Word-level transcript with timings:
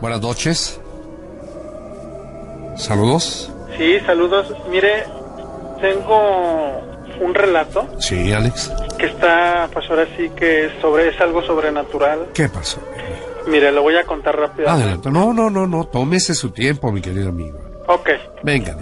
Buenas 0.00 0.20
noches. 0.20 0.80
Saludos. 2.76 3.52
Sí, 3.76 3.98
saludos. 4.06 4.52
Mire, 4.70 5.04
tengo 5.80 6.80
un 7.20 7.34
relato 7.34 7.86
Sí, 7.98 8.32
Alex. 8.32 8.72
que 8.98 9.06
está, 9.06 9.68
pues 9.72 9.88
ahora 9.90 10.06
sí 10.16 10.30
que 10.30 10.66
es 10.66 10.72
sobre, 10.80 11.08
es 11.08 11.20
algo 11.20 11.42
sobrenatural. 11.42 12.28
¿Qué 12.34 12.48
pasó? 12.48 12.80
Mire, 13.46 13.72
lo 13.72 13.82
voy 13.82 13.96
a 13.96 14.04
contar 14.04 14.38
rápido. 14.38 14.68
Adelante. 14.68 15.10
No, 15.10 15.32
no, 15.32 15.50
no, 15.50 15.66
no. 15.66 15.84
Tómese 15.84 16.34
su 16.34 16.50
tiempo, 16.50 16.90
mi 16.92 17.00
querido 17.00 17.28
amigo. 17.30 17.58
Ok. 17.86 18.10
Venga, 18.42 18.76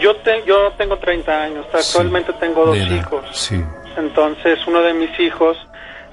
Yo, 0.00 0.16
te, 0.16 0.44
yo 0.46 0.72
tengo 0.78 0.98
30 0.98 1.42
años, 1.42 1.66
actualmente 1.72 2.32
tengo 2.34 2.64
dos 2.66 2.76
hijos. 2.78 3.24
Sí. 3.32 3.62
Entonces, 3.96 4.58
uno 4.66 4.80
de 4.82 4.92
mis 4.94 5.18
hijos, 5.20 5.56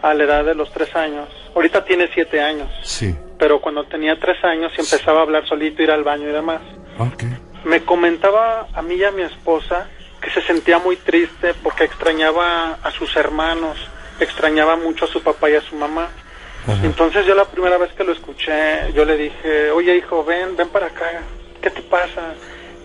a 0.01 0.13
la 0.13 0.23
edad 0.23 0.45
de 0.45 0.55
los 0.55 0.71
3 0.71 0.95
años, 0.95 1.27
ahorita 1.55 1.83
tiene 1.85 2.09
7 2.13 2.41
años, 2.41 2.69
Sí. 2.83 3.15
Pero 3.41 3.59
cuando 3.59 3.83
tenía 3.85 4.19
3 4.19 4.43
años 4.43 4.71
y 4.77 4.81
empezaba 4.81 5.17
a 5.17 5.23
hablar 5.23 5.47
solito, 5.47 5.81
ir 5.81 5.89
al 5.89 6.03
baño 6.03 6.29
y 6.29 6.31
demás. 6.31 6.61
Me 7.63 7.81
comentaba 7.81 8.67
a 8.71 8.83
mí 8.83 8.93
y 8.93 9.03
a 9.03 9.09
mi 9.09 9.23
esposa 9.23 9.89
que 10.21 10.29
se 10.29 10.43
sentía 10.43 10.77
muy 10.77 10.95
triste 10.95 11.55
porque 11.63 11.85
extrañaba 11.85 12.73
a 12.83 12.91
sus 12.91 13.15
hermanos, 13.15 13.79
extrañaba 14.19 14.75
mucho 14.75 15.05
a 15.05 15.07
su 15.07 15.23
papá 15.23 15.49
y 15.49 15.55
a 15.55 15.61
su 15.61 15.75
mamá. 15.75 16.09
Ajá. 16.67 16.85
Entonces 16.85 17.25
yo 17.25 17.33
la 17.33 17.45
primera 17.45 17.79
vez 17.79 17.91
que 17.93 18.03
lo 18.03 18.11
escuché, 18.11 18.93
yo 18.93 19.05
le 19.05 19.17
dije, 19.17 19.71
oye 19.71 19.95
hijo, 19.95 20.23
ven, 20.23 20.55
ven 20.55 20.69
para 20.69 20.85
acá, 20.85 21.23
¿qué 21.63 21.71
te 21.71 21.81
pasa? 21.81 22.35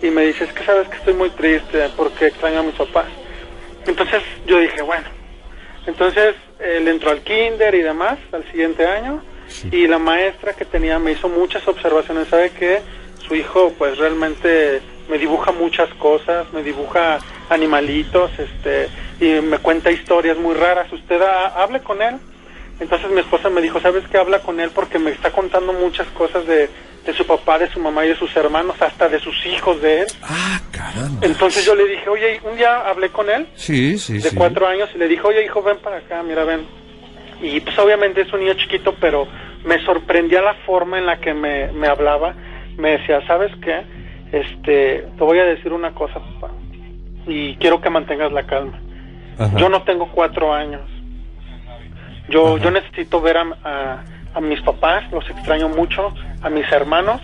Y 0.01 0.09
me 0.09 0.23
dice, 0.23 0.45
es 0.45 0.53
que 0.53 0.63
sabes 0.63 0.87
que 0.87 0.97
estoy 0.97 1.13
muy 1.13 1.29
triste 1.29 1.87
porque 1.95 2.25
extraño 2.25 2.61
a 2.61 2.63
mis 2.63 2.73
papás. 2.73 3.05
Entonces 3.85 4.23
yo 4.47 4.57
dije, 4.57 4.81
bueno, 4.81 5.05
entonces 5.85 6.33
él 6.59 6.87
entró 6.87 7.11
al 7.11 7.21
kinder 7.21 7.75
y 7.75 7.83
demás 7.83 8.17
al 8.31 8.43
siguiente 8.49 8.87
año 8.87 9.21
y 9.71 9.87
la 9.87 9.97
maestra 9.99 10.53
que 10.53 10.65
tenía 10.65 10.99
me 10.99 11.11
hizo 11.13 11.29
muchas 11.29 11.67
observaciones, 11.67 12.27
sabe 12.29 12.51
que 12.51 12.81
su 13.27 13.35
hijo 13.35 13.73
pues 13.77 13.97
realmente 13.97 14.81
me 15.09 15.17
dibuja 15.17 15.51
muchas 15.51 15.89
cosas, 15.95 16.51
me 16.53 16.63
dibuja 16.63 17.19
animalitos, 17.49 18.31
este 18.37 18.89
y 19.19 19.41
me 19.41 19.57
cuenta 19.59 19.91
historias 19.91 20.37
muy 20.37 20.53
raras. 20.53 20.91
Usted 20.93 21.21
ha- 21.21 21.63
hable 21.63 21.79
con 21.81 22.01
él. 22.01 22.15
Entonces 22.79 23.09
mi 23.09 23.19
esposa 23.21 23.49
me 23.49 23.61
dijo, 23.61 23.79
¿sabes 23.79 24.03
qué? 24.11 24.17
Habla 24.17 24.39
con 24.39 24.59
él 24.59 24.69
porque 24.73 24.99
me 24.99 25.09
está 25.11 25.31
contando 25.31 25.73
muchas 25.73 26.07
cosas 26.09 26.45
de, 26.45 26.69
de 27.05 27.13
su 27.13 27.25
papá, 27.25 27.57
de 27.57 27.67
su 27.71 27.79
mamá 27.79 28.05
y 28.05 28.09
de 28.09 28.15
sus 28.15 28.35
hermanos, 28.35 28.75
hasta 28.79 29.09
de 29.09 29.19
sus 29.19 29.35
hijos 29.47 29.81
de 29.81 30.01
él. 30.01 30.07
Ah, 30.21 30.61
caramba. 30.71 31.25
Entonces 31.25 31.65
yo 31.65 31.73
le 31.73 31.87
dije, 31.87 32.07
oye, 32.07 32.39
un 32.43 32.55
día 32.55 32.87
hablé 32.87 33.09
con 33.09 33.27
él, 33.31 33.47
Sí, 33.55 33.97
sí, 33.97 34.19
de 34.19 34.29
sí. 34.29 34.35
cuatro 34.35 34.67
años, 34.67 34.89
y 34.93 34.99
le 34.99 35.07
dije, 35.07 35.23
oye, 35.23 35.43
hijo, 35.43 35.63
ven 35.63 35.77
para 35.79 35.97
acá, 35.97 36.21
mira, 36.21 36.43
ven. 36.43 36.67
Y 37.41 37.59
pues 37.61 37.77
obviamente 37.79 38.21
es 38.21 38.33
un 38.33 38.39
niño 38.41 38.53
chiquito, 38.55 38.95
pero 38.99 39.27
me 39.65 39.79
sorprendía 39.85 40.41
la 40.41 40.53
forma 40.65 40.97
en 40.97 41.05
la 41.05 41.17
que 41.17 41.33
me, 41.33 41.71
me 41.71 41.87
hablaba. 41.87 42.33
Me 42.77 42.91
decía, 42.97 43.25
¿sabes 43.27 43.51
qué? 43.61 43.81
Este, 44.31 45.05
te 45.17 45.23
voy 45.23 45.39
a 45.39 45.45
decir 45.45 45.71
una 45.73 45.93
cosa, 45.93 46.15
papá, 46.19 46.53
y 47.27 47.55
quiero 47.55 47.79
que 47.81 47.89
mantengas 47.89 48.31
la 48.31 48.43
calma. 48.45 48.79
Ajá. 49.39 49.55
Yo 49.57 49.69
no 49.69 49.83
tengo 49.83 50.09
cuatro 50.11 50.53
años. 50.53 50.81
Yo, 52.29 52.57
yo 52.57 52.71
necesito 52.71 53.21
ver 53.21 53.37
a, 53.37 53.43
a- 53.63 54.03
a 54.33 54.41
mis 54.41 54.61
papás, 54.61 55.09
los 55.11 55.27
extraño 55.29 55.69
mucho, 55.69 56.13
a 56.41 56.49
mis 56.49 56.69
hermanos, 56.71 57.21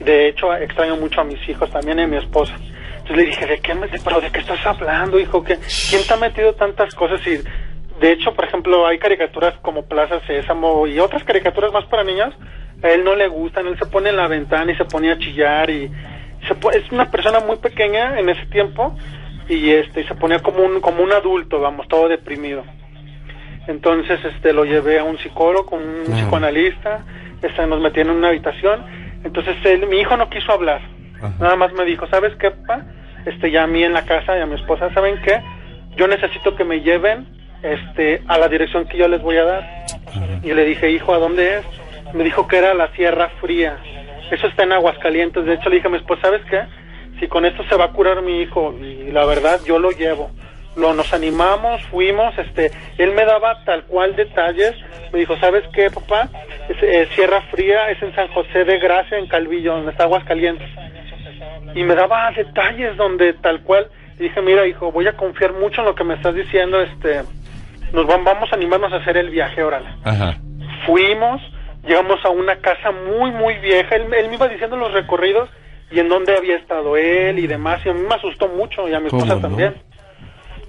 de 0.00 0.28
hecho 0.28 0.52
extraño 0.54 0.96
mucho 0.96 1.20
a 1.20 1.24
mis 1.24 1.48
hijos 1.48 1.70
también 1.70 1.98
y 2.00 2.02
a 2.02 2.06
mi 2.08 2.16
esposa. 2.16 2.54
Entonces 2.98 3.16
le 3.16 3.24
dije, 3.24 3.46
¿de 3.46 3.60
qué, 3.60 3.74
me, 3.74 3.86
de- 3.86 4.00
pero 4.04 4.20
de 4.20 4.30
qué 4.30 4.40
estás 4.40 4.64
hablando, 4.66 5.18
hijo? 5.18 5.42
¿Qué, 5.44 5.56
¿Quién 5.88 6.02
te 6.06 6.12
ha 6.12 6.16
metido 6.16 6.54
tantas 6.54 6.94
cosas? 6.94 7.20
Y 7.26 7.38
de 8.02 8.12
hecho, 8.12 8.34
por 8.34 8.44
ejemplo, 8.44 8.86
hay 8.86 8.98
caricaturas 8.98 9.54
como 9.62 9.86
Plaza 9.86 10.20
Sésamo 10.26 10.86
y 10.86 10.98
otras 10.98 11.24
caricaturas 11.24 11.72
más 11.72 11.84
para 11.86 12.04
niños, 12.04 12.34
a 12.82 12.88
él 12.90 13.02
no 13.04 13.14
le 13.14 13.28
gustan, 13.28 13.66
él 13.66 13.78
se 13.78 13.86
pone 13.86 14.10
en 14.10 14.16
la 14.16 14.28
ventana 14.28 14.70
y 14.72 14.76
se 14.76 14.84
pone 14.84 15.10
a 15.10 15.18
chillar 15.18 15.70
y 15.70 15.90
se 16.46 16.54
po- 16.56 16.70
es 16.72 16.90
una 16.92 17.10
persona 17.10 17.40
muy 17.40 17.56
pequeña 17.56 18.18
en 18.18 18.28
ese 18.28 18.44
tiempo 18.46 18.94
y 19.48 19.70
este 19.70 20.00
y 20.02 20.04
se 20.04 20.14
ponía 20.14 20.40
como 20.40 20.62
un 20.64 20.80
como 20.80 21.02
un 21.02 21.12
adulto, 21.12 21.60
vamos, 21.60 21.88
todo 21.88 22.08
deprimido. 22.08 22.64
Entonces, 23.68 24.18
este, 24.24 24.52
lo 24.52 24.64
llevé 24.64 24.98
a 24.98 25.04
un 25.04 25.18
psicólogo, 25.18 25.76
un 25.76 26.12
psicoanalista, 26.12 27.04
este, 27.42 27.66
nos 27.66 27.80
metí 27.80 28.00
en 28.00 28.10
una 28.10 28.28
habitación. 28.28 28.84
Entonces, 29.24 29.54
él, 29.64 29.86
mi 29.86 29.98
hijo 30.00 30.16
no 30.16 30.28
quiso 30.28 30.50
hablar. 30.52 30.80
Ajá. 31.18 31.32
Nada 31.38 31.56
más 31.56 31.72
me 31.74 31.84
dijo, 31.84 32.06
¿sabes 32.08 32.34
qué, 32.40 32.50
papá? 32.50 32.84
Este, 33.24 33.52
ya 33.52 33.62
a 33.62 33.66
mí 33.68 33.84
en 33.84 33.92
la 33.92 34.04
casa 34.04 34.36
y 34.36 34.40
a 34.40 34.46
mi 34.46 34.56
esposa, 34.56 34.92
¿saben 34.94 35.20
qué? 35.22 35.40
Yo 35.96 36.08
necesito 36.08 36.56
que 36.56 36.64
me 36.64 36.80
lleven, 36.80 37.26
este, 37.62 38.22
a 38.28 38.38
la 38.38 38.48
dirección 38.48 38.86
que 38.86 38.98
yo 38.98 39.08
les 39.08 39.22
voy 39.22 39.36
a 39.36 39.44
dar. 39.44 39.86
Y 40.42 40.52
le 40.52 40.64
dije, 40.64 40.90
hijo, 40.90 41.14
¿a 41.14 41.18
dónde 41.18 41.58
es? 41.58 41.64
Me 42.14 42.24
dijo 42.24 42.46
que 42.46 42.58
era 42.58 42.74
la 42.74 42.88
Sierra 42.92 43.30
Fría. 43.40 43.78
Eso 44.30 44.46
está 44.46 44.64
en 44.64 44.72
Aguascalientes. 44.72 45.44
De 45.44 45.54
hecho, 45.54 45.68
le 45.68 45.76
dije 45.76 45.88
a 45.88 45.90
mi 45.90 45.98
esposa, 45.98 46.22
¿sabes 46.22 46.42
qué? 46.50 46.62
Si 47.20 47.28
con 47.28 47.44
esto 47.44 47.62
se 47.68 47.76
va 47.76 47.86
a 47.86 47.92
curar 47.92 48.22
mi 48.22 48.42
hijo, 48.42 48.74
y 48.78 49.10
la 49.10 49.24
verdad, 49.24 49.60
yo 49.64 49.78
lo 49.78 49.90
llevo. 49.90 50.30
Lo, 50.74 50.94
nos 50.94 51.12
animamos, 51.12 51.84
fuimos, 51.86 52.36
este, 52.38 52.70
él 52.96 53.12
me 53.12 53.26
daba 53.26 53.62
tal 53.64 53.84
cual 53.84 54.16
detalles. 54.16 54.74
Me 55.12 55.20
dijo, 55.20 55.36
¿sabes 55.36 55.64
qué, 55.74 55.90
papá? 55.90 56.30
Es, 56.68 56.82
eh, 56.82 57.08
Sierra 57.14 57.42
Fría 57.50 57.90
es 57.90 58.02
en 58.02 58.14
San 58.14 58.28
José 58.28 58.64
de 58.64 58.78
Gracia, 58.78 59.18
en 59.18 59.26
Calvillo, 59.26 59.74
donde 59.74 59.90
está 59.90 60.04
Aguascalientes. 60.04 60.68
Y 61.74 61.84
me 61.84 61.94
daba 61.94 62.30
detalles 62.32 62.96
donde 62.96 63.34
tal 63.34 63.60
cual. 63.62 63.88
Y 64.18 64.24
dije, 64.24 64.40
mira, 64.40 64.66
hijo, 64.66 64.90
voy 64.90 65.06
a 65.06 65.12
confiar 65.12 65.52
mucho 65.52 65.82
en 65.82 65.88
lo 65.88 65.94
que 65.94 66.04
me 66.04 66.14
estás 66.14 66.34
diciendo, 66.34 66.80
este, 66.80 67.22
nos 67.92 68.06
vam- 68.06 68.24
vamos 68.24 68.52
a 68.52 68.56
animarnos 68.56 68.92
a 68.92 68.96
hacer 68.96 69.16
el 69.16 69.30
viaje, 69.30 69.62
órale 69.62 69.88
Ajá. 70.04 70.36
fuimos, 70.86 71.40
llegamos 71.86 72.24
a 72.24 72.30
una 72.30 72.56
casa 72.56 72.90
muy, 72.92 73.30
muy 73.32 73.54
vieja. 73.58 73.96
Él, 73.96 74.12
él 74.14 74.28
me 74.28 74.34
iba 74.36 74.48
diciendo 74.48 74.76
los 74.76 74.92
recorridos 74.92 75.48
y 75.90 75.98
en 76.00 76.08
dónde 76.08 76.36
había 76.36 76.56
estado 76.56 76.96
él 76.96 77.38
y 77.38 77.46
demás. 77.46 77.84
Y 77.84 77.88
a 77.90 77.92
mí 77.94 78.00
me 78.08 78.14
asustó 78.14 78.48
mucho 78.48 78.88
y 78.88 78.94
a 78.94 79.00
mi 79.00 79.08
¿Cómo 79.10 79.22
esposa 79.22 79.36
no? 79.40 79.48
también. 79.48 79.74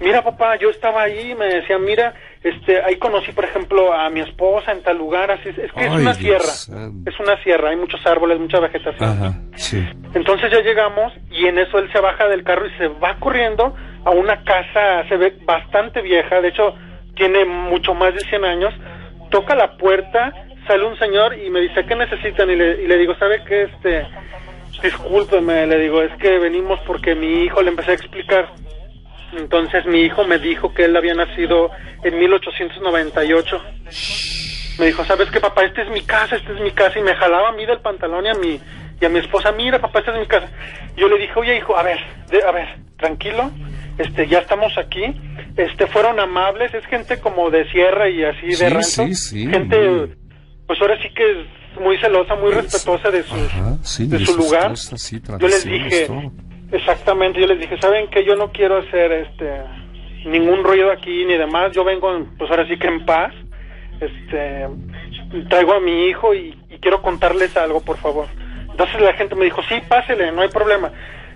Mira, 0.00 0.22
papá, 0.22 0.56
yo 0.56 0.70
estaba 0.70 1.02
ahí 1.02 1.30
y 1.30 1.34
me 1.36 1.46
decía, 1.46 1.78
mira, 1.78 2.14
este, 2.42 2.82
ahí 2.82 2.96
conocí, 2.96 3.30
por 3.32 3.44
ejemplo, 3.44 3.92
a 3.92 4.10
mi 4.10 4.20
esposa 4.20 4.72
en 4.72 4.82
tal 4.82 4.98
lugar. 4.98 5.30
Así 5.30 5.48
es, 5.50 5.56
es 5.56 5.72
que 5.72 5.84
es 5.86 5.90
una 5.92 6.12
Dios 6.12 6.16
sierra. 6.16 6.82
Es 7.06 7.20
una 7.20 7.42
sierra, 7.44 7.70
hay 7.70 7.76
muchos 7.76 8.04
árboles, 8.04 8.38
mucha 8.40 8.58
vegetación. 8.60 9.08
Ajá. 9.08 9.34
Sí. 9.54 9.86
Entonces 10.14 10.50
ya 10.50 10.60
llegamos 10.60 11.12
y 11.30 11.46
en 11.46 11.58
eso 11.58 11.78
él 11.78 11.90
se 11.92 12.00
baja 12.00 12.26
del 12.28 12.42
carro 12.42 12.66
y 12.66 12.76
se 12.76 12.88
va 12.88 13.16
corriendo 13.20 13.74
a 14.04 14.10
una 14.10 14.42
casa, 14.44 15.08
se 15.08 15.16
ve 15.16 15.36
bastante 15.44 16.02
vieja, 16.02 16.40
de 16.40 16.48
hecho 16.48 16.74
tiene 17.14 17.44
mucho 17.44 17.94
más 17.94 18.14
de 18.14 18.20
100 18.20 18.44
años, 18.44 18.74
toca 19.30 19.54
la 19.54 19.76
puerta, 19.76 20.32
sale 20.66 20.84
un 20.84 20.98
señor 20.98 21.36
y 21.38 21.50
me 21.50 21.60
dice, 21.60 21.84
¿qué 21.86 21.94
necesitan? 21.94 22.50
Y 22.50 22.56
le, 22.56 22.82
y 22.82 22.86
le 22.86 22.96
digo, 22.98 23.14
¿sabe 23.16 23.42
qué? 23.46 23.62
Este, 23.64 24.06
discúlpeme, 24.82 25.66
le 25.66 25.78
digo, 25.78 26.02
es 26.02 26.12
que 26.18 26.38
venimos 26.38 26.80
porque 26.86 27.14
mi 27.14 27.44
hijo 27.44 27.62
le 27.62 27.70
empecé 27.70 27.92
a 27.92 27.94
explicar. 27.94 28.48
Entonces 29.36 29.84
mi 29.86 30.02
hijo 30.02 30.24
me 30.24 30.38
dijo 30.38 30.72
que 30.74 30.84
él 30.84 30.96
había 30.96 31.14
nacido 31.14 31.70
en 32.04 32.18
1898. 32.18 33.62
Me 34.78 34.86
dijo, 34.86 35.04
¿sabes 35.04 35.30
qué, 35.30 35.40
papá? 35.40 35.64
Esta 35.64 35.82
es 35.82 35.88
mi 35.90 36.02
casa, 36.02 36.36
esta 36.36 36.52
es 36.52 36.60
mi 36.60 36.70
casa. 36.72 36.98
Y 36.98 37.02
me 37.02 37.14
jalaba 37.14 37.48
a 37.48 37.52
mí 37.52 37.64
del 37.66 37.78
pantalón 37.80 38.26
y 38.26 38.28
a 38.28 38.34
mi, 38.34 38.60
y 39.00 39.04
a 39.04 39.08
mi 39.08 39.18
esposa, 39.20 39.52
mira, 39.52 39.78
papá, 39.80 40.00
esta 40.00 40.12
es 40.12 40.20
mi 40.20 40.26
casa. 40.26 40.48
Yo 40.96 41.08
le 41.08 41.18
dije, 41.18 41.32
oye, 41.36 41.56
hijo, 41.56 41.76
a 41.76 41.82
ver, 41.82 41.98
de- 42.30 42.42
a 42.42 42.50
ver, 42.52 42.68
tranquilo, 42.96 43.50
este, 43.98 44.26
ya 44.28 44.38
estamos 44.40 44.76
aquí. 44.78 45.02
Este, 45.56 45.86
fueron 45.86 46.18
amables, 46.18 46.74
es 46.74 46.84
gente 46.86 47.20
como 47.20 47.50
de 47.50 47.68
sierra 47.70 48.08
y 48.08 48.24
así 48.24 48.46
de 48.46 48.54
Sí, 48.56 48.64
rancho. 48.68 48.82
sí, 49.06 49.14
sí, 49.14 49.46
Gente, 49.46 49.78
muy- 49.78 50.14
pues 50.66 50.80
ahora 50.80 51.00
sí 51.00 51.08
que 51.14 51.30
es 51.30 51.80
muy 51.80 51.96
celosa, 51.98 52.34
muy 52.36 52.50
respetuosa 52.52 53.10
de 53.10 53.22
sus, 53.22 53.38
Ajá, 53.52 53.76
de 53.98 54.18
de 54.18 54.26
su 54.26 54.36
lugar. 54.36 54.70
cosas, 54.70 55.10
yo 55.38 55.48
les 55.48 55.64
dije, 55.64 56.06
todo. 56.06 56.32
exactamente, 56.72 57.40
yo 57.40 57.46
les 57.46 57.58
dije, 57.60 57.76
¿saben 57.80 58.08
que 58.08 58.24
Yo 58.24 58.34
no 58.36 58.50
quiero 58.52 58.78
hacer 58.78 59.12
este 59.12 59.60
ningún 60.24 60.64
ruido 60.64 60.90
aquí 60.90 61.24
ni 61.26 61.34
demás, 61.36 61.72
yo 61.72 61.84
vengo, 61.84 62.26
pues 62.38 62.50
ahora 62.50 62.66
sí 62.66 62.78
que 62.78 62.86
en 62.88 63.04
paz, 63.04 63.32
este, 64.00 64.66
traigo 65.50 65.74
a 65.74 65.80
mi 65.80 66.06
hijo 66.06 66.34
y, 66.34 66.56
y 66.70 66.78
quiero 66.78 67.02
contarles 67.02 67.56
algo, 67.56 67.80
por 67.82 67.98
favor. 67.98 68.26
Entonces 68.70 69.00
la 69.00 69.12
gente 69.12 69.34
me 69.34 69.44
dijo, 69.44 69.60
sí, 69.68 69.76
pásele, 69.86 70.32
no 70.32 70.40
hay 70.42 70.48
problema. 70.48 70.90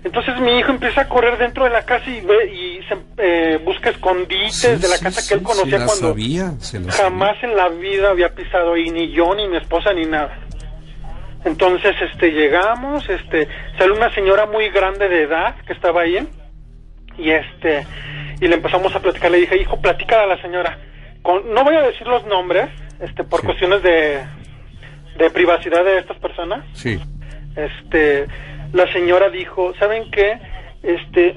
Entonces 0.05 0.39
mi 0.41 0.59
hijo 0.59 0.71
empieza 0.71 1.03
a 1.03 1.09
correr 1.09 1.39
dentro 1.39 1.65
de 1.65 1.71
la 1.71 1.85
casa 1.85 2.09
y 2.09 2.21
ve 2.21 2.53
y 2.53 2.81
se, 2.85 2.97
eh, 3.19 3.59
busca 3.65 3.91
escondites 3.91 4.55
Sí, 4.55 4.69
de 4.69 4.89
la 4.89 4.97
sí, 4.97 5.05
casa 5.05 5.29
que 5.29 5.35
él 5.35 5.43
conocía 5.43 5.85
cuando 5.85 6.09
sabía, 6.11 6.53
jamás 6.91 7.37
en 7.43 7.57
la 7.57 7.69
vida 7.69 8.11
había 8.11 8.33
pisado 8.35 8.75
ahí 8.75 8.91
ni 8.91 9.11
yo 9.11 9.35
ni 9.35 9.49
mi 9.49 9.57
esposa 9.57 9.93
ni 9.93 10.05
nada. 10.07 10.39
Entonces, 11.45 11.95
este, 12.01 12.31
llegamos, 12.33 13.09
este, 13.09 13.49
sale 13.79 13.93
una 13.93 14.13
señora 14.15 14.47
muy 14.47 14.69
grande 14.71 15.09
de 15.09 15.23
edad 15.23 15.55
que 15.67 15.73
estaba 15.73 16.03
ahí 16.03 16.27
y 17.17 17.31
este, 17.31 17.87
y 18.41 18.49
le 18.49 18.55
empezamos 18.55 18.95
a 18.95 19.01
platicar. 19.01 19.31
Le 19.31 19.39
dije, 19.39 19.57
hijo, 19.61 19.81
platica 19.81 20.23
a 20.23 20.27
la 20.27 20.41
señora. 20.43 20.79
Con, 21.23 21.53
no 21.53 21.65
voy 21.65 21.75
a 21.77 21.83
decir 21.83 22.07
los 22.07 22.25
nombres, 22.27 22.69
este, 23.01 23.25
por 23.25 23.41
Sí. 23.41 23.47
cuestiones 23.47 23.83
de, 23.83 24.21
de 25.17 25.31
privacidad 25.31 25.85
de 25.85 25.99
estas 25.99 26.19
personas. 26.19 26.65
Sí. 26.75 26.99
Este, 27.57 28.27
la 28.73 28.91
señora 28.93 29.31
dijo, 29.31 29.75
¿saben 29.79 30.11
qué? 30.11 30.39
Este, 30.83 31.37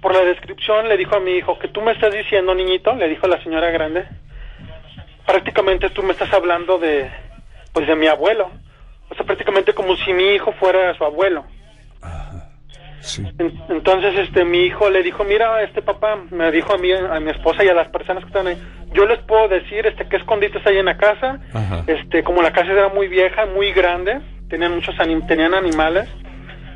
por 0.00 0.14
la 0.14 0.20
descripción 0.24 0.88
le 0.88 0.96
dijo 0.96 1.16
a 1.16 1.20
mi 1.20 1.32
hijo 1.32 1.58
que 1.58 1.68
tú 1.68 1.80
me 1.82 1.92
estás 1.92 2.12
diciendo, 2.12 2.54
niñito, 2.54 2.94
le 2.94 3.08
dijo 3.08 3.26
la 3.26 3.42
señora 3.42 3.70
grande, 3.70 4.04
prácticamente 5.26 5.90
tú 5.90 6.02
me 6.02 6.12
estás 6.12 6.32
hablando 6.32 6.78
de, 6.78 7.10
pues 7.72 7.86
de 7.86 7.94
mi 7.96 8.06
abuelo, 8.06 8.50
o 9.10 9.14
sea, 9.14 9.24
prácticamente 9.24 9.72
como 9.74 9.96
si 9.96 10.12
mi 10.12 10.34
hijo 10.34 10.52
fuera 10.52 10.94
su 10.94 11.04
abuelo. 11.04 11.44
Sí. 13.00 13.22
En- 13.38 13.58
Entonces, 13.70 14.18
este, 14.18 14.44
mi 14.44 14.64
hijo 14.64 14.90
le 14.90 15.02
dijo, 15.02 15.24
mira, 15.24 15.62
este 15.62 15.82
papá, 15.82 16.18
me 16.30 16.50
dijo 16.50 16.74
a 16.74 16.78
mí, 16.78 16.90
a 16.92 17.20
mi 17.20 17.30
esposa 17.30 17.64
y 17.64 17.68
a 17.68 17.74
las 17.74 17.88
personas 17.88 18.24
que 18.24 18.28
están 18.28 18.46
ahí, 18.48 18.58
yo 18.92 19.06
les 19.06 19.18
puedo 19.20 19.48
decir, 19.48 19.86
este, 19.86 20.06
qué 20.08 20.16
escondites 20.16 20.66
hay 20.66 20.78
en 20.78 20.86
la 20.86 20.96
casa, 20.96 21.38
Ajá. 21.54 21.84
este, 21.86 22.22
como 22.22 22.42
la 22.42 22.52
casa 22.52 22.72
era 22.72 22.88
muy 22.88 23.08
vieja, 23.08 23.46
muy 23.46 23.72
grande, 23.72 24.20
tenían 24.50 24.74
muchos 24.74 24.94
anim- 24.96 25.26
tenían 25.26 25.54
animales, 25.54 26.08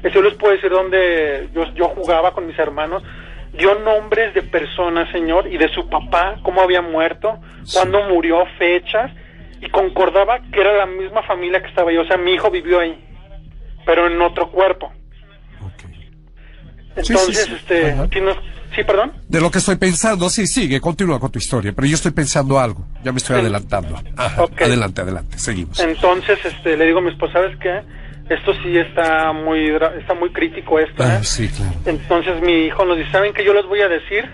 este, 0.03 0.11
yo 0.11 0.23
les 0.23 0.35
puedo 0.35 0.53
decir 0.55 0.71
dónde 0.71 1.49
yo, 1.55 1.73
yo 1.75 1.89
jugaba 1.89 2.33
con 2.33 2.47
mis 2.47 2.59
hermanos, 2.59 3.03
dio 3.57 3.75
nombres 3.81 4.35
de 4.35 4.43
personas, 4.43 5.11
señor, 5.13 5.47
y 5.53 5.59
de 5.59 5.69
su 5.69 5.89
papá, 5.89 6.37
cómo 6.43 6.61
había 6.63 6.81
muerto, 6.83 7.39
Sí. 7.65 7.77
cuándo 7.77 8.03
murió, 8.09 8.45
fechas, 8.59 9.11
y 9.61 9.69
concordaba 9.69 10.41
que 10.53 10.61
era 10.61 10.73
la 10.77 10.87
misma 10.87 11.23
familia 11.23 11.61
que 11.63 11.69
estaba 11.69 11.91
ahí, 11.91 11.97
o 11.99 12.05
sea, 12.07 12.17
mi 12.17 12.33
hijo 12.33 12.51
vivió 12.51 12.81
ahí, 12.81 12.99
pero 13.87 14.07
en 14.09 14.21
otro 14.21 14.51
cuerpo. 14.51 14.93
Ok. 15.61 15.85
Entonces, 16.97 17.37
sí, 17.39 17.45
sí. 17.45 17.55
este, 17.55 17.93
Ajá. 17.93 18.09
tienes- 18.09 18.37
sí, 18.75 18.83
perdón. 18.85 19.13
De 19.29 19.41
lo 19.41 19.51
que 19.51 19.59
estoy 19.59 19.77
pensando, 19.77 20.29
sí, 20.29 20.47
sigue, 20.47 20.81
continúa 20.81 21.21
con 21.21 21.31
tu 21.31 21.39
historia, 21.39 21.73
pero 21.75 21.87
yo 21.87 21.95
estoy 21.95 22.11
pensando 22.13 22.59
algo, 22.59 22.87
ya 23.05 23.13
me 23.13 23.19
estoy 23.19 23.37
Sí. 23.37 23.41
adelantando. 23.43 23.97
Ajá, 24.17 24.43
Ok. 24.45 24.63
Adelante, 24.63 25.01
adelante, 25.03 25.39
seguimos. 25.39 25.79
Entonces, 25.81 26.39
este, 26.45 26.77
le 26.77 26.87
digo 26.87 26.99
a 26.99 27.03
mi 27.03 27.11
esposa, 27.11 27.35
¿sabes 27.35 27.57
qué? 27.59 27.81
Esto 28.29 28.55
sí 28.63 28.79
está 28.79 29.33
muy, 29.33 29.69
está 29.99 30.15
muy 30.15 30.31
crítico 30.31 30.79
esto, 30.79 31.03
Ah, 31.03 31.19
¿eh? 31.21 31.25
sí, 31.25 31.49
claro. 31.49 31.73
Entonces 31.87 32.41
mi 32.41 32.67
hijo 32.67 32.85
nos 32.85 32.97
dice, 32.97 33.11
¿saben 33.11 33.33
qué 33.33 33.45
yo 33.45 33.53
les 33.53 33.67
voy 33.67 33.81
a 33.81 33.89
decir? 33.89 34.25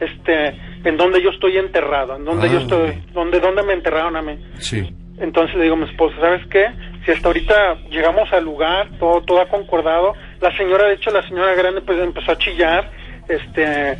Este, 0.00 0.48
en 0.84 0.96
donde 0.96 1.22
yo 1.22 1.30
estoy 1.30 1.56
enterrado, 1.56 2.16
en 2.16 2.24
donde 2.24 2.48
Ah. 2.48 2.50
yo 2.52 2.58
estoy, 2.60 3.02
donde, 3.12 3.40
donde 3.40 3.62
me 3.62 3.72
enterraron 3.74 4.16
a 4.16 4.22
mí. 4.22 4.38
Sí. 4.58 4.88
Entonces 5.18 5.56
le 5.56 5.64
digo 5.64 5.76
a 5.76 5.78
mi 5.78 5.84
esposa, 5.86 6.16
¿sabes 6.20 6.46
qué? 6.48 6.66
Si 7.04 7.12
hasta 7.12 7.28
ahorita 7.28 7.76
llegamos 7.90 8.30
al 8.32 8.44
lugar, 8.44 8.88
todo, 8.98 9.22
todo 9.22 9.40
ha 9.40 9.48
concordado, 9.48 10.12
la 10.40 10.54
señora, 10.56 10.86
de 10.88 10.94
hecho, 10.94 11.10
la 11.10 11.22
señora 11.26 11.54
grande 11.54 11.80
pues 11.80 11.98
empezó 12.00 12.32
a 12.32 12.36
chillar, 12.38 12.90
este, 13.28 13.96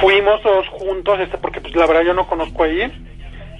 fuimos 0.00 0.40
todos 0.42 0.68
juntos, 0.68 1.18
este, 1.20 1.38
porque 1.38 1.60
pues 1.60 1.74
la 1.74 1.86
verdad 1.86 2.02
yo 2.02 2.14
no 2.14 2.26
conozco 2.28 2.62
ahí, 2.62 2.80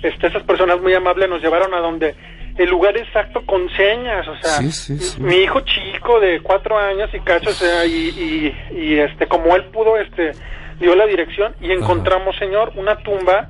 este, 0.02 0.26
esas 0.28 0.42
personas 0.44 0.80
muy 0.80 0.94
amables 0.94 1.28
nos 1.28 1.42
llevaron 1.42 1.74
a 1.74 1.78
donde 1.80 2.14
el 2.58 2.68
lugar 2.70 2.96
exacto 2.96 3.44
con 3.46 3.68
señas, 3.70 4.26
o 4.28 4.36
sea, 4.36 4.50
Sí, 4.58 4.70
sí, 4.72 4.98
sí. 4.98 5.20
mi 5.20 5.36
hijo 5.36 5.60
chico 5.60 6.20
de 6.20 6.40
cuatro 6.42 6.78
años 6.78 7.08
y 7.14 7.20
cacho, 7.20 7.50
o 7.50 7.52
sea, 7.54 7.84
y, 7.86 8.54
y, 8.70 8.76
y, 8.78 8.98
este, 8.98 9.26
como 9.26 9.54
él 9.56 9.64
pudo, 9.66 9.96
este, 9.98 10.32
dio 10.80 10.94
la 10.94 11.06
dirección 11.06 11.54
y 11.60 11.72
encontramos, 11.72 12.36
señor, 12.36 12.72
una 12.76 12.96
tumba, 12.96 13.48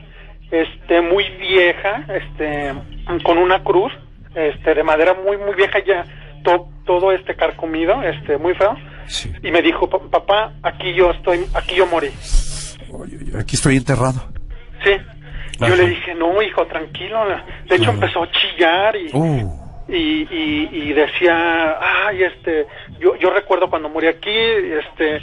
este, 0.50 1.00
muy 1.00 1.25
vieja, 1.40 2.04
este, 2.08 2.72
con 3.25 3.38
una 3.38 3.62
cruz, 3.64 3.93
este, 4.34 4.75
de 4.75 4.82
madera 4.82 5.14
muy, 5.14 5.37
muy 5.37 5.54
vieja 5.54 5.78
ya, 5.84 6.04
to- 6.44 6.69
todo 6.84 7.12
este 7.12 7.34
carcomido, 7.34 8.02
este, 8.02 8.37
muy 8.38 8.54
feo, 8.54 8.76
y 9.43 9.50
me 9.50 9.62
dijo, 9.62 9.88
"Pa- 9.88 9.99
papá, 10.10 10.52
aquí 10.62 10.94
yo 10.94 11.10
estoy, 11.10 11.44
aquí 11.54 11.75
yo 11.76 11.87
morí. 11.87 12.10
Oye, 12.93 13.16
aquí 13.38 13.56
estoy 13.56 13.76
enterrado. 13.76 14.20
Sí. 14.84 14.90
Yo 15.69 15.76
le 15.76 15.87
dije, 15.88 16.14
no, 16.14 16.41
hijo, 16.43 16.67
tranquilo. 16.67 17.25
De 17.69 17.76
hecho, 17.76 17.91
empezó 17.91 18.23
a 18.23 18.31
chillar 18.31 18.97
y, 18.97 19.11
Oh, 19.12 19.85
y, 19.88 20.26
y, 20.31 20.69
y 20.73 20.93
decía, 20.93 21.79
ay, 22.06 22.23
este, 22.23 22.67
yo, 22.99 23.17
yo 23.17 23.31
recuerdo 23.31 23.69
cuando 23.69 23.88
morí 23.88 24.06
aquí, 24.06 24.31
este, 24.31 25.20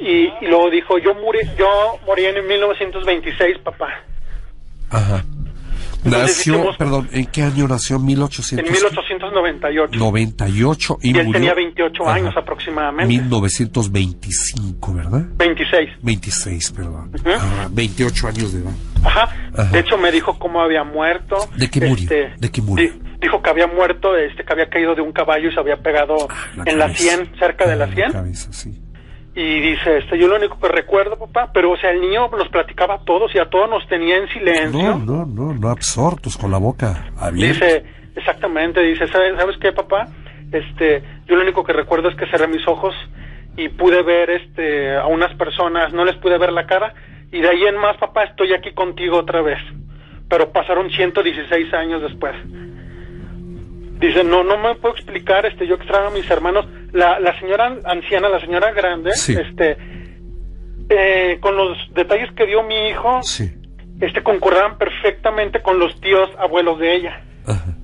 y, 0.00 0.32
y 0.40 0.46
luego 0.46 0.70
dijo, 0.70 0.98
yo 0.98 1.14
morí, 1.14 1.40
yo 1.56 1.98
morí 2.06 2.24
en 2.24 2.46
1926, 2.46 3.58
papá. 3.58 4.00
ajá. 4.90 5.24
Entonces 6.04 6.36
Nació, 6.38 6.52
dijimos- 6.54 6.76
perdón, 6.76 7.08
¿en 7.12 7.26
qué 7.26 7.42
año 7.42 7.66
nació? 7.68 7.96
En 7.96 8.04
1898 8.06 9.98
1898. 9.98 10.98
y, 11.02 11.08
Y 11.08 11.18
él 11.18 11.26
murió. 11.26 11.32
tenía 11.32 11.54
28 11.54 12.02
Ajá. 12.04 12.14
años 12.14 12.34
aproximadamente. 12.36 13.06
1925, 13.08 14.94
¿verdad? 14.94 15.22
26. 15.36 15.90
26, 16.02 16.72
perdón. 16.72 17.10
Ujú. 17.14 17.28
Ah, 17.38 17.68
28 17.70 18.28
años 18.28 18.52
de 18.52 18.60
edad. 18.60 18.72
Ajá. 19.04 19.28
Ajá. 19.56 19.64
De 19.72 19.80
hecho, 19.80 19.98
me 19.98 20.10
dijo 20.12 20.38
cómo 20.38 20.60
había 20.60 20.84
muerto. 20.84 21.36
¿De 21.56 21.68
qué 21.68 21.80
murió? 21.80 22.04
Este, 22.04 22.32
¿De 22.38 22.50
qué 22.50 22.62
murió? 22.62 22.90
di- 22.92 23.00
dijo 23.20 23.42
que 23.42 23.50
había 23.50 23.66
muerto, 23.66 24.16
este, 24.16 24.44
que 24.44 24.52
había 24.52 24.68
caído 24.68 24.94
de 24.94 25.02
un 25.02 25.12
caballo 25.12 25.48
y 25.48 25.52
se 25.52 25.58
había 25.60 25.76
pegado 25.78 26.28
en 26.64 26.78
la 26.78 26.86
cabeza. 26.86 27.02
100, 27.16 27.32
cerca 27.38 27.66
de 27.66 27.72
Ah, 27.72 27.76
la 27.76 27.88
100. 27.92 28.12
cabeza, 28.12 28.52
sí. 28.52 28.80
Y 29.40 29.60
dice, 29.60 29.98
este, 29.98 30.18
yo 30.18 30.26
lo 30.26 30.34
único 30.34 30.58
que 30.58 30.66
recuerdo, 30.66 31.16
papá, 31.16 31.52
pero 31.54 31.70
o 31.70 31.76
sea, 31.76 31.92
el 31.92 32.00
niño 32.00 32.28
nos 32.28 32.48
platicaba 32.48 32.94
a 32.94 33.04
todos 33.04 33.32
y 33.32 33.38
a 33.38 33.48
todos 33.48 33.70
nos 33.70 33.86
tenía 33.86 34.16
en 34.16 34.28
silencio. 34.30 34.98
No, 34.98 34.98
no, 34.98 35.26
no, 35.26 35.54
no 35.54 35.68
absortos, 35.68 36.36
con 36.36 36.50
la 36.50 36.58
boca 36.58 37.12
abierta. 37.16 37.64
Dice, 37.64 37.84
exactamente, 38.16 38.82
dice, 38.82 39.06
¿sabes, 39.06 39.36
¿sabes 39.38 39.56
qué, 39.58 39.70
papá? 39.70 40.08
Este, 40.50 41.04
yo 41.28 41.36
lo 41.36 41.42
único 41.42 41.62
que 41.62 41.72
recuerdo 41.72 42.08
es 42.08 42.16
que 42.16 42.26
cerré 42.26 42.48
mis 42.48 42.66
ojos 42.66 42.96
y 43.56 43.68
pude 43.68 44.02
ver 44.02 44.28
este 44.28 44.96
a 44.96 45.06
unas 45.06 45.32
personas, 45.36 45.92
no 45.92 46.04
les 46.04 46.16
pude 46.16 46.36
ver 46.36 46.52
la 46.52 46.66
cara 46.66 46.92
y 47.30 47.40
de 47.40 47.48
ahí 47.48 47.64
en 47.64 47.76
más, 47.76 47.96
papá, 47.98 48.24
estoy 48.24 48.54
aquí 48.54 48.72
contigo 48.72 49.18
otra 49.18 49.40
vez. 49.40 49.58
Pero 50.28 50.50
pasaron 50.50 50.90
116 50.90 51.72
años 51.74 52.02
después. 52.02 52.34
Dice, 54.00 54.24
no, 54.24 54.44
no 54.44 54.58
me 54.58 54.74
puedo 54.76 54.94
explicar, 54.94 55.46
este, 55.46 55.66
yo 55.66 55.76
extraño 55.76 56.08
a 56.08 56.10
mis 56.10 56.28
hermanos. 56.30 56.66
La, 56.92 57.20
la 57.20 57.38
señora 57.38 57.76
anciana, 57.84 58.28
la 58.28 58.40
señora 58.40 58.72
grande, 58.72 59.12
Sí. 59.12 59.34
este, 59.38 59.76
eh, 60.88 61.38
con 61.40 61.56
los 61.56 61.76
detalles 61.92 62.30
que 62.32 62.46
dio 62.46 62.62
mi 62.62 62.88
hijo, 62.88 63.22
Sí. 63.22 63.52
este, 64.00 64.22
concordaban 64.22 64.78
perfectamente 64.78 65.60
con 65.60 65.78
los 65.78 66.00
tíos 66.00 66.30
abuelos 66.38 66.78
de 66.78 66.94
ella 66.94 67.20
Ajá. 67.46 67.74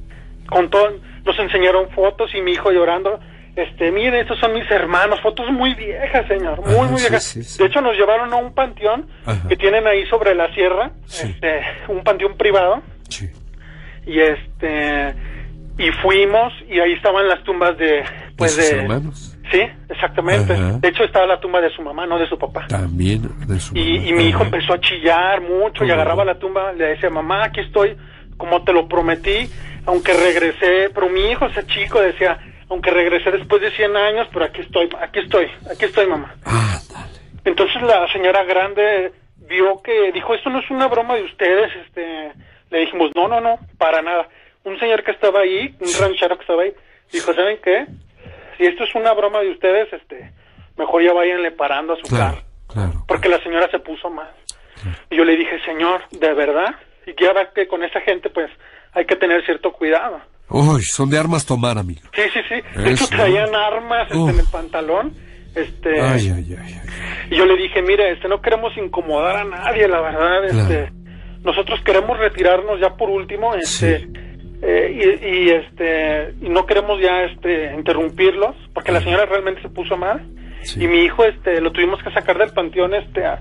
con 0.48 0.70
todo, 0.70 0.92
nos 1.24 1.38
enseñaron 1.38 1.90
fotos 1.90 2.34
y 2.34 2.40
mi 2.40 2.52
hijo 2.52 2.70
llorando, 2.72 3.20
este, 3.56 3.90
miren, 3.92 4.14
estos 4.20 4.38
son 4.40 4.52
mis 4.54 4.68
hermanos, 4.70 5.20
fotos 5.20 5.50
muy 5.52 5.74
viejas, 5.74 6.26
señor, 6.26 6.60
muy, 6.62 6.74
Ajá, 6.74 6.82
muy 6.90 6.98
sí, 6.98 7.08
viejas. 7.08 7.58
De 7.58 7.66
hecho, 7.66 7.80
nos 7.82 7.96
llevaron 7.96 8.32
a 8.32 8.36
un 8.36 8.54
panteón 8.54 9.06
Ajá. 9.26 9.48
que 9.48 9.56
tienen 9.56 9.86
ahí 9.86 10.06
sobre 10.06 10.34
la 10.34 10.52
sierra, 10.54 10.90
este, 11.06 11.60
un 11.88 12.02
panteón 12.02 12.36
privado, 12.36 12.82
y 14.06 14.18
este, 14.20 15.14
y 15.78 15.90
fuimos, 16.02 16.52
y 16.68 16.78
ahí 16.80 16.92
estaban 16.94 17.28
las 17.28 17.42
tumbas 17.44 17.76
de, 17.78 18.02
pues 18.36 18.56
¿De 18.56 18.62
sus 18.62 18.72
de, 18.72 18.78
hermanos? 18.80 19.36
sí, 19.50 19.60
exactamente. 19.88 20.52
Ajá. 20.52 20.72
De 20.80 20.88
hecho, 20.88 21.04
estaba 21.04 21.26
la 21.26 21.40
tumba 21.40 21.60
de 21.60 21.70
su 21.70 21.82
mamá, 21.82 22.06
no 22.06 22.18
de 22.18 22.28
su 22.28 22.38
papá. 22.38 22.66
También 22.68 23.22
de 23.46 23.60
su 23.60 23.76
Y, 23.76 23.98
mamá. 23.98 24.08
y 24.08 24.12
mi 24.12 24.24
hijo 24.28 24.38
Ajá. 24.38 24.46
empezó 24.46 24.72
a 24.74 24.80
chillar 24.80 25.40
mucho 25.40 25.84
y 25.84 25.90
agarraba 25.90 26.24
la 26.24 26.38
tumba, 26.38 26.72
le 26.72 26.86
decía, 26.86 27.10
mamá, 27.10 27.44
aquí 27.44 27.60
estoy, 27.60 27.96
como 28.36 28.62
te 28.64 28.72
lo 28.72 28.88
prometí, 28.88 29.48
aunque 29.86 30.12
regresé, 30.12 30.90
pero 30.94 31.08
mi 31.08 31.30
hijo, 31.30 31.46
ese 31.46 31.66
chico, 31.66 32.00
decía, 32.00 32.38
aunque 32.68 32.90
regresé 32.90 33.30
después 33.30 33.60
de 33.62 33.70
100 33.72 33.96
años, 33.96 34.26
pero 34.32 34.46
aquí 34.46 34.62
estoy, 34.62 34.88
aquí 35.00 35.20
estoy, 35.20 35.46
aquí 35.70 35.84
estoy, 35.84 36.06
mamá. 36.06 36.34
Ah, 36.44 36.80
dale. 36.92 37.12
Entonces 37.44 37.80
la 37.82 38.10
señora 38.12 38.42
grande 38.44 39.12
vio 39.48 39.80
que 39.82 40.10
dijo, 40.12 40.34
esto 40.34 40.48
no 40.50 40.58
es 40.60 40.70
una 40.70 40.88
broma 40.88 41.14
de 41.14 41.22
ustedes, 41.24 41.70
este, 41.86 42.32
le 42.70 42.78
dijimos, 42.80 43.10
no, 43.14 43.28
no, 43.28 43.40
no, 43.40 43.58
para 43.78 44.00
nada. 44.02 44.26
Un 44.64 44.78
señor 44.80 45.04
que 45.04 45.10
estaba 45.10 45.40
ahí, 45.40 45.76
un 45.78 45.88
ranchero 46.00 46.36
que 46.36 46.42
estaba 46.42 46.62
ahí, 46.62 46.72
dijo, 47.12 47.34
¿saben 47.34 47.58
qué? 47.62 47.84
Si 48.58 48.64
esto 48.66 48.84
es 48.84 48.94
una 48.94 49.12
broma 49.12 49.40
de 49.40 49.50
ustedes, 49.50 49.92
este, 49.92 50.32
mejor 50.76 51.02
ya 51.02 51.12
váyanle 51.12 51.50
parando 51.52 51.94
a 51.94 51.96
su 51.96 52.02
Claro, 52.02 52.34
carro 52.34 52.46
claro. 52.68 53.04
porque 53.08 53.28
la 53.28 53.42
señora 53.42 53.68
se 53.70 53.78
puso 53.78 54.10
mal. 54.10 54.30
Y 55.10 55.16
yo 55.16 55.24
le 55.24 55.36
dije, 55.36 55.58
señor, 55.64 56.02
¿de 56.10 56.34
verdad? 56.34 56.74
Y 57.06 57.14
que 57.14 57.26
ahora 57.26 57.50
que 57.54 57.66
con 57.66 57.82
esa 57.82 58.00
gente, 58.00 58.28
pues, 58.30 58.50
hay 58.92 59.04
que 59.06 59.16
tener 59.16 59.44
cierto 59.44 59.72
cuidado. 59.72 60.20
Uy, 60.50 60.82
son 60.82 61.08
de 61.10 61.18
armas 61.18 61.46
tomar, 61.46 61.78
amigo. 61.78 62.02
Sí, 62.14 62.22
sí, 62.32 62.40
sí. 62.48 62.80
De 62.80 62.90
hecho, 62.92 63.06
traían 63.08 63.54
armas 63.54 64.08
este, 64.10 64.18
en 64.30 64.38
el 64.40 64.46
pantalón. 64.52 65.14
Este, 65.54 66.00
Ay, 66.00 66.32
ay, 66.34 66.56
ay, 66.60 66.80
ay. 66.82 67.28
y 67.30 67.36
yo 67.36 67.46
le 67.46 67.56
dije, 67.56 67.80
mire, 67.80 68.10
este, 68.12 68.28
no 68.28 68.42
queremos 68.42 68.76
incomodar 68.76 69.36
a 69.36 69.44
nadie, 69.44 69.86
la 69.88 70.00
verdad. 70.00 70.44
Este, 70.44 70.92
nosotros 71.44 71.80
queremos 71.84 72.18
retirarnos 72.18 72.80
ya 72.80 72.90
por 72.96 73.08
último, 73.08 73.54
este, 73.54 74.00
Sí. 74.00 74.12
Eh, 74.62 75.20
y, 75.22 75.26
y, 75.26 75.50
este, 75.50 76.34
y 76.40 76.48
no 76.48 76.64
queremos 76.66 77.00
ya, 77.00 77.22
este, 77.24 77.74
interrumpirlos, 77.74 78.54
porque 78.72 78.92
la 78.92 79.00
señora 79.00 79.26
realmente 79.26 79.62
se 79.62 79.68
puso 79.68 79.96
mal. 79.96 80.26
Sí. 80.62 80.82
Y 80.84 80.86
mi 80.88 81.00
hijo, 81.02 81.24
este, 81.24 81.60
lo 81.60 81.72
tuvimos 81.72 82.02
que 82.02 82.10
sacar 82.12 82.38
del 82.38 82.52
panteón, 82.52 82.94
este, 82.94 83.24
a- 83.26 83.38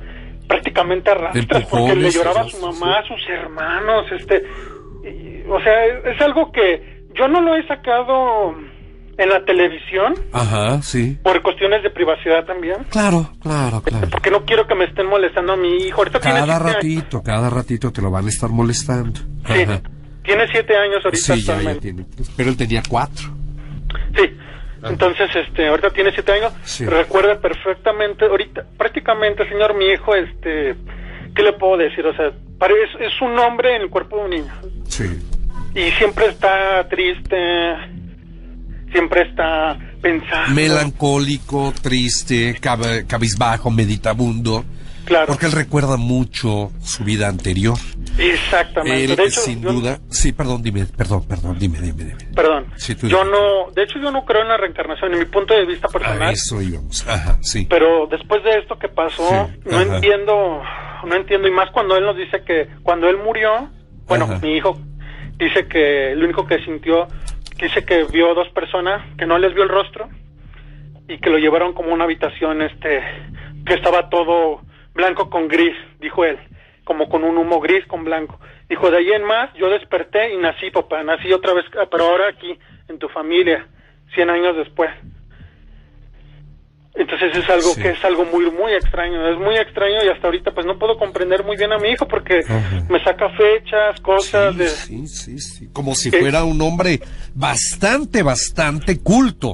prácticamente 0.47 1.09
a 1.09 1.13
rastras, 1.15 1.65
porque 1.69 1.95
le 1.95 2.11
lloraba 2.11 2.41
a 2.41 2.49
su 2.49 2.59
mamá, 2.59 2.99
a 2.99 3.07
sus 3.07 3.21
hermanos, 3.29 4.05
este, 4.11 4.43
y, 5.05 5.47
o 5.49 5.59
sea, 5.61 5.85
es 5.85 6.19
algo 6.21 6.51
que 6.51 7.05
yo 7.15 7.27
no 7.29 7.39
lo 7.41 7.55
he 7.55 7.65
sacado 7.67 8.53
en 9.17 9.29
la 9.29 9.45
televisión 9.45 10.15
Ajá, 10.33 10.81
sí. 10.81 11.17
por 11.23 11.41
cuestiones 11.43 11.83
de 11.83 11.91
privacidad 11.91 12.43
también. 12.45 12.77
Claro, 12.89 13.29
claro, 13.41 13.81
claro. 13.83 14.07
Porque 14.09 14.31
no 14.31 14.43
quiero 14.43 14.65
que 14.67 14.75
me 14.75 14.85
estén 14.85 15.05
molestando 15.05 15.53
a 15.53 15.55
mi 15.55 15.77
hijo. 15.77 15.99
Ahorita 16.01 16.19
tiene 16.19 16.39
Cada 16.39 16.55
años. 16.57 16.73
ratito, 16.73 17.21
cada 17.23 17.49
ratito 17.49 17.91
te 17.93 18.01
lo 18.01 18.09
van 18.11 18.25
a 18.25 18.29
estar 18.29 18.49
molestando. 18.49 19.19
Sí, 19.45 19.61
Ajá. 19.61 19.81
Tiene 20.23 20.47
siete 20.51 20.75
años 20.75 21.03
ahorita 21.03 21.35
Sí, 21.35 21.41
ya, 21.41 21.75
tiene. 21.79 22.05
Pero 22.37 22.49
él 22.49 22.57
tenía 22.57 22.81
cuatro. 22.87 23.29
Sí. 24.15 24.23
Entonces, 24.83 25.29
este, 25.35 25.67
ahorita 25.67 25.91
tiene 25.91 26.11
siete 26.11 26.31
años. 26.33 26.51
Sí. 26.63 26.85
Recuerda 26.85 27.39
perfectamente, 27.39 28.25
ahorita, 28.25 28.65
prácticamente, 28.77 29.47
señor, 29.47 29.75
mi 29.77 29.85
hijo, 29.85 30.13
este, 30.15 30.75
¿qué 31.35 31.41
le 31.43 31.53
puedo 31.53 31.77
decir? 31.77 32.05
O 32.05 32.13
sea, 32.15 32.27
es, 32.27 33.01
es 33.11 33.21
un 33.21 33.37
hombre 33.39 33.75
en 33.77 33.83
el 33.83 33.89
cuerpo 33.89 34.17
de 34.17 34.23
un 34.23 34.29
niño. 34.29 34.53
Sí. 34.87 35.05
Y 35.75 35.89
siempre 35.91 36.27
está 36.27 36.87
triste. 36.89 37.37
siempre 38.91 39.21
está 39.23 39.77
pensando. 40.01 40.53
Melancólico, 40.53 41.73
triste, 41.81 42.55
cab- 42.61 43.07
cabizbajo, 43.07 43.71
meditabundo. 43.71 44.65
Claro. 45.05 45.27
Porque 45.27 45.45
él 45.47 45.51
recuerda 45.51 45.97
mucho 45.97 46.71
su 46.81 47.03
vida 47.03 47.27
anterior. 47.27 47.77
Exactamente. 48.17 49.03
Él, 49.03 49.15
de 49.15 49.23
hecho, 49.23 49.41
sin 49.41 49.61
yo- 49.61 49.73
duda. 49.73 49.99
Sí, 50.09 50.31
perdón, 50.31 50.61
dime, 50.63 50.85
perdón, 50.85 51.27
perdón, 51.27 51.57
dime, 51.59 51.79
dime, 51.81 52.03
dime. 52.05 52.25
Perdón. 52.35 52.67
Sí, 52.77 52.95
tú 52.95 53.07
yo 53.07 53.19
dime. 53.19 53.31
no, 53.31 53.71
de 53.71 53.83
hecho 53.83 53.99
yo 53.99 54.11
no 54.11 54.23
creo 54.25 54.41
en 54.43 54.47
la 54.49 54.57
reencarnación 54.57 55.13
en 55.13 55.19
mi 55.19 55.25
punto 55.25 55.53
de 55.53 55.65
vista 55.65 55.87
A 55.87 55.91
personal. 55.91 56.33
eso 56.33 56.61
íbamos. 56.61 57.05
Ajá, 57.07 57.37
sí. 57.41 57.65
Pero 57.69 58.07
después 58.07 58.43
de 58.43 58.59
esto 58.59 58.77
que 58.79 58.87
pasó, 58.87 59.27
Sí, 59.53 59.59
no 59.69 59.77
ajá. 59.79 59.95
entiendo, 59.95 60.61
no 61.05 61.15
entiendo 61.15 61.47
y 61.47 61.51
más 61.51 61.69
cuando 61.71 61.97
él 61.97 62.05
nos 62.05 62.15
dice 62.17 62.43
que 62.43 62.67
cuando 62.83 63.09
él 63.09 63.17
murió, 63.17 63.69
bueno, 64.07 64.25
Ajá. 64.25 64.39
mi 64.41 64.55
hijo 64.55 64.79
dice 65.37 65.67
que 65.67 66.13
lo 66.15 66.25
único 66.25 66.45
que 66.47 66.63
sintió, 66.63 67.07
dice 67.59 67.83
que 67.83 68.03
vio 68.05 68.33
dos 68.35 68.47
personas 68.49 69.01
que 69.17 69.25
no 69.25 69.37
les 69.37 69.53
vio 69.53 69.63
el 69.63 69.69
rostro 69.69 70.07
y 71.09 71.17
que 71.17 71.29
lo 71.29 71.37
llevaron 71.37 71.73
como 71.73 71.89
a 71.89 71.93
una 71.93 72.03
habitación, 72.05 72.61
este, 72.61 73.01
que 73.65 73.73
estaba 73.73 74.09
todo 74.09 74.61
blanco 74.93 75.29
con 75.29 75.47
gris, 75.47 75.75
dijo 75.99 76.23
él, 76.25 76.37
como 76.83 77.09
con 77.09 77.23
un 77.23 77.37
humo 77.37 77.59
gris 77.59 77.85
con 77.87 78.03
blanco. 78.03 78.39
Dijo, 78.69 78.89
de 78.91 78.97
ahí 78.97 79.11
en 79.11 79.23
más, 79.23 79.53
yo 79.55 79.69
desperté 79.69 80.33
y 80.33 80.37
nací, 80.37 80.69
papá, 80.71 81.03
nací 81.03 81.31
otra 81.33 81.53
vez, 81.53 81.65
ah, 81.79 81.87
pero 81.89 82.05
ahora 82.05 82.27
aquí, 82.29 82.57
en 82.87 82.97
tu 82.99 83.07
familia, 83.09 83.67
100 84.13 84.29
años 84.29 84.55
después. 84.57 84.89
Entonces 86.95 87.35
es 87.35 87.49
algo 87.49 87.69
Sí. 87.73 87.81
que 87.81 87.89
es 87.89 88.05
algo 88.05 88.23
muy 88.25 88.51
muy 88.51 88.71
extraño, 88.73 89.27
es 89.27 89.39
muy 89.39 89.55
extraño 89.57 90.03
y 90.05 90.09
hasta 90.09 90.27
ahorita 90.27 90.51
pues 90.51 90.63
no 90.67 90.77
puedo 90.77 90.95
comprender 90.99 91.43
muy 91.43 91.57
bien 91.57 91.71
a 91.73 91.79
mi 91.79 91.89
hijo 91.89 92.07
porque 92.07 92.41
Ajá. 92.47 92.85
me 92.87 93.03
saca 93.03 93.29
fechas, 93.31 93.99
cosas 94.01 94.53
Sí, 94.53 94.59
de 94.59 94.67
sí, 94.67 95.07
sí, 95.07 95.39
sí. 95.39 95.69
Como 95.73 95.95
si 95.95 96.11
fuera 96.11 96.43
un 96.43 96.61
hombre 96.61 96.99
bastante, 97.33 98.21
bastante 98.21 98.99
culto. 99.01 99.53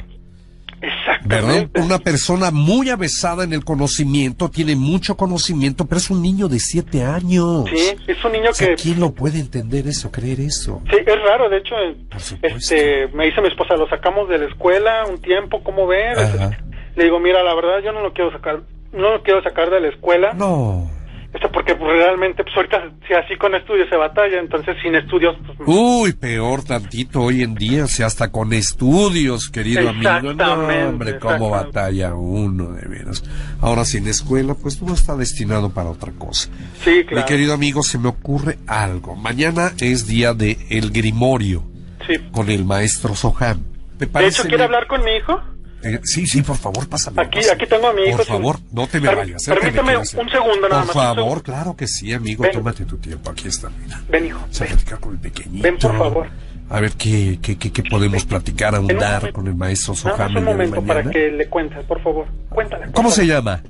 ¿Verdad? 0.81 1.49
exactamente. 1.57 1.81
Una 1.81 1.99
persona 1.99 2.51
muy 2.51 2.89
avesada 2.89 3.43
en 3.43 3.53
el 3.53 3.63
conocimiento, 3.63 4.49
tiene 4.49 4.75
mucho 4.75 5.15
conocimiento, 5.15 5.85
pero 5.85 5.97
es 5.97 6.09
un 6.09 6.21
niño 6.21 6.47
de 6.47 6.59
siete 6.59 7.03
años. 7.03 7.65
Sí, 7.69 7.95
es 8.07 8.23
un 8.23 8.31
niño 8.31 8.49
O 8.51 8.53
sea, 8.53 8.69
que 8.69 8.75
¿quién 8.75 8.99
lo 8.99 9.11
puede 9.11 9.39
entender 9.39 9.87
eso, 9.87 10.11
creer 10.11 10.39
eso? 10.39 10.81
Sí, 10.89 10.97
es 11.05 11.21
raro, 11.23 11.49
de 11.49 11.57
hecho, 11.57 11.75
supuesto. 12.17 12.57
este, 12.57 13.07
me 13.13 13.25
dice 13.25 13.41
mi 13.41 13.47
esposa, 13.49 13.75
lo 13.75 13.87
sacamos 13.89 14.29
de 14.29 14.37
la 14.39 14.45
escuela 14.45 15.05
un 15.09 15.21
tiempo, 15.21 15.63
¿cómo 15.63 15.87
ves? 15.87 16.17
Ajá. 16.17 16.57
Le 16.95 17.03
digo, 17.03 17.19
mira, 17.19 17.43
la 17.43 17.53
verdad 17.55 17.79
yo 17.83 17.91
no 17.91 18.01
lo 18.01 18.13
quiero 18.13 18.31
sacar, 18.31 18.61
no 18.91 19.11
lo 19.11 19.23
quiero 19.23 19.41
sacar 19.43 19.69
de 19.69 19.79
la 19.81 19.87
escuela, 19.89 20.33
No. 20.33 20.89
Este, 21.33 21.47
porque 21.49 21.75
pues, 21.75 21.91
realmente, 21.91 22.43
pues 22.43 22.55
ahorita, 22.55 22.91
si 23.07 23.13
así 23.13 23.35
con 23.37 23.53
estudios 23.55 23.87
se 23.89 23.95
batalla, 23.95 24.39
entonces 24.39 24.75
sin 24.81 24.95
estudios, 24.95 25.35
pues, 25.45 25.57
Uy, 25.67 26.13
peor 26.13 26.63
tantito 26.63 27.21
hoy 27.21 27.43
en 27.43 27.53
día, 27.55 27.85
sea, 27.87 28.07
hasta 28.07 28.31
con 28.31 28.51
estudios, 28.53 29.49
querido 29.49 29.89
amigo. 29.89 30.33
No, 30.33 30.53
hombre, 30.87 31.19
cómo 31.19 31.49
batalla 31.51 32.13
uno, 32.15 32.71
de 32.71 32.87
veras. 32.87 33.23
Ahora 33.61 33.85
sin 33.85 34.07
escuela, 34.07 34.55
pues 34.55 34.81
no 34.81 34.93
está 34.93 35.15
destinado 35.15 35.69
para 35.71 35.89
otra 35.91 36.11
cosa. 36.13 36.49
sí, 36.83 37.03
claro, 37.05 37.17
Mi 37.21 37.23
querido 37.27 37.53
amigo, 37.53 37.83
se 37.83 37.97
me 37.99 38.09
ocurre 38.09 38.57
algo. 38.67 39.15
Mañana 39.15 39.71
es 39.79 40.07
día 40.07 40.33
de 40.33 40.57
El 40.69 40.91
Grimorio 40.91 41.63
sí. 42.07 42.15
con 42.31 42.49
el 42.49 42.65
maestro 42.65 43.13
Soham. 43.15 43.63
¿Te 43.97 44.05
De 44.05 44.07
parece? 44.11 44.41
hecho, 44.41 44.49
¿quiere 44.49 44.63
hablar 44.63 44.87
con 44.87 45.03
mi 45.03 45.11
hijo? 45.11 45.39
Eh, 45.83 45.99
sí, 46.03 46.27
sí, 46.27 46.41
por 46.41 46.57
favor, 46.57 46.87
pásame. 46.89 47.21
Aquí, 47.21 47.37
pásame. 47.39 47.53
aquí 47.53 47.65
tengo 47.69 47.87
a 47.87 47.93
mi 47.93 48.01
hijo. 48.03 48.17
Por 48.17 48.25
favor, 48.25 48.59
no 48.71 48.87
te 48.87 48.99
me 48.99 49.13
vayas. 49.15 49.47
¿eh? 49.47 49.51
que 49.51 49.51
me 49.53 49.59
Permíteme 49.61 49.85
quiero 49.87 50.01
hacer. 50.01 50.19
un 50.19 50.29
segundo 50.29 50.69
nada 50.69 50.83
Por 50.85 50.95
más. 50.95 50.95
un 50.95 51.15
favor, 51.15 51.43
claro 51.43 51.75
que 51.75 51.87
sí, 51.87 52.13
amigo. 52.13 52.43
Ven. 52.43 52.51
Tómate 52.51 52.85
tu 52.85 52.97
tiempo. 52.97 53.29
Aquí 53.31 53.47
está, 53.47 53.69
mira. 53.69 54.01
Ven, 54.09 54.25
hijo, 54.25 54.39
Vamos 54.39 54.59
a 54.59 54.63
ven. 54.63 54.73
platicar 54.73 54.99
con 54.99 55.13
el 55.13 55.19
pequeñito. 55.19 55.63
Ven, 55.63 55.77
por 55.77 55.97
favor. 55.97 56.27
A 56.71 56.79
ver 56.81 56.91
qué, 56.91 57.39
qué, 57.41 57.57
qué, 57.57 57.71
qué 57.71 57.83
podemos 57.83 58.25
platicar, 58.25 58.75
En 58.75 58.81
un 58.83 58.91
ahondar 58.91 59.31
con 59.31 59.47
el 59.47 59.55
maestro 59.55 59.95
más 59.95 60.29
el 60.31 60.37
un 60.37 60.43
momento 60.43 60.81
para 60.83 61.03
que 61.09 61.31
le 61.31 61.47
cuentes, 61.49 61.83
por 61.85 62.01
favor. 62.03 62.27
Cuéntale. 62.49 62.85
por 62.85 62.93
¿Cómo 62.93 63.09
favor. 63.09 63.23
se 63.25 63.27
llama? 63.27 63.63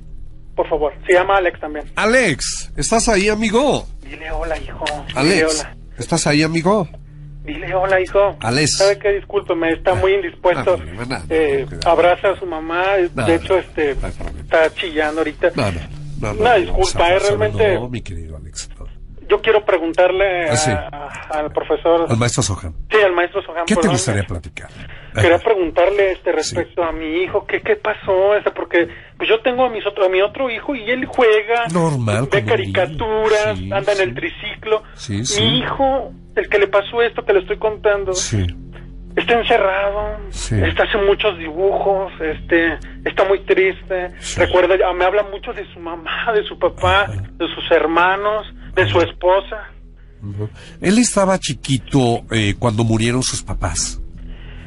Por 0.54 0.68
favor. 0.68 0.92
Se 1.06 1.14
llama 1.14 1.36
Alex 1.38 1.60
también. 1.60 1.86
Alex, 1.96 2.72
¿estás 2.76 3.08
ahí, 3.08 3.28
amigo? 3.30 3.86
Dile 4.02 4.30
hola, 4.32 4.58
hijo. 4.58 4.84
Dile 5.06 5.18
Alex, 5.18 5.60
hola. 5.60 5.76
¿estás 5.96 6.26
ahí, 6.26 6.42
amigo? 6.42 6.88
Dile 7.44 7.74
hola, 7.74 8.00
hijo. 8.00 8.36
Alex. 8.40 8.76
¿Sabe 8.78 8.98
qué? 8.98 9.12
Discúlpeme, 9.12 9.70
está 9.70 9.94
muy 9.94 10.14
indispuesto. 10.14 10.74
Ah, 10.78 10.84
no, 10.84 10.92
no, 10.94 11.04
no, 11.06 11.18
no, 11.18 11.24
Eh, 11.30 11.66
abraza 11.86 12.30
a 12.30 12.36
su 12.36 12.46
mamá. 12.46 12.84
De 12.96 13.34
hecho, 13.34 13.58
este, 13.58 13.92
está 13.92 14.72
chillando 14.74 15.20
ahorita. 15.20 15.50
No, 15.54 15.70
no, 15.72 15.80
no. 16.20 16.34
no 16.34 16.40
Una 16.40 16.54
disculpa, 16.56 17.08
eh, 17.14 17.18
realmente- 17.18 17.74
No, 17.74 17.88
mi 17.88 18.02
querido 18.02 18.36
Alex. 18.36 18.68
Yo 19.28 19.40
quiero 19.40 19.64
preguntarle 19.64 20.50
Ah, 20.50 20.56
sí. 20.56 20.70
a- 20.72 21.08
al 21.38 21.52
profesor. 21.52 22.06
Al 22.10 22.16
maestro 22.16 22.42
Soham. 22.42 22.74
Sí, 22.90 22.96
al 23.00 23.12
maestro 23.12 23.40
Soham. 23.42 23.64
¿Qué 23.64 23.76
te 23.76 23.86
gustaría 23.88 24.22
eh, 24.22 24.26
platicar? 24.26 24.68
Quería 25.14 25.38
preguntarle 25.38 26.12
este 26.12 26.32
respecto 26.32 26.82
a 26.82 26.90
mi 26.92 27.22
hijo, 27.22 27.46
¿qué, 27.46 27.60
qué 27.62 27.76
pasó? 27.76 28.34
Este, 28.36 28.50
porque 28.50 28.88
pues 29.20 29.28
yo 29.28 29.38
tengo 29.42 29.66
a, 29.66 29.68
mis 29.68 29.84
otro, 29.86 30.06
a 30.06 30.08
mi 30.08 30.22
otro 30.22 30.48
hijo 30.48 30.74
y 30.74 30.90
él 30.90 31.04
juega, 31.04 31.66
Normal, 31.70 32.26
ve 32.32 32.42
caricaturas. 32.42 33.58
Sí, 33.58 33.70
anda 33.70 33.92
sí. 33.94 34.00
en 34.00 34.08
el 34.08 34.14
triciclo. 34.14 34.82
Sí. 34.94 35.20
Mi 35.38 35.58
hijo, 35.58 36.10
el 36.36 36.48
que 36.48 36.58
le 36.58 36.66
pasó 36.68 37.02
esto 37.02 37.22
que 37.22 37.34
le 37.34 37.40
estoy 37.40 37.58
contando, 37.58 38.12
está 38.12 39.38
encerrado, 39.38 40.16
está 40.30 40.84
hace 40.84 40.96
muchos 41.06 41.36
dibujos, 41.36 42.10
este, 42.20 42.78
está 43.04 43.24
muy 43.28 43.40
triste, 43.40 44.10
recuerda, 44.38 44.74
ah, 44.88 44.94
me 44.94 45.04
habla 45.04 45.22
mucho 45.24 45.52
de 45.52 45.70
su 45.74 45.80
mamá, 45.80 46.32
de 46.34 46.42
su 46.44 46.58
papá, 46.58 47.02
Ajá. 47.02 47.12
de 47.12 47.46
sus 47.54 47.70
hermanos, 47.70 48.46
de 48.74 48.88
su 48.88 49.00
esposa. 49.02 49.68
Él 50.80 50.98
estaba 50.98 51.38
chiquito 51.38 52.22
eh, 52.30 52.54
cuando 52.58 52.84
murieron 52.84 53.22
sus 53.22 53.42
papás 53.42 54.00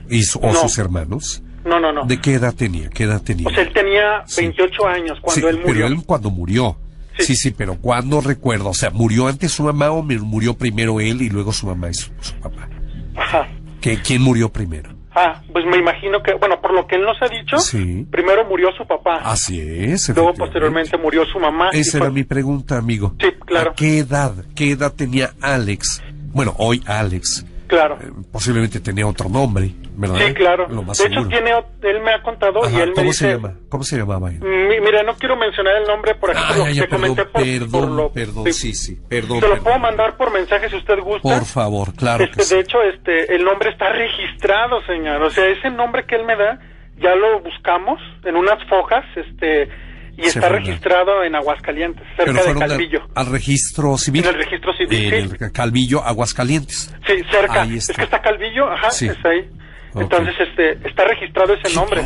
y 0.10 0.24
su- 0.24 0.40
o 0.40 0.48
No. 0.48 0.54
sus 0.54 0.78
hermanos. 0.78 1.43
No, 1.66 1.80
no, 1.80 1.92
no. 1.94 2.06
¿De 2.06 2.20
qué 2.20 2.34
edad 2.34 2.54
tenía? 2.54 2.90
¿Qué 2.90 3.04
edad 3.04 3.22
tenía? 3.22 3.48
O 3.48 3.52
sea, 3.52 3.64
él 3.64 3.72
tenía 3.74 4.24
Sí. 4.26 4.42
28 4.42 4.88
años 4.88 5.18
cuando 5.22 5.42
Sí, 5.42 5.48
él 5.48 5.62
murió. 5.66 5.74
Pero 5.74 5.88
él 5.88 6.04
cuando 6.06 6.30
murió. 6.30 6.78
Sí. 7.18 7.24
Sí, 7.28 7.36
sí, 7.36 7.52
pero 7.52 7.76
¿cuándo 7.76 8.22
recuerdo? 8.22 8.70
O 8.70 8.74
sea, 8.74 8.90
¿murió 8.90 9.28
antes 9.28 9.52
su 9.52 9.64
mamá 9.64 9.92
o 9.92 10.02
murió 10.02 10.56
primero 10.56 11.00
él 11.00 11.22
y 11.22 11.30
luego 11.30 11.54
su 11.54 11.68
mamá 11.68 11.90
y 11.90 11.94
su, 11.94 12.12
su 12.22 12.34
papá? 12.36 12.68
Ajá. 13.16 13.48
¿Qué, 13.82 14.00
¿Quién 14.02 14.22
murió 14.22 14.52
primero? 14.52 14.90
Ah, 15.16 15.44
pues 15.52 15.64
me 15.66 15.78
imagino 15.78 16.24
que, 16.24 16.34
bueno, 16.34 16.60
por 16.60 16.74
lo 16.74 16.88
que 16.88 16.96
él 16.96 17.04
nos 17.04 17.22
ha 17.22 17.28
dicho, 17.28 17.60
Sí. 17.60 18.08
primero 18.10 18.44
murió 18.46 18.72
su 18.76 18.84
papá, 18.88 19.18
Así 19.24 19.60
es. 19.62 20.10
luego 20.10 20.34
posteriormente 20.34 20.98
murió 20.98 21.24
su 21.26 21.40
mamá. 21.40 21.70
Esa 21.72 22.00
fue- 22.00 22.08
era 22.08 22.10
mi 22.10 22.24
pregunta, 22.24 22.78
amigo. 22.80 23.14
Sí, 23.20 23.28
claro. 23.46 23.72
¿A 23.72 23.76
qué 23.76 24.00
edad? 24.00 24.34
¿Qué 24.56 24.72
edad 24.72 24.92
tenía 24.94 25.34
Alex? 25.40 26.02
Bueno, 26.32 26.56
hoy 26.58 26.82
Alex. 26.88 27.46
Claro. 27.68 27.98
Eh, 28.02 28.12
posiblemente 28.32 28.80
tenía 28.80 29.08
otro 29.08 29.30
nombre, 29.30 29.72
¿verdad? 29.96 30.18
Sí, 30.28 30.34
claro. 30.34 30.68
Lo 30.70 30.84
más 30.84 30.98
de 30.98 31.06
hecho, 31.06 31.14
seguro. 31.22 31.30
tiene, 31.30 31.52
ot- 31.54 31.66
él 31.84 32.02
me 32.02 32.12
ha 32.12 32.22
contado 32.22 32.60
y 32.64 32.68
Ajá, 32.76 32.84
él 32.84 32.90
me 32.90 32.96
¿Cómo 32.96 33.08
dice... 33.08 33.26
se 33.26 33.32
llama? 33.34 33.54
¿Cómo 33.70 33.84
se 33.84 33.98
llamaba 33.98 34.30
él? 34.30 34.40
Mi- 34.42 34.80
Mira, 34.82 35.02
no 35.04 35.16
quiero 35.16 35.36
mencionar 35.38 35.76
el 35.78 35.88
nombre 35.88 36.16
por 36.16 36.32
aquí, 36.32 36.40
por 36.56 36.68
Ay, 36.68 36.74
que 36.74 36.80
ya, 36.80 36.82
te 36.84 36.88
perdón, 36.90 37.16
por, 37.16 37.32
perdón, 37.32 37.72
por 37.72 37.90
lo... 37.90 38.12
perdón, 38.12 38.54
sí, 38.54 38.74
sí, 38.74 39.00
perdón. 39.10 39.40
Te 39.40 39.48
lo 39.48 39.54
perdón. 39.54 39.64
puedo 39.64 39.80
mandar 39.80 40.18
por 40.18 40.32
mensaje 40.34 40.70
si 40.70 40.76
usted 40.76 41.00
gusta. 41.00 41.22
Por 41.22 41.46
favor, 41.46 41.94
claro 41.96 42.24
Este, 42.26 42.38
que 42.38 42.44
sí. 42.44 42.56
De 42.56 42.62
hecho, 42.62 42.82
este, 42.84 43.34
el 43.36 43.44
nombre 43.44 43.70
está 43.70 43.90
registrado, 43.94 44.82
señor. 44.86 45.22
O 45.24 45.30
sea, 45.30 45.48
ese 45.48 45.70
nombre 45.72 46.06
que 46.06 46.16
él 46.16 46.26
me 46.26 46.36
da, 46.36 46.60
ya 47.00 47.16
lo 47.16 47.40
buscamos 47.42 48.00
en 48.26 48.36
unas 48.36 48.62
fojas, 48.68 49.06
este, 49.16 49.70
y 50.18 50.22
está 50.28 50.50
registrado 50.50 51.24
en 51.24 51.36
Aguascalientes, 51.36 52.06
Pero 52.18 52.34
cerca 52.34 52.54
de 52.54 52.68
Calvillo. 52.68 53.02
Al, 53.16 53.26
registro 53.32 53.98
civil. 53.98 54.24
En 54.24 54.30
el 54.30 54.36
registro 54.36 54.74
civil, 54.74 55.14
En 55.14 55.38
el 55.40 55.52
Calvillo, 55.52 56.04
Aguascalientes. 56.04 56.94
Sí, 57.08 57.24
cerca. 57.32 57.64
Es 57.66 57.88
que 57.88 58.04
está 58.04 58.22
Calvillo, 58.22 58.70
ajá, 58.72 58.92
Sí. 58.92 59.08
es 59.08 59.26
ahí. 59.26 59.50
Ok. 59.96 60.02
Entonces, 60.02 60.34
este, 60.40 60.88
está 60.88 61.04
registrado 61.06 61.54
ese 61.54 61.74
nombre. 61.76 62.02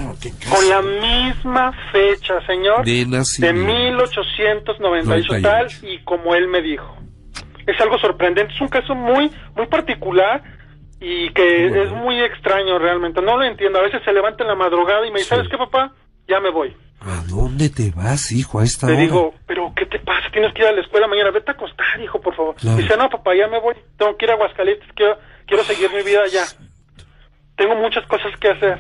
Con 0.49 0.69
la 0.69 0.81
misma 0.81 1.71
fecha, 1.91 2.45
señor. 2.45 2.83
De 2.85 2.91
de 2.91 3.05
nacimiento. 3.05 3.61
1898 3.65 5.27
tal 5.41 5.41
98. 5.41 5.79
y 5.87 5.99
como 6.03 6.35
él 6.35 6.47
me 6.47 6.61
dijo. 6.61 6.97
Es 7.65 7.79
algo 7.81 7.97
sorprendente, 7.99 8.53
es 8.53 8.61
un 8.61 8.69
caso 8.69 8.95
muy 8.95 9.29
muy 9.55 9.67
particular 9.67 10.41
y 10.99 11.29
que 11.31 11.67
Bueno. 11.69 11.83
es 11.83 11.91
muy 11.91 12.19
extraño 12.21 12.79
realmente. 12.79 13.21
No 13.21 13.37
lo 13.37 13.43
entiendo, 13.43 13.79
a 13.79 13.83
veces 13.83 14.01
se 14.03 14.13
levanta 14.13 14.43
en 14.43 14.49
la 14.49 14.55
madrugada 14.55 15.05
y 15.05 15.11
me 15.11 15.19
dice, 15.19 15.29
Sí. 15.29 15.35
"¿Sabes 15.35 15.49
qué, 15.49 15.57
papá? 15.57 15.93
Ya 16.27 16.39
me 16.39 16.50
voy." 16.51 16.75
¿A 17.00 17.22
dónde 17.29 17.69
te 17.69 17.91
vas, 17.91 18.31
hijo, 18.31 18.60
a 18.60 18.63
esta 18.63 18.88
Le 18.88 18.93
hora? 18.93 19.01
digo, 19.03 19.34
"¿Pero 19.46 19.72
qué 19.75 19.86
te 19.86 20.00
pasa? 20.00 20.29
Tienes 20.31 20.51
que 20.53 20.63
ir 20.63 20.67
a 20.67 20.72
la 20.72 20.81
escuela 20.81 21.07
mañana, 21.07 21.29
vete 21.31 21.51
a 21.51 21.53
acostar, 21.53 21.86
hijo, 22.01 22.19
por 22.19 22.36
favor." 22.36 22.55
Claro. 22.55 22.77
Dice, 22.77 22.98
"No, 22.98 23.07
papá, 23.10 23.36
ya 23.36 23.48
me 23.48 23.60
voy. 23.60 23.75
Tengo 23.98 24.17
que 24.17 24.25
ir 24.25 24.31
a 24.31 24.34
Aguascalientes, 24.34 24.88
quiero 24.96 25.17
quiero 25.46 25.63
seguir 25.63 25.89
mi 25.93 26.01
vida 26.03 26.24
allá. 26.24 26.43
Tengo 27.55 27.75
muchas 27.75 28.05
cosas 28.07 28.31
que 28.39 28.50
hacer." 28.50 28.79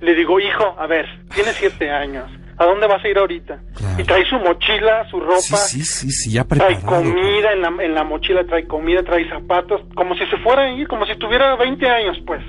Le 0.00 0.14
digo, 0.14 0.38
"Hijo, 0.40 0.76
a 0.78 0.86
ver, 0.86 1.06
tienes 1.34 1.56
siete 1.56 1.90
años. 1.90 2.30
¿A 2.56 2.66
dónde 2.66 2.86
vas 2.86 3.04
a 3.04 3.08
ir 3.08 3.18
ahorita?" 3.18 3.58
Claro. 3.76 4.00
Y 4.00 4.04
trae 4.04 4.24
su 4.26 4.38
mochila, 4.38 5.04
su 5.10 5.18
ropa. 5.20 5.40
Sí, 5.40 5.56
sí, 5.56 5.84
sí, 5.84 6.10
sí, 6.12 6.32
ya 6.32 6.44
Trae 6.44 6.76
preparado. 6.76 7.02
comida 7.02 7.52
en 7.52 7.62
la, 7.62 7.68
en 7.84 7.94
la 7.94 8.04
mochila, 8.04 8.44
trae 8.44 8.66
comida, 8.66 9.02
trae 9.02 9.28
zapatos, 9.28 9.82
como 9.96 10.14
si 10.16 10.24
se 10.26 10.36
fuera 10.38 10.62
a 10.62 10.70
ir, 10.70 10.86
como 10.86 11.04
si 11.06 11.16
tuviera 11.16 11.56
20 11.56 11.88
años, 11.88 12.16
pues. 12.24 12.40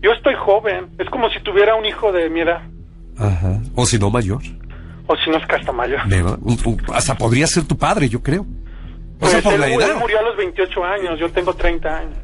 Yo 0.00 0.12
estoy 0.12 0.34
joven, 0.34 0.88
es 0.98 1.08
como 1.10 1.28
si 1.30 1.40
tuviera 1.40 1.74
un 1.76 1.84
hijo 1.86 2.12
de 2.12 2.28
mi 2.28 2.40
edad, 2.40 2.62
Ajá. 3.18 3.60
O 3.74 3.86
si 3.86 3.98
no, 3.98 4.10
mayor. 4.10 4.42
o 5.06 5.16
si 5.16 5.30
no 5.30 5.36
es 5.36 5.46
que 5.46 5.54
hasta 5.56 5.72
mayor. 5.72 6.00
¿verdad? 6.08 6.38
Un- 6.42 6.58
un- 6.64 6.82
hasta 6.94 7.16
podría 7.16 7.46
ser 7.46 7.64
tu 7.64 7.76
padre, 7.76 8.08
yo 8.08 8.22
creo. 8.22 8.42
O 8.42 8.46
Pues 9.20 9.32
sea, 9.32 9.42
por 9.42 9.54
él, 9.54 9.60
la 9.60 9.68
él 9.68 9.80
edad. 9.80 9.96
murió 10.00 10.18
a 10.18 10.22
los 10.22 10.36
28 10.36 10.84
años, 10.84 11.18
yo 11.20 11.30
tengo 11.30 11.54
30 11.54 11.98
años. 11.98 12.18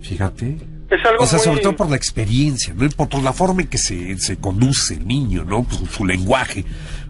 Fíjate. 0.00 0.56
Es 0.90 1.04
algo 1.06 1.22
o 1.22 1.26
sea, 1.26 1.38
muy- 1.38 1.44
sobre 1.44 1.60
todo 1.60 1.76
por 1.76 1.88
la 1.90 1.96
experiencia, 1.96 2.74
¿no? 2.74 2.88
Por 2.90 3.22
la 3.22 3.32
forma 3.32 3.62
en 3.62 3.68
que 3.68 3.78
se, 3.78 4.18
se 4.18 4.38
conduce 4.38 4.94
el 4.94 5.06
niño, 5.06 5.44
¿no? 5.44 5.62
Pues, 5.62 5.80
su 5.90 6.04
lenguaje. 6.04 6.64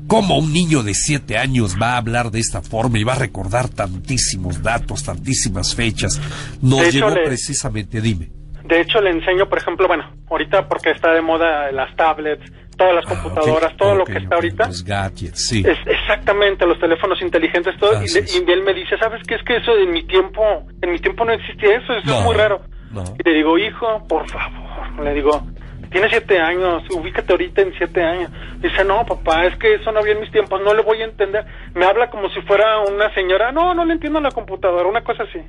¿Cómo 0.06 0.36
un 0.38 0.52
niño 0.52 0.82
de 0.82 0.92
siete 0.92 1.38
años 1.38 1.76
va 1.80 1.92
a 1.94 1.96
hablar 1.98 2.30
de 2.30 2.40
esta 2.40 2.60
forma 2.62 2.98
y 2.98 3.04
va 3.04 3.12
a 3.14 3.18
recordar 3.18 3.68
tantísimos 3.68 4.62
datos, 4.62 5.04
tantísimas 5.04 5.74
fechas? 5.74 6.20
Nos 6.60 6.80
hecho, 6.82 6.90
llevó 6.90 7.10
le- 7.10 7.24
precisamente, 7.24 8.00
dime. 8.02 8.30
De 8.70 8.80
hecho, 8.80 9.00
le 9.00 9.10
enseño, 9.10 9.46
por 9.48 9.58
ejemplo, 9.58 9.86
bueno, 9.88 10.04
ahorita 10.30 10.66
porque 10.68 10.90
está 10.90 11.12
de 11.12 11.20
moda 11.20 11.70
las 11.72 11.94
tablets, 11.96 12.50
todas 12.78 12.94
las 12.94 13.04
computadoras, 13.04 13.70
Ah, 13.72 13.74
ok, 13.74 13.76
todo 13.78 13.94
lo 13.96 14.04
que 14.04 14.12
está 14.18 14.34
ahorita. 14.36 14.66
Los 14.68 14.84
gadgets, 14.84 15.48
sí. 15.48 15.62
Es 15.66 15.76
exactamente 15.86 16.64
los 16.66 16.78
teléfonos 16.78 17.20
inteligentes, 17.20 17.76
todo. 17.78 17.92
Y, 18.00 18.04
Así 18.04 18.20
le- 18.22 18.48
y 18.48 18.52
él 18.52 18.62
me 18.62 18.72
dice, 18.72 18.96
¿sabes 18.98 19.20
qué? 19.26 19.34
Es 19.34 19.42
que 19.42 19.56
eso 19.56 19.76
en 19.76 19.90
mi 19.90 20.04
tiempo, 20.04 20.42
en 20.80 20.92
mi 20.92 20.98
tiempo 20.98 21.24
no 21.26 21.32
existía 21.32 21.76
eso, 21.76 21.92
eso 21.92 22.06
No, 22.10 22.18
es 22.20 22.24
muy 22.24 22.34
raro. 22.36 22.60
no. 22.92 23.02
Y 23.18 23.28
le 23.28 23.34
digo, 23.36 23.58
hijo, 23.58 24.06
por 24.08 24.26
favor, 24.30 25.04
le 25.04 25.14
digo, 25.14 25.42
tienes 25.90 26.10
siete 26.10 26.38
años, 26.40 26.84
ubícate 26.90 27.32
ahorita 27.32 27.62
en 27.62 27.72
siete 27.76 28.02
años. 28.02 28.30
Dice, 28.60 28.84
no, 28.84 29.04
papá, 29.04 29.46
es 29.46 29.56
que 29.56 29.74
eso 29.74 29.90
no 29.92 29.98
había 29.98 30.12
en 30.14 30.20
mis 30.20 30.30
tiempos, 30.30 30.60
no 30.64 30.72
le 30.74 30.82
voy 30.82 31.02
a 31.02 31.04
entender. 31.06 31.44
Me 31.74 31.84
habla 31.84 32.08
como 32.08 32.30
si 32.30 32.40
fuera 32.42 32.78
una 32.80 33.12
señora, 33.14 33.50
no, 33.52 33.74
no 33.74 33.84
le 33.84 33.94
entiendo 33.94 34.20
la 34.20 34.30
computadora, 34.30 34.88
una 34.88 35.02
cosa 35.02 35.24
así. 35.24 35.40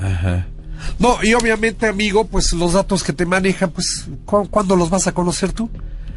Ajá. 0.00 0.46
No, 0.98 1.16
y 1.22 1.34
obviamente, 1.34 1.86
amigo, 1.86 2.26
pues 2.26 2.52
los 2.52 2.72
datos 2.72 3.02
que 3.02 3.12
te 3.12 3.26
manejan, 3.26 3.70
pues, 3.70 4.06
¿cu- 4.24 4.48
¿cuándo 4.48 4.76
los 4.76 4.90
vas 4.90 5.06
a 5.06 5.12
conocer 5.12 5.52
tú? 5.52 5.70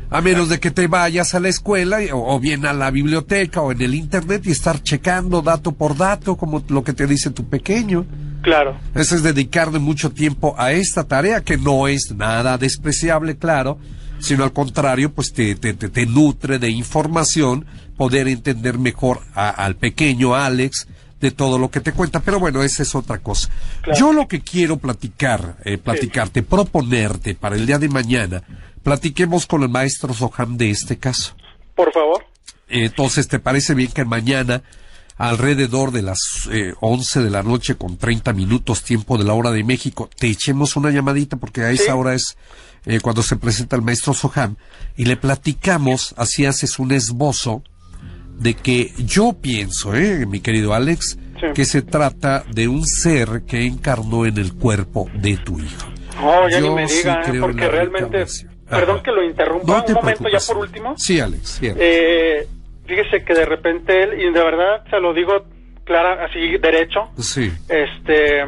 A 0.10 0.20
menos 0.22 0.50
de 0.50 0.60
que 0.60 0.72
te 0.72 0.88
vayas 0.88 1.34
a 1.36 1.40
la 1.40 1.48
escuela 1.48 2.00
o, 2.14 2.36
o 2.36 2.40
bien 2.40 2.66
a 2.66 2.74
la 2.74 2.92
biblioteca 2.92 3.62
o 3.62 3.72
en 3.72 3.82
el 3.82 3.96
internet 3.96 4.42
y 4.46 4.52
estar 4.52 4.84
checando 4.84 5.42
dato 5.42 5.72
por 5.72 5.96
dato, 5.96 6.36
como 6.36 6.62
lo 6.68 6.84
que 6.84 6.92
te 6.94 7.08
dice 7.08 7.30
tu 7.30 7.46
pequeño. 7.48 8.06
Claro, 8.42 8.76
Eso 8.96 9.16
es 9.16 9.24
dedicarle 9.24 9.80
mucho 9.80 10.10
tiempo 10.12 10.56
a 10.58 10.72
esta 10.74 11.04
tarea, 11.06 11.42
que 11.42 11.58
no 11.58 11.88
es 11.88 12.12
nada 12.16 12.58
despreciable, 12.58 13.38
claro, 13.38 13.78
sino 14.20 14.44
al 14.44 14.52
contrario, 14.52 15.14
pues 15.14 15.32
te, 15.32 15.56
te, 15.56 15.74
te, 15.76 15.88
te 15.90 16.06
nutre 16.08 16.60
de 16.60 16.70
información, 16.72 17.66
poder 17.98 18.28
entender 18.28 18.78
mejor 18.80 19.22
a- 19.34 19.50
al 19.50 19.76
pequeño 19.76 20.36
Alex 20.36 20.88
de 21.22 21.32
todo 21.32 21.58
lo 21.60 21.70
que 21.72 21.80
te 21.80 21.94
cuenta. 21.94 22.20
Pero 22.20 22.40
bueno, 22.40 22.64
esa 22.64 22.84
es 22.84 22.94
otra 22.96 23.20
cosa. 23.20 23.50
Claro. 23.82 24.00
Yo 24.00 24.12
lo 24.14 24.28
que 24.28 24.42
quiero 24.42 24.78
platicar, 24.78 25.58
eh, 25.64 25.78
platicarte, 25.78 26.44
proponerte 26.44 27.36
para 27.36 27.56
el 27.56 27.66
día 27.66 27.78
de 27.80 27.88
mañana, 27.88 28.44
platiquemos 28.84 29.46
con 29.46 29.62
el 29.64 29.70
maestro 29.70 30.14
Soham 30.14 30.58
de 30.58 30.72
este 30.72 30.98
caso. 30.98 31.36
por 31.76 31.94
favor. 31.94 32.26
Entonces, 32.68 33.28
¿te 33.28 33.40
parece 33.40 33.74
bien 33.76 33.92
que 33.92 34.06
mañana, 34.06 34.64
alrededor 35.18 35.92
de 35.92 36.02
las 36.02 36.48
eh, 36.52 36.74
11 36.80 37.22
de 37.22 37.30
la 37.30 37.44
noche 37.44 37.76
con 37.76 37.98
30 37.98 38.34
minutos 38.34 38.84
tiempo 38.84 39.18
de 39.18 39.24
la 39.26 39.34
hora 39.34 39.52
de 39.52 39.64
México, 39.64 40.10
te 40.18 40.28
echemos 40.28 40.76
una 40.76 40.90
llamadita 40.90 41.38
porque 41.38 41.62
a 41.62 41.72
esa 41.72 41.84
Sí. 41.86 41.90
hora 41.92 42.14
es 42.16 42.38
eh, 42.86 43.00
cuando 43.02 43.22
se 43.24 43.36
presenta 43.36 43.76
el 43.76 43.82
maestro 43.84 44.14
Soham 44.14 44.56
y 44.98 45.06
le 45.06 45.18
platicamos, 45.18 46.16
así 46.18 46.46
haces 46.46 46.80
un 46.80 46.92
esbozo 46.92 47.62
de 48.42 48.56
que 48.56 48.92
yo 48.98 49.34
pienso, 49.42 49.96
eh, 49.96 50.26
mi 50.26 50.40
querido 50.40 50.74
Alex, 50.74 51.18
Sí. 51.40 51.48
que 51.56 51.66
se 51.66 51.82
trata 51.82 52.44
de 52.54 52.68
un 52.68 52.86
ser 52.86 53.42
que 53.48 53.66
encarnó 53.66 54.26
en 54.28 54.38
el 54.38 54.54
cuerpo 54.54 55.10
de 55.16 55.38
tu 55.38 55.60
hijo. 55.60 55.88
No, 56.22 56.48
ya 56.50 56.60
Yo 56.60 56.70
ni 56.70 56.76
me 56.76 56.88
sí 56.88 56.98
diga, 57.00 57.22
¿eh? 57.34 57.38
porque 57.40 57.68
realmente, 57.68 58.26
perdón 58.70 59.02
que 59.02 59.12
lo 59.12 59.24
interrumpa, 59.24 59.66
No 59.66 59.84
un 59.88 59.94
momento 59.94 60.30
ya 60.30 60.38
por 60.48 60.58
último. 60.58 60.94
Sí, 60.98 61.20
Alex, 61.20 61.50
sí, 61.60 61.66
Alex. 61.68 61.80
Eh, 61.82 62.48
fíjese 62.86 63.24
que 63.26 63.34
de 63.34 63.46
repente 63.46 64.04
él, 64.04 64.22
y 64.22 64.26
de 64.32 64.44
verdad 64.44 64.84
se 64.92 65.00
lo 65.00 65.14
digo 65.16 65.46
clara, 65.84 66.26
así 66.26 66.58
derecho, 66.60 67.10
sí. 67.18 67.52
este, 67.68 68.46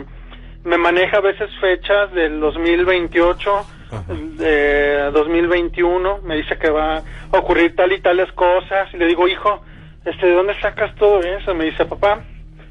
me 0.63 0.77
maneja 0.77 1.17
a 1.17 1.21
veces 1.21 1.49
fechas 1.59 2.13
del 2.13 2.39
2028, 2.39 3.51
Ajá. 3.91 4.03
de 4.37 5.09
2021, 5.13 6.19
me 6.23 6.35
dice 6.37 6.57
que 6.59 6.69
va 6.69 6.97
a 6.97 7.03
ocurrir 7.39 7.75
tal 7.75 7.91
y 7.91 7.99
tales 8.01 8.31
cosas, 8.33 8.87
y 8.93 8.97
le 8.97 9.07
digo, 9.07 9.27
hijo, 9.27 9.63
este, 10.05 10.27
¿de 10.27 10.33
dónde 10.33 10.59
sacas 10.59 10.93
todo 10.95 11.21
eso? 11.21 11.53
Me 11.55 11.65
dice, 11.65 11.85
papá, 11.85 12.23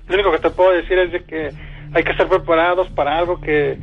lo 0.09 0.15
único 0.15 0.33
que 0.33 0.39
te 0.39 0.51
puedo 0.51 0.73
decir 0.73 0.99
es 0.99 1.13
de 1.13 1.25
que 1.25 1.51
hay 1.95 2.03
que 2.05 2.13
estar 2.13 2.29
preparados 2.29 2.89
para 2.91 3.19
algo 3.19 3.41
que, 3.41 3.79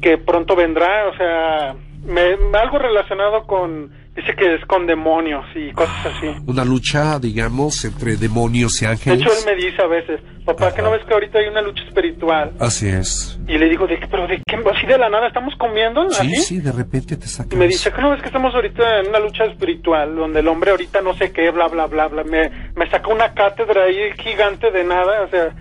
que 0.00 0.18
pronto 0.18 0.56
vendrá, 0.56 1.08
o 1.08 1.16
sea, 1.16 1.74
me, 2.04 2.36
algo 2.58 2.78
relacionado 2.78 3.44
con, 3.44 3.90
dice 4.14 4.34
que 4.36 4.54
es 4.56 4.64
con 4.66 4.86
demonios 4.86 5.44
y 5.54 5.72
cosas 5.72 6.06
así. 6.06 6.26
Una 6.46 6.64
lucha, 6.64 7.18
digamos, 7.18 7.84
entre 7.84 8.16
demonios 8.16 8.80
y 8.82 8.84
De 8.84 8.90
ángeles. 8.92 9.20
hecho, 9.20 9.30
él 9.32 9.44
me 9.46 9.54
dice 9.64 9.80
a 9.82 9.86
veces, 9.86 10.20
papá, 10.44 10.66
Ajá. 10.66 10.76
¿que 10.76 10.82
no 10.82 10.90
ves 10.90 11.02
que 11.06 11.14
ahorita 11.14 11.38
hay 11.38 11.48
una 11.48 11.62
lucha 11.62 11.82
espiritual? 11.84 12.52
Así 12.60 12.88
es. 12.88 13.38
Y 13.48 13.56
le 13.56 13.68
digo, 13.70 13.86
¿de? 13.86 13.96
¿Pero 14.10 14.26
de 14.26 14.42
qué? 14.46 14.56
¿Así 14.70 14.86
de 14.86 14.98
la 14.98 15.08
nada 15.08 15.28
estamos 15.28 15.54
comiendo? 15.56 16.10
Sí, 16.10 16.16
¿Así? 16.20 16.42
sí, 16.42 16.60
de 16.60 16.72
repente 16.72 17.16
te 17.16 17.26
saca. 17.26 17.54
Y 17.54 17.58
me 17.58 17.66
dice, 17.68 17.90
¿que 17.90 18.02
no 18.02 18.10
ves 18.10 18.20
que 18.20 18.26
estamos 18.26 18.54
ahorita 18.54 19.00
en 19.00 19.08
una 19.08 19.18
lucha 19.20 19.44
espiritual, 19.44 20.14
donde 20.14 20.40
el 20.40 20.48
hombre 20.48 20.72
ahorita 20.72 21.00
no 21.00 21.14
sé 21.14 21.32
qué, 21.32 21.50
bla, 21.50 21.68
bla, 21.68 21.86
bla, 21.86 22.08
bla? 22.08 22.22
Me, 22.24 22.50
me 22.76 22.88
saca 22.90 23.08
una 23.08 23.32
cátedra 23.32 23.84
ahí 23.84 24.12
gigante 24.18 24.70
de 24.70 24.84
nada, 24.84 25.22
o 25.22 25.28
sea... 25.28 25.54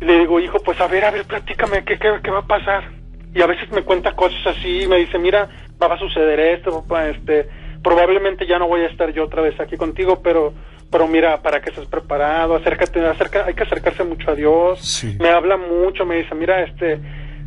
Y 0.00 0.04
le 0.04 0.18
digo, 0.20 0.40
hijo, 0.40 0.58
pues 0.64 0.80
a 0.80 0.88
ver, 0.88 1.04
a 1.04 1.10
ver, 1.12 1.24
platícame, 1.26 1.84
¿qué, 1.84 1.96
qué, 1.98 2.08
qué 2.24 2.30
va 2.30 2.40
a 2.40 2.46
pasar? 2.46 2.90
Y 3.34 3.40
a 3.40 3.46
veces 3.46 3.70
me 3.70 3.82
cuenta 3.82 4.16
cosas 4.16 4.44
así, 4.48 4.82
y 4.82 4.86
me 4.88 4.96
dice, 4.96 5.16
mira, 5.18 5.48
va 5.88 5.94
a 5.96 5.98
suceder 5.98 6.38
esto, 6.40 6.82
papá, 6.82 7.08
este... 7.08 7.48
Probablemente 7.82 8.46
ya 8.46 8.58
no 8.60 8.68
voy 8.68 8.82
a 8.82 8.86
estar 8.86 9.12
yo 9.12 9.24
otra 9.24 9.42
vez 9.42 9.58
aquí 9.60 9.76
contigo, 9.76 10.20
pero... 10.22 10.52
Pero 10.90 11.08
mira, 11.08 11.40
para 11.40 11.62
que 11.62 11.70
estés 11.70 11.86
preparado, 11.86 12.54
acércate, 12.54 13.00
acerca, 13.06 13.46
hay 13.46 13.54
que 13.54 13.62
acercarse 13.62 14.04
mucho 14.04 14.30
a 14.30 14.34
Dios. 14.34 14.78
Sí. 14.80 15.16
Me 15.18 15.30
habla 15.30 15.56
mucho, 15.56 16.04
me 16.04 16.16
dice, 16.16 16.34
mira, 16.34 16.62
este, 16.64 17.00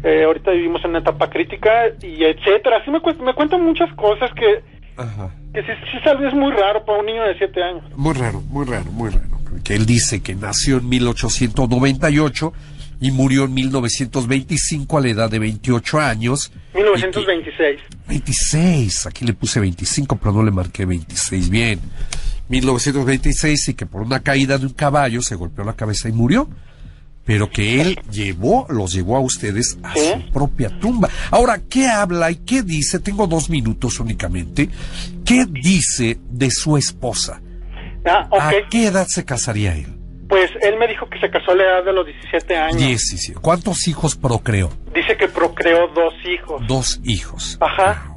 eh, 0.04 0.24
ahorita 0.26 0.50
vivimos 0.50 0.84
en 0.84 0.90
una 0.90 1.00
etapa 1.00 1.30
crítica 1.30 1.70
y 2.02 2.24
etcétera. 2.24 2.78
Así 2.78 2.90
me, 2.90 3.02
cu- 3.02 3.14
me 3.24 3.36
cuentan 3.36 3.62
muchas 3.64 3.94
cosas 3.94 4.32
que, 4.34 4.64
Ajá. 4.98 5.30
que 5.54 5.62
sí, 5.62 5.72
sí 5.92 6.00
sabes, 6.04 6.30
es 6.30 6.34
muy 6.34 6.52
raro 6.54 6.84
para 6.86 6.98
un 7.00 7.06
niño 7.06 7.22
de 7.22 7.38
siete 7.38 7.62
años. 7.62 7.84
Muy 7.96 8.16
raro, 8.16 8.42
muy 8.50 8.66
raro, 8.66 8.86
muy 8.92 9.12
raro. 9.12 9.28
Que 9.64 9.76
él 9.76 9.86
dice 9.86 10.24
que 10.24 10.34
nació 10.34 10.78
en 10.78 10.90
1898 10.90 12.52
y 13.02 13.12
murió 13.12 13.46
en 13.46 13.54
1925 13.54 14.98
a 14.98 15.02
la 15.02 15.10
edad 15.10 15.30
de 15.30 15.40
28 15.40 16.00
años. 16.00 16.52
y 16.74 16.78
que- 16.78 16.84
1926. 16.84 17.80
26, 18.08 19.06
aquí 19.08 19.26
le 19.26 19.34
puse 19.34 19.60
25, 19.60 20.18
pero 20.18 20.32
no 20.34 20.44
le 20.44 20.52
marqué 20.52 20.86
26 20.86 21.50
bien. 21.50 21.80
1926 22.50 23.70
y 23.70 23.74
que 23.74 23.86
por 23.86 24.02
una 24.02 24.20
caída 24.22 24.58
de 24.58 24.66
un 24.68 24.74
caballo 24.74 25.22
se 25.22 25.36
golpeó 25.36 25.64
la 25.64 25.74
cabeza 25.74 26.10
y 26.10 26.12
murió. 26.12 26.50
Pero 27.26 27.50
que 27.50 27.82
él 27.82 28.00
llevó, 28.12 28.68
los 28.70 28.94
llevó 28.94 29.18
a 29.18 29.20
ustedes 29.20 29.80
a 29.82 29.94
¿Sí? 29.96 30.00
su 30.28 30.32
propia 30.32 30.70
tumba. 30.80 31.10
Ahora, 31.32 31.60
¿qué 31.68 31.88
habla 31.88 32.30
y 32.30 32.36
qué 32.36 32.62
dice? 32.62 33.00
Tengo 33.00 33.26
dos 33.26 33.50
minutos 33.50 34.00
únicamente. 34.00 34.70
¿Qué 35.26 35.46
dice 35.48 36.20
de 36.30 36.52
su 36.52 36.78
esposa? 36.78 37.42
Ah, 38.06 38.30
¿A 38.32 38.52
qué 38.70 38.86
edad 38.88 39.08
se 39.10 39.26
casaría 39.26 39.76
él? 39.76 39.95
Pues 40.36 40.52
él 40.62 40.78
me 40.78 40.88
dijo 40.88 41.08
que 41.10 41.18
se 41.20 41.30
casó 41.30 41.52
a 41.52 41.56
la 41.56 41.64
edad 41.64 41.86
de 41.86 41.94
los 41.94 42.06
17 42.06 42.56
años. 42.58 42.78
17. 42.78 43.40
¿Cuántos 43.40 43.88
hijos 43.88 44.18
procreó? 44.18 44.70
Dice 44.94 45.16
que 45.16 45.28
procreó 45.30 45.88
dos 45.96 46.14
hijos. 46.26 46.62
Dos 46.68 47.00
hijos. 47.06 47.58
Ajá. 47.62 48.04
Ah. 48.10 48.12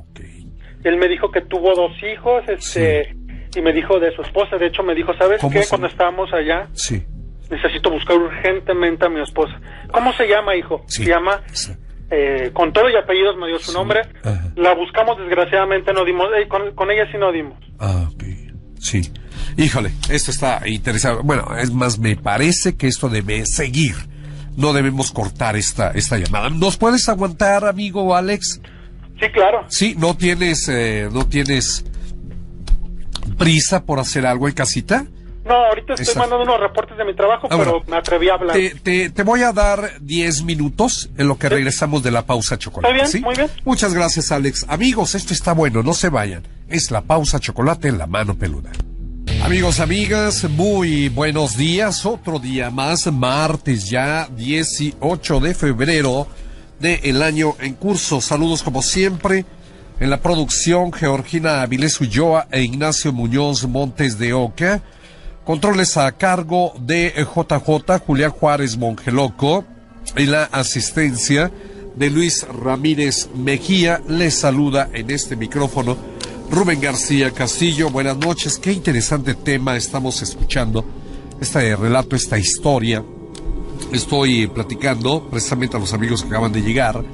Él 0.84 0.96
me 0.96 1.08
dijo 1.08 1.30
que 1.30 1.40
tuvo 1.42 1.74
dos 1.74 1.92
hijos, 2.02 2.42
este, 2.48 3.14
y 3.56 3.60
me 3.60 3.72
dijo 3.72 3.98
de 4.00 4.14
su 4.14 4.22
esposa. 4.22 4.56
De 4.56 4.66
hecho, 4.66 4.82
me 4.82 4.94
dijo, 4.94 5.12
¿sabes 5.18 5.40
¿Cómo 5.40 5.52
qué? 5.52 5.62
se- 5.62 5.68
Cuando 5.68 5.86
estábamos 5.88 6.32
allá, 6.32 6.68
Sí. 6.72 7.04
necesito 7.50 7.90
buscar 7.90 8.16
urgentemente 8.16 9.04
a 9.06 9.08
mi 9.08 9.20
esposa. 9.20 9.60
¿Cómo 9.92 10.12
se 10.14 10.26
llama, 10.28 10.54
hijo? 10.56 10.82
Sí. 10.86 11.04
Se 11.04 11.10
llama, 11.10 11.42
Sí. 11.52 11.72
eh, 12.10 12.50
con 12.52 12.72
todo 12.72 12.88
y 12.90 12.96
apellidos 12.96 13.36
me 13.36 13.48
dio 13.48 13.58
su 13.58 13.72
nombre. 13.72 14.00
Ajá. 14.24 14.52
La 14.56 14.74
buscamos, 14.74 15.18
desgraciadamente 15.18 15.92
no 15.92 16.04
dimos, 16.04 16.28
eh, 16.36 16.46
con, 16.48 16.74
con 16.74 16.90
ella 16.90 17.06
sí 17.12 17.18
no 17.18 17.30
dimos. 17.32 17.58
Ah, 17.78 18.08
ok. 18.12 18.22
Sí. 18.80 19.02
Híjole, 19.56 19.92
esto 20.08 20.30
está 20.30 20.66
interesante. 20.66 21.22
Bueno, 21.24 21.56
es 21.56 21.72
más, 21.72 21.98
me 21.98 22.16
parece 22.16 22.76
que 22.76 22.86
esto 22.86 23.08
debe 23.08 23.44
seguir. 23.46 23.94
No 24.56 24.72
debemos 24.72 25.12
cortar 25.12 25.56
esta, 25.56 25.90
esta 25.92 26.18
llamada. 26.18 26.50
¿Nos 26.50 26.76
puedes 26.76 27.08
aguantar, 27.08 27.64
amigo 27.64 28.14
Alex? 28.16 28.60
Sí, 29.20 29.26
claro. 29.32 29.64
Sí, 29.68 29.94
no 29.98 30.16
tienes, 30.16 30.68
eh, 30.68 31.08
no 31.12 31.26
tienes 31.26 31.84
prisa 33.36 33.84
por 33.84 33.98
hacer 34.00 34.26
algo 34.26 34.48
en 34.48 34.54
casita. 34.54 35.06
No, 35.44 35.54
ahorita 35.54 35.94
estoy 35.94 36.04
Exacto. 36.04 36.20
mandando 36.20 36.44
unos 36.44 36.60
reportes 36.60 36.98
de 36.98 37.04
mi 37.06 37.14
trabajo, 37.14 37.46
Ah, 37.50 37.56
pero 37.56 37.70
bueno. 37.70 37.86
me 37.88 37.96
atreví 37.96 38.28
a 38.28 38.34
hablar. 38.34 38.54
Te, 38.54 38.70
te, 38.82 39.10
te 39.10 39.22
voy 39.22 39.42
a 39.42 39.52
dar 39.52 39.92
10 40.02 40.42
minutos 40.42 41.08
en 41.16 41.26
lo 41.26 41.38
que 41.38 41.48
regresamos 41.48 42.02
de 42.02 42.10
la 42.10 42.26
pausa 42.26 42.58
chocolate. 42.58 42.92
Está 42.94 43.02
bien, 43.02 43.10
¿sí? 43.12 43.20
muy 43.24 43.34
bien. 43.34 43.48
Muchas 43.64 43.94
gracias, 43.94 44.30
Alex. 44.30 44.66
Amigos, 44.68 45.14
esto 45.14 45.32
está 45.32 45.52
bueno, 45.54 45.82
no 45.82 45.94
se 45.94 46.10
vayan. 46.10 46.42
Es 46.68 46.90
la 46.90 47.00
pausa 47.00 47.40
chocolate 47.40 47.88
en 47.88 47.96
la 47.96 48.06
mano 48.06 48.34
peluda. 48.34 48.70
Amigos, 49.42 49.80
amigas, 49.80 50.44
muy 50.50 51.08
buenos 51.08 51.56
días. 51.56 52.04
Otro 52.04 52.38
día 52.38 52.70
más, 52.70 53.10
martes 53.12 53.88
ya, 53.88 54.28
18 54.36 55.40
de 55.40 55.54
febrero 55.54 56.26
del 56.80 57.22
año 57.22 57.54
en 57.60 57.74
curso. 57.74 58.20
Saludos 58.20 58.62
como 58.62 58.82
siempre. 58.82 59.44
En 60.00 60.10
la 60.10 60.20
producción, 60.20 60.92
Georgina 60.92 61.62
Avilés 61.62 62.00
Ulloa 62.00 62.48
e 62.50 62.62
Ignacio 62.62 63.12
Muñoz 63.12 63.66
Montes 63.66 64.18
de 64.18 64.32
Oca. 64.32 64.82
Controles 65.44 65.96
a 65.96 66.12
cargo 66.12 66.74
de 66.80 67.14
JJ 67.16 67.98
Julián 68.06 68.30
Juárez 68.30 68.76
Mongeloco 68.76 69.64
y 70.16 70.26
la 70.26 70.44
asistencia 70.44 71.50
de 71.96 72.10
Luis 72.10 72.46
Ramírez 72.48 73.28
Mejía. 73.34 74.00
Les 74.08 74.34
saluda 74.34 74.88
en 74.92 75.10
este 75.10 75.36
micrófono 75.36 76.17
Rubén 76.50 76.80
García 76.80 77.30
Castillo. 77.30 77.90
Buenas 77.90 78.16
noches. 78.16 78.58
Qué 78.58 78.72
interesante 78.72 79.34
tema 79.34 79.76
estamos 79.76 80.22
escuchando. 80.22 80.84
Este 81.40 81.76
relato, 81.76 82.16
esta 82.16 82.38
historia. 82.38 83.04
Estoy 83.92 84.46
platicando 84.46 85.28
precisamente 85.30 85.76
a 85.76 85.80
los 85.80 85.92
amigos 85.92 86.22
que 86.22 86.28
acaban 86.28 86.52
de 86.52 86.62
llegar 86.62 87.04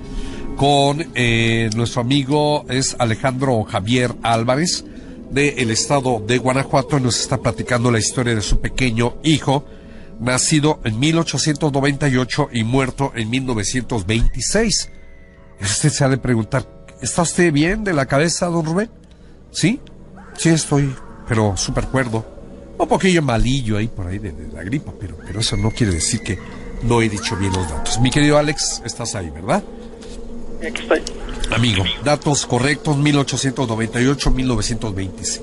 con 0.56 1.04
eh, 1.14 1.68
nuestro 1.74 2.00
amigo 2.00 2.64
es 2.68 2.94
Alejandro 2.98 3.64
Javier 3.64 4.14
Álvarez 4.22 4.84
del 5.30 5.72
estado 5.72 6.22
de 6.24 6.38
Guanajuato 6.38 7.00
nos 7.00 7.18
está 7.20 7.38
platicando 7.38 7.90
la 7.90 7.98
historia 7.98 8.36
de 8.36 8.40
su 8.40 8.60
pequeño 8.60 9.16
hijo 9.24 9.64
nacido 10.20 10.80
en 10.84 11.00
1898 11.00 12.50
y 12.52 12.62
muerto 12.62 13.10
en 13.16 13.30
1926. 13.30 14.90
Usted 15.60 15.88
se 15.90 16.04
ha 16.04 16.08
de 16.08 16.18
preguntar, 16.18 16.86
¿está 17.02 17.22
usted 17.22 17.52
bien 17.52 17.82
de 17.82 17.94
la 17.94 18.06
cabeza, 18.06 18.46
don 18.46 18.64
Rubén? 18.64 18.90
¿Sí? 19.54 19.80
Sí 20.36 20.50
estoy, 20.50 20.94
pero 21.28 21.56
súper 21.56 21.86
cuerdo. 21.86 22.26
Un 22.76 22.88
poquillo 22.88 23.22
malillo 23.22 23.76
ahí 23.78 23.86
por 23.86 24.08
ahí 24.08 24.18
de, 24.18 24.34
la 24.52 24.64
gripa, 24.64 24.92
pero, 24.98 25.16
pero 25.24 25.38
eso 25.40 25.56
no 25.56 25.70
quiere 25.70 25.92
decir 25.94 26.20
que 26.22 26.36
no 26.82 27.00
he 27.00 27.08
dicho 27.08 27.36
bien 27.36 27.52
los 27.52 27.70
datos. 27.70 28.00
Mi 28.00 28.10
querido 28.10 28.36
Alex, 28.36 28.82
estás 28.84 29.14
ahí, 29.14 29.30
¿verdad? 29.30 29.62
Aquí 30.58 30.82
estoy. 30.82 31.02
Amigo, 31.52 31.84
datos 32.02 32.46
correctos, 32.46 32.96
1898-1925. 32.96 35.42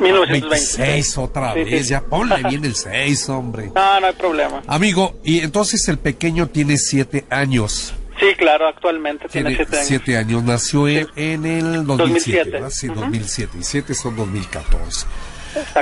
1926 0.00 1.18
otra 1.18 1.54
vez, 1.54 1.86
ya 1.88 2.00
ponle 2.02 2.42
bien 2.48 2.64
el 2.64 2.74
6, 2.74 3.28
hombre. 3.28 3.70
No, 3.74 4.00
no 4.00 4.06
hay 4.08 4.14
problema. 4.14 4.62
Amigo, 4.66 5.14
y 5.22 5.38
entonces 5.40 5.86
el 5.88 5.98
pequeño 5.98 6.48
tiene 6.48 6.78
7 6.78 7.26
años. 7.30 7.94
Sí, 8.18 8.34
claro, 8.36 8.68
actualmente 8.68 9.28
tiene 9.28 9.54
7 9.54 9.76
años. 9.76 9.86
7 9.88 10.16
años, 10.16 10.42
nació 10.42 10.88
en 10.88 11.46
el 11.46 11.86
2007, 11.86 12.60
2007. 12.60 12.70
Sí, 12.70 12.86
2007, 12.88 13.58
y 13.60 13.62
7 13.62 13.94
son 13.94 14.16
2014. 14.16 15.06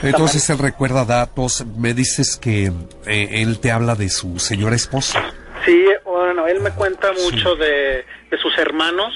Entonces 0.03 0.49
él 0.51 0.59
recuerda 0.59 1.05
datos, 1.05 1.65
me 1.77 1.95
dices 1.95 2.37
que 2.37 2.73
eh, 3.07 3.29
él 3.43 3.61
te 3.61 3.71
habla 3.71 3.95
de 3.95 4.09
su 4.09 4.39
señora 4.39 4.77
esposa. 4.77 5.23
Sí, 5.65 5.85
bueno, 6.05 6.47
él 6.47 6.61
me 6.61 6.71
cuenta 6.71 7.13
mucho 7.13 7.57
de, 7.57 8.05
de 8.31 8.39
sus 8.39 8.57
hermanos, 8.59 9.13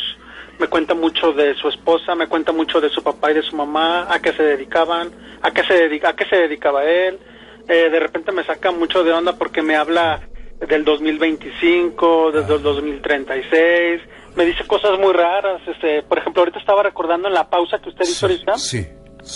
me 0.59 0.66
cuenta 0.66 0.94
mucho 0.94 1.33
de 1.33 1.54
su 1.54 1.68
esposa, 1.68 2.14
me 2.14 2.26
cuenta 2.26 2.52
mucho 2.52 2.81
de 2.81 2.88
su 2.88 3.02
papá 3.02 3.31
y 3.31 3.35
de 3.35 3.42
su 3.42 3.54
mamá, 3.54 4.12
a 4.12 4.20
qué 4.20 4.33
se 4.33 4.42
dedicaban, 4.42 5.11
a 5.42 5.50
qué 5.50 5.62
se, 5.64 5.74
dedica, 5.74 6.11
a 6.11 6.16
qué 6.16 6.24
se 6.26 6.37
dedicaba 6.37 6.85
él. 6.85 7.18
Eh, 7.68 7.90
de 7.90 8.00
repente 8.00 8.33
me 8.33 8.44
saca 8.44 8.70
mucho 8.70 9.04
de 9.04 9.12
onda 9.12 9.37
porque 9.37 9.62
me 9.62 9.76
habla 9.76 10.20
del 10.66 10.85
2025, 10.85 12.33
desde 12.33 12.55
el 12.55 12.62
2036, 12.62 14.01
me 14.37 14.44
dice 14.44 14.66
cosas 14.66 14.99
muy 14.99 15.12
raras. 15.12 15.61
Este, 15.66 16.03
por 16.03 16.18
ejemplo, 16.18 16.42
ahorita 16.42 16.59
estaba 16.59 16.83
recordando 16.83 17.29
en 17.29 17.35
la 17.35 17.49
pausa 17.49 17.79
que 17.79 17.90
usted 17.90 18.05
hizo 18.05 18.27
ahorita. 18.27 18.59
Sí. 18.59 18.87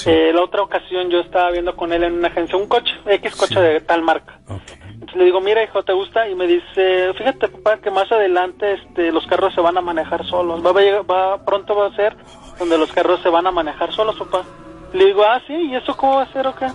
Eh, 0.06 0.32
la 0.32 0.42
otra 0.42 0.62
ocasión 0.62 1.10
yo 1.10 1.20
estaba 1.20 1.50
viendo 1.50 1.76
con 1.76 1.92
él 1.92 2.04
en 2.04 2.14
una 2.14 2.28
agencia 2.28 2.56
un 2.56 2.66
coche, 2.66 2.92
X 3.06 3.36
coche 3.36 3.60
de 3.60 3.80
tal 3.80 4.02
marca. 4.02 4.38
Entonces 4.48 5.16
le 5.16 5.24
digo, 5.24 5.40
mira 5.40 5.62
hijo, 5.62 5.82
¿te 5.82 5.92
gusta? 5.92 6.28
Y 6.28 6.34
me 6.34 6.46
dice, 6.46 7.12
fíjate 7.14 7.48
papá 7.48 7.78
que 7.78 7.90
más 7.90 8.10
adelante 8.10 8.74
este, 8.74 9.10
los 9.10 9.26
carros 9.26 9.52
se 9.54 9.60
van 9.60 9.76
a 9.76 9.80
manejar 9.80 10.24
solos. 10.26 10.64
Va, 10.64 10.70
a, 10.70 11.02
va 11.02 11.44
pronto 11.44 11.74
va 11.74 11.88
a 11.88 11.96
ser 11.96 12.16
donde 12.58 12.78
los 12.78 12.92
carros 12.92 13.20
se 13.22 13.28
van 13.28 13.46
a 13.46 13.50
manejar 13.50 13.92
solos, 13.92 14.16
papá. 14.16 14.44
Le 14.92 15.06
digo, 15.06 15.22
ah, 15.24 15.40
sí, 15.46 15.54
¿y 15.54 15.74
eso 15.74 15.96
cómo 15.96 16.16
va 16.16 16.22
a 16.22 16.32
ser 16.32 16.46
o 16.46 16.54
qué? 16.54 16.66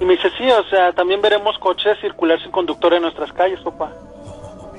Y 0.00 0.04
me 0.04 0.14
dice, 0.14 0.30
sí, 0.38 0.50
o 0.50 0.64
sea, 0.64 0.92
también 0.92 1.20
veremos 1.20 1.58
coches 1.58 1.98
circular 2.00 2.40
sin 2.40 2.50
conductor 2.50 2.94
en 2.94 3.02
nuestras 3.02 3.32
calles, 3.32 3.60
papá. 3.60 3.92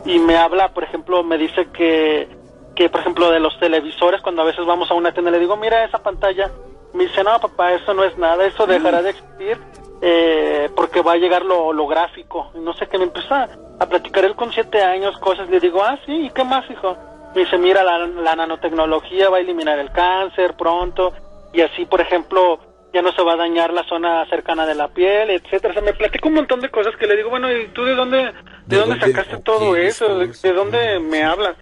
Y 0.05 0.19
me 0.19 0.37
habla, 0.37 0.69
por 0.69 0.83
ejemplo, 0.83 1.23
me 1.23 1.37
dice 1.37 1.67
que, 1.71 2.27
que, 2.75 2.89
por 2.89 3.01
ejemplo, 3.01 3.29
de 3.29 3.39
los 3.39 3.59
televisores, 3.59 4.21
cuando 4.21 4.41
a 4.41 4.45
veces 4.45 4.65
vamos 4.65 4.89
a 4.89 4.95
una 4.95 5.11
tienda, 5.11 5.31
le 5.31 5.39
digo, 5.39 5.57
mira 5.57 5.83
esa 5.83 5.99
pantalla, 5.99 6.49
me 6.93 7.05
dice, 7.05 7.23
no, 7.23 7.39
papá, 7.39 7.73
eso 7.73 7.93
no 7.93 8.03
es 8.03 8.17
nada, 8.17 8.45
eso 8.45 8.65
dejará 8.65 9.01
de 9.01 9.11
existir 9.11 9.57
eh, 10.01 10.69
porque 10.75 11.01
va 11.01 11.13
a 11.13 11.17
llegar 11.17 11.43
lo 11.45 11.65
holográfico. 11.65 12.51
Y 12.55 12.59
no 12.59 12.73
sé 12.73 12.87
qué, 12.87 12.97
me 12.97 13.05
empieza 13.05 13.47
a 13.79 13.85
platicar 13.85 14.25
él 14.25 14.35
con 14.35 14.51
siete 14.51 14.81
años 14.83 15.17
cosas. 15.19 15.49
Le 15.49 15.59
digo, 15.59 15.83
ah, 15.83 15.97
sí, 16.05 16.27
¿y 16.27 16.29
qué 16.31 16.43
más, 16.43 16.69
hijo? 16.69 16.95
Me 17.35 17.41
dice, 17.41 17.57
mira, 17.57 17.83
la, 17.83 17.99
la 17.99 18.35
nanotecnología 18.35 19.29
va 19.29 19.37
a 19.37 19.41
eliminar 19.41 19.79
el 19.79 19.91
cáncer 19.91 20.55
pronto. 20.55 21.13
Y 21.53 21.61
así, 21.61 21.85
por 21.85 22.01
ejemplo, 22.01 22.59
ya 22.93 23.01
no 23.01 23.11
se 23.11 23.21
va 23.21 23.33
a 23.33 23.37
dañar 23.37 23.73
la 23.73 23.83
zona 23.83 24.25
cercana 24.29 24.65
de 24.65 24.75
la 24.75 24.87
piel, 24.89 25.29
etcétera. 25.29 25.71
O 25.71 25.73
sea, 25.73 25.81
me 25.81 25.93
platica 25.93 26.27
un 26.27 26.35
montón 26.35 26.61
de 26.61 26.69
cosas 26.69 26.95
que 26.95 27.07
le 27.07 27.15
digo, 27.15 27.29
bueno, 27.29 27.51
¿y 27.51 27.67
tú 27.67 27.83
de 27.83 27.95
dónde, 27.95 28.31
de, 28.65 28.77
dónde 28.77 28.99
sacaste 28.99 29.37
todo 29.37 29.75
eso? 29.75 30.19
¿De, 30.19 30.53
dónde 30.53 30.99
me 30.99 31.23
hablas? 31.23 31.55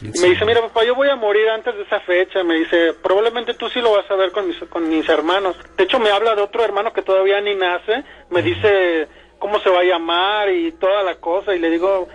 Y 0.00 0.18
me 0.18 0.28
dice, 0.28 0.44
mira 0.44 0.60
papá, 0.62 0.84
yo 0.84 0.94
voy 0.94 1.08
a 1.08 1.16
morir 1.16 1.48
antes 1.50 1.74
de 1.74 1.82
esa 1.82 2.00
fecha. 2.00 2.42
Me 2.42 2.54
dice, 2.54 2.94
probablemente 3.02 3.54
tú 3.54 3.68
sí 3.68 3.80
lo 3.80 3.92
vas 3.92 4.10
a 4.10 4.16
ver 4.16 4.32
con 4.32 4.46
mis, 4.46 4.56
con 4.68 4.88
mis 4.88 5.08
hermanos. 5.08 5.56
De 5.76 5.84
hecho, 5.84 5.98
me 5.98 6.10
habla 6.10 6.34
de 6.34 6.42
otro 6.42 6.64
hermano 6.64 6.92
que 6.92 7.02
todavía 7.02 7.40
ni 7.40 7.54
nace. 7.54 8.04
Me 8.30 8.42
dice 8.42 9.08
cómo 9.38 9.60
se 9.60 9.70
va 9.70 9.80
a 9.80 9.84
llamar 9.84 10.50
y 10.50 10.72
toda 10.72 11.02
la 11.02 11.16
cosa. 11.16 11.54
Y 11.54 11.58
le 11.58 11.70
digo, 11.70 12.08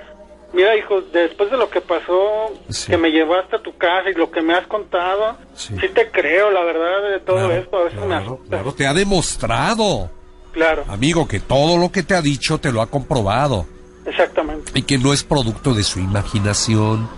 mira 0.56 0.76
hijo, 0.76 1.02
después 1.02 1.52
de 1.52 1.58
lo 1.58 1.70
que 1.70 1.82
pasó, 1.82 2.52
que 2.88 2.98
me 2.98 3.12
llevaste 3.12 3.58
a 3.58 3.62
tu 3.62 3.78
casa 3.78 4.10
y 4.10 4.14
lo 4.14 4.32
que 4.32 4.42
me 4.42 4.56
has 4.56 4.66
contado, 4.68 5.38
sí, 5.54 5.76
te 5.94 6.10
creo, 6.10 6.50
la 6.52 6.64
verdad, 6.64 7.12
de 7.12 7.20
todo 7.20 7.52
esto. 7.52 7.78
A 7.78 7.84
veces 7.84 8.00
claro, 8.00 8.40
Claro, 8.50 8.74
te 8.74 8.88
ha 8.88 8.94
demostrado. 8.94 10.10
Claro. 10.52 10.86
Amigo, 10.88 11.28
que 11.28 11.42
todo 11.42 11.78
lo 11.78 11.92
que 11.92 12.04
te 12.04 12.16
ha 12.16 12.22
dicho 12.22 12.58
te 12.58 12.72
lo 12.72 12.82
ha 12.82 12.88
comprobado. 12.88 13.66
Exactamente. 14.06 14.72
Y 14.74 14.84
que 14.84 14.98
no 14.98 15.14
es 15.14 15.24
producto 15.24 15.74
de 15.74 15.84
su 15.84 16.00
imaginación 16.00 17.10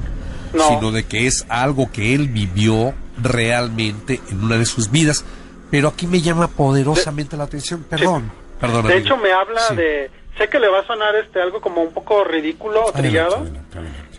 sino 0.51 0.91
de 0.91 1.05
que 1.05 1.27
es 1.27 1.45
algo 1.49 1.91
que 1.91 2.13
él 2.13 2.27
vivió 2.27 2.93
realmente 3.21 4.21
en 4.29 4.43
una 4.43 4.57
de 4.57 4.65
sus 4.65 4.91
vidas. 4.91 5.25
Pero 5.69 5.89
aquí 5.89 6.07
me 6.07 6.21
llama 6.21 6.47
poderosamente 6.47 7.35
la 7.35 7.43
atención, 7.43 7.83
perdón. 7.89 8.31
perdón 8.59 8.87
de 8.87 8.97
hecho, 8.97 9.17
me 9.17 9.31
habla 9.31 9.61
de, 9.75 10.09
sé 10.37 10.49
que 10.49 10.59
le 10.59 10.67
va 10.67 10.79
a 10.79 10.87
sonar 10.87 11.15
este 11.15 11.41
algo 11.41 11.61
como 11.61 11.81
un 11.81 11.93
poco 11.93 12.23
ridículo 12.23 12.85
o 12.85 12.91
trillado. 12.91 13.45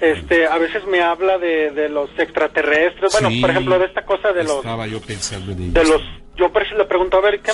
Este, 0.01 0.47
a 0.47 0.59
veces 0.59 0.87
me 0.87 1.01
habla 1.01 1.39
de, 1.39 1.71
de 1.73 1.89
los 1.89 2.09
extraterrestres, 2.19 3.13
bueno, 3.13 3.31
por 3.41 3.51
ejemplo, 3.51 3.79
de 3.79 3.87
esta 3.87 4.05
cosa 4.05 4.33
de 4.33 4.45
los... 4.45 4.59
Estaba 4.59 4.87
yo 4.87 5.01
pensando 5.01 5.51
en 5.51 5.73
De 5.73 5.85
los, 5.85 6.01
yo 6.37 6.53
le 6.77 6.85
pregunto, 6.85 7.19
a 7.19 7.21
ver, 7.21 7.41
¿qué, 7.41 7.51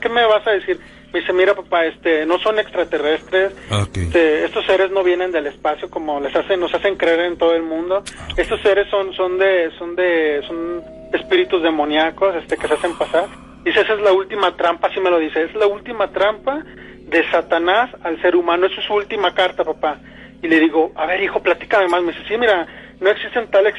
¿qué, 0.00 0.08
me, 0.10 0.26
vas 0.26 0.46
a 0.46 0.50
decir? 0.50 0.78
Me 1.12 1.20
dice, 1.20 1.32
mira 1.32 1.54
papá, 1.54 1.86
este, 1.86 2.26
no 2.26 2.38
son 2.40 2.58
extraterrestres, 2.58 3.54
este, 3.94 4.44
estos 4.44 4.66
seres 4.66 4.90
no 4.90 5.02
vienen 5.02 5.32
del 5.32 5.46
espacio 5.46 5.88
como 5.88 6.20
les 6.20 6.36
hacen, 6.36 6.60
nos 6.60 6.74
hacen 6.74 6.96
creer 6.96 7.20
en 7.20 7.38
todo 7.38 7.54
el 7.54 7.62
mundo. 7.62 8.04
Ah, 8.18 8.28
estos 8.36 8.60
seres 8.60 8.86
son, 8.90 9.14
son 9.14 9.38
de, 9.38 9.70
son 9.78 9.96
de, 9.96 10.42
son 10.46 10.82
espíritus 11.14 11.62
demoníacos, 11.62 12.36
este, 12.36 12.58
que 12.58 12.68
se 12.68 12.74
hacen 12.74 12.98
pasar. 12.98 13.28
Dice, 13.64 13.80
esa 13.80 13.94
es 13.94 14.00
la 14.00 14.12
última 14.12 14.54
trampa, 14.56 14.88
así 14.88 15.00
me 15.00 15.10
lo 15.10 15.18
dice, 15.18 15.44
es 15.44 15.54
la 15.54 15.66
última 15.66 16.10
trampa 16.10 16.62
de 17.08 17.28
Satanás 17.30 17.90
al 18.02 18.20
ser 18.20 18.36
humano, 18.36 18.66
es 18.66 18.72
su 18.84 18.94
última 18.94 19.34
carta, 19.34 19.64
papá. 19.64 19.98
Y 20.42 20.48
le 20.48 20.60
digo, 20.60 20.92
a 20.94 21.06
ver, 21.06 21.22
hijo, 21.22 21.42
platícame 21.42 21.88
más. 21.88 22.02
Me 22.02 22.12
dice, 22.12 22.24
sí, 22.28 22.36
mira, 22.36 22.66
no 23.00 23.10
existen 23.10 23.48
tales 23.48 23.74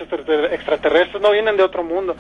extraterrestres, 0.52 1.22
no 1.22 1.32
vienen 1.32 1.58
de 1.58 1.64
otro 1.64 1.84
mundo. 1.84 2.16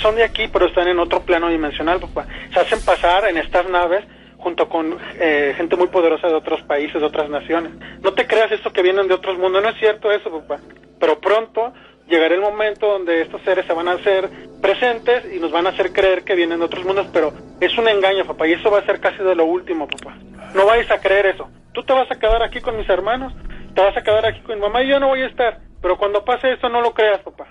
Son, 0.00 0.16
de 0.16 0.24
aquí, 0.24 0.48
pero 0.52 0.66
están 0.66 0.88
en 0.88 0.98
otro 0.98 1.20
plano 1.20 1.48
dimensional, 1.48 2.00
papá. 2.00 2.26
Se 2.52 2.60
hacen 2.60 2.80
pasar 2.84 3.28
en 3.28 3.38
estas 3.38 3.68
naves 3.68 4.04
junto 4.38 4.68
con 4.68 4.98
eh, 5.18 5.54
gente 5.56 5.76
muy 5.76 5.86
poderosa 5.86 6.28
de 6.28 6.34
otros 6.34 6.60
países, 6.62 7.00
de 7.00 7.06
otras 7.06 7.30
naciones. 7.30 7.72
No 8.02 8.12
te 8.12 8.26
creas 8.26 8.52
esto 8.52 8.72
que 8.72 8.82
vienen 8.82 9.08
de 9.08 9.14
otros 9.14 9.38
mundos, 9.38 9.62
no 9.62 9.70
es 9.70 9.78
cierto 9.78 10.12
eso, 10.12 10.30
papá. 10.30 10.60
Pero 11.00 11.18
pronto 11.18 11.72
llegará 12.08 12.34
el 12.34 12.42
momento 12.42 12.86
donde 12.86 13.22
estos 13.22 13.40
seres 13.42 13.64
se 13.66 13.72
van 13.72 13.88
a 13.88 13.92
hacer 13.92 14.28
presentes 14.60 15.24
y 15.34 15.38
nos 15.38 15.50
van 15.50 15.66
a 15.66 15.70
hacer 15.70 15.92
creer 15.92 16.24
que 16.24 16.34
vienen 16.34 16.58
de 16.58 16.66
otros 16.66 16.84
mundos, 16.84 17.06
pero 17.12 17.32
es 17.60 17.76
un 17.78 17.88
engaño, 17.88 18.26
papá, 18.26 18.46
y 18.46 18.52
eso 18.52 18.70
va 18.70 18.80
a 18.80 18.86
ser 18.86 19.00
casi 19.00 19.22
de 19.22 19.34
lo 19.34 19.46
último, 19.46 19.88
papá. 19.88 20.14
No 20.54 20.66
vais 20.66 20.90
a 20.90 20.98
creer 20.98 21.26
eso. 21.26 21.48
Tú 21.72 21.82
te 21.82 21.92
vas 21.92 22.10
a 22.10 22.14
quedar 22.14 22.42
aquí 22.42 22.60
con 22.60 22.76
mis 22.76 22.88
hermanos, 22.88 23.32
te 23.74 23.80
vas 23.82 23.96
a 23.96 24.02
quedar 24.02 24.24
aquí 24.24 24.40
con 24.40 24.54
mi 24.54 24.60
mamá 24.60 24.82
y 24.82 24.88
yo 24.88 25.00
no 25.00 25.08
voy 25.08 25.22
a 25.22 25.26
estar. 25.26 25.60
Pero 25.82 25.98
cuando 25.98 26.24
pase 26.24 26.52
esto 26.52 26.68
no 26.68 26.80
lo 26.80 26.94
creas, 26.94 27.20
papá. 27.20 27.46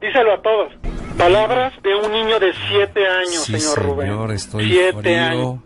Díselo 0.00 0.34
a 0.34 0.42
todos. 0.42 0.72
Palabras 1.16 1.72
de 1.82 1.94
un 1.94 2.12
niño 2.12 2.38
de 2.38 2.52
siete 2.68 3.06
años, 3.06 3.44
señor, 3.44 3.78
Rubén. 3.82 4.30
Estoy 4.30 4.68
siete 4.68 5.18
años. 5.18 5.60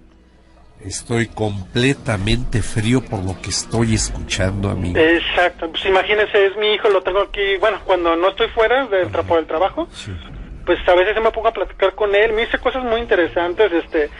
Estoy 0.84 1.28
completamente 1.28 2.60
frío 2.60 3.02
por 3.02 3.22
lo 3.24 3.40
que 3.40 3.50
estoy 3.50 3.94
escuchando, 3.94 4.68
amigo. 4.68 4.98
Exacto. 4.98 5.70
Pues 5.70 5.84
imagínese, 5.84 6.46
es 6.46 6.56
mi 6.56 6.74
hijo, 6.74 6.88
lo 6.88 7.02
tengo 7.02 7.20
aquí. 7.20 7.56
Bueno, 7.60 7.80
cuando 7.84 8.16
no 8.16 8.30
estoy 8.30 8.48
fuera 8.48 8.86
del 8.86 9.10
trapo 9.12 9.36
del 9.36 9.46
trabajo, 9.46 9.88
pues 10.66 10.78
a 10.88 10.94
veces 10.94 11.22
me 11.22 11.30
pongo 11.30 11.48
a 11.48 11.52
platicar 11.52 11.94
con 11.94 12.14
él. 12.14 12.32
Me 12.32 12.42
dice 12.42 12.58
cosas 12.58 12.82
muy 12.82 13.00
interesantes, 13.00 13.72
este, 13.72 14.10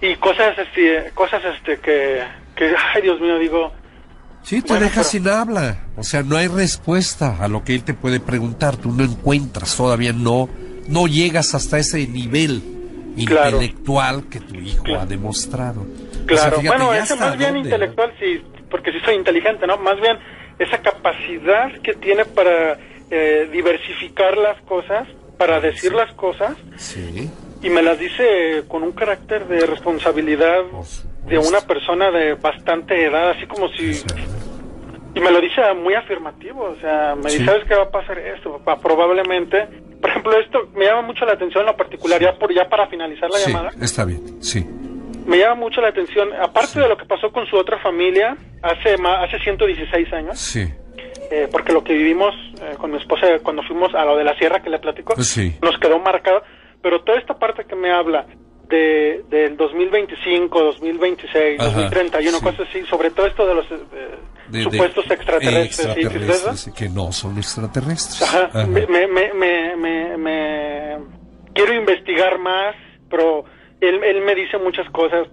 y 0.00 0.16
cosas, 0.16 0.58
este, 0.58 1.10
cosas, 1.14 1.42
este, 1.44 1.78
que, 1.78 2.22
que, 2.56 2.74
ay, 2.94 3.02
Dios 3.02 3.20
mío, 3.20 3.38
digo. 3.38 3.72
Sí, 4.42 4.60
te 4.60 4.78
deja 4.78 5.02
sin 5.04 5.26
habla. 5.26 5.86
O 5.96 6.02
sea, 6.02 6.22
no 6.22 6.36
hay 6.36 6.48
respuesta 6.48 7.38
a 7.40 7.48
lo 7.48 7.64
que 7.64 7.74
él 7.74 7.82
te 7.82 7.94
puede 7.94 8.20
preguntar. 8.20 8.76
Tú 8.76 8.92
no 8.92 9.02
encuentras, 9.02 9.74
todavía 9.74 10.12
no, 10.12 10.50
no 10.86 11.06
llegas 11.06 11.54
hasta 11.54 11.78
ese 11.78 12.06
nivel 12.06 12.62
intelectual 13.16 14.28
que 14.28 14.40
tu 14.40 14.56
hijo 14.56 14.84
ha 14.98 15.06
demostrado. 15.06 15.86
Claro, 16.26 16.60
bueno, 16.62 16.92
ese 16.92 17.16
más 17.16 17.38
bien 17.38 17.56
intelectual, 17.56 18.12
sí, 18.18 18.42
porque 18.70 18.92
sí 18.92 18.98
soy 19.04 19.14
inteligente, 19.14 19.66
¿no? 19.66 19.78
Más 19.78 19.98
bien 20.00 20.18
esa 20.58 20.78
capacidad 20.78 21.72
que 21.82 21.94
tiene 21.94 22.24
para 22.24 22.78
eh, 23.10 23.48
diversificar 23.50 24.36
las 24.36 24.60
cosas 24.62 25.08
para 25.38 25.60
decir 25.60 25.92
las 25.92 26.12
cosas 26.14 26.56
Sí. 26.76 27.28
Y 27.64 27.70
me 27.70 27.82
las 27.82 27.98
dice 27.98 28.64
con 28.68 28.82
un 28.82 28.92
carácter 28.92 29.46
de 29.48 29.64
responsabilidad 29.66 30.62
supuesto. 30.70 31.08
de 31.26 31.38
una 31.38 31.60
persona 31.62 32.10
de 32.10 32.34
bastante 32.34 33.04
edad, 33.04 33.30
así 33.30 33.46
como 33.46 33.68
si... 33.70 34.02
Y 35.16 35.20
me 35.20 35.30
lo 35.30 35.40
dice 35.40 35.60
muy 35.74 35.94
afirmativo, 35.94 36.64
o 36.64 36.76
sea, 36.80 37.14
me 37.14 37.30
Sí. 37.30 37.38
dice, 37.38 37.50
¿sabes 37.50 37.64
qué 37.68 37.74
va 37.76 37.84
a 37.84 37.90
pasar 37.90 38.18
esto, 38.18 38.58
papá? 38.58 38.80
Probablemente, 38.82 39.66
por 40.00 40.10
ejemplo, 40.10 40.38
esto 40.40 40.68
me 40.74 40.86
llama 40.86 41.02
mucho 41.02 41.24
la 41.24 41.34
atención 41.34 41.60
en 41.62 41.66
lo 41.66 41.76
particular, 41.76 42.20
ya, 42.20 42.34
por, 42.36 42.52
ya 42.52 42.68
para 42.68 42.88
finalizar 42.88 43.30
la 43.30 43.38
Sí, 43.38 43.52
llamada, 43.52 43.70
está 43.80 44.04
bien, 44.04 44.42
sí. 44.42 44.66
me 45.24 45.38
llama 45.38 45.54
mucho 45.54 45.80
la 45.80 45.88
atención, 45.88 46.30
aparte 46.34 46.80
de 46.80 46.88
lo 46.88 46.96
que 46.96 47.04
pasó 47.06 47.30
con 47.30 47.46
su 47.46 47.56
otra 47.56 47.78
familia 47.78 48.36
hace, 48.60 48.96
hace 49.04 49.38
116 49.38 50.12
años, 50.12 50.36
Sí, 50.38 50.68
eh, 51.30 51.48
porque 51.50 51.72
lo 51.72 51.84
que 51.84 51.92
vivimos 51.94 52.34
eh, 52.60 52.74
con 52.76 52.90
mi 52.90 52.98
esposa 52.98 53.26
cuando 53.44 53.62
fuimos 53.62 53.94
a 53.94 54.04
lo 54.04 54.16
de 54.16 54.24
la 54.24 54.36
sierra 54.36 54.60
que 54.62 54.68
le 54.68 54.80
platico, 54.80 55.14
Pues 55.14 55.28
sí. 55.28 55.56
nos 55.62 55.78
quedó 55.78 56.00
marcado, 56.00 56.42
pero 56.84 57.00
toda 57.02 57.18
esta 57.18 57.36
parte 57.38 57.64
que 57.64 57.74
me 57.74 57.90
habla 57.90 58.26
de 58.68 59.24
del 59.30 59.56
2025, 59.56 60.62
2026, 60.62 61.58
Ajá, 61.60 61.70
2031, 61.70 62.38
sí. 62.38 62.44
cosas 62.44 62.68
así, 62.68 62.82
sobre 62.86 63.10
todo 63.10 63.26
esto 63.26 63.46
de 63.46 63.54
los 63.54 63.64
eh, 63.70 63.76
de- 64.48 64.58
de- 64.58 64.64
supuestos 64.64 65.10
extraterrestres, 65.10 65.76
¿sí? 65.76 65.82
¿Sí 65.82 65.88
es 65.88 65.96
extraterrestres, 66.06 66.66
eso? 66.68 66.74
que 66.76 66.88
no 66.90 67.10
son 67.10 67.36
extraterrestres. 67.38 68.22
Ajá, 68.22 68.50
Ajá. 68.52 68.66
Me, 68.66 68.86
me, 68.86 69.06
me, 69.06 69.32
me, 69.34 69.76
me- 69.76 70.16
me- 70.18 70.96
quiero 71.54 71.74
investigar 71.74 72.38
más, 72.38 72.74
pero 73.10 73.44
él, 73.80 74.02
él 74.04 74.20
me 74.22 74.34
dice 74.34 74.58
muchas 74.58 74.88
cosas 74.90 75.26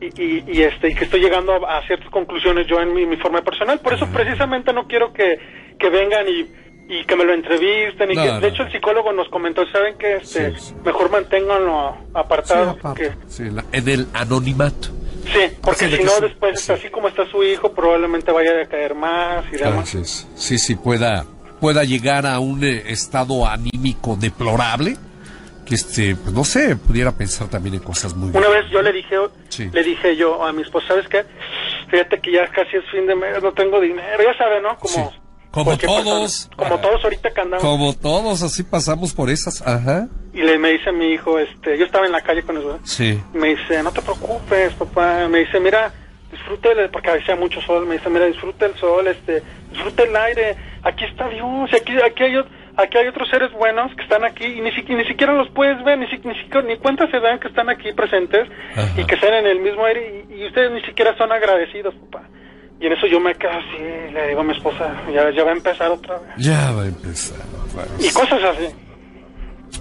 y, 0.00 0.06
y, 0.22 0.44
y, 0.46 0.62
este 0.62 0.90
y 0.90 0.94
que 0.94 1.04
estoy 1.04 1.20
llegando 1.20 1.52
a, 1.66 1.78
a 1.78 1.86
ciertas 1.86 2.10
conclusiones 2.10 2.66
yo 2.66 2.78
en 2.80 2.92
mi, 2.92 3.06
mi 3.06 3.16
forma 3.16 3.40
personal. 3.42 3.80
Por 3.80 3.94
eso 3.94 4.06
precisamente 4.12 4.72
no 4.74 4.86
quiero 4.86 5.12
que, 5.14 5.38
que 5.78 5.88
vengan 5.88 6.26
y, 6.28 6.46
y 6.88 7.04
que 7.04 7.16
me 7.16 7.24
lo 7.24 7.32
entrevisten. 7.34 8.10
Y 8.10 8.14
No, 8.14 8.22
que, 8.22 8.28
no. 8.32 8.40
de 8.40 8.48
hecho 8.48 8.62
el 8.64 8.72
psicólogo 8.72 9.12
nos 9.12 9.28
comentó, 9.28 9.66
¿saben 9.70 9.96
que 9.98 10.16
este, 10.16 10.54
Sí, 10.54 10.60
sí. 10.68 10.74
Mejor 10.84 11.10
manténganlo 11.10 11.96
apartado. 12.14 12.76
sí, 13.28 13.44
la- 13.50 13.64
en 13.72 13.88
el 13.88 14.06
anonimato. 14.14 14.88
sí, 15.32 15.40
porque 15.62 15.88
si 15.90 15.96
que 15.98 16.04
no 16.04 16.20
después 16.20 16.60
sí. 16.60 16.72
así 16.72 16.88
como 16.90 17.08
está 17.08 17.26
su 17.30 17.42
hijo 17.42 17.72
probablemente 17.72 18.30
vaya 18.32 18.60
a 18.62 18.66
caer 18.66 18.94
más 18.94 19.44
y 19.48 19.56
demás. 19.56 19.94
Entonces, 19.94 20.28
sí, 20.36 20.58
sí, 20.58 20.76
pueda, 20.76 21.24
pueda 21.60 21.82
llegar 21.84 22.26
a 22.26 22.38
un 22.38 22.62
eh, 22.62 22.84
estado 22.86 23.46
anímico 23.46 24.14
deplorable, 24.16 24.96
que 25.64 25.74
este, 25.74 26.14
pues 26.14 26.32
no 26.32 26.44
sé, 26.44 26.76
pudiera 26.76 27.10
pensar 27.10 27.48
también 27.48 27.74
en 27.74 27.80
cosas 27.80 28.14
muy 28.14 28.30
Una 28.36 28.48
vez 28.48 28.66
yo 28.70 28.80
le 28.82 28.92
dije, 28.92 29.16
Sí. 29.48 29.68
le 29.72 29.82
dije 29.82 30.14
yo 30.16 30.44
a 30.44 30.52
mi 30.52 30.62
esposa, 30.62 30.86
¿sabes 30.88 31.08
qué? 31.08 31.24
Fíjate 31.90 32.20
que 32.20 32.30
ya 32.30 32.46
casi 32.48 32.76
es 32.76 32.84
fin 32.92 33.04
de 33.08 33.16
mes, 33.16 33.42
no 33.42 33.52
tengo 33.52 33.80
dinero, 33.80 34.22
ya 34.22 34.36
sabe, 34.38 34.60
¿no? 34.60 34.76
Como, 34.78 35.10
Sí. 35.10 35.16
Como 35.64 35.76
todos. 35.78 36.50
como 36.56 36.78
todos 36.78 37.02
ahorita 37.04 37.30
que 37.32 37.40
andamos. 37.40 37.64
Como 37.64 37.94
todos, 37.94 38.42
así 38.42 38.62
pasamos 38.62 39.14
por 39.14 39.30
esas. 39.30 39.66
Ajá. 39.66 40.06
Y 40.34 40.42
le 40.42 40.58
me 40.58 40.70
dice 40.70 40.92
mi 40.92 41.12
hijo, 41.12 41.38
este, 41.38 41.78
yo 41.78 41.86
estaba 41.86 42.04
en 42.06 42.12
la 42.12 42.20
calle 42.20 42.42
con 42.42 42.58
eso, 42.58 42.78
Sí. 42.84 43.18
me 43.32 43.48
dice, 43.54 43.82
no 43.82 43.90
te 43.90 44.02
preocupes, 44.02 44.74
papá, 44.74 45.26
me 45.28 45.38
dice, 45.38 45.58
mira, 45.60 45.92
disfrute, 46.30 46.72
el- 46.72 46.90
porque 46.90 47.08
hacía 47.10 47.36
mucho 47.36 47.60
sol, 47.62 47.86
me 47.86 47.94
dice, 47.94 48.10
mira, 48.10 48.26
disfruta 48.26 48.66
el 48.66 48.74
sol, 48.74 49.06
este, 49.08 49.42
disfruta 49.70 50.02
el 50.02 50.14
aire, 50.14 50.56
aquí 50.82 51.04
está 51.06 51.28
Dios, 51.30 51.70
y 51.72 51.76
aquí, 51.76 51.92
aquí 52.04 52.22
hay, 52.24 52.36
aquí 52.76 52.98
hay 52.98 53.08
otros 53.08 53.30
seres 53.30 53.50
buenos 53.52 53.94
que 53.96 54.02
están 54.02 54.24
aquí 54.24 54.44
y 54.44 54.60
ni, 54.60 54.70
si- 54.72 54.82
ni 54.94 55.04
siquiera 55.06 55.32
los 55.32 55.48
puedes 55.52 55.82
ver, 55.84 55.96
ni, 55.98 56.06
si- 56.08 56.18
ni, 56.22 56.34
siquiera, 56.34 56.60
ni 56.62 56.76
cuenta 56.76 57.10
se 57.10 57.18
dan 57.18 57.38
que 57.40 57.48
están 57.48 57.70
aquí 57.70 57.92
presentes 57.94 58.46
Ajá. 58.76 59.00
y 59.00 59.04
que 59.06 59.14
están 59.14 59.32
en 59.32 59.46
el 59.46 59.60
mismo 59.60 59.86
aire 59.86 60.26
y, 60.28 60.34
y 60.42 60.46
ustedes 60.48 60.70
ni 60.72 60.82
siquiera 60.82 61.16
son 61.16 61.32
agradecidos, 61.32 61.94
papá. 62.10 62.28
Y 62.80 62.86
en 62.86 62.92
eso 62.92 63.06
yo 63.06 63.18
me 63.20 63.34
quedo 63.34 63.52
así, 63.52 64.12
le 64.12 64.28
digo 64.28 64.40
a 64.40 64.44
mi 64.44 64.52
esposa, 64.52 65.02
ya, 65.12 65.30
ya 65.30 65.44
va 65.44 65.50
a 65.50 65.54
empezar 65.54 65.90
otra 65.90 66.18
vez. 66.18 66.28
Ya 66.36 66.72
va 66.72 66.82
a 66.82 66.86
empezar. 66.86 67.38
Y 67.98 68.10
cosas 68.12 68.42
así. 68.42 68.66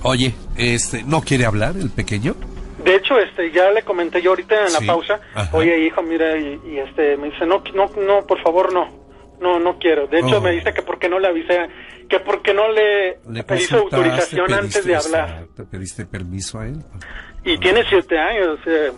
Oye, 0.04 0.34
este, 0.58 1.04
¿no 1.04 1.22
quiere 1.22 1.46
hablar 1.46 1.76
el 1.78 1.90
pequeño? 1.90 2.36
De 2.84 2.96
hecho, 2.96 3.18
este, 3.20 3.52
ya 3.52 3.72
le 3.72 3.82
comenté 3.84 4.22
yo 4.22 4.32
ahorita 4.32 4.56
en 4.68 4.74
la 4.74 4.80
Sí, 4.80 4.86
pausa, 4.86 5.20
ajá. 5.34 5.58
oye 5.58 5.86
hijo, 5.86 6.02
mira, 6.04 6.38
y, 6.38 6.60
y, 6.68 6.78
este, 6.80 7.18
me 7.18 7.30
dice, 7.32 7.46
no, 7.46 7.64
no, 7.74 7.90
no, 8.06 8.26
por 8.28 8.42
favor, 8.44 8.72
no, 8.74 8.88
no, 9.42 9.60
no 9.60 9.78
quiero. 9.80 10.08
De 10.08 10.20
hecho, 10.20 10.38
Oh. 10.38 10.42
me 10.42 10.52
dice 10.52 10.74
que 10.74 10.82
por 10.82 11.00
qué 11.00 11.10
no 11.10 11.20
le 11.20 11.28
avisé, 11.28 11.68
que 12.08 12.20
por 12.20 12.42
qué 12.44 12.54
no 12.54 12.72
le, 12.72 13.18
Le 13.30 13.44
pedí 13.44 13.62
su 13.62 13.76
autorización 13.78 14.54
antes 14.54 14.86
de 14.86 14.96
hablar. 14.96 15.30
exacto, 15.30 15.66
pediste 15.66 16.06
permiso 16.06 16.60
a 16.60 16.68
él. 16.68 16.84
Y 17.44 17.58
tiene 17.58 17.84
siete 17.90 18.18
años, 18.18 18.60
o 18.60 18.64
sea, 18.64 18.92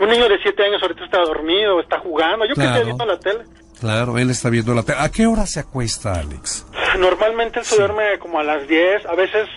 un 0.00 0.08
niño 0.08 0.28
de 0.28 0.38
siete 0.42 0.64
años 0.64 0.80
ahorita 0.82 1.04
está 1.04 1.18
dormido, 1.18 1.80
está 1.80 1.98
jugando, 2.00 2.44
yo 2.46 2.54
que 2.54 2.60
Claro. 2.60 2.70
estoy 2.76 2.84
viendo 2.86 3.06
la 3.06 3.18
tele. 3.18 3.44
Claro, 3.80 4.18
él 4.18 4.30
está 4.30 4.50
viendo 4.50 4.74
la 4.74 4.82
tele. 4.82 4.98
¿A 5.00 5.08
qué 5.10 5.26
hora 5.26 5.46
se 5.46 5.60
acuesta, 5.60 6.14
Alex? 6.14 6.66
Normalmente 6.98 7.60
él 7.60 7.64
se 7.64 7.76
duerme 7.76 8.18
como 8.18 8.38
a 8.40 8.42
las 8.42 8.66
10, 8.66 9.06
a 9.06 9.14
veces 9.14 9.48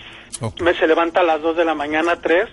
me 0.60 0.74
se 0.74 0.86
levanta 0.86 1.20
a 1.20 1.24
las 1.24 1.40
2 1.42 1.56
de 1.56 1.64
la 1.64 1.74
mañana, 1.74 2.16
3. 2.20 2.48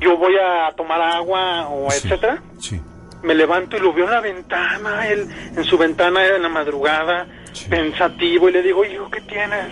Yo 0.00 0.16
voy 0.16 0.34
a 0.36 0.72
tomar 0.76 1.00
agua 1.00 1.68
o 1.68 1.90
Sí, 1.90 2.06
etcétera. 2.08 2.42
Sí. 2.58 2.80
Me 3.22 3.34
levanto 3.34 3.76
y 3.76 3.80
lo 3.80 3.92
veo 3.92 4.06
en 4.06 4.10
la 4.12 4.20
ventana, 4.20 5.06
él 5.08 5.26
en 5.56 5.64
su 5.64 5.76
ventana 5.76 6.26
en 6.26 6.42
la 6.42 6.48
madrugada, 6.48 7.26
Sí. 7.52 7.68
pensativo, 7.68 8.48
y 8.48 8.52
le 8.52 8.62
digo, 8.62 8.84
hijo, 8.84 9.10
¿qué 9.10 9.20
tienes? 9.20 9.66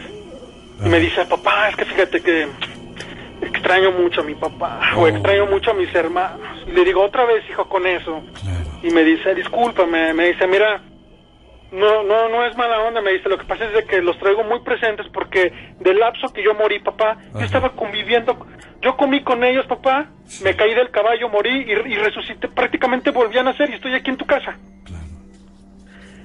Y 0.85 0.89
me 0.89 1.01
dice, 1.01 1.25
papá, 1.25 1.71
es 1.71 1.77
que 1.77 1.85
fíjate 1.87 2.21
que 2.21 2.47
extraño 3.42 3.92
mucho 3.92 4.20
a 4.20 4.24
mi 4.24 4.35
papá, 4.35 4.81
Oh. 4.96 5.03
o 5.03 5.09
extraño 5.09 5.46
mucho 5.46 5.70
a 5.70 5.74
mis 5.74 5.94
hermanos. 5.94 6.40
Y 6.66 6.72
le 6.72 6.85
digo, 6.85 7.03
otra 7.03 7.24
vez, 7.24 7.44
hijo, 7.51 7.68
con 7.68 7.87
eso. 7.87 8.22
Claro. 8.40 8.59
Y 8.83 8.90
me 8.90 9.05
dice, 9.05 9.35
discúlpame, 9.35 10.12
me 10.14 10.29
dice, 10.29 10.46
mira, 10.46 10.81
no, 11.70 12.03
no, 12.03 12.29
no 12.29 12.46
es 12.46 12.57
mala 12.57 12.81
onda, 12.81 13.01
me 13.03 13.12
dice, 13.12 13.29
lo 13.29 13.37
que 13.38 13.44
pasa 13.44 13.64
es 13.66 13.72
de 13.72 13.85
que 13.85 14.01
los 14.01 14.18
traigo 14.18 14.42
muy 14.44 14.61
presentes 14.61 15.07
porque 15.12 15.53
del 15.81 15.98
lapso 15.98 16.33
que 16.33 16.42
yo 16.42 16.55
morí, 16.55 16.79
papá, 16.81 17.18
yo 17.35 17.40
estaba 17.40 17.70
conviviendo, 17.70 18.46
yo 18.81 18.96
comí 18.96 19.22
con 19.22 19.44
ellos, 19.44 19.66
papá, 19.66 20.07
me 20.42 20.57
caí 20.57 20.74
del 20.74 20.90
caballo, 20.90 21.29
morí 21.29 21.66
y, 21.66 21.72
y 21.92 21.96
resucité, 21.96 22.48
prácticamente 22.48 23.11
volví 23.11 23.37
a 23.38 23.42
nacer 23.42 23.68
y 23.70 23.74
estoy 23.74 23.94
aquí 23.94 24.11
en 24.11 24.16
tu 24.16 24.24
casa. 24.24 24.57
Claro. 24.85 25.05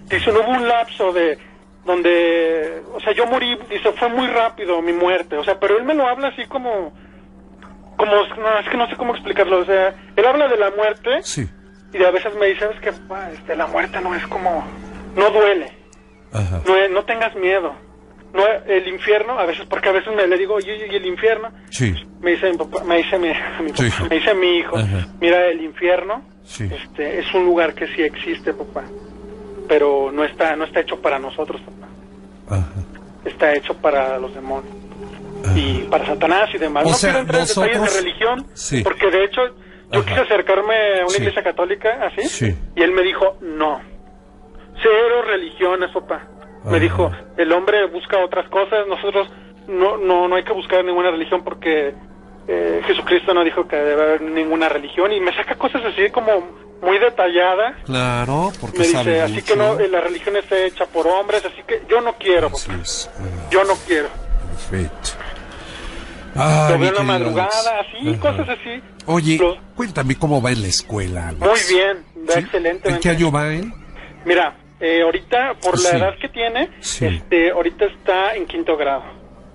Dice, 0.10 0.32
no 0.32 0.40
hubo 0.42 0.52
un 0.52 0.68
lapso 0.68 1.12
de 1.12 1.38
donde, 1.86 2.82
o 2.94 3.00
sea, 3.02 3.12
yo 3.14 3.26
morí, 3.26 3.58
dice, 3.70 3.92
fue 3.94 4.08
muy 4.10 4.28
rápido 4.28 4.82
mi 4.82 4.94
muerte, 4.94 5.36
o 5.36 5.44
sea, 5.44 5.60
pero 5.60 5.78
él 5.78 5.84
me 5.84 5.94
lo 5.94 6.08
habla 6.08 6.30
así 6.30 6.46
como, 6.46 6.94
como, 8.04 8.42
no, 8.42 8.60
es 8.60 8.70
que 8.70 8.78
no 8.78 8.88
sé 8.90 8.96
cómo 8.96 9.14
explicarlo, 9.14 9.60
o 9.60 9.66
sea, 9.66 9.94
él 10.16 10.26
habla 10.26 10.48
de 10.48 10.58
la 10.58 10.72
muerte 10.72 11.10
Sí. 11.24 11.48
y 11.94 12.04
a 12.04 12.12
veces 12.12 12.34
me 12.36 12.48
dice, 12.48 12.62
¿sabes 12.62 12.80
qué? 12.82 12.92
papá? 12.92 13.30
Este, 13.32 13.56
la 13.56 13.68
muerte 13.68 14.00
no 14.02 14.14
es 14.16 14.26
como, 14.28 14.64
no 15.16 15.30
duele, 15.30 15.72
Ajá. 16.32 16.62
no, 16.68 16.88
no 16.90 17.04
tengas 17.06 17.36
miedo. 17.36 17.74
No, 18.34 18.42
el 18.66 18.88
infierno, 18.88 19.38
a 19.38 19.46
veces, 19.46 19.64
porque 19.68 19.90
a 19.90 19.92
veces 19.92 20.12
me 20.16 20.26
le 20.26 20.38
digo, 20.40 20.56
oye, 20.56 20.88
¿y 20.92 20.96
el 20.96 21.06
infierno? 21.06 21.50
Sí. 21.70 21.94
Me 22.20 22.32
dice 22.32 22.50
mi 22.52 22.58
papá, 22.58 22.84
me 22.84 22.98
dice 22.98 23.20
mi, 23.20 23.30
papá, 23.72 23.84
hijo. 23.86 24.06
me 24.10 24.16
dice 24.16 24.34
mi 24.34 24.58
hijo, 24.58 24.76
Ajá. 24.78 25.08
mira, 25.22 25.46
el 25.48 25.62
infierno 25.62 26.24
Sí. 26.44 26.68
este, 26.72 27.20
es 27.20 27.32
un 27.36 27.46
lugar 27.46 27.74
que 27.76 27.86
sí 27.88 28.02
existe, 28.02 28.54
papá, 28.54 28.84
pero 29.68 30.12
no 30.12 30.24
está, 30.24 30.56
no 30.56 30.66
está 30.66 30.80
hecho 30.82 31.00
para 31.00 31.20
nosotros, 31.20 31.62
papá, 31.62 31.88
Ajá. 32.62 32.72
está 33.24 33.54
hecho 33.54 33.76
para 33.78 34.18
los 34.18 34.34
demonios 34.34 34.74
y 35.56 35.80
para 35.90 36.06
Satanás 36.06 36.50
y 36.54 36.58
demás. 36.58 36.86
O 36.86 36.90
no 36.90 36.94
sea, 36.96 37.10
quiero 37.12 37.20
entrar 37.22 37.42
en 37.42 37.48
detalles 37.48 37.82
de 37.94 38.02
religión, 38.02 38.48
Sí. 38.54 38.84
porque 38.84 39.10
de 39.12 39.24
hecho 39.26 39.42
yo 39.92 40.00
Ajá. 40.00 40.06
quise 40.10 40.22
acercarme 40.22 40.76
a 41.00 41.02
una 41.02 41.10
Sí. 41.10 41.18
iglesia 41.22 41.44
católica, 41.44 42.00
así, 42.02 42.28
Sí. 42.28 42.58
y 42.76 42.82
él 42.82 42.92
me 42.92 43.04
dijo, 43.04 43.38
no, 43.42 43.80
cero 44.82 45.22
religiones, 45.26 45.92
papá. 45.92 46.28
Me 46.64 46.72
Ajá. 46.72 46.80
dijo, 46.80 47.12
el 47.38 47.52
hombre 47.52 47.86
busca 47.88 48.18
otras 48.24 48.48
cosas, 48.50 48.88
nosotros 48.88 49.28
no, 49.68 49.98
no, 49.98 50.28
no 50.28 50.36
hay 50.36 50.44
que 50.44 50.54
buscar 50.54 50.84
ninguna 50.84 51.12
religión 51.12 51.44
porque 51.44 51.94
eh, 52.48 52.82
Jesucristo 52.86 53.34
no 53.34 53.44
dijo 53.44 53.68
que 53.68 53.78
debe 53.78 54.02
haber 54.02 54.22
ninguna 54.22 54.68
religión 54.68 55.14
y 55.14 55.20
me 55.22 55.34
saca 55.34 55.56
cosas 55.56 55.82
así 55.86 56.10
como 56.10 56.46
muy 56.82 57.00
detalladas. 57.00 57.76
Claro, 57.86 58.52
porque 58.60 58.80
Me 58.80 58.84
sabe 58.86 59.12
dice, 59.12 59.22
así 59.22 59.34
mucho. 59.36 59.46
que 59.46 59.56
no, 59.56 59.80
la 59.88 60.02
religión 60.02 60.36
está 60.36 60.58
hecha 60.58 60.86
por 60.88 61.08
hombres, 61.08 61.46
así 61.46 61.62
que 61.66 61.82
yo 61.88 62.02
no 62.02 62.14
quiero, 62.18 62.50
papá. 62.50 62.78
yo 63.50 63.64
no 63.64 63.74
quiero. 63.88 64.10
Perfecto. 64.70 65.12
Ay, 66.36 66.74
Lo 66.74 66.80
veo 66.80 66.90
en 66.90 66.96
la 66.96 67.04
madrugada, 67.04 67.80
así, 67.82 68.10
Ajá. 68.10 68.20
cosas 68.20 68.50
así. 68.50 68.82
Oye, 69.06 69.40
cuéntame 69.76 70.16
cómo 70.16 70.42
va 70.42 70.52
en 70.52 70.62
la 70.62 70.68
escuela. 70.68 71.28
Alex. 71.30 71.42
muy 71.42 71.60
bien, 71.76 72.06
va 72.30 72.34
¿Sí? 72.34 72.40
excelente. 72.40 72.90
¿En 72.90 73.00
qué 73.00 73.10
año 73.10 73.32
va 73.32 73.48
él? 73.54 73.72
Mira, 74.26 74.58
eh, 74.80 75.02
ahorita, 75.04 75.56
por 75.62 75.80
la 75.82 75.90
Sí. 75.90 75.96
edad 75.98 76.14
que 76.20 76.30
tiene, 76.30 76.70
Sí. 76.80 77.06
este, 77.06 77.52
ahorita 77.52 77.86
está 77.86 78.34
en 78.36 78.46
quinto 78.48 78.76
grado. 78.78 79.04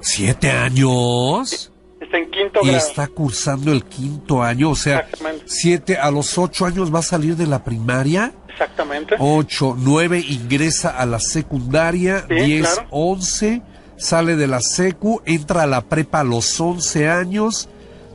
¿Siete 0.01 0.51
años? 0.51 1.73
Está 2.01 2.19
en 2.19 2.31
quinto 2.31 2.61
Y 2.62 2.69
grado. 2.69 2.87
está 2.87 3.07
cursando 3.09 3.73
el 3.73 3.85
quinto 3.85 4.43
año, 4.43 4.71
o 4.71 4.77
sea, 4.77 5.09
siete, 5.47 5.97
a 5.97 6.11
los 6.11 6.38
ocho 6.38 6.64
años 6.64 6.95
va 6.95 7.01
a 7.01 7.03
salir 7.03 7.35
de 7.37 7.47
la 7.47 7.64
primaria, 7.64 8.33
Exactamente. 8.49 9.17
ocho, 9.19 9.75
nueve 9.77 10.21
ingresa 10.21 10.91
a 10.97 11.05
la 11.07 11.19
secundaria, 11.19 12.23
diez, 12.29 12.73
claro. 12.75 12.88
once, 12.91 13.62
sale 13.99 14.37
de 14.37 14.47
la 14.47 14.61
secu, 14.61 15.21
entra 15.27 15.65
a 15.65 15.67
la 15.67 15.83
prepa 15.83 16.21
a 16.21 16.25
los 16.25 16.59
once 16.61 17.09
años, 17.09 17.69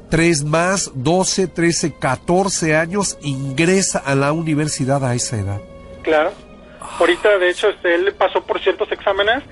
tres 0.10 0.43
más, 0.43 0.91
doce, 0.96 1.48
trece, 1.48 1.93
catorce 1.93 2.76
años, 2.76 3.17
ingresa 3.22 4.00
a 4.00 4.15
la 4.15 4.32
universidad 4.32 5.04
a 5.06 5.13
esa 5.13 5.38
edad. 5.38 5.62
Claro. 6.04 6.32
Ahorita, 7.00 7.38
de 7.38 7.50
hecho, 7.50 7.69
este, 7.69 7.96
él 7.96 8.13
pasó 8.17 8.43
por 8.43 8.60
ciertos 8.62 8.91
exámenes 8.91 9.43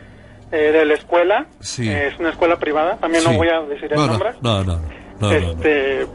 eh, 0.51 0.71
de 0.71 0.85
la 0.85 0.93
escuela. 0.95 1.47
Sí. 1.61 1.89
Eh, 1.89 2.07
es 2.07 2.19
una 2.19 2.29
escuela 2.29 2.57
privada, 2.59 2.97
también 2.97 3.23
no 3.23 3.31
Sí. 3.31 3.37
voy 3.37 3.47
a 3.47 3.61
decir 3.61 3.91
el 3.91 3.97
no, 3.97 4.05
no, 4.05 4.07
nombre. 4.07 4.29
No, 4.41 4.63
no, 4.63 4.75
no. 4.75 4.81
no, 5.19 5.31
no, 5.31 5.39
no. 5.39 5.51
este 5.51 6.05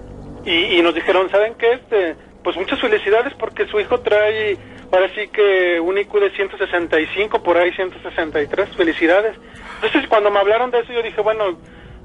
Y, 0.45 0.79
y 0.79 0.83
nos 0.83 0.95
dijeron, 0.95 1.29
¿saben 1.31 1.55
qué? 1.59 1.73
Este, 1.73 2.17
pues 2.47 2.57
muchas 2.57 2.81
felicidades 2.81 3.35
porque 3.35 3.67
su 3.67 3.81
hijo 3.81 3.99
trae, 3.99 4.57
ahora 4.93 5.09
sí 5.17 5.27
que 5.33 5.81
un 5.81 5.99
IQ 5.99 6.13
de 6.21 6.31
165, 6.31 7.43
por 7.43 7.57
ahí 7.57 7.73
163, 7.73 8.69
felicidades. 8.77 9.37
Entonces 9.83 10.09
cuando 10.09 10.31
me 10.31 10.39
hablaron 10.39 10.71
de 10.71 10.79
eso 10.79 10.93
yo 10.93 11.03
dije, 11.03 11.21
bueno, 11.23 11.59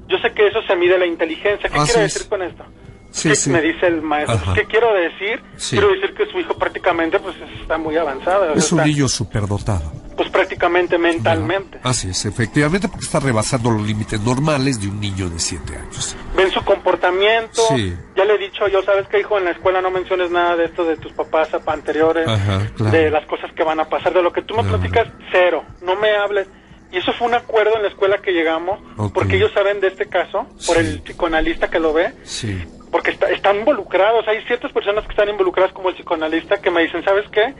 yo 0.08 0.18
sé 0.18 0.32
que 0.32 0.48
eso 0.48 0.60
se 0.62 0.74
mide 0.74 0.98
la 0.98 1.06
inteligencia, 1.06 1.70
¿qué 1.70 1.78
Así 1.78 1.92
quiere 1.92 2.06
es. 2.06 2.14
decir 2.14 2.28
con 2.28 2.42
esto? 2.42 2.64
Sí, 3.12 3.28
¿Qué 3.28 3.36
sí. 3.36 3.50
Me 3.50 3.60
dice 3.60 3.86
el 3.86 4.00
maestro, 4.02 4.36
Ajá. 4.36 4.54
¿qué 4.54 4.64
quiero 4.64 4.92
decir? 4.94 5.42
Sí. 5.56 5.76
Quiero 5.76 5.92
decir 5.92 6.14
que 6.14 6.26
su 6.26 6.38
hijo 6.40 6.54
prácticamente 6.58 7.18
pues 7.20 7.36
está 7.60 7.76
muy 7.78 7.96
avanzado. 7.96 8.52
Es 8.54 8.72
un 8.72 8.80
está, 8.80 8.86
niño 8.88 9.06
superdotado. 9.08 9.92
Pues 10.16 10.28
prácticamente 10.30 10.96
mentalmente. 10.98 11.78
Así 11.82 12.08
es, 12.10 12.24
efectivamente, 12.24 12.88
porque 12.88 13.04
está 13.04 13.20
rebasando 13.20 13.70
los 13.70 13.82
límites 13.86 14.20
normales 14.20 14.80
de 14.80 14.88
un 14.88 14.98
niño 15.00 15.28
de 15.30 15.38
7 15.38 15.76
años. 15.76 16.16
ven 16.36 16.50
su 16.50 16.62
comportamiento. 16.64 17.62
Sí. 17.74 17.94
Ya 18.16 18.24
le 18.24 18.34
he 18.34 18.38
dicho 18.38 18.66
yo, 18.68 18.82
¿sabes 18.82 19.06
qué, 19.08 19.20
hijo? 19.20 19.38
En 19.38 19.44
la 19.44 19.50
escuela 19.52 19.80
no 19.82 19.90
menciones 19.90 20.30
nada 20.30 20.56
de 20.56 20.64
esto 20.66 20.84
de 20.84 20.96
tus 20.96 21.12
papás 21.12 21.48
anteriores, 21.66 22.26
Ajá, 22.28 22.66
claro. 22.76 22.92
de 22.96 23.10
las 23.10 23.26
cosas 23.26 23.52
que 23.52 23.62
van 23.62 23.80
a 23.80 23.88
pasar, 23.88 24.12
de 24.14 24.22
lo 24.22 24.32
que 24.32 24.42
tú 24.42 24.54
me 24.56 24.64
platicas, 24.64 25.08
cero. 25.30 25.64
No 25.82 25.96
me 25.96 26.10
hables. 26.16 26.46
Y 26.90 26.98
eso 26.98 27.12
fue 27.14 27.26
un 27.28 27.34
acuerdo 27.34 27.76
en 27.76 27.82
la 27.82 27.88
escuela 27.88 28.18
que 28.18 28.32
llegamos, 28.32 28.78
Ok. 28.98 29.14
porque 29.14 29.36
ellos 29.36 29.50
saben 29.54 29.80
de 29.80 29.88
este 29.88 30.06
caso, 30.08 30.46
por 30.66 30.76
Sí. 30.76 30.80
el 30.80 31.00
psicoanalista 31.02 31.70
que 31.70 31.78
lo 31.80 31.92
ve, 31.94 32.12
Sí. 32.24 32.62
Porque 32.92 33.10
está- 33.10 33.30
están 33.30 33.56
involucrados. 33.56 34.28
Hay 34.28 34.40
ciertas 34.46 34.70
personas 34.70 35.02
que 35.04 35.10
están 35.10 35.28
involucradas, 35.28 35.72
como 35.72 35.88
el 35.88 35.96
psicoanalista, 35.96 36.60
que 36.60 36.70
me 36.70 36.82
dicen, 36.82 37.02
¿sabes 37.02 37.24
qué? 37.32 37.54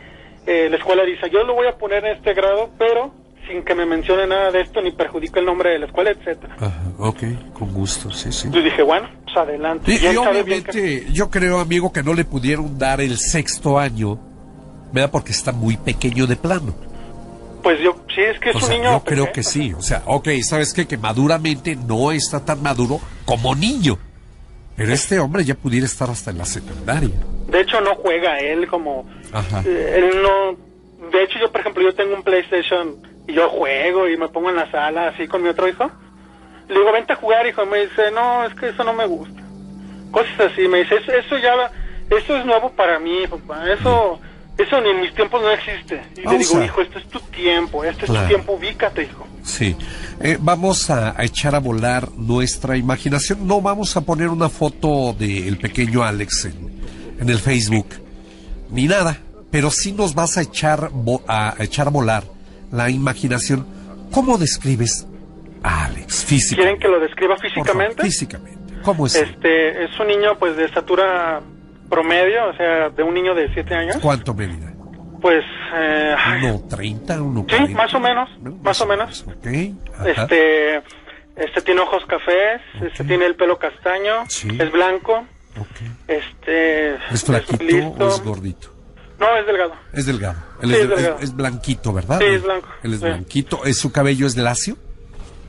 Eh, 0.47 0.69
la 0.71 0.77
escuela 0.77 1.03
dice, 1.05 1.29
yo 1.31 1.43
lo 1.43 1.55
voy 1.55 1.67
a 1.67 1.77
poner 1.77 2.05
en 2.05 2.17
este 2.17 2.35
grado, 2.35 2.71
pero 2.79 3.13
sin 3.49 3.65
que 3.65 3.75
me 3.75 3.85
mencione 3.87 4.27
nada 4.29 4.51
de 4.53 4.61
esto, 4.61 4.81
ni 4.81 4.93
perjudique 4.93 5.41
el 5.41 5.47
nombre 5.47 5.71
de 5.71 5.79
la 5.81 5.87
escuela, 5.87 6.11
etcétera. 6.11 6.55
Ajá, 6.61 6.83
ok, 6.99 7.19
con 7.55 7.73
gusto, 7.73 8.11
sí, 8.13 8.31
sí. 8.31 8.49
Yo 8.53 8.63
dije, 8.63 8.83
bueno, 8.83 9.09
pues 9.25 9.37
adelante. 9.37 9.91
Y, 9.93 9.99
que- 9.99 10.17
obviamente, 10.19 11.07
yo 11.13 11.29
creo, 11.31 11.59
amigo, 11.59 11.93
que 11.93 12.03
no 12.05 12.15
le 12.15 12.25
pudieron 12.25 12.79
dar 12.79 13.01
el 13.01 13.17
sexto 13.19 13.79
año, 13.79 14.19
¿verdad? 14.93 15.11
Porque 15.11 15.33
está 15.33 15.51
muy 15.53 15.77
pequeño 15.77 16.27
de 16.27 16.37
plano. 16.37 16.75
Pues 17.63 17.81
yo, 17.81 17.97
sí, 18.15 18.21
es 18.21 18.39
que 18.41 18.51
es 18.51 18.57
O 18.57 18.59
un 18.59 18.65
sea, 18.65 18.77
niño. 18.77 18.91
yo 18.93 19.05
creo 19.05 19.33
que 19.33 19.43
sí. 19.43 19.73
O 19.73 19.83
sea, 19.83 20.03
ok, 20.07 20.29
¿sabes 20.43 20.73
qué? 20.75 20.87
Que 20.87 20.99
maduramente 20.99 21.77
no 21.77 22.11
está 22.13 22.45
tan 22.45 22.61
maduro 22.63 23.01
como 23.25 23.55
niño. 23.55 23.99
Pero 24.77 24.93
este 24.93 25.19
hombre 25.21 25.45
ya 25.45 25.55
pudiera 25.55 25.87
estar 25.87 26.09
hasta 26.11 26.31
en 26.31 26.39
la 26.39 26.45
secundaria. 26.45 27.11
De 27.49 27.61
hecho, 27.61 27.81
no 27.81 27.95
juega 27.97 28.39
él 28.41 28.67
como. 28.67 29.07
Ajá. 29.33 29.63
eh, 29.67 29.95
él 29.97 30.23
no. 30.23 30.57
De 31.11 31.23
hecho, 31.25 31.39
yo, 31.39 31.51
por 31.53 31.61
ejemplo, 31.61 31.83
yo 31.83 31.95
tengo 31.95 32.15
un 32.15 32.23
PlayStation 32.23 32.97
y 33.29 33.35
yo 33.35 33.49
juego 33.51 34.09
y 34.09 34.17
me 34.17 34.29
pongo 34.29 34.51
en 34.51 34.57
la 34.57 34.71
sala 34.71 35.09
así 35.09 35.29
con 35.29 35.43
mi 35.43 35.49
otro 35.49 35.69
hijo. 35.69 35.91
Le 36.69 36.79
digo, 36.79 36.93
vente 36.93 37.13
a 37.13 37.17
jugar, 37.17 37.47
hijo. 37.47 37.63
Y 37.65 37.67
me 37.67 37.79
dice, 37.87 38.11
no, 38.13 38.45
es 38.45 38.55
que 38.55 38.69
eso 38.71 38.83
no 38.85 38.93
me 38.95 39.07
gusta. 39.07 39.43
Cosas 40.11 40.53
así. 40.53 40.67
Me 40.69 40.79
dice, 40.79 40.97
eso, 40.97 41.13
eso 41.13 41.37
ya. 41.39 41.71
Eso 42.11 42.37
es 42.37 42.45
nuevo 42.45 42.71
para 42.73 42.99
mí, 42.99 43.27
papá. 43.29 43.71
Eso. 43.71 44.21
Eso 44.59 44.81
ni 44.81 44.91
en 44.91 45.01
mis 45.01 45.15
tiempos 45.15 45.41
no 45.43 45.51
existe. 45.51 46.03
Y 46.15 46.21
le 46.21 46.25
Vamos 46.27 46.49
digo, 46.49 46.61
a- 46.61 46.65
hijo, 46.65 46.81
este 46.83 46.99
es 46.99 47.07
tu 47.09 47.19
tiempo. 47.21 47.85
Este 47.85 48.05
es 48.05 48.11
tu 48.13 48.27
tiempo. 48.29 48.53
Ubícate, 48.53 49.03
hijo. 49.05 49.27
Sí. 49.43 49.75
Eh, 50.21 50.37
vamos 50.41 50.89
a, 50.91 51.19
a 51.19 51.25
echar 51.25 51.55
a 51.55 51.59
volar 51.59 52.11
nuestra 52.13 52.77
imaginación. 52.77 53.47
No 53.47 53.61
vamos 53.61 53.97
a 53.97 54.03
poner 54.03 54.29
una 54.29 54.49
foto 54.49 55.15
del 55.19 55.59
pequeño 55.59 56.03
Alex 56.05 56.45
en, 56.45 56.71
en 57.19 57.29
el 57.29 57.39
Facebook, 57.39 57.89
ni 58.71 58.87
nada. 58.87 59.17
Pero 59.51 59.71
sí 59.71 59.93
nos 59.93 60.15
vas 60.15 60.37
a 60.39 60.43
echar, 60.43 60.91
a, 61.27 61.55
a 61.59 61.65
echar 61.65 61.87
a 61.89 61.91
volar 61.91 62.25
la 62.71 62.89
imaginación. 62.91 63.67
¿Cómo 64.11 64.37
describes 64.39 65.07
a 65.63 65.87
Alex 65.87 66.25
físicamente? 66.25 66.57
¿Quieren 66.57 66.79
que 66.81 66.89
lo 66.89 67.01
describa 67.01 67.37
favor, 67.37 67.51
físicamente? 67.51 68.03
físicamente. 68.03 68.59
¿Cómo 68.83 69.07
es? 69.07 69.15
Este, 69.15 69.85
es 69.85 69.99
un 70.01 70.07
niño, 70.09 70.39
pues, 70.39 70.57
de 70.57 70.65
estatura 70.67 71.41
promedio, 71.97 72.49
o 72.49 72.55
sea, 72.57 72.89
de 72.89 73.03
un 73.03 73.13
niño 73.13 73.35
de 73.35 73.53
7 73.53 73.75
años. 73.75 73.97
¿Cuánto 74.01 74.33
medida? 74.33 74.73
Pues, 75.21 75.45
eh, 75.75 76.15
¿Uno 76.43 76.63
30, 76.69 77.21
uno 77.23 77.41
Sí, 77.43 77.55
40? 77.57 77.77
más 77.77 77.95
o 77.95 78.01
menos, 78.01 78.31
¿No? 78.41 78.51
más 78.63 78.81
o 78.81 78.87
menos. 78.87 79.25
Ok. 79.29 79.47
ajá. 80.01 80.23
este, 80.23 80.77
este 81.37 81.61
tiene 81.63 81.83
ojos 81.83 82.03
cafés, 82.07 82.63
este 82.83 83.03
Ok. 83.03 83.09
tiene 83.09 83.27
el 83.27 83.37
pelo 83.37 83.59
castaño, 83.59 84.25
Sí. 84.29 84.49
es 84.59 84.73
blanco, 84.73 85.19
ok. 85.59 86.09
este, 86.09 86.95
¿Es 87.13 87.25
flaquito 87.25 87.63
listo. 87.63 88.05
o 88.07 88.09
es 88.09 88.23
gordito? 88.23 88.69
No, 89.21 89.37
es 89.37 89.47
delgado. 89.47 89.75
Es 89.93 90.07
delgado. 90.07 90.39
Él 90.63 90.71
Sí, 90.71 90.75
es, 90.77 90.81
es 90.83 90.89
delgado. 90.89 91.17
es- 91.19 91.23
es 91.25 91.37
blanquito, 91.37 91.93
¿verdad? 91.93 92.19
Sí, 92.19 92.25
es 92.25 92.43
blanco, 92.43 92.69
Él 92.83 92.95
es 92.95 92.99
sí. 93.01 93.05
blanquito. 93.05 93.65
¿Es, 93.67 93.79
¿Su 93.79 93.93
cabello 93.93 94.27
es 94.27 94.37
lacio? 94.37 94.77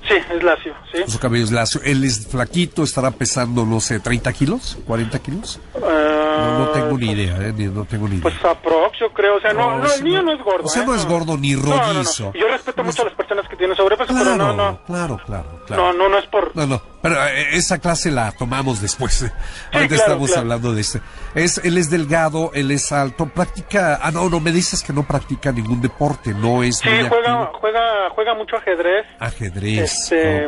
Sí, 0.07 0.15
es 0.35 0.43
lacio, 0.43 0.73
sí. 0.91 1.01
Su 1.07 1.17
cabello 1.17 1.45
es 1.45 1.51
lacio. 1.51 1.79
Él 1.83 2.03
es 2.03 2.27
flaquito, 2.27 2.83
estará 2.83 3.11
pesando, 3.11 3.65
no 3.65 3.79
sé, 3.79 3.99
30 4.01 4.33
kilos, 4.33 4.77
40 4.85 5.19
kilos. 5.19 5.59
No, 5.79 6.59
no 6.59 6.67
tengo 6.71 6.97
ni 6.97 7.11
idea, 7.11 7.37
¿eh? 7.47 7.53
ni- 7.55 7.67
No 7.67 7.85
tengo 7.85 8.07
ni 8.09 8.15
idea. 8.15 8.23
Pues 8.23 8.35
aprox, 8.43 8.99
yo 8.99 9.11
creo, 9.13 9.37
o 9.37 9.39
sea, 9.39 9.53
no, 9.53 9.77
No, 9.77 9.83
no, 9.83 9.93
el 9.93 10.03
niño 10.03 10.21
no. 10.23 10.33
es 10.33 10.43
gordo. 10.43 10.65
O 10.65 10.67
sea, 10.69 10.83
¿eh? 10.83 10.85
no 10.85 10.95
es 10.95 11.05
gordo 11.05 11.37
ni 11.37 11.55
rollizo. 11.55 12.33
Yo 12.33 12.47
respeto 12.49 12.83
mucho 12.83 13.01
a 13.03 13.05
las 13.05 13.13
personas 13.13 13.47
que 13.47 13.55
tienen 13.55 13.77
sobrepeso, 13.77 14.09
Claro, 14.13 14.31
pero 14.31 14.37
no, 14.37 14.53
no, 14.53 14.79
claro, 14.85 15.21
claro, 15.25 15.61
claro. 15.67 15.83
no, 15.83 15.93
no, 15.93 16.09
no 16.09 16.17
es 16.17 16.25
por... 16.27 16.53
No, 16.55 16.67
no, 16.67 16.81
pero 17.03 17.15
eh, 17.27 17.49
esa 17.51 17.77
clase 17.79 18.09
la 18.09 18.31
tomamos 18.31 18.81
después. 18.81 19.21
eh. 19.23 19.31
Claro, 19.71 19.93
estamos 19.93 20.27
claro. 20.29 20.41
hablando 20.41 20.73
de 20.73 20.81
este. 20.81 21.01
Es, 21.35 21.57
él 21.63 21.77
es 21.77 21.89
delgado, 21.91 22.51
él 22.53 22.71
es 22.71 22.91
alto, 22.93 23.27
practica. 23.27 23.99
Ah, 24.01 24.09
no, 24.11 24.29
no, 24.29 24.39
me 24.39 24.51
dices 24.51 24.81
que 24.81 24.93
no 24.93 25.03
practica 25.03 25.51
ningún 25.51 25.81
deporte, 25.81 26.33
no 26.33 26.63
es 26.63 26.77
Sí, 26.77 26.87
muy 26.89 27.09
juega, 27.09 27.41
activo. 27.43 27.59
juega, 27.59 28.09
juega 28.11 28.33
mucho 28.35 28.55
ajedrez. 28.55 29.05
Ajedrez. 29.19 29.79
Este. 30.11 30.47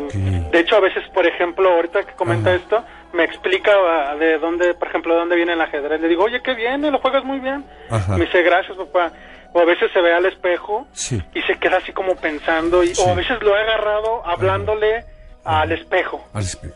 De 0.49 0.59
hecho, 0.59 0.77
a 0.77 0.79
veces, 0.79 1.03
por 1.13 1.27
ejemplo, 1.27 1.69
ahorita 1.69 2.03
que 2.03 2.13
comenta 2.13 2.51
Ajá. 2.51 2.59
esto, 2.59 2.85
me 3.13 3.25
explica 3.25 3.71
ah, 3.73 4.15
de 4.15 4.37
dónde, 4.39 4.73
por 4.75 4.87
ejemplo, 4.87 5.13
de 5.13 5.19
dónde 5.19 5.35
viene 5.35 5.53
el 5.53 5.61
ajedrez. 5.61 5.99
Le 5.99 6.07
digo, 6.07 6.23
oye, 6.23 6.41
qué 6.41 6.53
viene, 6.55 6.89
lo 6.89 6.99
juegas 6.99 7.25
muy 7.25 7.39
bien. 7.39 7.65
Ajá. 7.89 8.15
Me 8.17 8.25
dice, 8.25 8.41
gracias, 8.43 8.77
papá. 8.77 9.11
O 9.51 9.59
a 9.59 9.65
veces 9.65 9.91
se 9.93 10.01
ve 10.01 10.13
al 10.13 10.25
espejo 10.25 10.87
Sí. 10.93 11.21
y 11.33 11.41
se 11.43 11.57
queda 11.59 11.77
así 11.77 11.91
como 11.91 12.15
pensando. 12.15 12.81
Y, 12.83 12.95
Sí. 12.95 13.01
O 13.05 13.11
a 13.11 13.15
veces 13.15 13.41
lo 13.41 13.55
he 13.57 13.61
agarrado 13.61 14.25
hablándole 14.25 15.05
al 15.45 15.71
espejo. 15.71 16.25
Al 16.33 16.43
espejo. 16.43 16.75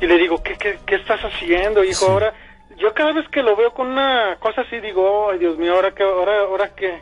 Y 0.00 0.06
le 0.06 0.16
digo, 0.18 0.42
¿qué, 0.42 0.56
qué, 0.56 0.78
qué 0.86 0.96
estás 0.96 1.20
haciendo, 1.20 1.84
hijo? 1.84 2.06
Sí. 2.06 2.10
Ahora, 2.10 2.32
yo 2.78 2.92
cada 2.94 3.12
vez 3.12 3.28
que 3.28 3.42
lo 3.42 3.54
veo 3.56 3.72
con 3.72 3.86
una 3.88 4.36
cosa 4.40 4.62
así, 4.62 4.80
digo, 4.80 5.30
ay, 5.30 5.38
Dios 5.38 5.56
mío, 5.58 5.74
¿ahora 5.74 5.92
qué? 5.92 6.02
Ahora, 6.02 6.40
ahora 6.40 6.70
qué? 6.74 7.00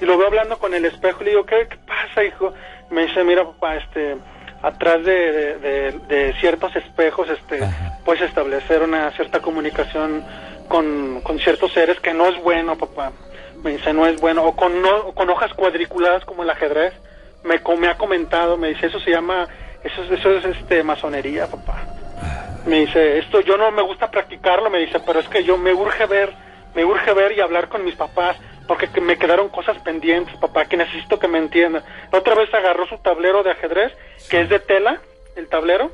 Y 0.00 0.04
lo 0.04 0.16
veo 0.18 0.26
hablando 0.28 0.58
con 0.58 0.74
el 0.74 0.84
espejo 0.84 1.22
y 1.22 1.24
le 1.24 1.30
digo, 1.30 1.46
¿qué, 1.46 1.66
qué 1.68 1.76
pasa, 1.86 2.22
hijo? 2.22 2.52
Me 2.90 3.06
dice, 3.06 3.24
mira, 3.24 3.44
papá, 3.44 3.76
este, 3.76 4.16
atrás 4.62 5.04
de, 5.04 5.32
de, 5.32 5.58
de- 5.58 5.92
de 6.06 6.32
ciertos 6.40 6.74
espejos, 6.76 7.28
este, 7.30 7.64
Ajá. 7.64 7.98
puedes 8.04 8.22
establecer 8.22 8.82
una 8.82 9.10
cierta 9.12 9.40
comunicación 9.40 10.22
con, 10.68 11.20
con 11.22 11.38
ciertos 11.38 11.72
seres 11.72 11.98
que 12.00 12.12
no 12.12 12.28
es 12.28 12.40
bueno, 12.42 12.76
papá. 12.76 13.12
Me 13.62 13.70
dice, 13.72 13.92
no 13.94 14.06
es 14.06 14.20
bueno. 14.20 14.44
O 14.44 14.54
con, 14.54 14.82
no, 14.82 15.12
con 15.14 15.30
hojas 15.30 15.52
cuadriculadas 15.54 16.24
como 16.26 16.42
el 16.42 16.50
ajedrez. 16.50 16.92
Me, 17.42 17.60
me 17.78 17.88
ha 17.88 17.96
comentado, 17.96 18.56
me 18.58 18.68
dice, 18.68 18.86
eso 18.86 19.00
se 19.00 19.10
llama, 19.10 19.48
eso, 19.86 20.02
es- 20.04 20.10
eso 20.20 20.30
es 20.38 20.44
este, 20.44 20.82
masonería, 20.82 21.46
papá. 21.46 21.84
Me 22.66 22.80
dice, 22.80 23.18
esto 23.18 23.40
yo 23.40 23.56
no 23.56 23.70
me 23.70 23.82
gusta 23.82 24.10
practicarlo, 24.10 24.70
me 24.70 24.78
dice, 24.78 25.00
pero 25.06 25.20
es 25.20 25.28
que 25.28 25.44
yo 25.44 25.56
me 25.56 25.72
urge 25.72 26.06
ver, 26.06 26.32
me 26.74 26.84
urge 26.84 27.12
ver 27.12 27.32
y 27.32 27.40
hablar 27.40 27.68
con 27.68 27.84
mis 27.84 27.94
papás, 27.94 28.36
porque 28.66 28.88
que 28.88 29.00
me 29.00 29.16
quedaron 29.16 29.48
cosas 29.48 29.78
pendientes, 29.78 30.34
papá, 30.38 30.64
que 30.64 30.76
necesito 30.76 31.18
que 31.18 31.28
me 31.28 31.38
entiendan. 31.38 31.84
La 32.12 32.18
otra 32.18 32.34
vez 32.34 32.52
agarró 32.52 32.86
su 32.88 32.98
tablero 32.98 33.42
de 33.44 33.52
ajedrez, 33.52 33.92
que 34.28 34.40
es 34.40 34.48
de 34.48 34.58
tela, 34.58 35.00
el 35.36 35.46
tablero, 35.48 35.92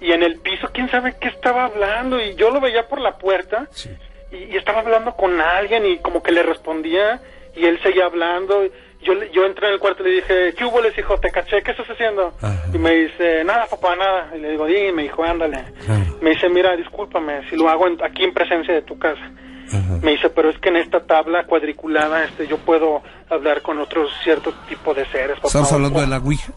y 0.00 0.12
en 0.12 0.22
el 0.24 0.40
piso, 0.40 0.68
quién 0.72 0.90
sabe 0.90 1.14
qué 1.20 1.28
estaba 1.28 1.64
hablando, 1.66 2.20
y 2.20 2.34
yo 2.34 2.50
lo 2.50 2.60
veía 2.60 2.88
por 2.88 3.00
la 3.00 3.16
puerta, 3.18 3.68
Sí. 3.70 3.90
y, 4.32 4.36
y 4.52 4.56
estaba 4.56 4.80
hablando 4.80 5.14
con 5.14 5.40
alguien, 5.40 5.86
y 5.86 5.98
como 5.98 6.22
que 6.22 6.32
le 6.32 6.42
respondía, 6.42 7.20
y 7.54 7.64
él 7.64 7.80
seguía 7.82 8.06
hablando, 8.06 8.64
yo, 9.06 9.14
yo 9.32 9.44
entré 9.46 9.68
en 9.68 9.74
el 9.74 9.78
cuarto 9.80 10.02
y 10.02 10.06
le 10.10 10.14
dije, 10.16 10.54
¿qué 10.56 10.64
hubo? 10.64 10.80
Les 10.80 10.96
hijo, 10.98 11.16
te 11.18 11.30
caché, 11.30 11.62
¿qué 11.62 11.70
estás 11.70 11.86
haciendo? 11.88 12.34
Ajá. 12.42 12.64
Y 12.74 12.78
me 12.78 12.90
dice, 12.90 13.44
nada, 13.44 13.66
papá, 13.66 13.94
nada. 13.96 14.30
Y 14.36 14.40
le 14.40 14.50
digo, 14.50 14.66
dime, 14.66 15.04
hijo, 15.04 15.24
ándale. 15.24 15.64
Claro. 15.84 16.04
Me 16.20 16.30
dice, 16.30 16.48
mira, 16.48 16.76
discúlpame 16.76 17.48
si 17.48 17.56
lo 17.56 17.68
hago 17.68 17.86
en- 17.86 18.02
aquí 18.04 18.24
en 18.24 18.34
presencia 18.34 18.74
de 18.74 18.82
tu 18.82 18.98
casa. 18.98 19.22
Ajá. 19.68 19.98
Me 20.02 20.12
dice, 20.12 20.28
pero 20.30 20.50
es 20.50 20.58
que 20.58 20.68
en 20.68 20.76
esta 20.76 21.00
tabla 21.06 21.44
cuadriculada 21.44 22.24
este, 22.24 22.46
yo 22.46 22.58
puedo 22.58 23.02
hablar 23.30 23.62
con 23.62 23.78
otros 23.78 24.10
ciertos 24.22 24.54
tipos 24.68 24.94
de 24.96 25.04
seres. 25.06 25.36
papá. 25.36 25.46
Estamos 25.48 25.72
hablando 25.72 25.98
O- 25.98 26.02
de 26.02 26.08
la 26.08 26.18
Ouija. 26.18 26.52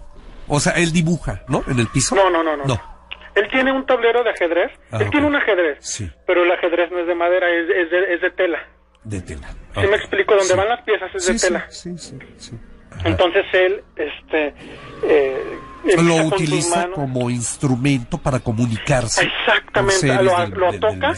O 0.47 0.59
sea, 0.59 0.73
él 0.73 0.91
dibuja, 0.91 1.43
¿no? 1.47 1.63
En 1.67 1.79
el 1.79 1.87
piso. 1.87 2.15
No, 2.15 2.29
no, 2.29 2.43
no, 2.43 2.57
no. 2.57 2.65
No. 2.65 2.81
Él 3.35 3.47
tiene 3.51 3.71
un 3.71 3.85
tablero 3.85 4.23
de 4.23 4.31
ajedrez. 4.31 4.71
Ah, 4.91 4.97
Él 4.99 5.09
tiene 5.11 5.27
un 5.27 5.35
ajedrez. 5.35 5.77
Sí. 5.81 6.09
Pero 6.25 6.43
el 6.43 6.51
ajedrez 6.51 6.91
no 6.91 6.99
es 6.99 7.07
de 7.07 7.15
madera, 7.15 7.47
es, 7.49 7.69
es 7.69 7.91
de, 7.91 8.13
es 8.15 8.21
de 8.21 8.31
tela. 8.31 8.59
De 9.03 9.21
tela. 9.21 9.47
¿Sí 9.75 9.87
me 9.87 9.95
explico? 9.95 10.33
Donde 10.35 10.49
Sí. 10.53 10.57
van 10.57 10.67
las 10.69 10.81
piezas 10.81 11.15
es 11.15 11.23
Sí, 11.25 11.33
de 11.33 11.39
tela. 11.39 11.65
Sí, 11.69 11.97
sí, 11.97 12.17
sí. 12.37 12.51
Entonces 13.05 13.45
él, 13.53 13.83
este... 13.95 14.53
Eh, 15.03 15.57
lo 16.03 16.15
utiliza 16.25 16.89
como 16.91 17.29
instrumento 17.29 18.17
para 18.17 18.39
comunicarse. 18.39 19.23
Exactamente, 19.25 20.07
lo, 20.21 20.37
del- 20.37 20.49
lo 20.51 20.71
del- 20.73 20.79
toca, 20.81 21.13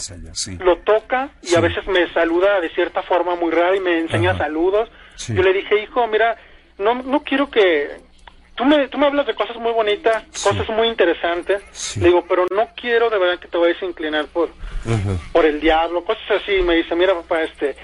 lo 0.59 0.77
toca 0.77 1.29
y 1.41 1.55
a 1.55 1.59
veces 1.61 1.87
me 1.87 2.07
saluda 2.13 2.61
de 2.61 2.69
cierta 2.69 3.01
forma 3.01 3.35
muy 3.35 3.49
rara 3.51 3.75
y 3.75 3.79
me 3.79 3.97
enseña 4.01 4.31
Ajá. 4.31 4.43
saludos. 4.45 4.89
Yo 5.29 5.41
le 5.41 5.51
dije, 5.53 5.81
hijo, 5.81 6.05
mira, 6.07 6.37
no, 6.77 6.93
no 7.01 7.23
quiero 7.23 7.49
que 7.49 7.89
tú 8.61 8.67
me, 8.67 8.87
tú 8.89 8.97
me 8.99 9.07
hablas 9.07 9.25
de 9.25 9.33
cosas 9.33 9.57
muy 9.57 9.71
bonitas, 9.71 10.23
cosas 10.43 10.69
muy 10.69 10.87
interesantes. 10.87 11.63
Le 11.97 12.07
digo, 12.07 12.23
pero 12.29 12.45
no 12.51 12.69
quiero 12.75 13.09
de 13.09 13.17
verdad 13.17 13.39
que 13.39 13.47
te 13.47 13.57
vayas 13.57 13.81
a 13.81 13.85
inclinar 13.85 14.25
por, 14.27 14.49
por 15.31 15.45
el 15.45 15.59
diablo, 15.59 16.03
cosas 16.03 16.41
así. 16.41 16.61
Me 16.61 16.75
dice, 16.75 16.95
mira, 16.95 17.15
papá, 17.15 17.41
este, 17.41 17.75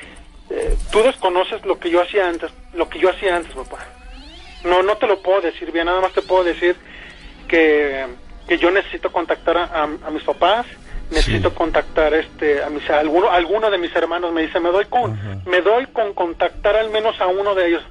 eh, 0.51 0.77
tú 0.91 1.01
desconoces 1.01 1.65
lo 1.65 1.79
que 1.79 1.89
yo 1.89 2.01
hacía 2.01 2.27
antes, 2.27 2.51
lo 2.73 2.87
que 2.87 2.99
yo 2.99 3.09
hacía 3.09 3.35
antes, 3.35 3.53
papá. 3.53 3.85
No, 4.63 4.83
no 4.83 4.97
te 4.97 5.07
lo 5.07 5.19
puedo 5.21 5.41
decir 5.41 5.71
bien, 5.71 5.87
nada 5.87 5.99
más 5.99 6.13
te 6.13 6.21
puedo 6.21 6.43
decir 6.43 6.75
que, 7.47 8.05
que 8.47 8.57
yo 8.59 8.69
necesito 8.69 9.11
contactar 9.11 9.57
a, 9.57 9.83
a 9.83 10.11
mis 10.11 10.23
papás, 10.23 10.67
necesito 11.09 11.55
contactar 11.55 12.13
este 12.13 12.61
a 12.61 12.69
mis 12.69 12.87
alguno 12.89 13.31
alguno 13.31 13.71
de 13.71 13.77
mis 13.77 13.95
hermanos. 13.95 14.33
Me 14.33 14.41
dice 14.41 14.59
me 14.59 14.71
doy 14.71 14.85
con 14.85 15.17
me 15.45 15.61
doy 15.61 15.85
con 15.87 16.13
contactar 16.13 16.75
al 16.75 16.89
menos 16.89 17.19
a 17.21 17.27
uno 17.27 17.55
de 17.55 17.67
ellos 17.67 17.83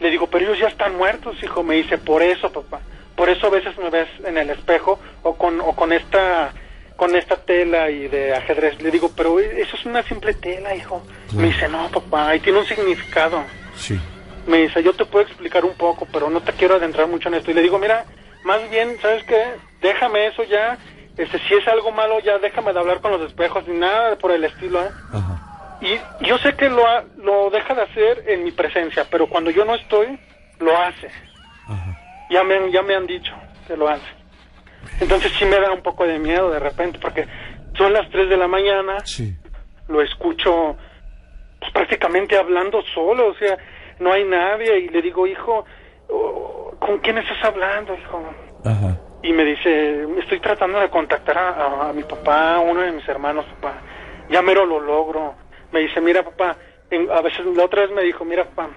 le 0.00 0.10
digo 0.10 0.26
pero 0.28 0.46
ellos 0.46 0.58
ya 0.58 0.68
están 0.68 0.96
muertos 0.96 1.36
hijo 1.42 1.62
me 1.62 1.76
dice 1.76 1.98
por 1.98 2.22
eso 2.22 2.52
papá 2.52 2.80
por 3.14 3.28
eso 3.28 3.46
a 3.46 3.50
veces 3.50 3.76
me 3.78 3.90
ves 3.90 4.08
en 4.24 4.36
el 4.38 4.50
espejo 4.50 4.98
o 5.22 5.34
con 5.34 5.60
o 5.60 5.72
con 5.74 5.92
esta 5.92 6.52
con 6.96 7.14
esta 7.14 7.36
tela 7.36 7.90
y 7.90 8.08
de 8.08 8.34
ajedrez 8.34 8.80
le 8.80 8.90
digo 8.90 9.10
pero 9.16 9.38
eso 9.40 9.76
es 9.76 9.84
una 9.86 10.02
simple 10.02 10.34
tela 10.34 10.74
hijo 10.74 11.02
me 11.34 11.48
dice 11.48 11.68
no 11.68 11.88
papá 11.88 12.34
y 12.36 12.40
tiene 12.40 12.58
un 12.58 12.66
significado 12.66 13.42
sí. 13.76 13.98
Me 14.46 14.58
dice 14.58 14.82
yo 14.82 14.92
te 14.92 15.04
puedo 15.04 15.24
explicar 15.24 15.64
un 15.64 15.74
poco 15.74 16.06
pero 16.12 16.30
no 16.30 16.40
te 16.40 16.52
quiero 16.52 16.76
adentrar 16.76 17.08
mucho 17.08 17.28
en 17.28 17.34
esto 17.34 17.50
y 17.50 17.54
le 17.54 17.62
digo 17.62 17.78
mira 17.78 18.04
más 18.44 18.70
bien 18.70 18.96
sabes 19.02 19.24
qué 19.24 19.42
déjame 19.86 20.26
eso 20.26 20.44
ya. 20.44 20.78
Este, 21.16 21.38
si 21.38 21.54
es 21.54 21.66
algo 21.68 21.92
malo, 21.92 22.20
ya 22.20 22.38
déjame 22.38 22.72
de 22.72 22.78
hablar 22.78 23.00
con 23.00 23.12
los 23.12 23.22
espejos, 23.22 23.66
ni 23.66 23.78
nada 23.78 24.16
por 24.16 24.32
el 24.32 24.44
estilo, 24.44 24.82
¿eh? 24.82 24.90
Y 25.80 25.98
yo 26.24 26.38
sé 26.38 26.54
que 26.54 26.68
lo, 26.68 26.82
lo 27.18 27.50
deja 27.50 27.74
de 27.74 27.82
hacer 27.82 28.24
en 28.28 28.44
mi 28.44 28.50
presencia, 28.50 29.06
pero 29.10 29.28
cuando 29.28 29.50
yo 29.50 29.64
no 29.64 29.74
estoy, 29.74 30.18
lo 30.58 30.76
hace. 30.76 31.10
Ya, 32.30 32.42
me, 32.42 32.72
ya 32.72 32.82
me 32.82 32.94
han 32.94 33.06
dicho 33.06 33.34
que 33.66 33.76
lo 33.76 33.88
hace. 33.88 34.06
Entonces 35.00 35.32
sí 35.38 35.44
me 35.44 35.60
da 35.60 35.72
un 35.72 35.82
poco 35.82 36.06
de 36.06 36.18
miedo 36.18 36.50
de 36.50 36.58
repente, 36.58 36.98
porque 36.98 37.26
son 37.76 37.92
las 37.92 38.08
3 38.10 38.28
de 38.28 38.36
la 38.36 38.48
mañana, 38.48 38.96
lo 39.88 40.02
escucho 40.02 40.76
pues, 41.60 41.72
prácticamente 41.72 42.36
hablando 42.36 42.82
solo, 42.94 43.28
o 43.28 43.34
sea, 43.34 43.56
no 44.00 44.12
hay 44.12 44.24
nadie, 44.24 44.78
y 44.80 44.88
le 44.88 45.02
digo, 45.02 45.26
hijo, 45.26 45.64
oh, 46.08 46.74
¿con 46.78 46.98
quién 46.98 47.18
estás 47.18 47.44
hablando, 47.44 47.94
hijo? 47.94 48.22
Ajá 48.64 48.98
y 49.26 49.32
me 49.32 49.44
dice, 49.44 50.06
estoy 50.20 50.38
tratando 50.40 50.78
de 50.78 50.88
contactar 50.88 51.36
a, 51.36 51.92
mi 51.92 52.04
papá, 52.04 52.60
uno 52.60 52.80
de 52.80 52.92
mis 52.92 53.08
hermanos, 53.08 53.44
papá. 53.60 53.80
Ya 54.30 54.40
mero 54.40 54.64
lo 54.64 54.78
logro. 54.78 55.34
Me 55.76 55.82
dice, 55.82 56.00
mira, 56.00 56.22
papá, 56.22 56.56
a 57.12 57.20
veces 57.20 57.44
la 57.54 57.66
otra 57.66 57.82
vez 57.82 57.90
me 57.90 58.00
dijo, 58.00 58.24
mira, 58.24 58.46
papá, 58.46 58.70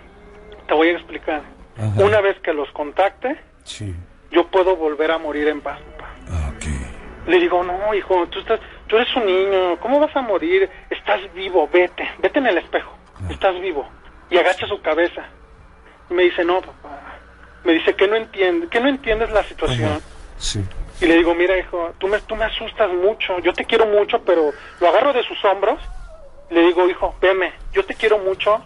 te 0.68 0.74
voy 0.74 0.90
a 0.90 0.92
explicar. 0.92 1.44
Una 1.96 2.20
vez 2.20 2.38
que 2.42 2.52
los 2.52 2.70
contacte, 2.72 3.40
yo 4.32 4.46
puedo 4.48 4.76
volver 4.76 5.10
a 5.10 5.18
morir 5.18 5.48
en 5.48 5.62
paz, 5.62 5.80
papá. 5.96 6.14
Ah, 6.30 6.52
Le 7.26 7.40
digo, 7.40 7.64
no, 7.64 7.94
hijo, 7.94 8.28
tú, 8.28 8.40
estás, 8.40 8.60
tú 8.88 8.98
eres 8.98 9.16
un 9.16 9.26
niño, 9.28 9.80
¿cómo 9.80 10.02
vas 10.02 10.14
a 10.14 10.22
morir? 10.22 10.70
Estás 10.90 11.22
vivo, 11.34 11.70
vete, 11.72 12.06
vete 12.18 12.40
en 12.40 12.48
el 12.48 12.58
espejo, 12.58 12.94
estás 13.30 13.58
vivo. 13.62 13.88
Y 14.30 14.38
agacha 14.38 14.68
su 14.68 14.82
cabeza. 14.82 15.24
Y 16.10 16.14
me 16.16 16.24
dice, 16.24 16.44
no, 16.44 16.60
papá. 16.60 17.00
Me 17.64 17.76
dice 17.76 17.96
que 17.96 18.10
no 18.10 18.18
entiende, 18.18 18.68
que 18.68 18.82
no 18.82 18.90
entiendes 18.90 19.32
la 19.32 19.44
situación. 19.44 20.02
Y 21.00 21.06
le 21.06 21.16
digo, 21.16 21.34
mira, 21.34 21.58
hijo, 21.58 21.94
tú 21.98 22.10
me, 22.10 22.20
tú 22.20 22.36
me 22.36 22.44
asustas 22.44 22.92
mucho, 22.92 23.40
yo 23.40 23.54
te 23.54 23.64
quiero 23.64 23.86
mucho, 23.86 24.22
pero 24.26 24.52
lo 24.82 24.90
agarro 24.90 25.14
de 25.14 25.24
sus 25.24 25.42
hombros. 25.46 25.80
Le 26.50 26.62
digo, 26.62 26.90
hijo, 26.90 27.16
veme, 27.22 27.54
yo 27.72 27.86
te 27.86 27.96
quiero 27.96 28.18
mucho, 28.20 28.62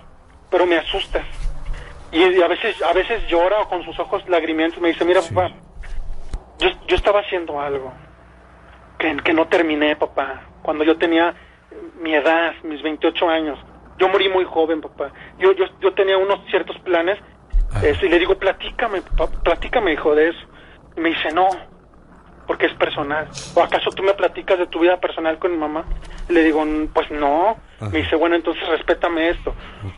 pero 0.49 0.65
me 0.65 0.77
asustas. 0.77 1.25
Y, 2.11 2.41
a 2.41 2.47
veces 2.47 2.81
a 2.81 2.93
veces 2.93 3.27
llora 3.27 3.65
con 3.65 3.83
sus 3.83 3.97
ojos 3.99 4.27
lagrimientos. 4.29 4.79
Me 4.79 4.89
dice, 4.89 5.03
mira, 5.03 5.21
papá, 5.21 5.51
yo, 6.59 6.69
yo 6.87 6.95
estaba 6.95 7.21
haciendo 7.21 7.59
algo 7.59 7.91
que, 8.99 9.17
que 9.17 9.33
no 9.33 9.47
terminé, 9.47 9.95
papá. 9.95 10.43
Cuando 10.61 10.83
yo 10.83 10.97
tenía 10.97 11.35
mi 11.99 12.13
edad, 12.13 12.53
mis 12.63 12.81
28 12.81 13.29
años. 13.29 13.59
Yo 13.97 14.07
morí 14.09 14.29
muy 14.29 14.45
joven, 14.45 14.81
papá. 14.81 15.11
Yo, 15.37 15.51
yo, 15.53 15.65
yo 15.81 15.93
tenía 15.93 16.17
unos 16.17 16.39
ciertos 16.49 16.77
planes. 16.79 17.19
Ah. 17.73 17.81
y 17.85 18.07
le 18.07 18.19
digo, 18.19 18.35
platícame, 18.37 19.01
papá, 19.01 19.29
platícame, 19.43 19.93
hijo, 19.93 20.13
de 20.15 20.29
eso. 20.29 20.39
Y 20.95 21.01
me 21.01 21.09
dice, 21.09 21.31
no, 21.31 21.49
porque 22.47 22.67
es 22.67 22.73
personal. 22.75 23.27
¿O 23.55 23.61
acaso 23.61 23.89
tú 23.91 24.03
me 24.03 24.13
platicas 24.13 24.59
de 24.59 24.67
tu 24.67 24.79
vida 24.79 24.99
personal 24.99 25.39
con 25.39 25.51
mi 25.51 25.57
mamá? 25.57 25.85
Le 26.29 26.43
digo, 26.43 26.65
pues 26.93 27.09
no. 27.11 27.57
Me 27.91 27.99
dice, 27.99 28.15
bueno, 28.15 28.35
entonces 28.35 28.65
respétame 28.69 29.29
esto. 29.29 29.53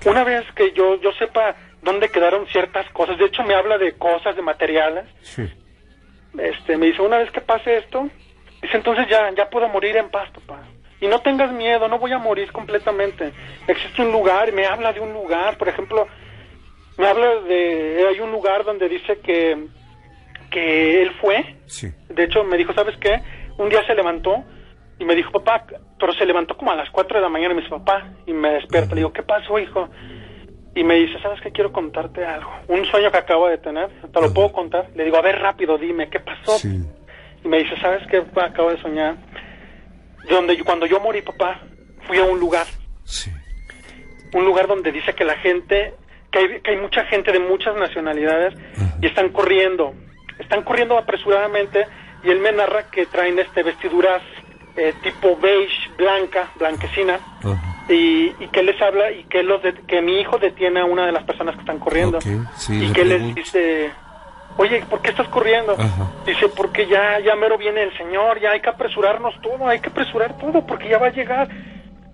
Una 0.06 0.24
vez 0.24 0.44
que 0.56 0.72
yo, 0.72 1.00
yo 1.02 1.12
sepa 1.14 1.56
dónde 1.84 2.10
quedaron 2.10 2.48
ciertas 2.48 2.90
cosas, 2.92 3.18
de 3.18 3.26
hecho 3.26 3.44
me 3.44 3.54
habla 3.54 3.78
de 3.78 3.94
cosas, 3.94 4.36
de 4.36 4.42
materiales. 4.42 5.06
Este, 6.38 6.78
me 6.78 6.88
dice, 6.88 7.02
una 7.02 7.20
vez 7.20 7.32
que 7.32 7.42
pase 7.42 7.78
esto, 7.78 8.10
dice, 8.62 8.78
entonces 8.78 9.08
ya, 9.08 9.30
ya 9.36 9.50
puedo 9.50 9.70
morir 9.70 9.96
en 9.98 10.10
paz, 10.10 10.30
papá. 10.32 10.64
Y 11.00 11.08
no 11.08 11.22
tengas 11.22 11.52
miedo, 11.52 11.88
no 11.88 12.00
voy 12.00 12.12
a 12.12 12.18
morir 12.18 12.52
completamente. 12.52 13.32
Existe 13.68 14.02
un 14.02 14.12
lugar, 14.12 14.52
me 14.52 14.66
habla 14.66 14.92
de 14.94 15.00
un 15.00 15.14
lugar, 15.14 15.58
por 15.58 15.70
ejemplo, 15.70 16.08
me 16.98 17.08
habla 17.08 17.42
de, 17.42 18.06
hay 18.10 18.20
un 18.20 18.32
lugar 18.32 18.64
donde 18.64 18.90
dice 18.90 19.20
que 19.20 19.68
que 20.56 21.02
él 21.02 21.12
fue. 21.20 21.58
De 22.08 22.24
hecho, 22.24 22.46
me 22.46 22.58
dijo, 22.58 22.74
¿sabes 22.74 22.96
qué? 22.98 23.22
Un 23.58 23.70
día 23.70 23.86
se 23.86 23.94
levantó 23.94 24.44
y 25.00 25.06
me 25.06 25.16
dijo, 25.16 25.32
papá, 25.32 25.66
pero 26.00 26.14
se 26.14 26.26
levantó 26.26 26.56
como 26.58 26.72
a 26.72 26.76
las 26.76 26.90
4 26.90 27.18
de 27.18 27.22
la 27.22 27.30
mañana 27.30 27.54
y 27.54 27.56
me 27.56 27.62
dice, 27.62 27.76
papá, 27.76 28.08
y 28.26 28.34
me 28.34 28.52
despierta. 28.52 28.96
Le 28.96 29.02
digo, 29.02 29.14
¿qué 29.14 29.24
pasó, 29.24 29.60
hijo? 29.60 29.90
Y 30.74 30.84
me 30.84 30.96
dice, 30.96 31.20
¿sabes 31.22 31.42
qué? 31.42 31.52
Quiero 31.52 31.72
contarte 31.72 32.26
algo. 32.26 32.52
Un 32.68 32.86
sueño 32.86 33.12
que 33.12 33.18
acabo 33.18 33.48
de 33.48 33.58
tener, 33.58 33.90
¿te 33.90 34.22
lo 34.22 34.34
puedo 34.34 34.52
contar? 34.52 34.90
Le 34.96 35.06
digo, 35.06 35.18
a 35.18 35.22
ver, 35.22 35.40
rápido, 35.40 35.78
dime, 35.78 36.10
¿qué 36.10 36.20
pasó? 36.20 36.58
Y 36.68 37.48
me 37.48 37.60
dice, 37.60 37.80
¿sabes 37.80 38.06
qué? 38.08 38.24
Acabo 38.42 38.72
de 38.72 38.82
soñar. 38.82 39.16
Donde 40.30 40.62
cuando 40.64 40.86
yo 40.86 41.00
morí, 41.00 41.22
papá, 41.22 41.62
fui 42.08 42.18
a 42.18 42.24
un 42.24 42.40
lugar. 42.40 42.66
Un 44.34 44.46
lugar 44.46 44.68
donde 44.68 44.92
dice 44.92 45.14
que 45.14 45.24
la 45.24 45.36
gente, 45.36 45.94
que 46.32 46.40
hay, 46.40 46.62
que 46.62 46.72
hay 46.72 46.78
mucha 46.78 47.06
gente 47.06 47.32
de 47.32 47.40
muchas 47.40 47.76
nacionalidades 47.76 48.54
y 49.02 49.08
están 49.08 49.30
corriendo 49.30 49.94
están 50.40 50.64
corriendo 50.64 50.98
apresuradamente 50.98 51.86
y 52.24 52.30
él 52.30 52.40
me 52.40 52.52
narra 52.52 52.90
que 52.90 53.06
traen 53.06 53.40
este 53.40 53.64
vestiduras 53.64 54.22
eh, 54.78 54.94
tipo 55.02 55.38
beige, 55.38 55.90
blanca, 55.98 56.50
blanquecina, 56.58 57.20
y, 57.88 58.30
que 58.48 58.64
les 58.64 58.82
habla 58.82 59.12
y 59.12 59.24
que, 59.26 59.44
los 59.44 59.62
que 59.88 60.02
mi 60.02 60.20
hijo 60.20 60.38
detiene 60.38 60.82
a 60.82 60.86
una 60.86 61.06
de 61.06 61.12
las 61.12 61.24
personas 61.24 61.56
que 61.56 61.62
están 61.62 61.80
corriendo. 61.80 62.20
Y 62.70 62.92
que 62.92 63.06
les 63.06 63.36
dice, 63.36 63.92
oye, 64.58 64.84
¿por 64.90 65.02
qué 65.02 65.12
estás 65.12 65.28
corriendo? 65.30 65.78
Dice, 66.26 66.50
porque 66.50 66.88
ya, 66.88 67.20
ya 67.20 67.36
mero 67.36 67.58
viene 67.58 67.84
el 67.84 67.98
Señor, 67.98 68.40
ya 68.42 68.52
hay 68.52 68.62
que 68.62 68.70
apresurarnos 68.70 69.40
todo, 69.42 69.68
hay 69.68 69.80
que 69.80 69.90
apresurar 69.90 70.38
todo, 70.38 70.66
porque 70.66 70.90
ya 70.90 70.98
va 70.98 71.08
a 71.08 71.12
llegar. 71.12 71.48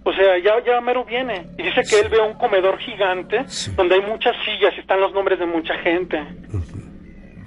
O 0.03 0.11
sea, 0.13 0.37
ya, 0.39 0.63
ya 0.65 0.81
mero 0.81 1.05
viene. 1.05 1.47
Y 1.57 1.63
dice 1.63 1.81
que 1.87 1.99
él 1.99 2.09
ve 2.09 2.19
un 2.19 2.33
comedor 2.33 2.79
gigante 2.79 3.45
donde 3.75 3.95
hay 3.95 4.01
muchas 4.01 4.35
sillas 4.43 4.73
y 4.75 4.79
están 4.79 4.99
los 4.99 5.13
nombres 5.13 5.39
de 5.39 5.45
mucha 5.45 5.75
gente 5.75 6.25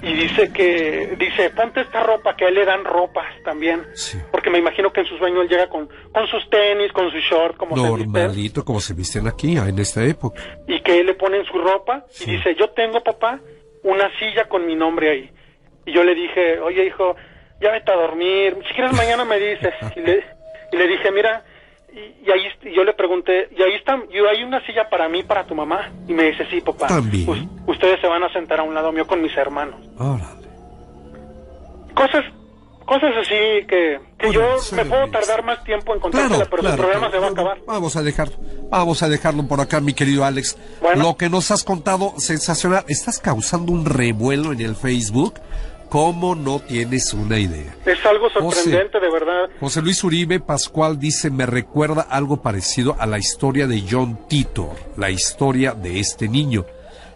y 0.05 0.13
dice 0.13 0.53
que, 0.53 1.17
dice, 1.19 1.51
ponte 1.51 1.81
esta 1.81 2.03
ropa, 2.03 2.37
que 2.37 2.45
a 2.45 2.49
él 2.49 2.55
le 2.55 2.65
dan 2.65 2.85
ropas 2.85 3.27
también. 3.43 3.83
Porque 4.31 4.51
me 4.51 4.59
imagino 4.59 4.93
que 4.93 5.01
en 5.01 5.07
su 5.07 5.17
sueño 5.17 5.43
él 5.43 5.49
llega 5.49 5.69
con, 5.69 5.89
con 6.13 6.27
sus 6.27 6.49
tenis, 6.51 6.93
con 6.93 7.11
su 7.11 7.19
short, 7.19 7.57
como 7.57 7.77
Normalito, 7.77 8.61
se 8.61 8.67
como 8.67 8.81
se 8.81 8.95
visten 8.95 9.27
aquí, 9.27 9.57
en 9.57 9.79
esta 9.79 10.05
época. 10.05 10.41
Y 10.67 10.81
que 10.81 11.01
él 11.01 11.07
le 11.07 11.15
ponen 11.15 11.45
su 11.47 11.59
ropa 11.59 12.05
y 12.21 12.33
dice, 12.33 12.55
yo 12.55 12.71
tengo, 12.71 13.03
papá, 13.03 13.41
una 13.83 14.11
silla 14.19 14.49
con 14.49 14.67
mi 14.67 14.75
nombre 14.75 15.11
ahí. 15.11 15.31
Y 15.87 15.93
yo 15.93 16.05
le 16.05 16.15
dije, 16.15 16.59
oye, 16.61 16.87
hijo, 16.87 17.17
ya 17.61 17.71
vete 17.71 17.91
a 17.91 17.97
dormir, 17.97 18.57
si 18.69 18.75
quieres 18.75 18.93
mañana 18.93 19.25
me 19.25 19.39
dices. 19.39 19.75
y, 19.97 20.01
le, 20.01 20.25
y 20.73 20.77
le 20.77 20.87
dije, 20.87 21.11
mira, 21.11 21.45
y, 21.95 22.31
ahí 22.31 22.75
yo 22.75 22.83
le 22.83 22.93
pregunté, 22.95 23.49
y 23.57 23.63
ahí 23.63 23.75
está, 23.75 23.97
y 24.11 24.19
hay 24.19 24.43
una 24.43 24.65
silla 24.67 24.89
para 24.91 25.09
mí, 25.09 25.23
para 25.23 25.47
tu 25.47 25.55
mamá. 25.55 25.93
Y 26.09 26.13
me 26.13 26.25
dice, 26.25 26.47
sí, 26.51 26.61
papá. 26.61 26.89
ustedes 27.67 28.01
se 28.01 28.09
van 28.09 28.25
a 28.25 28.33
sentar 28.33 28.61
a 28.61 28.63
un 28.65 28.75
lado 28.75 28.91
mío 28.91 29.07
con 29.07 29.23
mis 29.23 29.37
hermanos. 29.37 29.77
Cosas, 31.95 32.25
cosas 32.85 33.13
así 33.21 33.67
que, 33.69 34.01
que 34.19 34.33
yo 34.33 34.57
me 34.75 34.85
puedo 34.85 35.09
tardar 35.09 35.45
más 35.45 35.63
tiempo 35.63 35.95
en 35.95 36.01
contársela, 36.01 36.47
pero 36.47 36.69
el 36.69 36.77
programa 36.77 37.11
se 37.13 37.19
va 37.19 37.27
a 37.29 37.31
acabar. 37.31 37.59
Vamos 37.65 37.95
a 37.95 38.03
dejarlo, 38.03 38.35
vamos 38.71 39.03
a 39.05 39.09
dejarlo 39.09 39.47
por 39.47 39.61
acá, 39.61 39.81
mi 39.81 39.95
querido 39.95 40.25
Alex. 40.25 40.59
Lo 40.97 41.17
que 41.17 41.29
nos 41.29 41.53
has 41.53 41.63
contado, 41.63 42.15
sensacional. 42.19 42.85
Estás 42.89 43.21
causando 43.21 43.71
un 43.71 43.85
revuelo 43.85 44.53
en 44.53 44.61
el 44.61 44.75
Facebook 44.75 45.35
¿Cómo 45.95 46.35
no 46.35 46.59
tienes 46.59 47.15
una 47.15 47.39
idea? 47.39 47.73
Es 47.87 48.05
algo 48.05 48.29
sorprendente, 48.29 48.99
de 48.99 49.09
verdad. 49.13 49.49
José 49.61 49.81
Luis 49.81 50.03
Uribe 50.03 50.41
Pascual 50.41 50.99
dice, 50.99 51.31
me 51.31 51.47
recuerda 51.47 52.03
algo 52.03 52.43
parecido 52.43 52.97
a 52.99 53.07
la 53.07 53.19
historia 53.19 53.69
de 53.69 53.85
John 53.89 54.27
Titor, 54.27 54.75
la 54.97 55.11
historia 55.11 55.73
de 55.73 56.01
este 56.01 56.27
niño. 56.27 56.67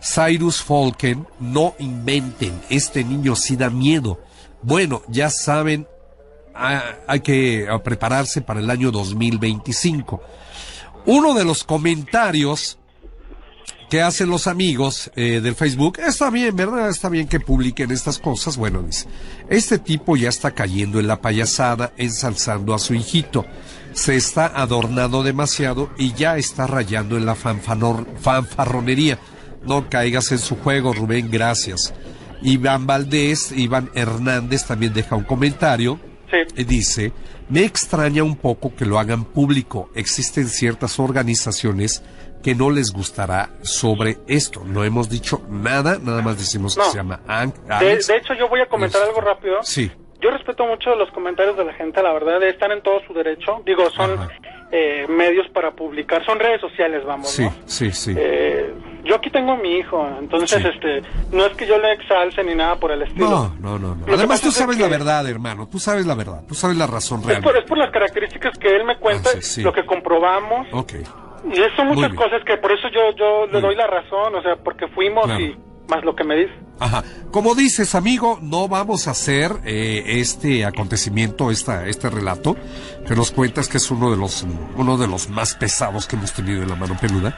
Cyrus 0.00 0.62
Falken, 0.62 1.26
no 1.40 1.74
inventen, 1.80 2.62
este 2.70 3.02
niño 3.02 3.34
sí 3.34 3.56
da 3.56 3.68
miedo. 3.68 4.20
Bueno, 4.62 5.02
ya 5.08 5.28
saben, 5.28 5.88
hay 6.54 7.18
que 7.18 7.66
prepararse 7.82 8.42
para 8.42 8.60
el 8.60 8.70
año 8.70 8.92
2025. 8.92 10.22
Uno 11.06 11.34
de 11.34 11.44
los 11.44 11.64
comentarios 11.64 12.77
¿Qué 13.88 14.02
hacen 14.02 14.28
los 14.28 14.46
amigos 14.46 15.10
eh, 15.16 15.40
del 15.40 15.54
Facebook? 15.54 15.98
Está 16.06 16.28
bien, 16.28 16.54
¿verdad? 16.54 16.90
Está 16.90 17.08
bien 17.08 17.26
que 17.26 17.40
publiquen 17.40 17.90
estas 17.90 18.18
cosas. 18.18 18.58
Bueno, 18.58 18.82
dice, 18.82 19.06
este 19.48 19.78
tipo 19.78 20.14
ya 20.14 20.28
está 20.28 20.50
cayendo 20.50 21.00
en 21.00 21.06
la 21.06 21.22
payasada, 21.22 21.92
ensalzando 21.96 22.74
a 22.74 22.78
su 22.78 22.92
hijito. 22.92 23.46
Se 23.94 24.14
está 24.14 24.46
adornando 24.46 25.22
demasiado 25.22 25.90
y 25.96 26.12
ya 26.12 26.36
está 26.36 26.66
rayando 26.66 27.16
en 27.16 27.24
la 27.24 27.34
fanfarronería. 27.34 29.18
No 29.64 29.88
caigas 29.88 30.32
en 30.32 30.38
su 30.38 30.56
juego, 30.56 30.92
Rubén, 30.92 31.30
gracias. 31.30 31.94
Iván 32.42 32.86
Valdés, 32.86 33.52
Iván 33.52 33.90
Hernández 33.94 34.66
también 34.66 34.92
deja 34.92 35.16
un 35.16 35.24
comentario. 35.24 35.98
Sí. 36.30 36.36
Y 36.60 36.64
dice, 36.64 37.12
me 37.48 37.64
extraña 37.64 38.22
un 38.22 38.36
poco 38.36 38.76
que 38.76 38.84
lo 38.84 38.98
hagan 38.98 39.24
público. 39.24 39.90
Existen 39.94 40.46
ciertas 40.46 40.98
organizaciones 40.98 42.02
que 42.42 42.54
no 42.54 42.70
les 42.70 42.92
gustará 42.92 43.50
sobre 43.62 44.18
esto. 44.26 44.62
No 44.64 44.84
hemos 44.84 45.08
dicho 45.08 45.42
nada, 45.48 45.98
nada 46.02 46.22
más 46.22 46.38
decimos 46.38 46.76
que 46.76 46.82
se 46.84 46.96
llama 46.96 47.20
Ang- 47.26 47.52
De, 47.80 47.96
de 47.96 48.16
hecho, 48.16 48.34
yo 48.34 48.48
voy 48.48 48.60
a 48.60 48.66
comentar 48.66 49.02
algo 49.02 49.20
rápido. 49.20 49.56
Sí, 49.62 49.90
Yo 50.20 50.30
respeto 50.32 50.66
mucho 50.66 50.96
los 50.96 51.08
comentarios 51.12 51.56
de 51.56 51.64
la 51.64 51.72
gente, 51.74 52.02
la 52.02 52.12
verdad, 52.12 52.42
están 52.42 52.72
en 52.72 52.82
todo 52.82 53.00
su 53.06 53.14
derecho. 53.14 53.62
Digo, 53.64 53.88
son 53.90 54.18
eh, 54.72 55.06
medios 55.08 55.46
para 55.54 55.70
publicar, 55.70 56.24
son 56.26 56.40
redes 56.40 56.60
sociales, 56.60 57.04
vamos, 57.04 57.30
sí, 57.30 57.44
¿no? 57.44 57.54
sí, 57.66 57.92
sí. 57.92 58.14
Eh, 58.16 58.74
yo 59.04 59.14
aquí 59.14 59.30
tengo 59.30 59.52
a 59.52 59.56
mi 59.56 59.76
hijo, 59.78 60.04
entonces, 60.18 60.60
Sí. 60.60 60.68
este, 60.74 61.02
no 61.30 61.46
es 61.46 61.52
que 61.56 61.68
yo 61.68 61.78
le 61.78 61.92
exalce 61.92 62.42
ni 62.42 62.56
nada 62.56 62.74
por 62.80 62.90
el 62.90 63.02
estilo. 63.02 63.30
No, 63.30 63.54
no, 63.60 63.78
no, 63.78 63.94
no. 63.94 64.12
Además 64.12 64.40
tú 64.40 64.48
es 64.48 64.54
sabes 64.56 64.76
la 64.80 64.88
verdad, 64.88 65.24
hermano. 65.28 65.68
Tú 65.68 65.78
sabes 65.78 66.04
la 66.04 66.16
verdad. 66.16 66.42
Tú 66.48 66.54
sabes 66.56 66.76
la 66.76 66.88
razón 66.88 67.20
Es 67.20 67.26
real. 67.26 67.42
por, 67.42 67.56
es 67.56 67.64
por 67.64 67.78
las 67.78 67.90
características 67.92 68.58
que 68.58 68.74
él 68.74 68.84
me 68.84 68.98
cuenta, 68.98 69.30
Ah, 69.34 69.38
sí, 69.40 69.62
lo 69.62 69.72
que 69.72 69.86
comprobamos, 69.86 70.66
Ok. 70.72 70.94
Y 71.44 71.76
son 71.76 71.88
muchas 71.88 72.12
cosas 72.14 72.42
que 72.44 72.56
por 72.58 72.72
eso 72.72 72.88
yo, 72.88 73.14
yo 73.16 73.46
le 73.46 73.60
doy 73.60 73.74
la 73.76 73.86
razón, 73.86 74.34
o 74.34 74.42
sea, 74.42 74.56
porque 74.56 74.88
fuimos 74.88 75.24
Claro. 75.24 75.40
y 75.40 75.56
más 75.88 76.04
lo 76.04 76.14
que 76.14 76.22
me 76.24 76.36
dice. 76.36 76.52
Ajá. 76.80 77.02
Como 77.30 77.54
dices, 77.54 77.94
amigo, 77.94 78.38
no 78.42 78.68
vamos 78.68 79.08
a 79.08 79.12
hacer 79.12 79.52
eh, 79.64 80.02
este 80.06 80.64
acontecimiento, 80.64 81.50
esta, 81.50 81.86
este 81.86 82.10
relato 82.10 82.56
que 83.06 83.14
nos 83.16 83.30
cuentas 83.30 83.68
que 83.68 83.78
es 83.78 83.90
uno 83.90 84.10
de 84.10 84.16
los 84.16 84.46
uno 84.76 84.96
de 84.98 85.08
los 85.08 85.28
más 85.30 85.54
pesados 85.54 86.06
que 86.06 86.16
hemos 86.16 86.32
tenido 86.32 86.62
en 86.62 86.68
la 86.68 86.76
mano 86.76 86.96
peluda. 87.00 87.36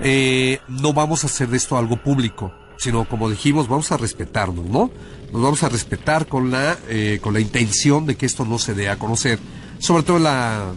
Eh, 0.00 0.58
no 0.68 0.92
vamos 0.92 1.24
a 1.24 1.26
hacer 1.26 1.48
de 1.48 1.58
esto 1.58 1.76
algo 1.76 1.96
público, 1.98 2.52
sino 2.78 3.04
como 3.04 3.28
dijimos, 3.30 3.68
vamos 3.68 3.92
a 3.92 3.96
respetarnos, 3.98 4.64
¿no? 4.64 4.90
Nos 5.32 5.42
vamos 5.42 5.62
a 5.62 5.68
respetar 5.68 6.26
con 6.26 6.50
la 6.50 6.76
eh, 6.88 7.18
con 7.22 7.34
la 7.34 7.40
intención 7.40 8.06
de 8.06 8.16
que 8.16 8.26
esto 8.26 8.44
no 8.44 8.58
se 8.58 8.74
dé 8.74 8.88
a 8.88 8.96
conocer, 8.96 9.38
sobre 9.78 10.02
todo 10.02 10.16
en 10.16 10.24
la, 10.24 10.72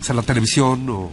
o 0.00 0.02
sea, 0.04 0.14
la 0.14 0.22
televisión 0.22 0.88
o 0.88 1.10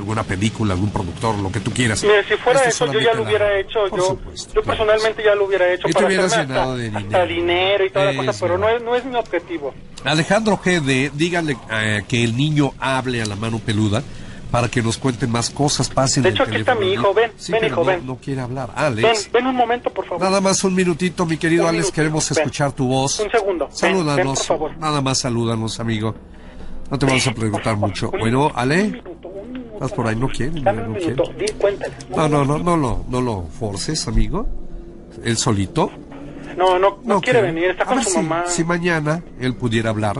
alguna 0.00 0.22
película, 0.24 0.74
algún 0.74 0.90
productor, 0.90 1.38
lo 1.38 1.52
que 1.52 1.60
tú 1.60 1.70
quieras. 1.70 2.02
Mire, 2.02 2.24
si 2.24 2.34
fuera 2.36 2.60
Esto 2.64 2.84
eso, 2.86 2.92
yo 2.94 3.00
ya 3.00 3.12
lo 3.14 3.22
la- 3.22 3.28
hubiera 3.28 3.58
hecho. 3.58 3.80
Por 3.88 3.98
Yo, 3.98 4.06
supuesto, 4.06 4.52
yo 4.54 4.62
personalmente 4.62 5.22
ya 5.24 5.34
lo 5.34 5.44
hubiera 5.46 5.72
hecho 5.72 5.86
Y 5.88 5.90
te 5.90 5.94
para 5.94 6.06
hubieras 6.06 6.32
hacerme 6.32 6.58
hasta, 6.58 6.74
de 6.74 6.86
hasta 6.88 6.98
dinero. 6.98 7.26
dinero 7.26 7.84
y 7.86 7.90
toda 7.90 8.04
la 8.06 8.10
Es 8.12 8.16
cosa, 8.16 8.32
pero 8.40 8.58
no 8.58 8.68
es, 8.68 8.82
no 8.82 8.96
es 8.96 9.04
mi 9.04 9.14
objetivo. 9.16 9.74
Alejandro 10.04 10.56
GD, 10.64 11.10
díganle 11.14 11.56
eh, 11.70 12.02
que 12.08 12.24
el 12.24 12.36
niño 12.36 12.72
hable 12.78 13.22
a 13.22 13.26
la 13.26 13.36
mano 13.36 13.58
peluda 13.58 14.02
para 14.50 14.68
que 14.68 14.82
nos 14.82 14.96
cuenten 14.98 15.30
más 15.30 15.48
cosas, 15.50 15.88
pasen 15.88 16.24
De 16.24 16.30
hecho, 16.30 16.42
aquí 16.42 16.56
está 16.56 16.74
mi 16.74 16.90
hijo, 16.92 17.14
ven, 17.14 17.30
Sí, 17.36 17.52
ven, 17.52 17.66
hijo, 17.66 17.76
no, 17.76 17.84
ven. 17.84 18.04
no 18.06 18.16
quiere 18.16 18.40
hablar. 18.40 18.68
Ven, 18.74 18.84
Alex, 18.84 19.30
ven 19.30 19.46
un 19.46 19.54
momento, 19.54 19.90
por 19.90 20.06
favor. 20.06 20.20
nada 20.24 20.40
más 20.40 20.64
un 20.64 20.74
minutito, 20.74 21.24
mi 21.24 21.36
querido 21.36 21.64
Un 21.64 21.68
Alex, 21.68 21.92
queremos 21.92 22.28
ven. 22.28 22.38
escuchar 22.38 22.72
tu 22.72 22.88
voz. 22.88 23.20
Un 23.20 23.30
segundo, 23.30 23.66
ven, 23.66 23.76
Salúdanos, 23.76 24.16
ven, 24.16 24.26
por 24.34 24.44
favor. 24.44 24.76
nada 24.78 25.00
más 25.02 25.18
salúdanos, 25.18 25.78
amigo. 25.78 26.16
No 26.90 26.98
te 26.98 27.06
vamos 27.06 27.26
a 27.26 27.32
preguntar 27.32 27.76
mucho. 27.76 28.10
Bueno, 28.10 28.50
Ale, 28.54 29.02
estás 29.74 29.92
por 29.92 30.06
ahí, 30.08 30.16
no 30.16 30.28
quiere, 30.28 30.60
Dame 30.60 30.82
no 30.82 30.88
un 30.88 30.94
quiere. 30.94 31.12
minuto, 31.14 31.32
di, 31.38 31.46
cuéntale. 31.58 31.94
No, 32.14 32.28
no, 32.28 32.44
no, 32.44 32.58
no 32.58 32.76
lo, 32.76 33.04
no 33.08 33.20
lo 33.20 33.42
forces, 33.44 34.06
amigo. 34.08 34.46
Él 35.24 35.36
solito. 35.36 35.90
No, 36.56 36.78
no, 36.78 36.98
no, 37.04 37.20
quiere 37.20 37.42
venir, 37.42 37.70
está 37.70 37.84
con 37.84 38.02
su 38.02 38.10
si- 38.10 38.16
mamá. 38.16 38.44
Si 38.46 38.64
mañana 38.64 39.22
él 39.38 39.54
pudiera 39.54 39.90
hablar, 39.90 40.16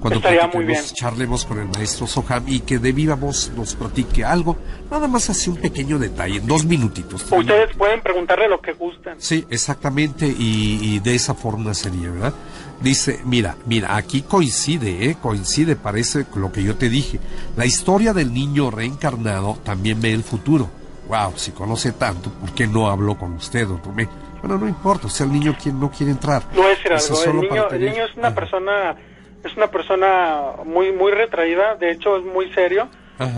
cuando 0.00 0.20
muy 0.52 0.64
bien. 0.64 0.80
charlemos 0.94 1.44
con 1.44 1.58
el 1.60 1.68
maestro 1.68 2.06
Soham 2.06 2.44
y 2.46 2.60
que 2.60 2.78
de 2.78 2.92
viva 2.92 3.14
voz 3.14 3.50
nos 3.56 3.74
platique 3.74 4.24
algo, 4.24 4.56
nada 4.90 5.06
más 5.08 5.30
así 5.30 5.48
un 5.48 5.56
pequeño 5.56 5.98
detalle, 5.98 6.40
dos 6.40 6.64
minutitos. 6.64 7.24
Ustedes 7.30 7.74
pueden 7.76 8.00
preguntarle 8.02 8.48
lo 8.48 8.60
que 8.60 8.72
gusten. 8.72 9.14
Sí, 9.18 9.44
exactamente, 9.48 10.26
y, 10.26 10.78
y 10.82 10.98
de 11.00 11.14
esa 11.14 11.34
forma 11.34 11.72
sería, 11.74 12.10
¿verdad? 12.10 12.34
Dice, 12.82 13.20
mira, 13.24 13.56
mira, 13.66 13.96
aquí 13.96 14.22
coincide, 14.22 15.06
¿eh? 15.08 15.16
Coincide, 15.20 15.76
parece 15.76 16.26
lo 16.34 16.50
que 16.50 16.64
yo 16.64 16.76
te 16.76 16.88
dije. 16.88 17.20
La 17.56 17.64
historia 17.64 18.12
del 18.12 18.34
niño 18.34 18.70
reencarnado 18.70 19.56
también 19.62 20.00
ve 20.00 20.12
el 20.12 20.24
futuro. 20.24 20.68
Wow, 21.08 21.34
si 21.36 21.52
conoce 21.52 21.92
tanto, 21.92 22.30
¿por 22.30 22.52
qué 22.52 22.66
no 22.66 22.90
habló 22.90 23.16
con 23.16 23.34
usted, 23.34 23.66
Rubén? 23.66 24.08
Bueno, 24.40 24.58
no 24.58 24.68
importa, 24.68 25.06
o 25.06 25.10
sea, 25.10 25.26
el 25.26 25.32
niño 25.32 25.56
quien 25.62 25.78
no 25.78 25.90
quiere 25.90 26.10
entrar. 26.10 26.42
No 26.56 26.68
es 26.68 26.82
decir 26.82 26.92
algo, 26.92 27.24
el 27.24 27.48
niño, 27.48 27.68
el 27.70 27.84
niño 27.84 28.04
es 28.04 28.16
una 28.16 28.28
Ajá. 28.28 28.34
persona, 28.34 28.96
es 29.44 29.56
una 29.56 29.68
persona 29.68 30.40
muy, 30.64 30.90
muy 30.92 31.12
retraída, 31.12 31.76
de 31.76 31.92
hecho 31.92 32.16
es 32.16 32.24
muy 32.24 32.52
serio. 32.52 32.88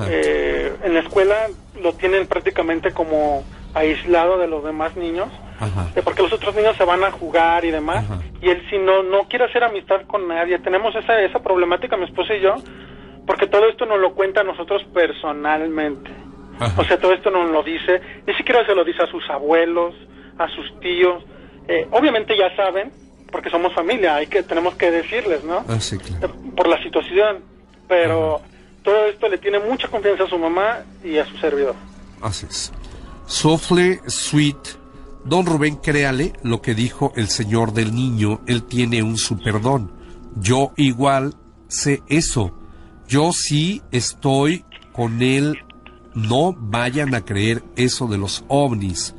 Eh, 0.09 0.75
en 0.83 0.95
la 0.95 1.01
escuela 1.01 1.35
lo 1.83 1.93
tienen 1.93 2.27
prácticamente 2.27 2.93
como 2.93 3.45
aislado 3.75 4.39
de 4.39 4.47
los 4.47 4.65
demás 4.65 4.97
niños, 4.97 5.29
Ajá. 5.61 5.87
porque 6.05 6.23
los 6.23 6.33
otros 6.33 6.55
niños 6.55 6.77
se 6.77 6.85
van 6.85 7.05
a 7.05 7.11
jugar 7.11 7.65
y 7.65 7.71
demás, 7.71 8.05
Ajá. 8.05 8.21
y 8.43 8.49
él 8.51 8.63
si 8.71 8.79
no, 8.79 9.03
no 9.03 9.29
quiere 9.29 9.45
hacer 9.47 9.63
amistad 9.65 10.03
con 10.07 10.27
nadie. 10.29 10.59
Tenemos 10.59 10.95
esa, 10.97 11.21
esa 11.21 11.39
problemática, 11.41 11.97
mi 11.97 12.05
esposa 12.05 12.35
y 12.35 12.41
yo, 12.41 12.55
porque 13.27 13.47
todo 13.47 13.69
esto 13.69 13.87
nos 13.87 13.99
lo 14.01 14.15
cuenta 14.15 14.41
a 14.41 14.45
nosotros 14.45 14.83
personalmente. 14.93 16.11
Ajá. 16.59 16.81
O 16.81 16.85
sea, 16.85 16.99
todo 17.01 17.13
esto 17.13 17.31
nos 17.31 17.51
lo 17.51 17.63
dice, 17.63 18.01
ni 18.27 18.35
siquiera 18.35 18.65
se 18.67 18.75
lo 18.75 18.85
dice 18.85 19.03
a 19.03 19.07
sus 19.07 19.29
abuelos, 19.31 19.95
a 20.39 20.49
sus 20.49 20.79
tíos. 20.81 21.25
Eh, 21.69 21.87
obviamente 21.93 22.37
ya 22.37 22.55
saben, 22.57 22.93
porque 23.33 23.51
somos 23.51 23.73
familia, 23.75 24.17
hay 24.17 24.27
que 24.27 24.43
tenemos 24.43 24.75
que 24.77 24.91
decirles, 24.91 25.43
¿no? 25.45 25.65
Ah, 25.69 25.81
sí, 25.81 25.99
claro. 25.99 26.27
Eh, 26.35 26.51
Por 26.57 26.69
la 26.69 26.81
situación, 26.83 27.39
pero 27.89 28.41
todo 28.83 29.07
esto 29.07 29.29
le 29.29 29.39
tiene 29.39 29.59
mucha 29.59 29.89
confianza 29.89 30.25
a 30.25 30.29
su 30.29 30.39
mamá 30.39 30.81
y 31.03 31.19
a 31.19 31.25
su 31.27 31.37
servidor. 31.39 31.75
Así 32.23 32.47
es. 32.47 32.73
Sofle 33.27 33.99
Sweet. 34.07 34.84
Don 35.25 35.47
Rubén, 35.47 35.77
créale 35.77 36.33
lo 36.43 36.61
que 36.61 36.75
dijo 36.75 37.13
el 37.17 37.29
señor 37.29 37.73
del 37.73 37.95
niño. 37.95 38.41
Él 38.47 38.63
tiene 38.65 39.03
un 39.03 39.17
superdón. 39.17 39.91
Yo 40.37 40.73
igual 40.77 41.35
sé 41.69 42.03
eso. 42.09 42.53
Yo 43.09 43.33
sí 43.33 43.83
estoy 43.91 44.65
con 44.93 45.23
él. 45.23 45.59
No 46.15 46.53
vayan 46.57 47.15
a 47.15 47.25
creer 47.25 47.63
eso 47.77 48.07
de 48.07 48.19
los 48.19 48.45
ovnis. 48.49 49.15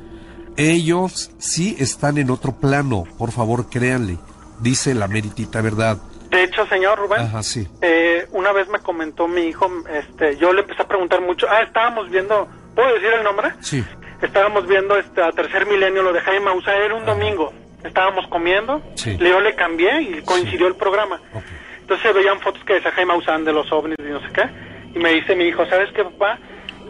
Ellos 0.56 1.30
sí 1.38 1.76
están 1.78 2.18
en 2.18 2.30
otro 2.30 2.52
plano. 2.52 3.04
Por 3.18 3.32
favor, 3.32 3.68
créanle. 3.68 4.16
Dice 4.60 4.94
la 4.94 5.08
meritita 5.08 5.60
verdad. 5.60 5.98
De 6.30 6.44
hecho, 6.44 6.66
señor 6.66 6.98
Rubén, 6.98 7.20
Ajá, 7.20 7.42
sí. 7.42 7.68
eh, 7.82 8.26
una 8.32 8.52
vez 8.52 8.68
me 8.68 8.80
comentó 8.80 9.28
mi 9.28 9.42
hijo, 9.42 9.70
este, 9.92 10.36
yo 10.38 10.52
le 10.52 10.62
empecé 10.62 10.82
a 10.82 10.88
preguntar 10.88 11.20
mucho. 11.22 11.46
Ah, 11.48 11.62
estábamos 11.62 12.10
viendo, 12.10 12.48
¿puedo 12.74 12.92
decir 12.94 13.10
el 13.16 13.22
nombre? 13.22 13.52
Sí. 13.60 13.84
Estábamos 14.22 14.66
viendo 14.66 14.96
este 14.96 15.22
a 15.22 15.30
tercer 15.32 15.66
milenio 15.66 16.02
lo 16.02 16.12
de 16.12 16.20
Jaime 16.20 16.46
Maussan, 16.46 16.76
era 16.82 16.94
un 16.94 17.04
domingo. 17.04 17.52
Estábamos 17.84 18.26
comiendo, 18.28 18.82
Sí. 18.94 19.16
yo 19.18 19.40
le 19.40 19.54
cambié 19.54 20.00
y 20.02 20.22
coincidió 20.22 20.66
el 20.66 20.74
programa. 20.76 21.20
Ok. 21.34 21.42
Entonces 21.82 22.14
veían 22.14 22.40
fotos 22.40 22.64
que 22.64 22.74
decía 22.74 22.90
Jaime 22.92 23.12
Maussan 23.12 23.44
de 23.44 23.52
los 23.52 23.70
ovnis 23.70 23.96
y 23.98 24.02
no 24.10 24.20
sé 24.20 24.32
qué. 24.32 24.48
Y 24.94 24.98
me 24.98 25.10
dice 25.12 25.36
mi 25.36 25.44
hijo, 25.44 25.64
¿sabes 25.66 25.90
qué, 25.92 26.02
papá? 26.04 26.38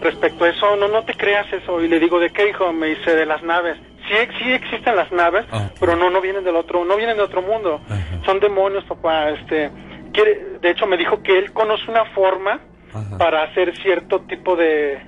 Respecto 0.01 0.45
a 0.45 0.49
eso, 0.51 0.77
no, 0.77 0.89
no 0.89 1.05
te 1.05 1.15
creas 1.15 1.53
eso. 1.53 1.81
Y 1.83 1.89
le 1.89 1.99
digo, 1.99 2.19
¿de 2.21 2.31
qué, 2.31 2.49
hijo? 2.49 2.73
Me 2.73 2.87
dice, 2.89 3.15
de 3.15 3.27
las 3.27 3.43
naves. 3.43 3.77
Sí, 4.09 4.15
sí 4.39 4.53
existen 4.53 4.95
las 4.95 5.11
naves, 5.11 5.45
Ah, 5.51 5.69
pero 5.81 5.97
no, 5.97 6.09
no 6.11 6.21
vienen 6.21 6.45
del 6.45 6.55
otro, 6.55 6.85
no 6.85 6.97
vienen 6.97 7.17
de 7.17 7.25
otro 7.25 7.43
mundo. 7.43 7.81
Son 8.25 8.39
demonios, 8.39 8.85
papá. 8.85 9.31
Este, 9.31 9.71
quiere, 10.13 10.59
de 10.63 10.71
hecho, 10.71 10.87
me 10.87 10.97
dijo 10.97 11.23
que 11.23 11.37
él 11.37 11.53
conoce 11.53 11.91
una 11.91 12.05
forma 12.15 12.61
Ajá. 12.95 13.19
para 13.19 13.43
hacer 13.43 13.77
cierto 13.79 14.21
tipo 14.21 14.55
de, 14.55 15.01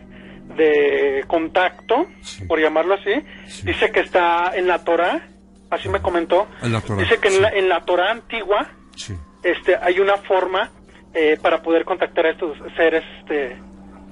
de 0.57 1.25
contacto, 1.27 2.07
Sí. 2.23 2.45
por 2.47 2.61
llamarlo 2.61 2.95
así. 2.95 3.13
Sí. 3.47 3.67
Dice 3.67 3.91
que 3.91 4.01
está 4.01 4.53
en 4.57 4.67
la 4.67 4.85
Torah, 4.85 5.29
así 5.71 5.89
me 5.89 6.01
comentó. 6.01 6.47
En 6.63 6.73
la 6.73 6.81
Dice 6.81 7.19
que 7.19 7.31
sí. 7.31 7.37
en 7.37 7.43
la, 7.43 7.49
en 7.51 7.69
la 7.69 7.81
Torah 7.85 8.11
antigua 8.11 8.69
este, 9.43 9.77
hay 9.77 10.01
una 10.01 10.17
forma 10.17 10.71
eh, 11.15 11.39
para 11.41 11.63
poder 11.63 11.85
contactar 11.85 12.27
a 12.27 12.31
estos 12.33 12.57
seres, 12.77 13.05
este, 13.21 13.57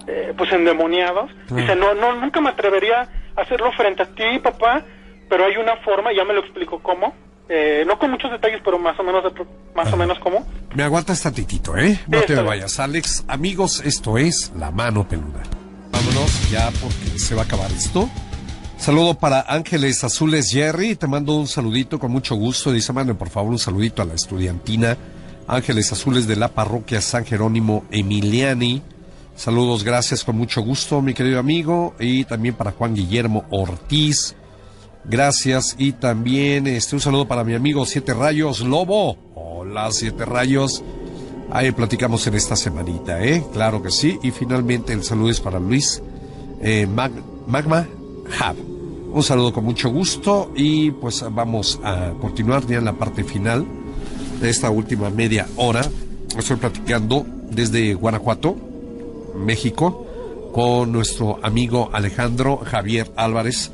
eh, 0.07 0.33
pues 0.37 0.53
endemoniados. 0.53 1.31
Claro. 1.49 1.63
Dice, 1.63 1.77
no, 1.77 1.95
no, 1.95 2.15
nunca 2.15 2.41
me 2.41 2.51
atrevería 2.51 3.09
a 3.37 3.41
hacerlo 3.41 3.73
frente 3.73 4.03
a 4.03 4.07
ti, 4.07 4.39
papá, 4.43 4.83
pero 5.29 5.45
hay 5.45 5.57
una 5.57 5.77
forma, 5.79 6.13
ya 6.17 6.25
me 6.25 6.33
lo 6.35 6.41
explicó 6.41 6.81
cómo, 6.83 7.15
eh, 7.49 7.85
no 7.87 7.99
con 7.99 8.11
muchos 8.13 8.31
detalles, 8.31 8.61
pero 8.65 8.79
más 8.79 8.99
o 8.99 9.03
menos, 9.03 9.25
más 9.75 9.93
o 9.93 9.97
menos 9.97 10.19
cómo. 10.21 10.47
Me 10.75 10.83
aguantas 10.85 11.23
tantitito, 11.23 11.77
¿eh? 11.77 11.99
No 12.09 12.21
Sí, 12.21 12.27
te 12.27 12.41
vayas, 12.43 12.79
Alex. 12.81 13.25
Amigos, 13.29 13.83
esto 13.85 14.17
es 14.19 14.53
La 14.57 14.71
Mano 14.71 15.07
Peluda. 15.09 15.43
Vámonos 15.93 16.51
ya 16.51 16.71
porque 16.83 17.19
se 17.19 17.35
va 17.35 17.43
a 17.43 17.45
acabar 17.45 17.71
esto. 17.73 18.09
Saludo 18.79 19.15
para 19.15 19.45
Ángeles 19.49 20.05
Azules 20.05 20.51
Jerry. 20.51 20.97
Te 20.97 21.07
mando 21.07 21.35
un 21.35 21.47
saludito 21.47 21.99
con 21.99 22.13
mucho 22.13 22.35
gusto. 22.37 22.73
Dice, 22.73 22.93
mande 22.93 23.15
por 23.15 23.31
favor 23.31 23.53
un 23.53 23.59
saludito 23.59 24.03
a 24.03 24.05
la 24.05 24.15
estudiantina 24.15 24.97
Ángeles 25.49 25.93
Azules 25.93 26.27
de 26.27 26.37
la 26.37 26.49
parroquia 26.49 27.01
San 27.01 27.25
Jerónimo 27.25 27.85
Emiliani. 27.91 28.83
Saludos, 29.37 29.85
gracias 29.85 30.25
con 30.25 30.37
mucho 30.37 30.63
gusto, 30.63 31.03
mi 31.03 31.15
querido 31.15 31.39
amigo. 31.39 31.95
Y 32.01 32.25
también 32.25 32.55
para 32.55 32.73
Juan 32.73 32.95
Guillermo 32.95 33.45
Ortiz. 33.51 34.35
Gracias. 35.05 35.77
Y 35.79 35.93
también 35.93 36.67
este, 36.67 36.97
un 36.97 37.01
saludo 37.01 37.29
para 37.29 37.45
mi 37.45 37.55
amigo 37.55 37.87
Siete 37.87 38.13
Rayos 38.15 38.61
Lobo. 38.61 39.17
Hola, 39.35 39.91
Siete 39.93 40.25
Rayos. 40.25 40.83
Ahí 41.51 41.71
platicamos 41.73 42.27
en 42.27 42.35
esta 42.35 42.57
semanita, 42.57 43.23
¿eh? 43.25 43.45
Claro 43.53 43.83
que 43.83 43.91
sí. 43.91 44.19
Y 44.23 44.31
finalmente 44.31 44.93
el 44.93 45.05
saludo 45.05 45.31
es 45.31 45.41
para 45.41 45.59
Luis 45.59 46.03
eh, 46.61 46.87
Magma 46.87 47.87
Hub. 48.27 48.77
Un 49.13 49.23
saludo 49.23 49.53
con 49.53 49.65
mucho 49.65 49.89
gusto 49.89 50.53
y 50.55 50.91
pues 50.91 51.25
vamos 51.31 51.81
a 51.83 52.13
continuar 52.21 52.67
ya 52.67 52.79
en 52.79 52.85
la 52.85 52.93
parte 52.93 53.25
final 53.25 53.65
de 54.41 54.51
esta 54.51 54.69
última 54.69 55.09
media 55.09 55.47
hora. 55.57 55.89
Estoy 56.37 56.57
platicando 56.57 57.25
desde 57.51 57.95
Guanajuato, 57.95 58.57
México, 59.37 60.07
con 60.53 60.93
nuestro 60.93 61.39
amigo 61.43 61.89
Alejandro 61.93 62.59
Javier 62.59 63.11
Álvarez. 63.17 63.71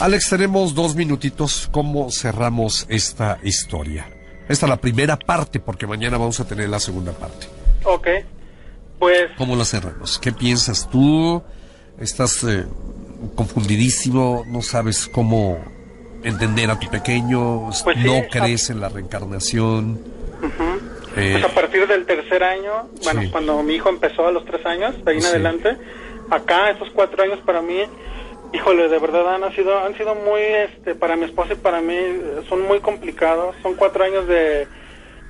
Alex, 0.00 0.28
tenemos 0.28 0.74
dos 0.74 0.94
minutitos. 0.94 1.68
¿Cómo 1.70 2.10
cerramos 2.10 2.84
esta 2.88 3.38
historia? 3.42 4.06
Esta 4.52 4.66
es 4.66 4.70
la 4.70 4.76
primera 4.76 5.16
parte, 5.16 5.60
porque 5.60 5.86
mañana 5.86 6.18
vamos 6.18 6.38
a 6.38 6.46
tener 6.46 6.68
la 6.68 6.78
segunda 6.78 7.12
parte. 7.12 7.46
Ok, 7.84 8.06
pues... 8.98 9.30
¿Cómo 9.38 9.56
la 9.56 9.64
cerramos? 9.64 10.18
¿Qué 10.18 10.30
piensas 10.30 10.90
tú? 10.90 11.42
¿Estás 11.98 12.44
eh, 12.44 12.66
confundidísimo? 13.34 14.44
¿No 14.46 14.60
sabes 14.60 15.08
cómo 15.08 15.58
entender 16.22 16.70
a 16.70 16.78
tu 16.78 16.90
pequeño? 16.90 17.70
Pues 17.82 17.96
¿No 17.96 18.24
crees 18.30 18.68
en 18.68 18.82
la 18.82 18.90
reencarnación? 18.90 19.98
Eh, 21.16 21.30
pues 21.32 21.44
a 21.44 21.54
partir 21.54 21.88
del 21.88 22.04
tercer 22.04 22.44
año, 22.44 22.90
bueno, 23.04 23.22
cuando 23.32 23.62
mi 23.62 23.76
hijo 23.76 23.88
empezó 23.88 24.26
a 24.26 24.32
los 24.32 24.44
tres 24.44 24.66
años, 24.66 25.02
de 25.02 25.12
ahí 25.12 25.16
en 25.16 25.24
adelante, 25.24 25.78
acá 26.28 26.68
estos 26.68 26.90
cuatro 26.90 27.22
años 27.22 27.38
para 27.46 27.62
mí, 27.62 27.84
híjole, 28.52 28.88
de 28.88 28.98
verdad 28.98 29.34
han 29.34 29.54
sido, 29.54 29.78
han 29.78 29.96
sido 29.96 30.14
muy, 30.14 30.40
este, 30.40 30.94
para 30.94 31.16
mi 31.16 31.24
esposa 31.24 31.54
y 31.54 31.56
para 31.56 31.80
mí, 31.80 31.96
son 32.48 32.62
muy 32.62 32.80
complicados. 32.80 33.56
Son 33.62 33.74
cuatro 33.74 34.04
años 34.04 34.26
de, 34.26 34.66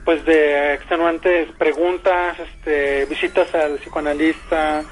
pues 0.04 0.24
de 0.24 0.74
extenuantes 0.74 1.48
preguntas, 1.58 2.38
este, 2.38 3.06
visitas 3.06 3.54
al 3.54 3.78
psicoanalista. 3.78 4.84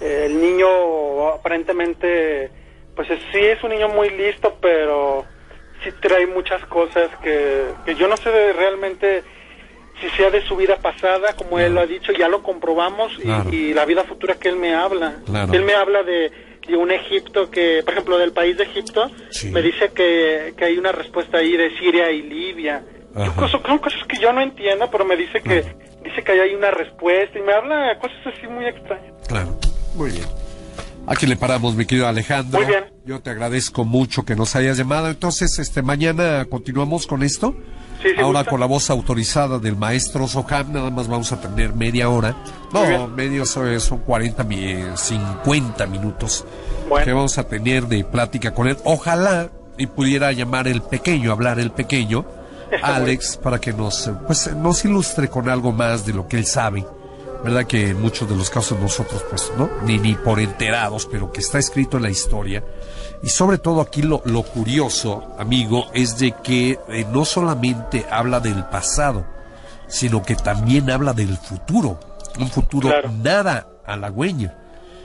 el 0.00 0.40
niño 0.40 1.28
aparentemente, 1.28 2.50
pues 2.94 3.08
sí 3.32 3.38
es 3.38 3.62
un 3.62 3.70
niño 3.70 3.88
muy 3.88 4.10
listo, 4.10 4.56
pero 4.60 5.24
sí 5.82 5.90
trae 6.00 6.26
muchas 6.26 6.64
cosas 6.66 7.10
que, 7.22 7.64
que 7.84 7.94
yo 7.94 8.08
no 8.08 8.16
sé 8.16 8.30
de 8.30 8.52
realmente 8.52 9.22
si 10.00 10.08
sea 10.10 10.30
de 10.30 10.42
su 10.42 10.56
vida 10.56 10.76
pasada, 10.76 11.34
como 11.36 11.58
él 11.58 11.74
lo 11.74 11.80
ha 11.80 11.86
dicho, 11.86 12.12
ya 12.12 12.28
lo 12.28 12.42
comprobamos, 12.42 13.12
y, 13.50 13.74
la 13.74 13.84
vida 13.84 14.04
futura 14.04 14.34
que 14.34 14.48
él 14.48 14.56
me 14.56 14.74
habla. 14.74 15.16
Él 15.52 15.62
me 15.64 15.74
habla 15.74 16.02
de, 16.02 16.30
de, 16.68 16.76
un 16.76 16.90
Egipto 16.90 17.50
que, 17.50 17.82
por 17.84 17.94
ejemplo, 17.94 18.18
del 18.18 18.32
país 18.32 18.56
de 18.56 18.64
Egipto, 18.64 19.10
me 19.50 19.62
dice 19.62 19.90
que, 19.94 20.54
que, 20.56 20.64
hay 20.64 20.78
una 20.78 20.92
respuesta 20.92 21.38
ahí 21.38 21.56
de 21.56 21.76
Siria 21.78 22.10
y 22.10 22.22
Libia. 22.22 22.82
Son 23.50 23.78
cosas 23.78 24.04
que 24.06 24.18
yo 24.20 24.32
no 24.32 24.40
entiendo, 24.40 24.88
pero 24.90 25.04
me 25.04 25.16
dice 25.16 25.40
que 25.40 25.64
dice 26.04 26.22
que 26.24 26.32
hay 26.32 26.54
una 26.54 26.70
respuesta 26.70 27.38
y 27.38 27.42
me 27.42 27.52
habla 27.52 27.98
cosas 27.98 28.18
así 28.26 28.46
muy 28.46 28.66
extrañas. 28.66 29.12
Claro, 29.26 29.58
muy 29.94 30.10
bien. 30.10 30.26
Aquí 31.06 31.26
le 31.26 31.36
paramos, 31.36 31.74
mi 31.74 31.86
querido 31.86 32.06
Alejandro. 32.06 32.58
Muy 32.58 32.68
bien. 32.68 32.84
Yo 33.06 33.20
te 33.20 33.30
agradezco 33.30 33.84
mucho 33.84 34.24
que 34.24 34.36
nos 34.36 34.54
hayas 34.54 34.76
llamado. 34.76 35.08
Entonces, 35.08 35.58
este 35.58 35.80
mañana 35.82 36.44
continuamos 36.44 37.06
con 37.06 37.22
esto. 37.22 37.56
Ahora 38.20 38.44
con 38.44 38.60
la 38.60 38.66
voz 38.66 38.90
autorizada 38.90 39.58
del 39.58 39.76
maestro 39.76 40.28
Soham, 40.28 40.72
nada 40.72 40.90
más 40.90 41.08
vamos 41.08 41.32
a 41.32 41.40
tener 41.40 41.74
media 41.74 42.08
hora. 42.08 42.36
No, 42.72 43.08
medio 43.08 43.44
son 43.44 43.98
40, 43.98 44.46
50 44.94 45.86
minutos 45.86 46.44
que 47.04 47.12
vamos 47.12 47.38
a 47.38 47.44
tener 47.44 47.86
de 47.86 48.04
plática 48.04 48.54
con 48.54 48.68
él. 48.68 48.76
Ojalá 48.84 49.50
y 49.76 49.86
pudiera 49.86 50.32
llamar 50.32 50.68
el 50.68 50.82
pequeño, 50.82 51.32
hablar 51.32 51.58
el 51.58 51.70
pequeño, 51.70 52.24
Alex, 52.82 53.36
para 53.36 53.60
que 53.60 53.72
nos, 53.72 54.10
pues, 54.26 54.54
nos 54.54 54.84
ilustre 54.84 55.28
con 55.28 55.48
algo 55.48 55.72
más 55.72 56.04
de 56.04 56.12
lo 56.12 56.28
que 56.28 56.38
él 56.38 56.46
sabe. 56.46 56.84
¿Verdad 57.44 57.66
que 57.66 57.90
en 57.90 58.00
muchos 58.00 58.28
de 58.28 58.36
los 58.36 58.50
casos 58.50 58.78
nosotros, 58.80 59.24
pues, 59.30 59.52
no? 59.56 59.70
Ni, 59.84 59.98
ni 59.98 60.14
por 60.14 60.40
enterados, 60.40 61.08
pero 61.10 61.32
que 61.32 61.40
está 61.40 61.58
escrito 61.58 61.96
en 61.96 62.02
la 62.02 62.10
historia 62.10 62.64
y 63.22 63.28
sobre 63.28 63.58
todo 63.58 63.80
aquí 63.80 64.02
lo, 64.02 64.22
lo 64.24 64.42
curioso, 64.42 65.34
amigo, 65.38 65.86
es 65.92 66.18
de 66.18 66.32
que 66.42 66.78
eh, 66.88 67.06
no 67.12 67.24
solamente 67.24 68.06
habla 68.10 68.40
del 68.40 68.64
pasado, 68.64 69.26
sino 69.88 70.22
que 70.22 70.36
también 70.36 70.90
habla 70.90 71.12
del 71.12 71.36
futuro, 71.36 71.98
un 72.38 72.48
futuro 72.48 72.90
nada 73.22 73.66
halagüeño. 73.84 74.52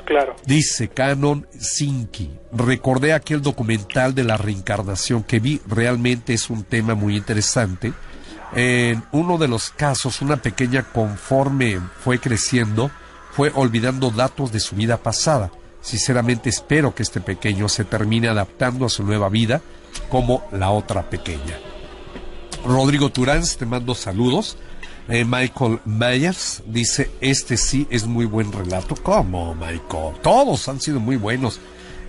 Claro. 0.06 0.36
Dice 0.46 0.90
Canon 0.90 1.48
Sinki, 1.58 2.38
recordé 2.52 3.14
aquel 3.14 3.42
documental 3.42 4.14
de 4.14 4.26
la 4.26 4.36
reencarnación 4.38 5.24
que 5.24 5.40
vi, 5.40 5.62
realmente 5.66 6.34
es 6.34 6.50
un 6.50 6.66
tema 6.66 6.94
muy 6.94 7.16
interesante. 7.16 7.94
En 8.56 9.04
uno 9.12 9.38
de 9.38 9.48
los 9.48 9.70
casos, 9.72 10.22
una 10.22 10.38
pequeña 10.38 10.84
conforme 10.84 11.80
fue 12.04 12.20
creciendo, 12.20 12.92
fue 13.32 13.52
olvidando 13.56 14.12
datos 14.12 14.52
de 14.52 14.60
su 14.60 14.76
vida 14.76 14.98
pasada 14.98 15.52
Sinceramente 15.84 16.50
espero 16.50 16.96
que 16.96 17.04
este 17.04 17.20
pequeño 17.20 17.68
se 17.68 17.84
termine 17.84 18.30
adaptando 18.30 18.86
a 18.86 18.90
su 18.90 19.04
nueva 19.04 19.28
vida 19.28 19.62
como 20.10 20.48
la 20.54 20.72
otra 20.72 21.10
pequeña. 21.10 21.60
Rodrigo 22.66 23.12
Turán, 23.12 23.44
te 23.60 23.66
mando 23.66 23.94
saludos. 23.94 24.56
Eh, 25.10 25.26
Michael 25.26 25.82
Myers 25.84 26.64
dice, 26.66 27.12
este 27.20 27.58
sí 27.58 27.86
es 27.90 28.08
muy 28.08 28.24
buen 28.24 28.54
relato. 28.54 28.96
¿Cómo, 28.96 29.54
Michael? 29.56 30.16
Todos 30.22 30.70
han 30.70 30.80
sido 30.80 31.02
muy 31.02 31.18
buenos. 31.18 31.60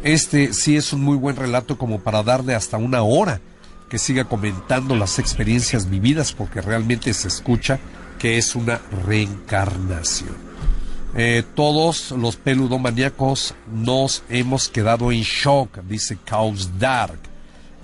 Este 0.04 0.52
sí 0.52 0.76
es 0.76 0.92
un 0.92 1.02
muy 1.02 1.16
buen 1.16 1.34
relato 1.34 1.76
como 1.76 1.98
para 1.98 2.22
darle 2.22 2.54
hasta 2.54 2.76
una 2.76 3.02
hora 3.02 3.40
que 3.88 3.98
siga 3.98 4.24
comentando 4.24 4.96
las 4.96 5.18
experiencias 5.18 5.88
vividas 5.88 6.32
porque 6.32 6.60
realmente 6.60 7.12
se 7.14 7.28
escucha 7.28 7.78
que 8.18 8.38
es 8.38 8.54
una 8.54 8.80
reencarnación. 9.06 10.44
Eh, 11.16 11.44
todos 11.54 12.10
los 12.10 12.36
peludomaníacos 12.36 13.54
nos 13.72 14.24
hemos 14.28 14.68
quedado 14.68 15.12
en 15.12 15.22
shock, 15.22 15.78
dice 15.88 16.18
Chaos 16.26 16.78
Dark. 16.78 17.20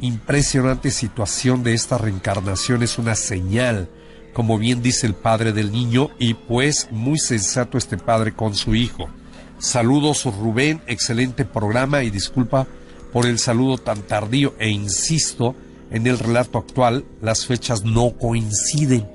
Impresionante 0.01 0.90
situación 0.90 1.62
de 1.62 1.74
esta 1.74 1.96
reencarnación 1.96 2.82
es 2.82 2.98
una 2.98 3.14
señal, 3.14 3.88
como 4.32 4.59
bien 4.59 4.82
dice 4.82 5.07
el 5.07 5.14
padre 5.14 5.53
del 5.53 5.70
niño, 5.70 6.11
y 6.18 6.34
pues 6.34 6.88
muy 6.90 7.18
sensato 7.18 7.78
este 7.78 7.98
padre 7.98 8.32
con 8.32 8.57
su 8.57 8.74
hijo. 8.74 9.09
Saludos 9.59 10.24
Rubén, 10.24 10.80
excelente 10.86 11.44
programa 11.44 12.03
y 12.03 12.11
disculpa 12.11 12.66
por 13.12 13.26
el 13.26 13.38
saludo 13.38 13.76
tan 13.78 14.03
tardío 14.03 14.55
e 14.59 14.70
insisto, 14.70 15.55
en 15.91 16.07
el 16.07 16.18
relato 16.18 16.59
actual 16.59 17.05
las 17.20 17.47
fechas 17.47 17.84
no 17.84 18.12
coinciden. 18.12 19.07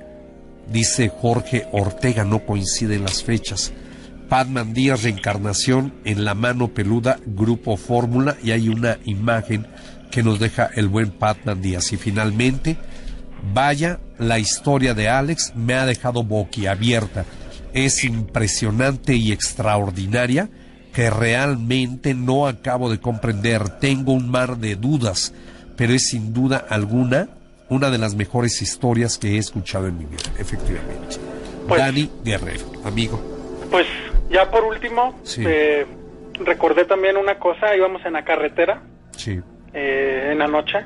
Dice 0.72 1.08
Jorge 1.08 1.66
Ortega, 1.72 2.24
no 2.24 2.44
coinciden 2.44 3.04
las 3.04 3.22
fechas. 3.22 3.72
Padman 4.28 4.74
Díaz 4.74 5.04
Reencarnación 5.04 5.94
en 6.04 6.24
la 6.24 6.34
mano 6.34 6.68
peluda, 6.68 7.18
Grupo 7.24 7.76
Fórmula, 7.76 8.36
y 8.42 8.50
hay 8.50 8.68
una 8.68 8.98
imagen 9.04 9.66
que 10.10 10.22
nos 10.22 10.40
deja 10.40 10.68
el 10.74 10.88
buen 10.88 11.10
Padman 11.10 11.62
Díaz. 11.62 11.92
Y 11.92 11.96
finalmente, 11.96 12.76
vaya, 13.54 14.00
la 14.18 14.38
historia 14.38 14.94
de 14.94 15.08
Alex 15.08 15.52
me 15.54 15.74
ha 15.74 15.86
dejado 15.86 16.24
boquiabierta. 16.24 17.24
Es 17.72 18.02
impresionante 18.04 19.14
y 19.14 19.32
extraordinaria 19.32 20.48
que 20.92 21.10
realmente 21.10 22.14
no 22.14 22.46
acabo 22.46 22.90
de 22.90 22.98
comprender. 22.98 23.68
Tengo 23.78 24.12
un 24.12 24.30
mar 24.30 24.56
de 24.56 24.76
dudas, 24.76 25.32
pero 25.76 25.92
es 25.92 26.08
sin 26.08 26.32
duda 26.32 26.64
alguna 26.68 27.28
una 27.68 27.90
de 27.90 27.98
las 27.98 28.14
mejores 28.14 28.62
historias 28.62 29.18
que 29.18 29.34
he 29.34 29.38
escuchado 29.38 29.88
en 29.88 29.98
mi 29.98 30.04
vida, 30.04 30.22
efectivamente. 30.38 31.16
Pues 31.66 31.80
Dani 31.80 32.10
Guerrero, 32.24 32.64
amigo. 32.84 33.20
Pues 33.70 33.86
ya 34.30 34.50
por 34.50 34.64
último, 34.64 35.20
eh, 35.38 35.84
recordé 36.34 36.84
también 36.84 37.16
una 37.16 37.38
cosa, 37.38 37.74
íbamos 37.76 38.04
en 38.04 38.12
la 38.12 38.24
carretera, 38.24 38.82
sí. 39.16 39.40
eh, 39.74 40.28
en 40.32 40.38
la 40.38 40.46
noche, 40.46 40.78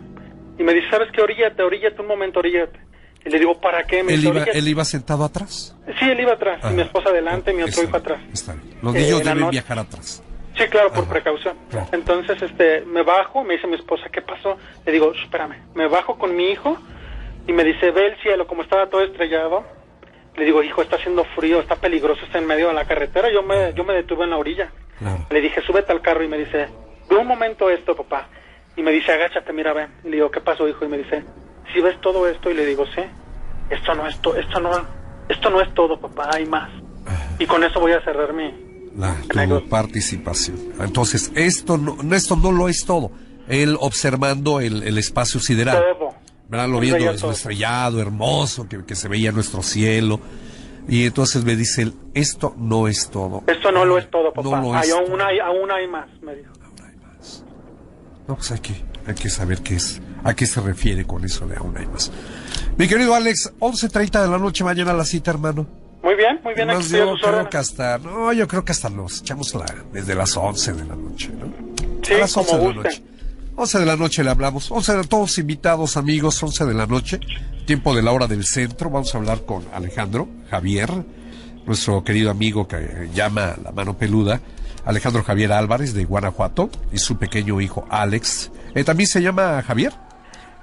y 0.58 0.62
me 0.62 0.72
dice, 0.72 0.88
¿sabes 0.90 1.08
qué? 1.12 1.20
Oríllate, 1.20 1.62
oríllate 1.62 2.00
un 2.00 2.08
momento, 2.08 2.38
oríllate. 2.38 2.78
Y 3.24 3.28
le 3.28 3.38
digo, 3.38 3.60
¿para 3.60 3.84
qué? 3.84 4.02
Me 4.02 4.14
¿Él, 4.14 4.24
iba, 4.24 4.44
¿Él 4.44 4.68
iba 4.68 4.84
sentado 4.84 5.24
atrás? 5.24 5.76
Sí, 5.98 6.06
él 6.08 6.20
iba 6.20 6.32
atrás, 6.32 6.60
y 6.70 6.74
mi 6.74 6.82
esposa 6.82 7.10
adelante, 7.10 7.52
mi 7.52 7.62
otro 7.62 7.82
hijo 7.82 7.96
atrás. 7.96 8.20
Está 8.32 8.54
bien. 8.54 8.76
Los 8.80 8.94
niños 8.94 9.20
eh, 9.20 9.24
deben 9.24 9.50
viajar 9.50 9.78
atrás. 9.78 10.22
Sí, 10.60 10.68
claro, 10.68 10.92
por 10.92 11.08
precaución. 11.08 11.56
Entonces, 11.90 12.42
este, 12.42 12.82
me 12.82 13.02
bajo, 13.02 13.42
me 13.42 13.54
dice 13.54 13.66
mi 13.66 13.76
esposa, 13.76 14.10
¿qué 14.12 14.20
pasó? 14.20 14.58
Le 14.84 14.92
digo, 14.92 15.14
espérame, 15.14 15.56
me 15.74 15.88
bajo 15.88 16.18
con 16.18 16.36
mi 16.36 16.50
hijo 16.50 16.76
y 17.46 17.52
me 17.54 17.64
dice, 17.64 17.90
ve 17.92 18.08
el 18.08 18.16
cielo, 18.20 18.46
como 18.46 18.62
estaba 18.62 18.86
todo 18.88 19.02
estrellado, 19.02 19.64
le 20.36 20.44
digo, 20.44 20.62
hijo, 20.62 20.82
está 20.82 20.96
haciendo 20.96 21.24
frío, 21.24 21.60
está 21.60 21.76
peligroso, 21.76 22.26
está 22.26 22.36
en 22.36 22.46
medio 22.46 22.68
de 22.68 22.74
la 22.74 22.84
carretera. 22.84 23.32
Yo 23.32 23.42
me, 23.42 23.72
yo 23.72 23.84
me 23.84 23.94
detuve 23.94 24.24
en 24.24 24.30
la 24.30 24.36
orilla. 24.36 24.70
Le 25.30 25.40
dije, 25.40 25.62
súbete 25.62 25.92
al 25.92 26.02
carro 26.02 26.22
y 26.24 26.28
me 26.28 26.36
dice, 26.36 26.68
ve 27.08 27.16
un 27.16 27.26
momento 27.26 27.70
esto, 27.70 27.96
papá. 27.96 28.28
Y 28.76 28.82
me 28.82 28.92
dice, 28.92 29.12
agáchate, 29.12 29.54
mira, 29.54 29.72
ven. 29.72 29.88
Le 30.04 30.10
digo, 30.10 30.30
¿qué 30.30 30.42
pasó, 30.42 30.68
hijo? 30.68 30.84
Y 30.84 30.88
me 30.88 30.98
dice, 30.98 31.24
si 31.72 31.80
ves 31.80 31.98
todo 32.02 32.28
esto? 32.28 32.50
Y 32.50 32.54
le 32.54 32.66
digo, 32.66 32.84
sí. 32.94 33.02
Esto 33.70 33.94
no 33.94 34.06
es, 34.06 34.14
esto 34.36 34.60
no, 34.60 34.86
esto 35.26 35.48
no 35.48 35.62
es 35.62 35.72
todo, 35.72 35.98
papá, 35.98 36.28
hay 36.34 36.44
más. 36.44 36.70
Y 37.38 37.46
con 37.46 37.64
eso 37.64 37.80
voy 37.80 37.92
a 37.92 38.02
cerrar 38.02 38.34
mi, 38.34 38.69
La 38.96 39.16
tu 39.46 39.68
participación. 39.68 40.58
Entonces, 40.80 41.30
esto 41.34 41.78
no, 41.78 41.96
esto 42.14 42.36
no 42.36 42.52
lo 42.52 42.68
es 42.68 42.84
todo. 42.84 43.12
Él 43.48 43.76
observando 43.80 44.60
el, 44.60 44.82
el 44.82 44.98
espacio 44.98 45.40
sideral. 45.40 45.82
Todo. 45.98 46.14
¿verdad? 46.50 46.68
Lo 46.68 46.80
viendo 46.80 47.10
es 47.10 47.22
estrellado, 47.22 48.00
hermoso, 48.00 48.68
que, 48.68 48.84
que, 48.84 48.96
se 48.96 49.08
veía 49.08 49.30
nuestro 49.30 49.62
cielo. 49.62 50.20
Y 50.88 51.06
entonces 51.06 51.44
me 51.44 51.54
dice 51.54 51.82
él, 51.82 51.94
esto 52.12 52.54
no 52.58 52.88
es 52.88 53.08
todo. 53.10 53.44
Esto 53.46 53.70
no 53.70 53.84
lo 53.84 53.98
es 53.98 54.10
todo, 54.10 54.32
papá. 54.32 54.60
No 54.60 54.74
hay, 54.74 54.90
aún, 54.90 55.20
hay, 55.20 55.38
aún 55.38 55.70
hay 55.70 55.86
más, 55.86 56.08
me 56.22 56.34
dijo. 56.34 56.52
Aún 56.64 56.74
hay 56.82 56.96
más. 56.96 57.44
No, 58.26 58.34
pues 58.34 58.50
hay 58.50 58.58
que, 58.58 58.74
hay 59.06 59.14
que 59.14 59.30
saber 59.30 59.62
qué 59.62 59.76
es, 59.76 60.02
a 60.24 60.34
qué 60.34 60.46
se 60.46 60.60
refiere 60.60 61.06
con 61.06 61.24
eso 61.24 61.46
de 61.46 61.56
aún 61.56 61.76
hay 61.76 61.86
más. 61.86 62.10
Mi 62.76 62.88
querido 62.88 63.14
Alex, 63.14 63.52
11.30 63.60 64.22
de 64.22 64.28
la 64.28 64.38
noche 64.38 64.64
mañana 64.64 64.92
la 64.92 65.04
cita, 65.04 65.30
hermano. 65.30 65.79
Muy 66.02 66.14
bien, 66.14 66.40
muy 66.42 66.54
bien. 66.54 66.68
Más 66.68 66.88
yo 66.88 67.14
creo 67.20 67.48
que 67.48 67.56
hasta, 67.56 67.98
no, 67.98 68.32
yo 68.32 68.48
creo 68.48 68.64
que 68.64 68.72
hasta 68.72 68.88
nos 68.88 69.20
echamos 69.20 69.54
la, 69.54 69.66
desde 69.92 70.14
las 70.14 70.36
11 70.36 70.72
de 70.72 70.84
la 70.84 70.96
noche, 70.96 71.30
¿no? 71.38 71.52
Sí, 72.02 72.14
a 72.14 72.18
las 72.18 72.36
11 72.36 72.56
de 72.56 72.64
la 72.68 72.74
noche. 72.74 73.02
11 73.56 73.78
de 73.78 73.86
la 73.86 73.96
noche 73.96 74.24
le 74.24 74.30
hablamos. 74.30 74.70
11 74.70 74.96
de 74.96 75.04
todos 75.04 75.36
invitados, 75.38 75.96
amigos, 75.98 76.42
11 76.42 76.64
de 76.64 76.74
la 76.74 76.86
noche. 76.86 77.20
Tiempo 77.66 77.94
de 77.94 78.02
la 78.02 78.12
hora 78.12 78.26
del 78.26 78.44
centro. 78.44 78.88
Vamos 78.88 79.14
a 79.14 79.18
hablar 79.18 79.44
con 79.44 79.64
Alejandro 79.74 80.28
Javier, 80.50 80.90
nuestro 81.66 82.02
querido 82.02 82.30
amigo 82.30 82.66
que 82.66 83.10
llama 83.12 83.56
la 83.62 83.70
mano 83.72 83.98
peluda. 83.98 84.40
Alejandro 84.86 85.22
Javier 85.22 85.52
Álvarez 85.52 85.92
de 85.92 86.04
Guanajuato 86.04 86.70
y 86.90 86.98
su 86.98 87.18
pequeño 87.18 87.60
hijo 87.60 87.86
Alex. 87.90 88.50
Eh, 88.74 88.82
¿También 88.84 89.06
se 89.06 89.20
llama 89.20 89.62
Javier? 89.62 89.92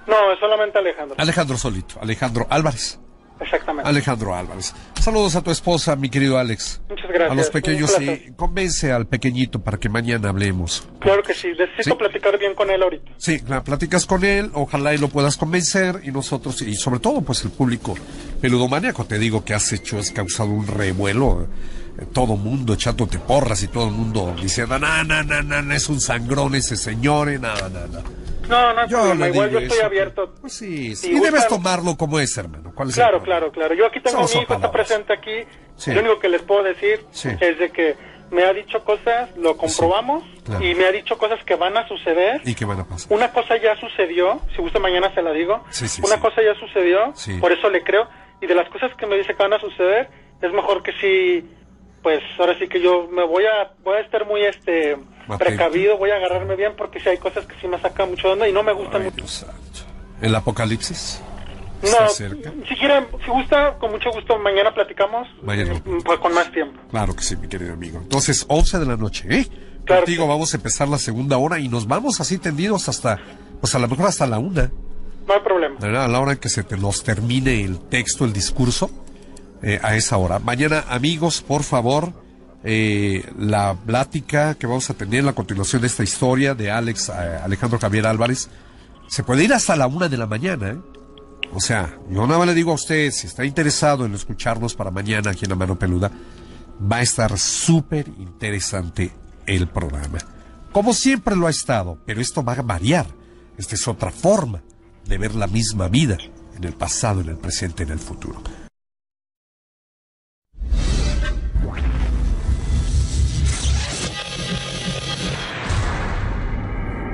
No, 0.07 0.33
es 0.33 0.39
solamente 0.39 0.79
Alejandro. 0.79 1.15
Alejandro 1.19 1.57
solito, 1.57 1.99
Alejandro 2.01 2.47
Álvarez. 2.49 2.99
Exactamente. 3.39 3.89
Alejandro 3.89 4.35
Álvarez. 4.35 4.73
Saludos 4.99 5.35
a 5.35 5.41
tu 5.41 5.51
esposa, 5.51 5.95
mi 5.95 6.09
querido 6.09 6.37
Alex. 6.37 6.81
Muchas 6.89 7.07
gracias. 7.07 7.31
A 7.31 7.35
los 7.35 7.49
pequeños 7.49 8.01
y 8.01 8.31
convence 8.35 8.91
al 8.91 9.05
pequeño 9.05 9.27
para 9.63 9.77
que 9.77 9.89
mañana 9.89 10.29
hablemos. 10.29 10.87
Claro 10.99 11.21
que 11.23 11.33
sí, 11.33 11.49
necesito 11.57 11.97
platicar 11.97 12.37
bien 12.39 12.55
con 12.55 12.69
él 12.69 12.81
ahorita. 12.81 13.11
Sí, 13.17 13.39
platicas 13.63 14.05
con 14.05 14.23
él, 14.23 14.51
ojalá 14.53 14.93
y 14.93 14.97
lo 14.97 15.09
puedas 15.09 15.37
convencer 15.37 16.01
y 16.03 16.11
nosotros, 16.11 16.61
y 16.61 16.75
sobre 16.75 16.99
todo 16.99 17.21
pues 17.21 17.43
el 17.43 17.51
público 17.51 17.95
peludomaníaco, 18.41 19.05
te 19.05 19.19
digo 19.19 19.43
que 19.43 19.53
has 19.53 19.71
hecho, 19.73 19.99
has 19.99 20.11
causado 20.11 20.49
un 20.49 20.65
revuelo, 20.65 21.47
eh, 21.99 22.05
todo 22.11 22.35
mundo 22.35 22.73
echándote 22.73 23.19
porras 23.19 23.61
y 23.63 23.67
todo 23.67 23.87
el 23.87 23.93
mundo 23.93 24.35
diciendo, 24.41 24.79
no, 24.79 25.03
no, 25.03 25.23
no, 25.23 25.61
no, 25.61 25.73
es 25.73 25.89
un 25.89 25.99
sangrón 25.99 26.55
ese 26.55 26.75
señor, 26.75 27.31
y 27.31 27.39
nada, 27.39 27.69
nada. 27.69 28.03
No, 28.47 28.73
no, 28.73 28.87
yo 28.87 29.01
problema. 29.01 29.27
igual 29.27 29.49
yo 29.51 29.59
estoy 29.59 29.79
abierto. 29.79 30.33
Pues 30.41 30.53
sí, 30.53 30.95
sí. 30.95 31.11
y 31.11 31.19
debes 31.19 31.47
tomarlo 31.47 31.95
como 31.97 32.19
es, 32.19 32.37
hermano. 32.37 32.71
¿Cuál 32.73 32.89
es 32.89 32.95
claro, 32.95 33.21
claro, 33.21 33.51
claro. 33.51 33.73
Yo 33.73 33.85
aquí 33.85 33.99
tengo 33.99 34.19
a 34.19 34.23
mi 34.23 34.41
hijo, 34.41 34.53
está 34.53 34.71
presente 34.71 35.13
aquí. 35.13 35.43
Lo 35.87 35.99
único 35.99 36.19
que 36.19 36.29
les 36.29 36.41
puedo 36.41 36.63
decir 36.63 37.05
es 37.13 37.59
de 37.59 37.69
que 37.71 37.95
me 38.31 38.43
ha 38.43 38.53
dicho 38.53 38.83
cosas, 38.83 39.35
lo 39.37 39.55
comprobamos, 39.57 40.23
y 40.59 40.75
me 40.75 40.85
ha 40.85 40.91
dicho 40.91 41.17
cosas 41.17 41.43
que 41.45 41.55
van 41.55 41.77
a 41.77 41.87
suceder. 41.87 42.41
¿Y 42.45 42.55
qué 42.55 42.65
van 42.65 42.79
a 42.79 42.85
pasar? 42.85 43.11
Una 43.15 43.31
cosa 43.31 43.57
ya 43.57 43.75
sucedió, 43.79 44.41
si 44.55 44.61
gusta 44.61 44.79
mañana 44.79 45.13
se 45.13 45.21
la 45.21 45.31
digo. 45.31 45.63
Una 46.03 46.19
cosa 46.19 46.41
ya 46.41 46.55
sucedió, 46.59 47.13
por 47.39 47.51
eso 47.51 47.69
le 47.69 47.83
creo. 47.83 48.07
Y 48.41 48.47
de 48.47 48.55
las 48.55 48.69
cosas 48.69 48.91
que 48.97 49.07
me 49.07 49.17
dice 49.17 49.33
que 49.33 49.41
van 49.41 49.53
a 49.53 49.59
suceder, 49.59 50.09
es 50.41 50.51
mejor 50.51 50.83
que 50.83 50.91
si, 51.01 51.49
pues 52.03 52.21
ahora 52.37 52.57
sí 52.59 52.67
que 52.67 52.79
yo 52.79 53.07
me 53.07 53.25
voy 53.25 53.45
a, 53.45 53.71
voy 53.83 53.95
a 53.97 54.01
estar 54.01 54.25
muy, 54.25 54.43
este 54.43 54.97
precavido, 55.37 55.97
voy 55.97 56.11
a 56.11 56.15
agarrarme 56.15 56.55
bien 56.55 56.73
porque 56.77 56.99
si 56.99 57.09
hay 57.09 57.17
cosas 57.17 57.45
que 57.45 57.55
sí 57.59 57.67
me 57.67 57.79
sacan 57.79 58.09
mucho 58.09 58.27
de 58.27 58.33
onda 58.33 58.47
y 58.47 58.53
no 58.53 58.63
me 58.63 58.73
gustan 58.73 59.03
mucho. 59.03 59.25
¿El 60.21 60.33
apocalipsis? 60.35 61.21
No, 61.83 62.09
si 62.09 62.75
quieren, 62.75 63.05
si 63.23 63.31
gusta, 63.31 63.77
con 63.77 63.91
mucho 63.91 64.09
gusto, 64.11 64.39
mañana 64.39 64.73
platicamos. 64.73 65.27
Mañana. 65.43 65.79
Mm, 65.85 66.01
pues 66.01 66.19
con 66.19 66.33
más 66.33 66.51
tiempo. 66.51 66.79
Claro 66.89 67.15
que 67.15 67.21
sí, 67.21 67.35
mi 67.35 67.47
querido 67.47 67.73
amigo. 67.73 67.99
Entonces, 68.01 68.45
11 68.47 68.79
de 68.79 68.85
la 68.85 68.97
noche, 68.97 69.27
¿eh? 69.29 69.47
Claro 69.85 70.01
Contigo 70.01 70.27
vamos 70.27 70.53
a 70.53 70.57
empezar 70.57 70.87
la 70.87 70.97
segunda 70.97 71.37
hora 71.37 71.59
y 71.59 71.69
nos 71.69 71.87
vamos 71.87 72.19
así 72.19 72.39
tendidos 72.39 72.89
hasta, 72.89 73.19
pues 73.61 73.73
a 73.75 73.79
lo 73.79 73.87
mejor 73.87 74.07
hasta 74.07 74.25
la 74.25 74.39
una. 74.39 74.71
No 75.27 75.33
hay 75.33 75.39
problema. 75.41 75.77
A 75.79 76.07
la 76.07 76.19
hora 76.19 76.33
en 76.33 76.39
que 76.39 76.49
se 76.49 76.63
te 76.63 76.77
nos 76.77 77.03
termine 77.03 77.63
el 77.63 77.79
texto, 77.79 78.25
el 78.25 78.33
discurso, 78.33 78.89
eh, 79.61 79.79
a 79.81 79.95
esa 79.95 80.17
hora. 80.17 80.39
Mañana, 80.39 80.85
amigos, 80.89 81.41
por 81.41 81.63
favor, 81.63 82.11
eh, 82.63 83.29
la 83.37 83.75
plática 83.75 84.55
que 84.55 84.67
vamos 84.67 84.89
a 84.89 84.93
tener 84.93 85.19
en 85.19 85.25
la 85.25 85.33
continuación 85.33 85.81
de 85.81 85.87
esta 85.87 86.03
historia 86.03 86.55
de 86.55 86.71
Alex, 86.71 87.09
eh, 87.09 87.39
Alejandro 87.43 87.79
Javier 87.79 88.07
Álvarez, 88.07 88.49
se 89.07 89.23
puede 89.23 89.43
ir 89.43 89.53
hasta 89.53 89.75
la 89.75 89.87
una 89.87 90.09
de 90.09 90.17
la 90.17 90.27
mañana, 90.27 90.69
¿eh? 90.69 90.77
O 91.53 91.61
sea, 91.61 91.97
yo 92.09 92.27
nada 92.27 92.39
más 92.39 92.47
le 92.47 92.53
digo 92.53 92.71
a 92.71 92.75
usted, 92.75 93.09
si 93.11 93.27
está 93.27 93.45
interesado 93.45 94.05
en 94.05 94.13
escucharnos 94.13 94.75
para 94.75 94.91
mañana 94.91 95.31
aquí 95.31 95.45
en 95.45 95.49
La 95.49 95.55
Mano 95.55 95.79
Peluda, 95.79 96.11
va 96.91 96.97
a 96.97 97.01
estar 97.01 97.37
súper 97.37 98.07
interesante 98.19 99.11
el 99.45 99.67
programa. 99.67 100.19
Como 100.71 100.93
siempre 100.93 101.35
lo 101.35 101.47
ha 101.47 101.49
estado, 101.49 101.97
pero 102.05 102.21
esto 102.21 102.43
va 102.43 102.53
a 102.53 102.61
variar. 102.61 103.07
Esta 103.57 103.75
es 103.75 103.87
otra 103.87 104.11
forma 104.11 104.61
de 105.05 105.17
ver 105.17 105.35
la 105.35 105.47
misma 105.47 105.87
vida 105.87 106.17
en 106.55 106.63
el 106.63 106.73
pasado, 106.73 107.21
en 107.21 107.29
el 107.29 107.37
presente, 107.37 107.83
en 107.83 107.91
el 107.91 107.99
futuro. 107.99 108.43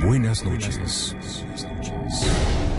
Buenas 0.06 0.44
noches. 0.44 1.16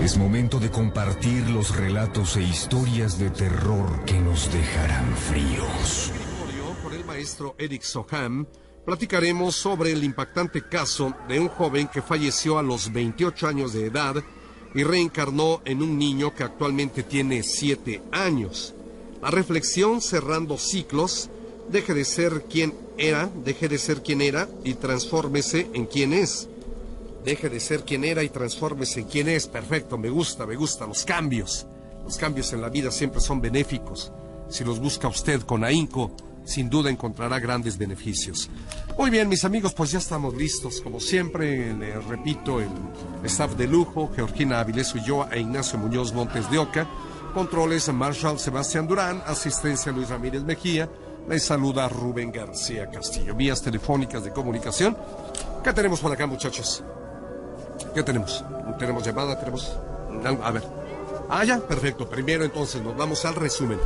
Es 0.03 0.19
momento 0.19 0.61
de 0.61 0.71
compartir 0.71 1.49
los 1.49 1.75
relatos 1.75 2.37
e 2.37 2.43
historias 2.43 3.19
de 3.19 3.31
terror 3.31 4.05
que 4.05 4.21
nos 4.21 4.53
dejarán 4.53 5.17
fríos. 5.17 6.13
Por 6.83 6.93
el 6.93 7.03
maestro 7.07 7.55
Eric 7.57 7.81
Soham, 7.81 8.47
platicaremos 8.85 9.57
sobre 9.57 9.93
el 9.93 10.05
impactante 10.05 10.69
caso 10.69 11.15
de 11.27 11.41
un 11.41 11.49
joven 11.49 11.89
que 11.89 12.03
falleció 12.03 12.59
a 12.59 12.63
los 12.63 12.93
28 12.93 13.49
años 13.49 13.73
de 13.73 13.87
edad 13.87 14.23
y 14.75 14.83
reencarnó 14.83 15.63
en 15.65 15.81
un 15.81 15.97
niño 15.97 16.35
que 16.35 16.45
actualmente 16.45 17.03
tiene 17.05 17.43
7 17.43 18.03
años. 18.13 18.75
La 19.23 19.31
reflexión 19.31 20.03
cerrando 20.03 20.59
ciclos, 20.59 21.31
deje 21.71 21.95
de 21.95 22.05
ser 22.05 22.45
quien 22.51 22.75
era, 22.99 23.31
deje 23.45 23.69
de 23.69 23.79
ser 23.79 24.03
quien 24.03 24.21
era 24.21 24.47
y 24.63 24.75
transfórmese 24.75 25.71
en 25.73 25.87
quien 25.87 26.13
es. 26.13 26.51
Deje 27.25 27.49
de 27.49 27.59
ser 27.59 27.85
quien 27.85 28.05
era 28.05 28.23
y 28.23 28.29
transfórmese 28.29 29.01
en 29.01 29.07
quien 29.07 29.29
es. 29.29 29.47
Perfecto, 29.47 29.97
me 29.97 30.11
gusta, 30.11 30.47
me 30.47 30.57
gusta. 30.57 30.87
Los 30.87 31.05
cambios. 31.05 31.67
Los 32.05 32.19
cambios 32.19 32.53
en 32.53 32.61
la 32.61 32.69
vida 32.69 32.91
siempre 32.91 33.21
son 33.21 33.41
benéficos. 33.41 34.13
Si 34.49 34.63
los 34.63 34.79
busca 34.79 35.09
usted 35.09 35.41
con 35.41 35.65
ahínco, 35.65 36.11
sin 36.45 36.69
duda 36.69 36.91
encontrará 36.91 37.39
grandes 37.39 37.79
beneficios. 37.79 38.51
Muy 38.99 39.11
bien, 39.11 39.29
mis 39.29 39.45
amigos, 39.45 39.73
pues 39.73 39.91
ya 39.91 39.99
estamos 39.99 40.35
listos. 40.35 40.83
Como 40.83 41.01
siempre, 41.01 41.73
le 41.75 41.99
repito, 42.01 42.61
el 42.61 42.69
staff 43.25 43.55
de 43.57 43.67
lujo, 43.67 44.11
Georgina 44.15 44.61
Avilés 44.61 44.93
yo 45.07 45.27
e 45.33 45.41
Ignacio 45.41 45.79
Muñoz 45.79 46.13
Montes 46.13 46.51
de 46.51 46.59
Oca. 46.59 46.87
Controles 47.33 47.93
Marshall 47.93 48.39
Sebastián 48.39 48.87
Durán, 48.87 49.23
asistencia 49.27 49.91
Luis 49.91 50.11
Ramírez 50.11 50.43
Mejía. 50.43 50.89
Les 51.29 51.43
saluda 51.43 51.89
Rubén 51.89 52.31
García 52.31 52.91
Castillo. 52.91 53.35
Vías 53.35 53.63
telefónicas 53.63 54.23
de 54.23 54.31
comunicación. 54.31 54.95
¿Qué 55.65 55.73
tenemos 55.73 56.01
por 56.01 56.13
acá, 56.13 56.27
muchachos? 56.27 56.85
¿Qué 57.95 58.03
tenemos? 58.03 58.45
¿Tenemos 58.79 59.05
llamada? 59.05 59.39
¿Tenemos...? 59.39 59.77
A 60.43 60.51
ver. 60.51 60.63
Ah, 61.29 61.45
ya, 61.45 61.59
perfecto. 61.59 62.09
Primero 62.09 62.45
entonces 62.45 62.83
nos 62.83 62.97
vamos 62.97 63.25
al 63.25 63.35
resumen. 63.35 63.79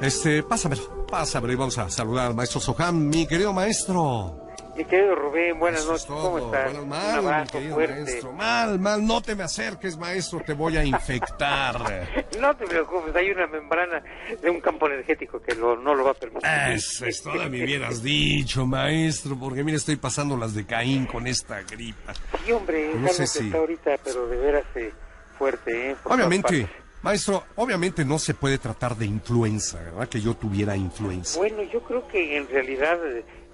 Este, 0.00 0.42
pásamelo, 0.42 1.06
pásamelo 1.06 1.52
y 1.52 1.56
vamos 1.56 1.78
a 1.78 1.88
saludar 1.88 2.26
al 2.26 2.34
maestro 2.34 2.60
Soham, 2.60 2.96
mi 2.96 3.26
querido 3.26 3.52
maestro. 3.52 4.45
Mi 4.76 4.84
querido 4.84 5.14
Rubén, 5.14 5.58
buenas 5.58 5.86
noches, 5.86 6.04
¿cómo 6.04 6.38
estás? 6.38 6.70
Bueno, 6.70 6.86
mal, 6.86 7.20
Un 7.20 7.26
abrazo 7.26 7.60
fuerte. 7.72 8.02
maestro. 8.02 8.32
Mal, 8.32 8.78
mal, 8.78 9.06
no 9.06 9.22
te 9.22 9.34
me 9.34 9.42
acerques, 9.42 9.96
maestro, 9.96 10.40
te 10.40 10.52
voy 10.52 10.76
a 10.76 10.84
infectar. 10.84 11.80
no 12.40 12.54
te 12.56 12.66
preocupes, 12.66 13.16
hay 13.16 13.30
una 13.30 13.46
membrana 13.46 14.02
de 14.42 14.50
un 14.50 14.60
campo 14.60 14.86
energético 14.86 15.40
que 15.40 15.54
no 15.54 15.76
lo 15.76 16.04
va 16.04 16.10
a 16.10 16.14
permitir. 16.14 16.50
Eso 16.74 17.06
es 17.06 17.22
toda 17.22 17.48
mi 17.48 17.62
hubieras 17.62 18.02
dicho, 18.02 18.66
maestro, 18.66 19.38
porque 19.38 19.64
mira, 19.64 19.78
estoy 19.78 19.96
pasando 19.96 20.36
las 20.36 20.54
de 20.54 20.66
Caín 20.66 21.06
con 21.06 21.26
esta 21.26 21.62
gripa. 21.62 22.12
Sí, 22.44 22.52
hombre, 22.52 22.92
no 22.96 23.08
sé 23.08 23.26
si... 23.26 23.46
está 23.46 23.58
ahorita, 23.58 23.96
pero 24.04 24.26
de 24.26 24.36
veras 24.36 24.64
eh, 24.74 24.92
fuerte, 25.38 25.92
¿eh? 25.92 25.96
Obviamente. 26.04 26.68
Maestro, 27.02 27.44
obviamente 27.54 28.04
no 28.04 28.18
se 28.18 28.34
puede 28.34 28.58
tratar 28.58 28.96
de 28.96 29.06
influenza, 29.06 29.78
¿verdad? 29.78 30.08
Que 30.08 30.20
yo 30.20 30.34
tuviera 30.34 30.76
influenza. 30.76 31.38
Bueno, 31.38 31.62
yo 31.62 31.80
creo 31.82 32.08
que 32.08 32.36
en 32.36 32.48
realidad 32.48 32.98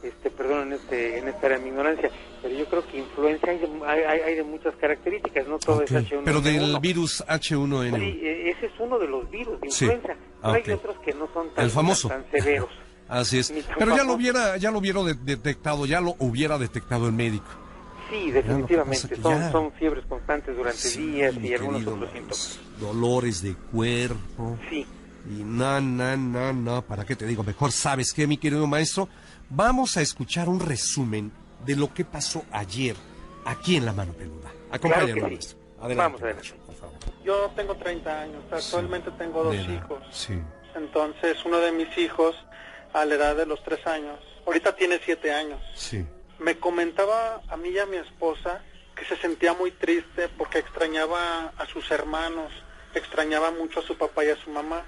este, 0.03 0.31
perdón 0.31 0.69
en, 0.69 0.73
este, 0.75 1.19
en 1.19 1.29
esta 1.29 1.47
era 1.47 1.59
mi 1.59 1.69
ignorancia, 1.69 2.11
pero 2.43 2.55
yo 2.55 2.67
creo 2.67 2.87
que 2.87 2.99
influencia 2.99 3.51
hay 3.51 3.59
de, 3.59 3.69
hay, 3.87 4.35
de 4.35 4.43
muchas 4.43 4.75
características, 4.77 5.47
no 5.47 5.59
todo 5.59 5.83
es 5.83 5.93
H1N1. 5.93 6.23
Pero 6.25 6.41
del 6.41 6.79
virus 6.81 7.25
H1N1. 7.27 7.99
Sí, 7.99 8.21
e, 8.23 8.51
ese 8.51 8.67
es 8.67 8.73
uno 8.79 8.99
de 8.99 9.09
los 9.09 9.31
virus 9.31 9.61
de 9.61 9.69
influenza. 9.69 10.15
hay 10.43 10.71
otros 10.73 10.97
que 11.05 11.13
no 11.15 11.29
son 11.33 11.51
tan, 11.51 11.65
El 11.65 11.71
famoso. 11.71 12.09
tan 12.09 12.25
severos. 12.31 12.71
Así 13.09 13.39
es. 13.39 13.53
Pero 13.79 13.97
ya 13.97 14.05
lo 14.05 14.15
hubiera, 14.15 14.57
ya 14.57 14.71
lo 14.71 14.79
hubiera 14.79 15.03
detectado, 15.03 15.85
ya 15.87 16.01
lo 16.01 16.15
hubiera 16.19 16.57
detectado 16.57 17.07
el 17.07 17.13
médico. 17.13 17.47
Sí, 18.11 18.31
definitivamente. 18.31 19.17
Son, 19.17 19.53
son 19.53 19.73
fiebres 19.73 20.05
constantes 20.07 20.57
durante 20.57 20.89
días 20.89 21.35
y 21.37 21.55
algunos 21.55 21.87
otros 21.87 22.11
síntomas. 22.13 22.61
Dolores 22.79 23.43
de 23.43 23.55
cuerpo. 23.55 24.59
Sí 24.69 24.87
Y 25.31 25.45
no, 25.45 25.81
no, 25.81 26.17
no, 26.17 26.53
no, 26.53 26.83
¿para 26.83 27.05
qué 27.05 27.17
te 27.17 27.27
digo? 27.27 27.43
Mejor 27.43 27.71
sabes 27.73 28.13
que, 28.13 28.27
mi 28.27 28.37
querido 28.37 28.67
maestro, 28.67 29.09
vamos 29.55 29.97
a 29.97 30.03
escuchar 30.03 30.49
un 30.49 30.61
resumen 30.61 31.31
de 31.65 31.77
lo 31.77 31.93
que 31.93 32.05
pasó 32.05 32.45
ayer 32.53 32.97
aquí 33.45 33.77
en 33.77 33.85
La 33.87 33.93
Mano 33.93 34.13
Peluda. 34.15 34.51
Acompáñanos, 34.71 35.15
Claro 35.19 35.37
sí. 35.41 35.57
Adelante, 35.81 35.97
Vamos, 35.97 36.23
adelante. 36.23 36.55
por 36.67 36.75
favor. 36.77 36.95
Yo 37.25 37.51
tengo 37.57 37.75
30 37.77 38.21
años, 38.23 38.43
actualmente 38.51 39.11
tengo 39.13 39.45
dos 39.45 39.55
Nena, 39.55 39.75
hijos. 39.75 40.03
Sí. 40.11 40.35
Entonces, 40.75 41.37
uno 41.45 41.59
de 41.59 41.73
mis 41.73 41.97
hijos, 41.99 42.35
a 42.93 43.05
la 43.05 43.15
edad 43.15 43.37
de 43.37 43.47
los 43.47 43.63
3 43.65 43.87
años, 43.87 44.19
ahorita 44.47 44.75
tiene 44.77 45.01
7 45.05 45.33
años, 45.33 45.61
Sí. 45.75 46.05
me 46.39 46.57
comentaba 46.59 47.43
a 47.49 47.57
mí 47.57 47.69
y 47.71 47.79
a 47.79 47.87
mi 47.87 47.97
esposa 47.97 48.63
que 48.97 49.05
se 49.05 49.17
sentía 49.17 49.53
muy 49.55 49.71
triste 49.73 50.29
porque 50.39 50.59
extrañaba 50.59 51.53
a 51.59 51.67
sus 51.67 51.91
hermanos, 51.91 52.53
extrañaba 52.95 53.51
mucho 53.51 53.81
a 53.81 53.83
su 53.83 53.97
papá 53.99 54.25
y 54.25 54.31
a 54.31 54.37
su 54.37 54.51
mamá. 54.51 54.83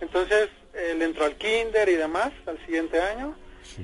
Entonces, 0.00 0.48
él 0.74 1.02
entró 1.02 1.24
al 1.24 1.36
kinder 1.36 1.88
y 1.88 1.94
demás 1.94 2.30
al 2.46 2.58
siguiente 2.64 3.00
año 3.00 3.34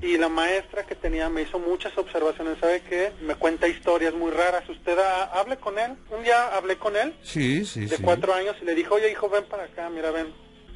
y 0.03 0.17
la 0.19 0.29
maestra 0.29 0.85
que 0.85 0.95
tenía 0.95 1.29
me 1.29 1.43
hizo 1.43 1.59
muchas 1.59 1.97
observaciones, 1.99 2.59
¿sabe 2.61 2.83
qué? 2.89 3.13
Me 3.23 3.35
cuenta 3.35 3.69
historias 3.69 4.15
muy 4.15 4.31
raras. 4.31 4.69
Usted 4.69 4.99
ha- 4.99 5.25
hable 5.39 5.57
con 5.59 5.79
él. 5.79 5.93
Un 6.11 6.23
día 6.25 6.57
hablé 6.57 6.77
con 6.77 6.97
él 6.97 7.15
Sí, 7.23 7.65
sí, 7.65 7.87
de 7.87 7.99
cuatro 7.99 8.35
años 8.35 8.57
y 8.61 8.65
le 8.65 8.75
dijo, 8.75 8.95
oye 8.97 9.11
hijo, 9.11 9.29
ven 9.29 9.45
para 9.45 9.65
acá, 9.65 9.89
mira, 9.91 10.11
ven. 10.11 10.29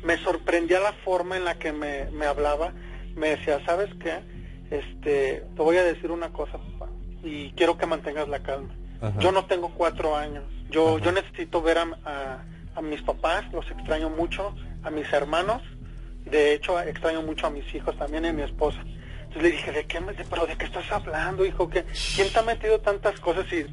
Me 0.02 0.16
sorprendía 0.18 0.78
la 0.80 0.92
forma 1.04 1.36
en 1.36 1.44
la 1.44 1.58
que 1.58 1.72
me, 1.72 2.04
me 2.12 2.26
hablaba. 2.26 2.72
Me 3.16 3.30
decía, 3.30 3.60
¿sabes 3.66 3.88
qué? 4.00 4.20
Este, 4.70 5.42
te 5.56 5.62
voy 5.62 5.76
a 5.76 5.84
decir 5.84 6.10
una 6.10 6.32
cosa, 6.32 6.52
papá, 6.58 6.90
y 7.24 7.52
quiero 7.52 7.78
que 7.78 7.86
mantengas 7.86 8.28
la 8.28 8.42
calma. 8.42 8.74
Ajá. 9.00 9.18
Yo 9.18 9.32
no 9.32 9.46
tengo 9.46 9.70
cuatro 9.74 10.14
años. 10.16 10.44
Yo, 10.70 10.96
Ajá. 10.96 11.04
yo 11.04 11.12
necesito 11.12 11.62
ver 11.62 11.78
a, 11.78 11.82
a- 12.04 12.44
a 12.74 12.82
mis 12.82 13.02
papás, 13.02 13.44
los 13.52 13.68
extraño 13.70 14.08
mucho, 14.10 14.54
a 14.84 14.90
mis 14.90 15.12
hermanos. 15.12 15.62
De 16.24 16.52
hecho, 16.52 16.78
extraño 16.80 17.22
mucho 17.22 17.46
a 17.46 17.50
mis 17.50 17.74
hijos 17.74 17.96
también 17.98 18.24
y 18.24 18.28
a 18.28 18.32
mi 18.32 18.42
esposa. 18.42 18.84
Entonces 19.28 19.42
le 19.42 19.50
dije, 19.50 19.72
¿de 19.72 19.84
qué, 19.86 20.00
me- 20.00 20.12
de- 20.14 20.24
pero 20.24 20.46
de 20.46 20.56
qué 20.56 20.64
estás 20.64 20.90
hablando, 20.90 21.44
hijo? 21.44 21.68
¿Qué, 21.68 21.84
¿Quién 22.16 22.32
te 22.32 22.38
ha 22.38 22.42
metido 22.42 22.80
tantas 22.80 23.18
cosas? 23.20 23.46
Y 23.52 23.66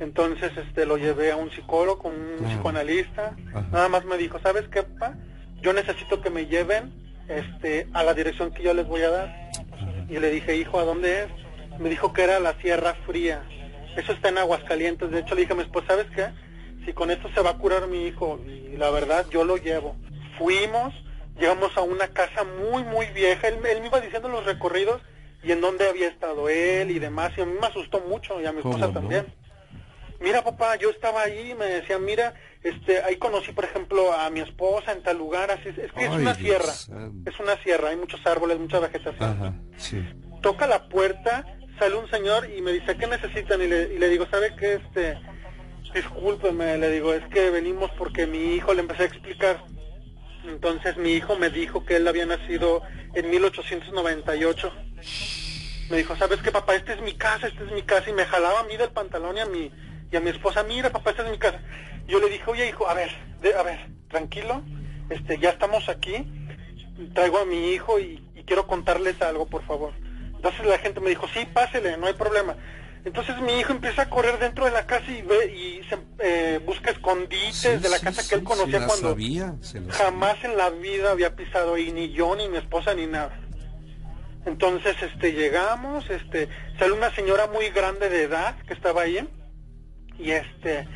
entonces 0.00 0.52
este 0.56 0.84
lo 0.86 0.96
llevé 0.96 1.32
a 1.32 1.36
un 1.36 1.50
psicólogo, 1.50 2.08
un 2.08 2.46
psicoanalista. 2.46 3.34
Ajá. 3.54 3.66
Nada 3.72 3.88
más 3.88 4.04
me 4.04 4.16
dijo, 4.18 4.38
¿sabes 4.40 4.68
qué, 4.68 4.82
papá? 4.82 5.14
Yo 5.60 5.72
necesito 5.72 6.20
que 6.20 6.30
me 6.30 6.46
lleven 6.46 6.92
este 7.28 7.88
a 7.92 8.02
la 8.02 8.14
dirección 8.14 8.52
que 8.52 8.62
yo 8.62 8.74
les 8.74 8.86
voy 8.86 9.02
a 9.02 9.10
dar. 9.10 9.50
Y 10.08 10.18
le 10.18 10.30
dije, 10.30 10.56
hijo, 10.56 10.78
¿a 10.78 10.84
dónde 10.84 11.22
es? 11.24 11.28
Me 11.80 11.88
dijo 11.88 12.12
que 12.12 12.22
era 12.24 12.38
la 12.40 12.54
Sierra 12.60 12.94
Fría. 13.06 13.42
Eso 13.96 14.12
está 14.12 14.28
en 14.28 14.38
Aguascalientes. 14.38 15.10
De 15.10 15.20
hecho, 15.20 15.34
le 15.34 15.42
dije 15.42 15.52
a 15.52 15.56
mi 15.56 15.62
esposa, 15.62 15.86
¿sabes 15.88 16.06
qué? 16.14 16.26
Si 16.84 16.92
con 16.92 17.10
esto 17.10 17.28
se 17.34 17.40
va 17.40 17.50
a 17.50 17.58
curar 17.58 17.86
mi 17.86 18.06
hijo, 18.06 18.40
y 18.46 18.76
la 18.76 18.90
verdad, 18.90 19.24
yo 19.30 19.44
lo 19.44 19.56
llevo. 19.56 19.96
Fuimos, 20.38 20.92
llegamos 21.38 21.76
a 21.76 21.82
una 21.82 22.08
casa 22.08 22.44
muy, 22.44 22.84
muy 22.84 23.06
vieja. 23.06 23.48
Él, 23.48 23.58
él 23.66 23.80
me 23.80 23.86
iba 23.86 24.00
diciendo 24.00 24.28
los 24.28 24.44
recorridos 24.44 25.00
y 25.42 25.52
en 25.52 25.60
dónde 25.60 25.88
había 25.88 26.08
estado 26.08 26.48
él 26.48 26.90
y 26.90 26.98
demás. 26.98 27.32
Y 27.36 27.40
a 27.40 27.46
mí 27.46 27.54
me 27.60 27.66
asustó 27.66 28.00
mucho 28.00 28.40
y 28.40 28.46
a 28.46 28.52
mi 28.52 28.62
¿Cómo 28.62 28.74
esposa 28.74 28.92
no? 28.92 29.00
también. 29.00 29.26
Mira, 30.20 30.44
papá, 30.44 30.76
yo 30.76 30.90
estaba 30.90 31.22
ahí 31.22 31.50
y 31.50 31.54
me 31.54 31.66
decían, 31.66 32.04
mira, 32.04 32.34
este, 32.62 33.02
ahí 33.02 33.16
conocí, 33.16 33.50
por 33.50 33.64
ejemplo, 33.64 34.12
a 34.12 34.30
mi 34.30 34.38
esposa 34.38 34.92
en 34.92 35.02
tal 35.02 35.18
lugar, 35.18 35.50
así 35.50 35.68
es, 35.68 35.74
que 35.92 36.04
es 36.04 36.10
una 36.10 36.34
Dios 36.34 36.36
sierra, 36.36 36.72
es 37.26 37.40
una 37.40 37.56
sierra, 37.64 37.88
hay 37.88 37.96
muchos 37.96 38.24
árboles, 38.24 38.56
mucha 38.60 38.78
vegetación. 38.78 39.30
Ajá, 39.30 39.54
sí. 39.76 40.00
Toca 40.40 40.68
la 40.68 40.88
puerta, 40.88 41.44
sale 41.76 41.96
un 41.96 42.08
señor 42.08 42.48
y 42.56 42.62
me 42.62 42.70
dice, 42.70 42.96
¿qué 42.96 43.08
necesitan? 43.08 43.60
Y 43.62 43.66
le, 43.66 43.94
y 43.94 43.98
le 43.98 44.08
digo, 44.08 44.28
¿sabe 44.30 44.54
qué? 44.54 44.74
Este, 44.74 45.18
discúlpeme, 45.92 46.78
le 46.78 46.90
digo, 46.90 47.12
es 47.12 47.26
que 47.26 47.50
venimos 47.50 47.90
porque 47.98 48.26
mi 48.28 48.54
hijo 48.54 48.74
le 48.74 48.82
empecé 48.82 49.02
a 49.02 49.06
explicar. 49.06 49.64
Entonces 50.44 50.96
mi 50.96 51.12
hijo 51.12 51.36
me 51.36 51.50
dijo 51.50 51.84
que 51.84 51.96
él 51.96 52.08
había 52.08 52.26
nacido 52.26 52.82
en 53.14 53.30
1898. 53.30 54.72
Me 55.90 55.96
dijo, 55.98 56.16
¿sabes 56.16 56.40
qué, 56.42 56.50
papá? 56.50 56.74
Esta 56.74 56.94
es 56.94 57.02
mi 57.02 57.12
casa, 57.14 57.46
esta 57.48 57.64
es 57.64 57.72
mi 57.72 57.82
casa. 57.82 58.10
Y 58.10 58.12
me 58.12 58.24
jalaba 58.24 58.60
a 58.60 58.64
mí 58.64 58.76
del 58.76 58.90
pantalón 58.90 59.36
y 59.36 59.40
a 59.40 59.46
mi, 59.46 59.70
y 60.10 60.16
a 60.16 60.20
mi 60.20 60.30
esposa, 60.30 60.62
mira, 60.62 60.90
papá, 60.90 61.10
esta 61.10 61.24
es 61.24 61.30
mi 61.30 61.38
casa. 61.38 61.60
Yo 62.06 62.18
le 62.18 62.28
dije, 62.28 62.44
oye, 62.46 62.66
hijo, 62.68 62.88
a 62.88 62.94
ver, 62.94 63.10
de- 63.40 63.54
a 63.54 63.62
ver, 63.62 63.78
tranquilo, 64.08 64.62
este, 65.10 65.38
ya 65.38 65.50
estamos 65.50 65.88
aquí. 65.88 66.26
Traigo 67.14 67.38
a 67.38 67.44
mi 67.44 67.72
hijo 67.72 67.98
y, 67.98 68.26
y 68.34 68.42
quiero 68.44 68.66
contarles 68.66 69.20
algo, 69.22 69.46
por 69.46 69.64
favor. 69.66 69.92
Entonces 70.34 70.66
la 70.66 70.78
gente 70.78 71.00
me 71.00 71.10
dijo, 71.10 71.26
sí, 71.32 71.46
pásele, 71.52 71.96
no 71.96 72.06
hay 72.06 72.14
problema. 72.14 72.56
Entonces 73.04 73.40
mi 73.40 73.58
hijo 73.58 73.72
empieza 73.72 74.02
a 74.02 74.08
correr 74.10 74.38
dentro 74.38 74.64
de 74.64 74.70
la 74.70 74.86
casa 74.86 75.10
y 75.10 75.22
ve 75.22 75.52
y 75.52 75.82
se, 75.88 75.98
eh, 76.20 76.60
busca 76.64 76.90
escondites 76.92 77.56
Sí, 77.56 77.68
de 77.76 77.88
la 77.88 77.98
sí, 77.98 78.04
casa 78.04 78.22
sí, 78.22 78.28
que 78.28 78.34
él 78.36 78.44
conocía 78.44 78.78
la 78.80 78.86
cuando 78.86 79.08
sabía, 79.10 79.54
se 79.60 79.80
jamás 79.90 80.36
en 80.44 80.56
la 80.56 80.70
vida 80.70 81.10
había 81.10 81.34
pisado 81.34 81.74
ahí 81.74 81.90
ni 81.90 82.12
yo 82.12 82.36
ni 82.36 82.48
mi 82.48 82.58
esposa 82.58 82.94
ni 82.94 83.06
nada. 83.06 83.36
Entonces, 84.44 84.96
este, 85.02 85.32
llegamos, 85.32 86.08
este, 86.10 86.48
sale 86.78 86.92
una 86.92 87.14
señora 87.14 87.46
muy 87.46 87.68
grande 87.70 88.08
de 88.08 88.22
edad 88.24 88.56
que 88.66 88.74
estaba 88.74 89.02
ahí 89.02 89.28
y 90.18 90.30
este, 90.32 90.88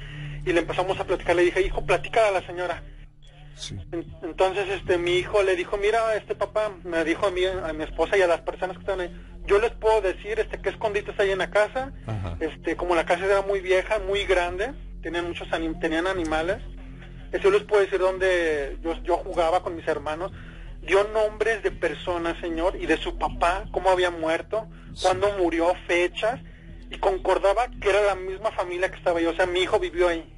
y 0.44 0.52
le 0.52 0.61
empezamos 0.61 0.98
a 0.98 1.04
platicar. 1.04 1.36
Le 1.36 1.42
dije, 1.42 1.62
hijo, 1.62 1.84
platica 1.86 2.28
a 2.28 2.32
la 2.32 2.44
señora. 2.46 2.82
Sí. 3.54 3.76
En- 3.92 4.04
Entonces, 4.22 4.68
este, 4.68 4.98
mi 4.98 5.16
hijo 5.18 5.42
le 5.44 5.54
dijo, 5.57 5.76
mira, 5.76 6.14
este 6.16 6.34
papá, 6.34 6.72
me 6.84 7.04
dijo 7.04 7.26
a 7.26 7.30
mí, 7.30 7.42
a 7.44 7.72
mi 7.72 7.84
esposa 7.84 8.16
y 8.18 8.22
a 8.22 8.26
las 8.26 8.40
personas 8.40 8.76
que 8.76 8.80
estaban 8.82 9.00
ahí, 9.00 9.16
yo 9.47 9.59
les 9.59 9.70
puedo 9.72 10.01
decir, 10.01 10.38
este, 10.40 10.59
qué 10.61 10.70
escondites 10.70 11.18
hay 11.18 11.30
en 11.30 11.38
la 11.38 11.51
casa, 11.51 11.92
Ajá. 12.07 12.36
este, 12.40 12.76
como 12.76 12.94
la 12.94 13.05
casa 13.07 13.24
era 13.26 13.42
muy 13.42 13.61
vieja, 13.61 13.99
muy 13.99 14.24
grande, 14.24 14.72
tenían 15.03 15.26
muchos 15.26 15.49
anim- 15.49 15.78
tenían 15.80 16.07
animales, 16.07 16.59
este, 17.26 17.40
yo 17.40 17.51
les 17.51 17.62
puedo 17.64 17.82
decir 17.82 17.99
dónde 17.99 18.76
yo, 18.82 18.94
yo 19.03 19.16
jugaba 19.18 19.62
con 19.62 19.76
mis 19.76 19.86
hermanos, 19.88 20.32
dio 20.82 21.05
nombres 21.12 21.62
de 21.62 21.70
personas, 21.72 22.38
señor, 22.40 22.76
y 22.80 22.86
de 22.86 22.97
su 22.97 23.16
papá, 23.18 23.64
cómo 23.72 23.90
había 23.90 24.11
muerto, 24.11 24.68
cuándo 25.03 25.32
murió, 25.38 25.74
fechas, 25.86 26.40
y 26.90 26.99
concordaba 26.99 27.68
que 27.80 27.90
era 27.90 28.03
la 28.03 28.14
misma 28.14 28.53
familia 28.53 28.90
que 28.90 28.97
estaba 28.99 29.18
ahí, 29.18 29.26
o 29.26 29.34
sea, 29.34 29.47
mi 29.47 29.61
hijo 29.61 29.78
vivió 29.78 30.09
ahí 30.09 30.32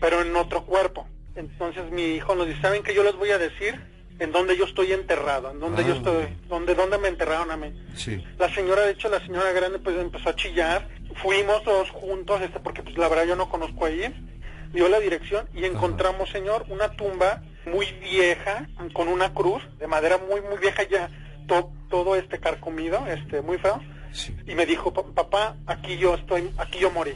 pero 0.00 0.20
en 0.20 0.34
otro 0.34 0.66
cuerpo. 0.66 1.06
Entonces 1.36 1.88
mi 1.92 2.16
hijo 2.16 2.34
nos 2.34 2.48
dice, 2.48 2.60
¿saben 2.60 2.82
que 2.82 2.92
yo 2.92 3.04
les 3.04 3.14
voy 3.14 3.30
a 3.30 3.38
decir? 3.38 3.80
En 4.22 4.30
donde 4.30 4.56
yo 4.56 4.64
estoy 4.66 4.92
enterrado, 4.92 5.50
en 5.50 5.58
donde 5.58 5.82
Ah, 5.82 5.86
yo 5.88 5.94
estoy, 5.94 6.22
ok. 6.24 6.30
donde, 6.48 6.74
donde 6.74 6.96
me 6.98 7.08
enterraron 7.08 7.50
a 7.50 7.56
mí. 7.56 7.72
Sí. 7.96 8.22
La 8.38 8.48
señora, 8.54 8.82
de 8.82 8.92
hecho, 8.92 9.08
la 9.08 9.18
señora 9.20 9.50
grande 9.52 9.78
pues 9.80 9.96
empezó 9.96 10.28
a 10.30 10.36
chillar. 10.36 10.88
Fuimos 11.22 11.62
todos 11.64 11.90
juntos, 11.90 12.40
este, 12.40 12.60
porque 12.60 12.82
pues 12.82 12.96
la 12.96 13.08
verdad 13.08 13.24
yo 13.26 13.36
no 13.36 13.48
conozco 13.48 13.84
allí. 13.86 14.04
Dio 14.72 14.88
la 14.88 15.00
dirección 15.00 15.48
y 15.54 15.64
encontramos, 15.64 16.30
señor, 16.30 16.64
una 16.68 16.90
tumba 16.92 17.42
muy 17.66 17.86
vieja, 18.00 18.68
con 18.94 19.08
una 19.08 19.34
cruz 19.34 19.62
de 19.78 19.86
madera 19.86 20.18
muy, 20.18 20.40
muy 20.40 20.58
vieja 20.58 20.82
ya, 20.84 21.10
to- 21.48 21.72
todo 21.90 22.14
este 22.16 22.38
carcomido, 22.38 23.04
este, 23.08 23.40
muy 23.42 23.58
feo. 23.58 23.80
Sí. 24.12 24.36
Y 24.46 24.54
me 24.54 24.66
dijo, 24.66 24.92
"Pa- 24.92 25.02
papá, 25.04 25.56
aquí 25.66 25.96
yo 25.98 26.14
estoy, 26.14 26.50
aquí 26.58 26.78
yo 26.78 26.90
morí. 26.90 27.14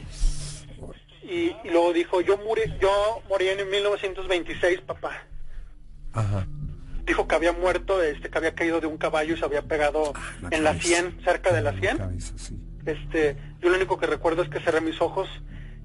Y, 1.23 1.55
y 1.63 1.69
luego 1.71 1.93
dijo, 1.93 2.21
yo 2.21 2.37
morí, 2.37 2.61
yo 2.81 3.21
morí 3.29 3.47
en 3.47 3.69
1926, 3.69 4.81
papá. 4.81 5.11
Ajá. 6.13 6.45
Dijo 7.07 7.27
que 7.27 7.35
había 7.35 7.53
muerto, 7.53 8.03
este, 8.03 8.29
que 8.29 8.37
había 8.37 8.53
caído 8.53 8.79
de 8.81 8.85
un 8.87 8.97
caballo 8.97 9.33
y 9.33 9.37
se 9.37 9.45
había 9.45 9.61
pegado 9.63 10.13
Ah, 10.15 10.49
en 10.51 10.63
la. 10.63 10.73
100, 10.75 11.21
cerca 11.23 11.53
de 11.53 11.61
la 11.63 11.71
100. 11.73 11.97
cabeza, 11.97 12.33
sí. 12.37 12.55
Este, 12.85 13.37
yo 13.61 13.69
lo 13.69 13.75
único 13.77 13.97
que 13.97 14.05
recuerdo 14.07 14.43
es 14.43 14.49
que 14.49 14.59
cerré 14.59 14.81
mis 14.81 15.01
ojos 15.01 15.27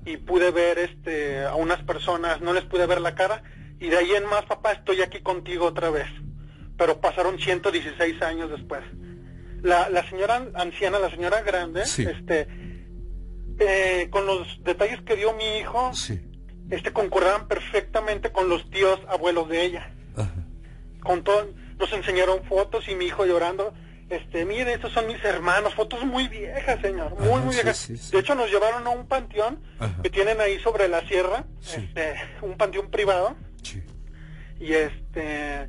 y 0.05 0.17
pude 0.19 0.51
ver, 0.51 0.79
este, 0.79 1.45
a 1.45 1.55
unas 1.55 1.83
personas, 1.85 2.41
no 2.41 2.53
les 2.53 2.65
pude 2.65 2.87
ver 2.87 3.01
la 3.01 3.15
cara. 3.15 3.43
Y 3.81 3.89
de 3.89 3.97
ahí 3.99 4.11
en 4.13 4.27
más, 4.27 4.45
papá, 4.47 4.73
estoy 4.73 5.01
aquí 5.01 5.21
contigo 5.21 5.67
otra 5.67 5.91
vez. 5.91 6.07
Pero 6.77 7.01
pasaron 7.01 7.39
116 7.39 8.21
años 8.23 8.51
después. 8.51 8.81
La, 9.63 9.89
la 9.91 10.09
señora 10.09 10.45
anciana, 10.55 10.99
la 10.99 11.11
señora 11.11 11.43
grande, 11.43 11.87
Sí. 11.87 12.05
este, 12.05 12.49
eh, 13.61 14.09
con 14.11 14.27
los 14.27 14.63
detalles 14.65 15.01
que 15.03 15.15
dio 15.17 15.33
mi 15.35 15.59
hijo, 15.59 15.93
Sí. 15.95 16.21
este 16.71 16.93
concordaban 16.93 17.47
perfectamente 17.47 18.33
con 18.33 18.49
los 18.49 18.69
tíos 18.71 18.99
abuelos 19.09 19.49
de 19.49 19.63
ella. 19.65 19.93
Ajá. 20.17 20.42
Con 21.03 21.23
todo, 21.25 21.49
nos 21.79 21.93
enseñaron 21.93 22.45
fotos 22.45 22.89
y 22.89 22.95
mi 22.95 23.07
hijo 23.07 23.25
llorando. 23.27 23.75
Este, 24.09 24.45
mire, 24.45 24.75
estos 24.75 24.93
son 24.93 25.07
mis 25.07 25.23
hermanos, 25.25 25.75
fotos 25.75 26.05
muy 26.05 26.29
viejas, 26.29 26.79
señor, 26.83 27.19
muy, 27.19 27.29
Ajá, 27.29 27.41
muy 27.41 27.55
viejas. 27.55 27.79
sí, 27.79 27.97
sí. 27.97 28.13
De 28.13 28.19
hecho, 28.19 28.35
nos 28.35 28.51
llevaron 28.51 28.87
a 28.87 28.91
un 28.91 29.07
panteón 29.07 29.59
Ajá. 29.79 30.03
que 30.03 30.11
tienen 30.11 30.39
ahí 30.41 30.59
sobre 30.61 30.87
la 30.89 31.01
sierra, 31.09 31.45
este, 31.75 32.15
un 32.43 32.57
panteón 32.59 32.91
privado, 32.91 33.35
y 34.61 34.73
este, 34.75 35.69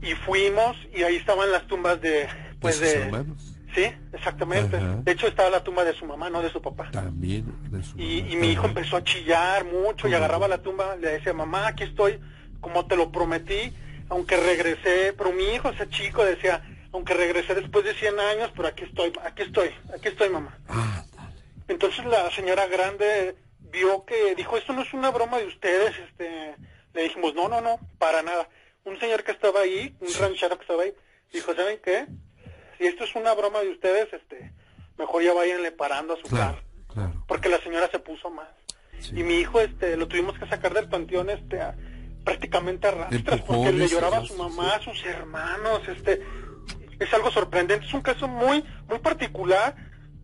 y 0.00 0.12
fuimos 0.24 0.76
y 0.94 1.02
ahí 1.02 1.16
estaban 1.16 1.50
las 1.50 1.66
tumbas 1.66 2.00
de, 2.00 2.28
pues 2.60 2.80
¿De 2.80 2.86
sus 2.86 2.94
de, 2.94 3.02
hermanos? 3.04 3.54
sí, 3.74 3.84
exactamente. 4.12 4.76
Ajá. 4.76 5.00
De 5.02 5.12
hecho, 5.12 5.26
estaba 5.26 5.50
la 5.50 5.62
tumba 5.64 5.84
de 5.84 5.92
su 5.94 6.06
mamá, 6.06 6.30
no 6.30 6.40
de 6.40 6.50
su 6.50 6.62
papá. 6.62 6.88
También 6.92 7.52
de 7.70 7.82
su 7.82 7.98
Y, 7.98 8.22
mamá. 8.22 8.32
y 8.32 8.36
mi 8.36 8.52
hijo 8.52 8.66
empezó 8.66 8.96
a 8.96 9.02
chillar 9.04 9.64
mucho 9.64 10.08
y 10.08 10.14
agarraba 10.14 10.46
la 10.48 10.58
tumba, 10.58 10.96
le 10.96 11.10
decía, 11.14 11.32
mamá, 11.32 11.66
aquí 11.68 11.82
estoy, 11.84 12.20
como 12.60 12.86
te 12.86 12.96
lo 12.96 13.10
prometí, 13.10 13.72
aunque 14.12 14.36
regresé, 14.36 15.14
pero 15.16 15.32
mi 15.32 15.44
hijo, 15.54 15.70
ese 15.70 15.88
chico, 15.88 16.22
decía, 16.24 16.62
aunque 16.92 17.14
regresé 17.14 17.54
después 17.54 17.84
de 17.84 17.94
100 17.94 18.20
años, 18.20 18.50
pero 18.54 18.68
aquí 18.68 18.84
estoy, 18.84 19.10
aquí 19.24 19.42
estoy, 19.42 19.70
aquí 19.94 20.08
estoy, 20.08 20.28
mamá. 20.28 20.58
Ah. 20.68 21.04
Entonces 21.68 22.04
la 22.04 22.30
señora 22.30 22.66
grande 22.66 23.34
vio 23.58 24.04
que 24.04 24.34
dijo, 24.34 24.58
esto 24.58 24.74
no 24.74 24.82
es 24.82 24.92
una 24.92 25.10
broma 25.10 25.38
de 25.38 25.46
ustedes, 25.46 25.98
este, 25.98 26.54
le 26.92 27.02
dijimos, 27.04 27.34
no, 27.34 27.48
no, 27.48 27.60
no, 27.62 27.78
para 27.98 28.22
nada. 28.22 28.46
un 28.84 28.98
señor 29.00 29.22
que 29.24 29.32
estaba 29.32 29.60
ahí, 29.60 29.94
un 30.00 30.08
ranchero 30.20 30.56
que 30.56 30.62
estaba 30.62 30.82
ahí, 30.82 30.92
dijo, 31.32 31.54
¿saben 31.54 31.78
qué? 31.82 32.06
Si 32.76 32.84
esto 32.84 33.04
es 33.04 33.14
una 33.14 33.32
broma 33.32 33.60
de 33.60 33.70
ustedes, 33.70 34.12
este, 34.12 34.52
mejor 34.98 35.22
ya 35.22 35.32
váyanle 35.32 35.72
parando 35.72 36.14
a 36.14 36.16
su 36.18 36.24
Claro, 36.24 36.56
carro. 36.56 36.62
claro. 36.92 37.24
Porque 37.28 37.48
la 37.48 37.58
señora 37.60 37.88
se 37.90 37.98
puso 38.00 38.28
más. 38.28 38.48
Sí. 38.98 39.12
Y 39.20 39.22
mi 39.22 39.36
hijo, 39.36 39.60
este, 39.60 39.96
lo 39.96 40.06
tuvimos 40.08 40.38
que 40.38 40.46
sacar 40.48 40.74
del 40.74 40.88
panteón, 40.88 41.30
este, 41.30 41.60
a- 41.60 41.74
prácticamente 42.24 42.86
a 42.88 42.90
rastras, 42.92 43.40
porque 43.42 43.72
le 43.72 43.88
lloraba 43.88 44.18
a 44.18 44.24
su 44.26 44.34
mamá, 44.36 44.74
a 44.76 44.82
sus 44.82 45.04
hermanos, 45.04 45.80
este, 45.88 46.22
es 46.98 47.12
algo 47.14 47.30
sorprendente, 47.30 47.86
es 47.86 47.94
un 47.94 48.02
caso 48.02 48.28
muy, 48.28 48.64
muy 48.88 48.98
particular 49.00 49.74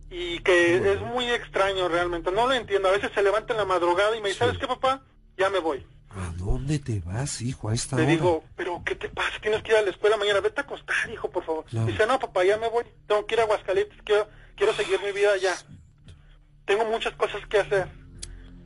y 0.09 0.39
que 0.39 0.91
es 0.93 1.01
muy 1.01 1.25
extraño 1.29 1.87
realmente, 1.87 2.31
no 2.31 2.47
lo 2.47 2.53
entiendo, 2.53 2.87
a 2.89 2.91
veces 2.93 3.11
se 3.13 3.21
levanta 3.21 3.53
en 3.53 3.57
la 3.59 3.65
madrugada 3.65 4.15
y 4.17 4.21
me 4.21 4.29
dice, 4.29 4.39
Sí. 4.39 4.45
¿sabes 4.45 4.57
qué 4.59 4.67
papá? 4.67 5.03
Ya 5.37 5.49
me 5.49 5.59
voy. 5.59 5.85
¿A 6.11 6.31
dónde 6.37 6.79
te 6.79 6.99
vas, 7.01 7.41
hijo, 7.41 7.69
a 7.69 7.73
esta 7.75 7.95
Le 7.95 8.03
hora? 8.03 8.11
digo, 8.11 8.43
pero 8.55 8.81
¿qué 8.83 8.95
te 8.95 9.09
pasa? 9.09 9.29
Tienes 9.41 9.61
que 9.61 9.71
ir 9.73 9.77
a 9.77 9.81
la 9.83 9.91
escuela 9.91 10.17
mañana, 10.17 10.39
vete 10.39 10.61
a 10.61 10.63
acostar, 10.63 10.95
hijo, 11.13 11.29
por 11.29 11.43
favor. 11.45 11.65
Claro. 11.65 11.85
Dice, 11.85 12.07
no, 12.07 12.17
papá, 12.19 12.43
ya 12.43 12.57
me 12.57 12.67
voy, 12.67 12.83
tengo 13.07 13.25
que 13.27 13.35
ir 13.35 13.41
a 13.41 13.43
Aguascalientes, 13.43 13.99
quiero, 14.03 14.27
quiero 14.55 14.73
seguir 14.73 14.99
mi 15.03 15.11
vida 15.11 15.33
allá. 15.33 15.53
Tengo 16.65 16.85
muchas 16.85 17.13
cosas 17.13 17.45
que 17.47 17.59
hacer. 17.59 17.87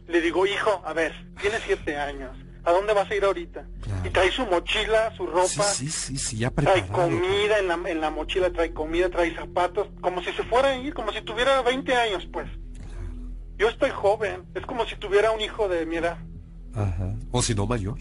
Le 0.08 0.22
digo, 0.22 0.46
hijo, 0.46 0.82
a 0.86 0.94
ver, 0.94 1.14
tienes 1.42 1.62
siete 1.66 1.98
años, 1.98 2.38
¿a 2.66 2.72
dónde 2.72 2.94
vas 2.94 3.10
a 3.10 3.16
ir 3.16 3.24
ahorita? 3.24 3.66
Claro. 3.82 4.08
Y 4.08 4.10
trae 4.12 4.32
su 4.32 4.46
mochila, 4.46 5.14
su 5.16 5.26
ropa, 5.26 5.48
Sí, 5.64 5.90
sí, 5.90 6.18
sí, 6.18 6.38
ya 6.38 6.50
trae 6.52 6.88
comida 6.88 7.60
en 7.60 7.68
la, 7.68 7.80
en 7.90 8.02
la 8.02 8.10
mochila, 8.10 8.50
trae 8.52 8.74
comida, 8.74 9.10
trae 9.10 9.34
zapatos, 9.36 9.88
como 10.02 10.22
si 10.24 10.32
se 10.34 10.44
fuera 10.44 10.70
a 10.70 10.76
ir, 10.78 10.94
como 10.94 11.12
si 11.12 11.22
tuviera 11.22 11.62
20 11.62 11.96
años, 11.96 12.28
pues. 12.32 12.48
Yo 13.58 13.70
estoy 13.70 13.92
joven, 13.92 14.44
es 14.56 14.66
como 14.66 14.86
si 14.86 14.96
tuviera 14.96 15.32
un 15.32 15.42
hijo 15.42 15.68
de 15.68 15.86
mi 15.86 15.98
edad. 15.98 16.18
Ajá. 16.74 17.14
O 17.32 17.42
si 17.42 17.54
no, 17.54 17.68
mayor. 17.68 17.98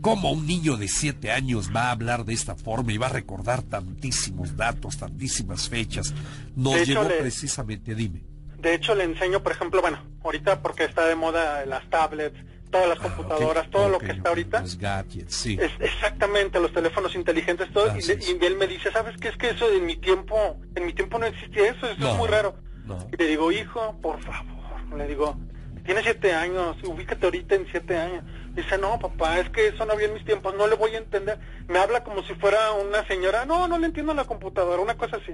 ¿Cómo 0.00 0.30
un 0.32 0.46
niño 0.46 0.76
de 0.76 0.86
siete 0.86 1.32
años 1.32 1.70
va 1.74 1.84
a 1.88 1.90
hablar 1.92 2.24
de 2.26 2.34
esta 2.34 2.54
forma 2.54 2.92
y 2.92 2.98
va 2.98 3.06
a 3.06 3.10
recordar 3.10 3.62
tantísimos 3.62 4.54
datos, 4.56 4.98
tantísimas 4.98 5.68
fechas? 5.68 6.12
Nos 6.54 6.74
hecho, 6.76 6.84
llegó 6.84 7.04
le- 7.04 7.14
precisamente, 7.20 7.94
dime. 7.94 8.22
De 8.58 8.74
hecho, 8.74 8.94
le 8.94 9.04
enseño, 9.04 9.42
por 9.42 9.52
ejemplo, 9.52 9.80
bueno, 9.80 9.98
ahorita 10.22 10.60
porque 10.62 10.84
está 10.84 11.06
de 11.06 11.14
moda 11.16 11.64
las 11.66 11.88
tablets, 11.90 12.38
todas 12.74 12.88
las 12.88 12.98
computadoras, 12.98 13.70
todo 13.70 13.88
lo 13.88 13.98
que 14.00 14.10
está 14.10 14.30
ahorita. 14.30 14.60
Los 14.62 14.76
gadgets, 14.78 15.32
sí. 15.32 15.56
Es 15.60 15.70
exactamente 15.78 16.58
los 16.58 16.72
teléfonos 16.72 17.14
inteligentes, 17.14 17.72
todo. 17.72 17.86
Y, 17.96 18.02
le- 18.02 18.18
y 18.20 18.44
él 18.44 18.56
me 18.56 18.66
dice, 18.66 18.90
¿sabes 18.90 19.16
qué? 19.20 19.28
Es 19.28 19.36
que 19.36 19.50
eso 19.50 19.70
en 19.72 19.86
mi 19.86 19.94
tiempo, 19.96 20.56
en 20.74 20.84
mi 20.86 20.92
tiempo 20.92 21.18
no 21.20 21.26
existía 21.26 21.68
eso, 21.70 21.86
eso 21.86 22.00
No, 22.00 22.10
es 22.10 22.16
muy 22.16 22.26
raro. 22.28 22.56
no. 22.84 22.98
Y 23.12 23.16
le 23.16 23.28
digo, 23.28 23.52
hijo, 23.52 23.96
por 24.02 24.20
favor. 24.20 24.52
Le 24.98 25.06
digo, 25.06 25.36
tienes 25.84 26.02
siete 26.02 26.32
años, 26.34 26.76
ubícate 26.82 27.24
ahorita 27.26 27.54
en 27.54 27.66
siete 27.70 27.96
años. 27.96 28.24
Dice, 28.56 28.76
no, 28.78 28.98
papá, 28.98 29.38
es 29.38 29.50
que 29.50 29.68
eso 29.68 29.84
no 29.86 29.92
había 29.92 30.06
en 30.08 30.14
mis 30.14 30.24
tiempos, 30.24 30.52
no 30.56 30.66
le 30.66 30.74
voy 30.74 30.94
a 30.96 30.98
entender. 30.98 31.38
Me 31.68 31.78
habla 31.78 32.02
como 32.02 32.22
si 32.24 32.34
fuera 32.34 32.72
una 32.72 33.06
señora, 33.06 33.44
no, 33.44 33.68
no 33.68 33.78
le 33.78 33.86
entiendo 33.86 34.14
la 34.14 34.24
computadora, 34.24 34.82
una 34.82 34.96
cosa 34.96 35.16
así. 35.18 35.32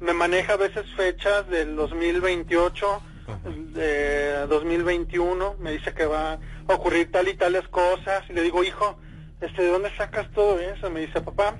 Me 0.00 0.12
maneja 0.12 0.52
a 0.52 0.56
veces 0.56 0.84
fechas 0.96 1.48
del 1.48 1.74
2028, 1.74 3.02
de 3.72 4.46
2021, 4.48 5.56
me 5.58 5.72
dice 5.72 5.92
que 5.94 6.06
va 6.06 6.34
a 6.34 6.74
ocurrir 6.74 7.10
tal 7.10 7.28
y 7.28 7.34
tales 7.34 7.66
cosas, 7.68 8.24
y 8.28 8.32
le 8.32 8.42
digo, 8.42 8.64
hijo, 8.64 8.98
este, 9.40 9.62
¿de 9.62 9.68
dónde 9.68 9.90
sacas 9.96 10.30
todo 10.32 10.58
eso? 10.58 10.90
Me 10.90 11.00
dice, 11.00 11.20
papá, 11.20 11.56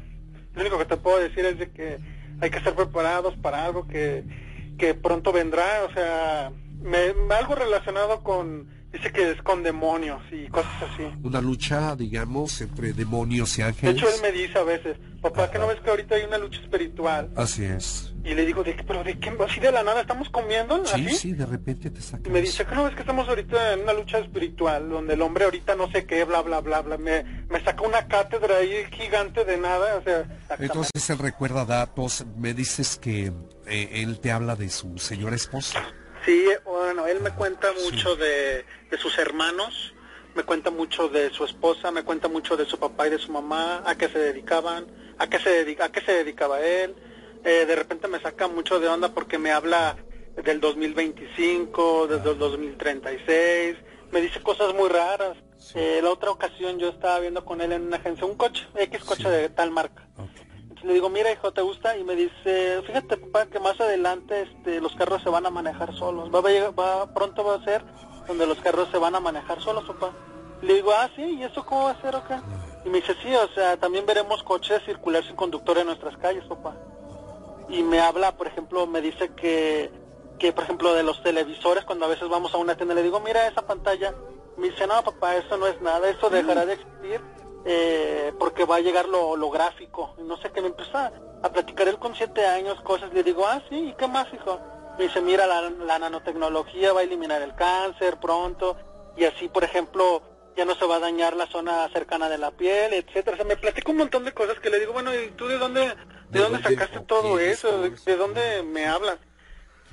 lo 0.55 0.61
único 0.61 0.79
que 0.79 0.85
te 0.87 0.97
puedo 0.97 1.19
decir 1.19 1.45
es 1.45 1.59
de 1.59 1.71
que 1.71 1.99
hay 2.41 2.51
que 2.51 2.59
estar 2.59 2.75
preparados 2.75 3.35
para 3.37 3.65
algo 3.65 3.87
que, 3.87 4.25
que 4.79 4.95
pronto 4.95 5.33
vendrá, 5.33 5.85
o 5.89 5.93
sea, 5.93 6.53
me, 6.81 7.15
algo 7.35 7.55
relacionado 7.55 8.23
con, 8.23 8.69
dice 8.97 9.13
que 9.13 9.31
es 9.33 9.43
con 9.43 9.63
demonios 9.63 10.21
y 10.33 10.47
cosas 10.49 10.71
así. 10.83 11.05
Una 11.23 11.41
lucha, 11.41 11.95
digamos, 11.97 12.61
entre 12.61 12.93
demonios 12.93 13.59
y 13.59 13.63
De 13.63 13.69
ángeles. 13.69 13.97
hecho, 13.97 14.09
él 14.09 14.21
me 14.23 14.33
dice 14.33 14.59
a 14.59 14.63
veces, 14.65 14.97
papá, 15.21 15.51
¿que 15.51 15.59
no 15.59 15.67
ves 15.67 15.81
que 15.81 15.91
ahorita 15.91 16.15
hay 16.17 16.25
una 16.25 16.39
lucha 16.39 16.61
espiritual? 16.61 17.31
Así 17.37 17.65
es. 17.65 18.13
Y 18.25 18.35
le 18.35 18.45
digo, 18.45 18.65
¿de? 18.65 18.75
¿Pero 18.87 19.05
de 19.05 19.19
qué? 19.19 19.33
¿Así 19.49 19.61
de 19.61 19.71
la 19.71 19.83
nada 19.85 20.01
estamos 20.01 20.29
comiendo? 20.31 20.85
Sí, 20.85 21.07
¿Así? 21.07 21.17
sí, 21.17 21.33
de 21.33 21.47
repente 21.47 21.91
te 21.91 22.01
saca 22.01 22.29
Y 22.29 22.33
me 22.33 22.41
dice, 22.43 22.65
¿que 22.67 22.75
no 22.75 22.85
ves 22.85 22.95
que 22.95 23.01
estamos 23.03 23.29
ahorita 23.29 23.75
en 23.75 23.81
una 23.83 23.93
lucha 23.93 24.19
espiritual, 24.19 24.89
donde 24.89 25.15
el 25.15 25.23
hombre 25.23 25.45
ahorita 25.45 25.77
no 25.77 25.91
sé 25.93 26.07
qué, 26.07 26.25
bla, 26.25 26.43
bla, 26.43 26.61
bla, 26.61 26.81
bla? 26.83 26.99
Me, 26.99 27.23
me 27.49 27.63
saca 27.63 27.83
una 27.83 28.09
cátedra 28.09 28.57
ahí 28.57 28.85
gigante 28.93 29.45
de 29.45 29.57
nada, 29.59 29.97
o 29.97 30.03
sea... 30.03 30.25
Entonces 30.59 31.09
él 31.11 31.19
recuerda 31.19 31.65
datos, 31.65 32.25
me 32.37 32.53
dices 32.55 32.99
que 33.01 33.33
eh, 33.67 33.91
él 34.03 34.19
te 34.21 34.33
habla 34.33 34.57
de 34.57 34.69
su 34.71 34.99
señora 34.99 35.37
esposa. 35.37 35.83
Sí, 36.27 36.45
bueno, 36.65 37.07
él 37.07 37.21
me 37.21 37.31
cuenta 37.31 37.69
mucho 37.85 38.17
de, 38.17 38.65
de 38.91 38.99
sus 38.99 39.17
hermanos, 39.17 39.95
me 40.35 40.43
cuenta 40.43 40.71
mucho 40.71 41.09
de 41.09 41.31
su 41.31 41.45
esposa, 41.45 41.93
me 41.93 42.03
cuenta 42.03 42.27
mucho 42.29 42.57
de 42.57 42.67
su 42.67 42.79
papá 42.79 43.07
y 43.07 43.11
de 43.11 43.19
su 43.19 43.31
mamá, 43.31 43.83
a 43.87 43.97
qué 43.97 44.09
se 44.09 44.19
dedicaban, 44.19 44.87
a 45.19 45.29
qué 45.29 45.39
se, 45.39 45.51
dedica, 45.51 45.85
a 45.85 45.93
qué 45.93 46.01
se 46.01 46.13
dedicaba 46.13 46.61
él. 46.61 46.95
Eh, 47.45 47.65
de 47.65 47.77
repente 47.77 48.09
me 48.09 48.21
saca 48.21 48.49
mucho 48.49 48.81
de 48.81 48.89
onda 48.89 49.15
porque 49.15 49.39
me 49.39 49.53
habla 49.53 49.97
del 50.45 50.61
2025, 50.61 52.09
desde 52.09 52.31
el 52.33 52.39
2036, 52.39 53.77
me 54.11 54.21
dice 54.21 54.43
cosas 54.43 54.75
muy 54.75 54.89
raras. 54.89 55.37
Eh, 55.75 56.01
la 56.03 56.11
otra 56.11 56.31
ocasión 56.33 56.79
yo 56.79 56.89
estaba 56.89 57.21
viendo 57.21 57.45
con 57.45 57.61
él 57.61 57.73
en 57.73 57.83
una 57.83 57.97
agencia 57.99 58.27
un 58.27 58.37
coche, 58.37 58.67
X 58.75 59.05
coche 59.05 59.23
Sí. 59.23 59.29
de 59.31 59.49
tal 59.49 59.71
marca. 59.71 60.07
Le 60.83 60.93
digo, 60.95 61.09
mira 61.09 61.31
hijo, 61.33 61.53
¿te 61.53 61.63
gusta? 61.63 61.97
Y 61.97 62.05
me 62.05 62.15
dice, 62.15 62.83
fíjate 62.87 63.17
papá 63.17 63.47
que 63.47 63.59
más 63.61 63.81
adelante 63.81 64.43
este, 64.43 64.81
los 64.81 64.95
carros 64.95 65.23
se 65.23 65.31
van 65.31 65.47
a 65.47 65.51
manejar 65.51 65.95
solos. 65.95 66.31
Va, 66.35 66.39
a 66.41 66.53
llegar- 66.53 66.79
va, 66.79 67.07
pronto 67.13 67.45
va 67.45 67.55
a 67.57 67.65
ser 67.65 67.83
donde 68.27 68.47
los 68.47 68.59
carros 68.59 68.89
se 68.91 68.99
van 68.99 69.15
a 69.15 69.21
manejar 69.21 69.61
solos, 69.63 69.85
papá. 69.85 70.13
Le 70.63 70.75
digo, 70.75 70.93
ah, 70.93 71.09
sí, 71.15 71.23
¿y 71.23 71.43
eso 71.45 71.65
cómo 71.67 71.85
va 71.85 71.91
a 71.93 72.01
ser 72.01 72.15
qué? 72.27 72.37
Y 72.85 72.89
me 72.89 73.01
dice, 73.01 73.15
sí, 73.23 73.35
o 73.35 73.49
sea, 73.49 73.77
también 73.77 74.07
veremos 74.07 74.43
coches 74.43 74.83
circular 74.85 75.25
sin 75.25 75.37
conductor 75.37 75.77
en 75.79 75.87
nuestras 75.87 76.17
calles, 76.19 76.45
papá. 76.45 76.75
Y 77.69 77.83
me 77.83 78.01
habla, 78.01 78.37
por 78.37 78.47
ejemplo, 78.47 78.87
me 78.87 79.01
dice 79.01 79.31
que, 79.35 79.91
que, 80.39 80.53
por 80.53 80.65
ejemplo, 80.65 80.95
de 80.95 81.03
los 81.03 81.23
televisores, 81.23 81.85
cuando 81.85 82.07
a 82.07 82.09
veces 82.09 82.29
vamos 82.29 82.55
a 82.55 82.59
una 82.59 82.77
tienda, 82.77 82.95
le 82.95 83.03
digo, 83.03 83.21
mira 83.21 83.47
esa 83.49 83.63
pantalla. 83.67 84.15
Me 84.57 84.71
dice, 84.71 84.87
no, 84.87 85.03
papá, 85.03 85.37
eso 85.37 85.57
no 85.57 85.67
es 85.67 85.81
nada, 85.83 86.09
eso 86.09 86.31
dejará 86.31 86.65
de 86.65 86.73
existir 86.75 87.21
eh, 87.67 88.33
porque 88.39 88.65
va 88.65 88.77
a 88.77 88.81
llegar 88.81 89.09
lo, 89.09 89.37
lo 89.37 89.51
gráfico. 89.51 90.15
Y 90.19 90.23
no 90.23 90.37
sé 90.39 90.51
qué, 90.53 90.61
me 90.61 90.69
empieza 90.69 91.13
a 91.43 91.51
platicar 91.51 91.89
él 91.89 91.99
con 91.99 92.15
siete 92.15 92.47
años 92.47 92.81
cosas. 92.83 93.13
Le 93.13 93.23
digo, 93.23 93.45
ah, 93.47 93.61
sí, 93.69 93.89
¿y 93.89 93.93
qué 93.95 94.07
más, 94.07 94.33
hijo? 94.33 94.61
Me 94.97 95.05
dice, 95.05 95.21
mira, 95.21 95.47
la, 95.47 95.69
la 95.69 95.99
nanotecnología 95.99 96.93
va 96.93 97.01
a 97.01 97.03
eliminar 97.03 97.43
el 97.43 97.55
cáncer 97.55 98.19
pronto. 98.19 98.77
Y 99.17 99.25
así, 99.25 99.49
por 99.49 99.65
ejemplo, 99.65 100.23
ya 100.57 100.65
no 100.65 100.75
se 100.77 100.87
va 100.87 100.97
a 100.97 101.01
dañar 101.01 101.35
la 101.35 101.47
zona 101.49 101.89
cercana 101.93 102.29
de 102.29 102.39
la 102.39 102.53
piel, 102.53 102.95
etcétera. 102.95 103.35
O 103.35 103.37
sea, 103.37 103.45
me 103.45 103.57
platica 103.57 103.91
un 103.91 103.99
montón 103.99 104.25
de 104.25 104.33
cosas 104.33 104.59
que 104.61 104.71
le 104.71 104.79
digo, 104.79 104.93
bueno, 104.93 105.13
¿y 105.15 105.31
tú 105.33 105.49
de 105.49 105.59
dónde, 105.59 105.81
de, 105.81 105.95
¿De 106.31 106.41
dónde 106.41 106.63
sacaste 106.63 107.01
todo 107.01 107.39
eso? 107.39 107.83
de 107.83 108.17
dónde 108.17 108.63
me 108.63 108.87
hablas? 108.87 109.19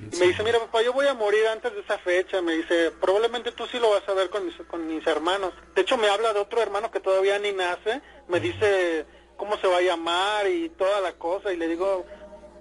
Y 0.00 0.16
me 0.16 0.26
dice, 0.26 0.42
mira 0.42 0.58
papá, 0.58 0.82
yo 0.82 0.92
voy 0.92 1.06
a 1.06 1.14
morir 1.14 1.46
antes 1.46 1.72
de 1.72 1.80
esa 1.80 1.98
fecha. 1.98 2.42
Me 2.42 2.54
dice, 2.56 2.90
probablemente 3.00 3.52
tú 3.52 3.66
sí 3.66 3.78
lo 3.78 3.90
vas 3.90 4.02
a 4.08 4.12
ver 4.14 4.28
con 4.30 4.44
mis, 4.46 4.54
con 4.68 4.86
mis 4.86 5.06
hermanos. 5.06 5.52
De 5.74 5.82
hecho, 5.82 5.96
me 5.96 6.08
habla 6.08 6.32
de 6.32 6.40
otro 6.40 6.60
hermano 6.60 6.90
que 6.90 7.00
todavía 7.00 7.38
ni 7.38 7.52
nace. 7.52 8.02
Me 8.28 8.40
dice 8.40 9.06
cómo 9.36 9.56
se 9.58 9.66
va 9.68 9.78
a 9.78 9.82
llamar 9.82 10.48
y 10.48 10.68
toda 10.70 11.00
la 11.00 11.12
cosa. 11.12 11.52
Y 11.52 11.56
le 11.56 11.68
digo, 11.68 12.04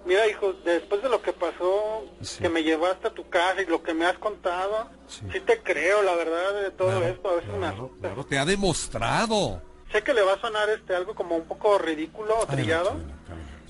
mira 0.05 0.27
hijo, 0.27 0.53
después 0.63 1.01
de 1.01 1.09
lo 1.09 1.21
que 1.23 1.33
pasó, 1.33 2.05
Sí. 2.21 2.41
que 2.43 2.49
me 2.49 2.61
llevaste 2.63 3.07
a 3.07 3.13
tu 3.13 3.27
casa 3.29 3.61
y 3.61 3.65
lo 3.65 3.81
que 3.81 3.93
me 3.95 4.05
has 4.05 4.17
contado, 4.19 4.89
Sí. 5.07 5.21
sí, 5.33 5.39
te 5.39 5.61
creo, 5.63 6.03
la 6.03 6.15
verdad, 6.15 6.53
de 6.61 6.71
todo 6.71 6.89
Claro, 6.89 7.05
esto. 7.07 7.29
A 7.29 7.35
veces 7.35 7.49
me 7.51 7.57
claro, 7.57 7.73
asusta. 7.85 8.07
claro, 8.07 8.25
te 8.25 8.37
ha 8.37 8.45
demostrado. 8.45 9.61
Sé 9.91 10.03
que 10.03 10.13
le 10.13 10.21
va 10.21 10.33
a 10.33 10.39
sonar 10.41 10.69
este 10.69 10.95
algo 10.95 11.13
como 11.15 11.35
un 11.35 11.45
poco 11.47 11.77
ridículo 11.79 12.37
o 12.39 12.45
trillado. 12.45 12.91
Adelante. 12.91 13.13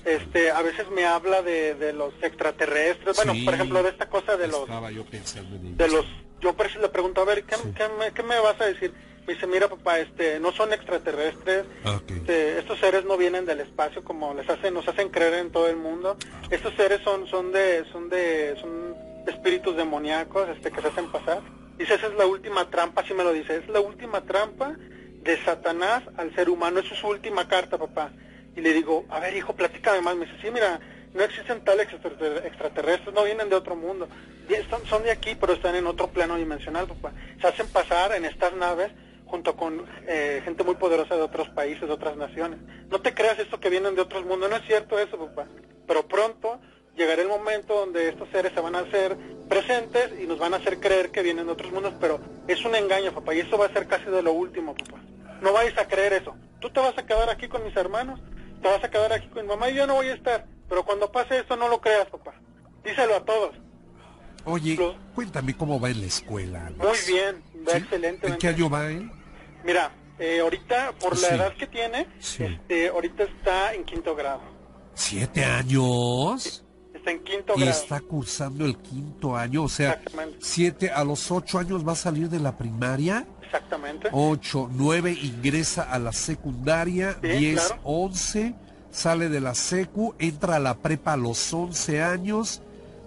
Este, 0.04 0.50
a 0.50 0.60
veces 0.62 0.90
me 0.90 1.04
habla 1.06 1.42
de, 1.42 1.74
de 1.74 1.92
los 1.92 2.12
extraterrestres. 2.22 3.16
Bueno, 3.16 3.32
Sí. 3.32 3.44
por 3.44 3.54
ejemplo, 3.54 3.82
de 3.82 3.88
esta 3.90 4.08
cosa 4.08 4.36
de 4.36 4.48
los 4.48 4.68
yo 4.92 5.04
pensando 5.04 5.56
en 5.56 5.76
de 5.76 5.88
los 5.88 6.04
yo 6.40 6.52
por 6.54 6.66
eso 6.66 6.78
le 6.78 6.88
pregunto 6.90 7.22
a 7.22 7.24
ver 7.24 7.44
¿qué, 7.44 7.56
Sí. 7.56 7.72
qué 7.74 7.88
me, 7.98 8.12
qué 8.12 8.22
me 8.22 8.38
vas 8.38 8.60
a 8.60 8.66
decir 8.66 8.92
me 9.26 9.32
dice 9.32 9.46
mira 9.46 9.68
papá 9.68 9.98
este 10.00 10.38
no 10.40 10.52
son 10.52 10.74
extraterrestres 10.74 11.64
Ok. 11.86 12.10
este, 12.10 12.58
estos 12.58 12.78
seres 12.80 13.06
no 13.06 13.16
vienen 13.16 13.46
del 13.46 13.60
espacio 13.60 14.04
como 14.04 14.34
les 14.34 14.48
hacen 14.50 14.74
nos 14.74 14.86
hacen 14.86 15.08
creer 15.08 15.34
en 15.34 15.50
todo 15.50 15.68
el 15.68 15.76
mundo 15.76 16.16
estos 16.50 16.74
seres 16.74 17.00
son 17.02 17.26
son 17.28 17.50
de 17.52 17.84
son 17.90 18.10
de 18.10 18.54
son 18.60 18.94
espíritus 19.26 19.74
demoníacos 19.76 20.48
este 20.50 20.70
que 20.70 20.82
se 20.82 20.88
hacen 20.88 21.10
pasar 21.10 21.40
dice 21.78 21.94
esa 21.94 22.08
es 22.08 22.14
la 22.14 22.26
última 22.26 22.68
trampa 22.68 23.00
así 23.00 23.14
me 23.14 23.24
lo 23.24 23.32
dice 23.32 23.56
es 23.56 23.68
la 23.70 23.80
última 23.80 24.20
trampa 24.20 24.74
de 25.22 25.42
Satanás 25.44 26.02
al 26.18 26.34
ser 26.34 26.50
humano 26.50 26.80
es 26.80 26.86
su 26.86 27.06
última 27.06 27.48
carta 27.48 27.78
papá 27.78 28.12
y 28.56 28.60
le 28.60 28.72
digo 28.72 29.04
a 29.10 29.20
ver 29.20 29.36
hijo 29.36 29.54
platícame 29.54 30.00
más 30.00 30.16
me 30.16 30.26
dice 30.26 30.38
sí 30.42 30.50
mira 30.50 30.80
no 31.14 31.22
existen 31.22 31.62
tales 31.62 31.88
extrater- 31.92 32.44
extraterrestres, 32.44 33.14
no 33.14 33.22
vienen 33.22 33.48
de 33.48 33.54
otro 33.54 33.76
mundo. 33.76 34.08
Son 34.88 35.02
de 35.04 35.12
aquí, 35.12 35.36
pero 35.38 35.52
están 35.52 35.76
en 35.76 35.86
otro 35.86 36.08
plano 36.08 36.34
dimensional, 36.36 36.88
papá. 36.88 37.12
Se 37.40 37.46
hacen 37.46 37.68
pasar 37.68 38.12
en 38.14 38.24
estas 38.24 38.52
naves 38.54 38.90
junto 39.26 39.54
con 39.56 39.86
eh, 40.08 40.42
gente 40.44 40.64
muy 40.64 40.74
poderosa 40.74 41.14
de 41.14 41.22
otros 41.22 41.48
países, 41.50 41.86
de 41.86 41.94
otras 41.94 42.16
naciones. 42.16 42.58
No 42.90 43.00
te 43.00 43.14
creas 43.14 43.38
esto 43.38 43.60
que 43.60 43.70
vienen 43.70 43.94
de 43.94 44.02
otros 44.02 44.24
mundos, 44.26 44.50
no 44.50 44.56
es 44.56 44.66
cierto 44.66 44.98
eso, 44.98 45.16
papá. 45.16 45.46
Pero 45.86 46.06
pronto 46.08 46.58
llegará 46.96 47.22
el 47.22 47.28
momento 47.28 47.74
donde 47.74 48.08
estos 48.08 48.28
seres 48.30 48.52
se 48.52 48.60
van 48.60 48.74
a 48.74 48.80
hacer 48.80 49.16
presentes 49.48 50.10
y 50.20 50.26
nos 50.26 50.40
van 50.40 50.52
a 50.54 50.56
hacer 50.56 50.80
creer 50.80 51.10
que 51.12 51.22
vienen 51.22 51.46
de 51.46 51.52
otros 51.52 51.70
mundos, 51.72 51.94
pero 52.00 52.18
es 52.48 52.64
un 52.64 52.74
engaño, 52.74 53.12
papá, 53.12 53.34
y 53.34 53.40
eso 53.40 53.56
va 53.56 53.66
a 53.66 53.72
ser 53.72 53.86
casi 53.86 54.06
de 54.06 54.20
lo 54.22 54.32
último, 54.32 54.74
papá. 54.74 55.00
no 55.40 55.52
vayas 55.52 55.78
a 55.78 55.86
creer 55.86 56.12
eso. 56.14 56.34
Tú 56.60 56.70
te 56.70 56.80
vas 56.80 56.98
a 56.98 57.06
quedar 57.06 57.30
aquí 57.30 57.46
con 57.46 57.64
mis 57.64 57.76
hermanos, 57.76 58.20
te 58.64 58.70
vas 58.70 58.82
a 58.82 58.88
quedar 58.90 59.12
aquí 59.12 59.28
con 59.28 59.42
mi 59.42 59.48
mamá 59.48 59.68
y 59.68 59.74
yo 59.74 59.86
no 59.86 59.94
voy 59.96 60.08
a 60.08 60.14
estar. 60.14 60.46
Pero 60.70 60.84
cuando 60.86 61.12
pase 61.12 61.38
esto, 61.38 61.54
no 61.54 61.68
lo 61.68 61.82
creas, 61.82 62.08
papá. 62.08 62.32
Díselo 62.82 63.14
a 63.16 63.24
todos. 63.24 63.54
Oye, 64.46 64.78
cuéntame 65.14 65.54
cómo 65.54 65.78
va 65.78 65.90
en 65.90 66.00
la 66.00 66.06
escuela. 66.06 66.66
Alex. 66.66 66.78
Muy 66.82 67.14
bien, 67.14 67.42
va 67.66 67.72
¿Sí? 67.72 67.76
excelente. 67.78 68.26
¿En 68.26 68.36
qué 68.38 68.48
año 68.48 68.70
va 68.70 68.86
él? 68.90 69.10
Mira, 69.64 69.92
eh, 70.18 70.40
ahorita, 70.40 70.92
por 70.98 71.12
la 71.20 71.28
Sí. 71.28 71.34
edad 71.34 71.54
que 71.58 71.66
tiene, 71.66 72.08
Sí. 72.20 72.44
este, 72.44 72.88
ahorita 72.88 73.24
está 73.24 73.74
en 73.74 73.84
quinto 73.84 74.14
grado. 74.16 74.40
¿Siete 74.94 75.44
años? 75.44 76.64
Está 76.94 77.10
en 77.10 77.22
quinto 77.22 77.52
Y 77.56 77.60
grado. 77.60 77.70
está 77.78 78.00
cursando 78.00 78.64
el 78.64 78.78
quinto 78.78 79.36
año, 79.36 79.64
o 79.64 79.68
sea, 79.68 80.00
siete 80.40 80.90
a 80.90 81.04
los 81.04 81.30
ocho 81.30 81.58
años 81.58 81.86
va 81.86 81.92
a 81.92 81.96
salir 81.96 82.30
de 82.30 82.40
la 82.40 82.56
primaria. 82.56 83.26
Exactamente. 83.54 84.08
Ocho, 84.12 84.68
nueve 84.72 85.12
ingresa 85.12 85.84
a 85.84 85.98
la 86.00 86.12
secundaria, 86.12 87.16
Sí, 87.22 87.28
diez, 87.28 87.66
claro. 87.68 87.80
once, 87.84 88.54
sale 88.90 89.28
de 89.28 89.40
la 89.40 89.54
secu, 89.54 90.14
entra 90.18 90.56
a 90.56 90.58
la 90.58 90.74
prepa 90.74 91.12
a 91.12 91.16
los 91.16 91.52
once 91.54 92.02
años, 92.02 92.62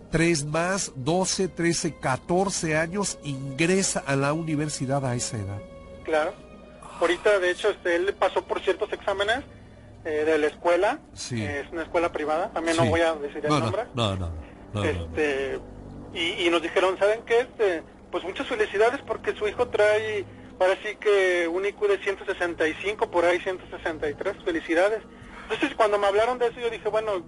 tres 0.10 0.46
más, 0.46 0.94
doce, 0.96 1.50
trece, 1.50 1.96
catorce 2.00 2.78
años, 2.78 3.20
ingresa 3.24 4.02
a 4.06 4.16
la 4.16 4.32
universidad 4.32 5.06
a 5.06 5.16
esa 5.16 5.38
edad. 5.38 5.60
Claro. 6.06 6.34
Ahorita, 7.02 7.40
de 7.40 7.52
hecho, 7.52 7.70
este, 7.70 7.96
él 7.98 8.16
pasó 8.18 8.42
por 8.46 8.62
ciertos 8.62 8.92
exámenes 8.94 9.44
eh, 10.06 10.24
de 10.26 10.38
la 10.38 10.48
escuela. 10.48 11.00
Sí. 11.14 11.42
Eh, 11.44 11.62
es 11.66 11.72
una 11.74 11.84
escuela 11.84 12.12
privada. 12.14 12.50
También 12.54 12.78
Sí. 12.78 12.84
no 12.84 12.90
voy 12.90 13.02
a 13.02 13.14
decir 13.16 13.44
el 13.44 13.50
no, 13.50 13.60
no, 13.60 13.66
nombre. 13.66 13.84
no, 13.94 14.16
no, 14.16 14.30
no, 14.30 14.32
no. 14.74 14.84
este, 14.86 15.60
y, 16.14 16.48
y 16.48 16.50
nos 16.50 16.62
dijeron, 16.62 16.98
¿saben 16.98 17.20
qué? 17.26 17.42
Este, 17.42 17.84
pues 18.10 18.24
muchas 18.24 18.48
felicidades 18.48 19.02
porque 19.06 19.36
su 19.36 19.48
hijo 19.48 19.68
trae, 19.68 20.26
ahora 20.60 20.78
sí 20.84 20.96
que 21.00 21.48
un 21.48 21.66
IQ 21.66 21.88
de 21.88 21.98
165, 22.00 23.10
por 23.12 23.26
ahí 23.26 23.40
163. 23.40 24.44
Felicidades. 24.44 25.02
Entonces, 25.44 25.76
cuando 25.76 25.98
me 25.98 26.08
hablaron 26.08 26.38
de 26.40 26.48
eso, 26.48 26.60
yo 26.60 26.70
dije, 26.70 26.90
bueno, 26.90 27.24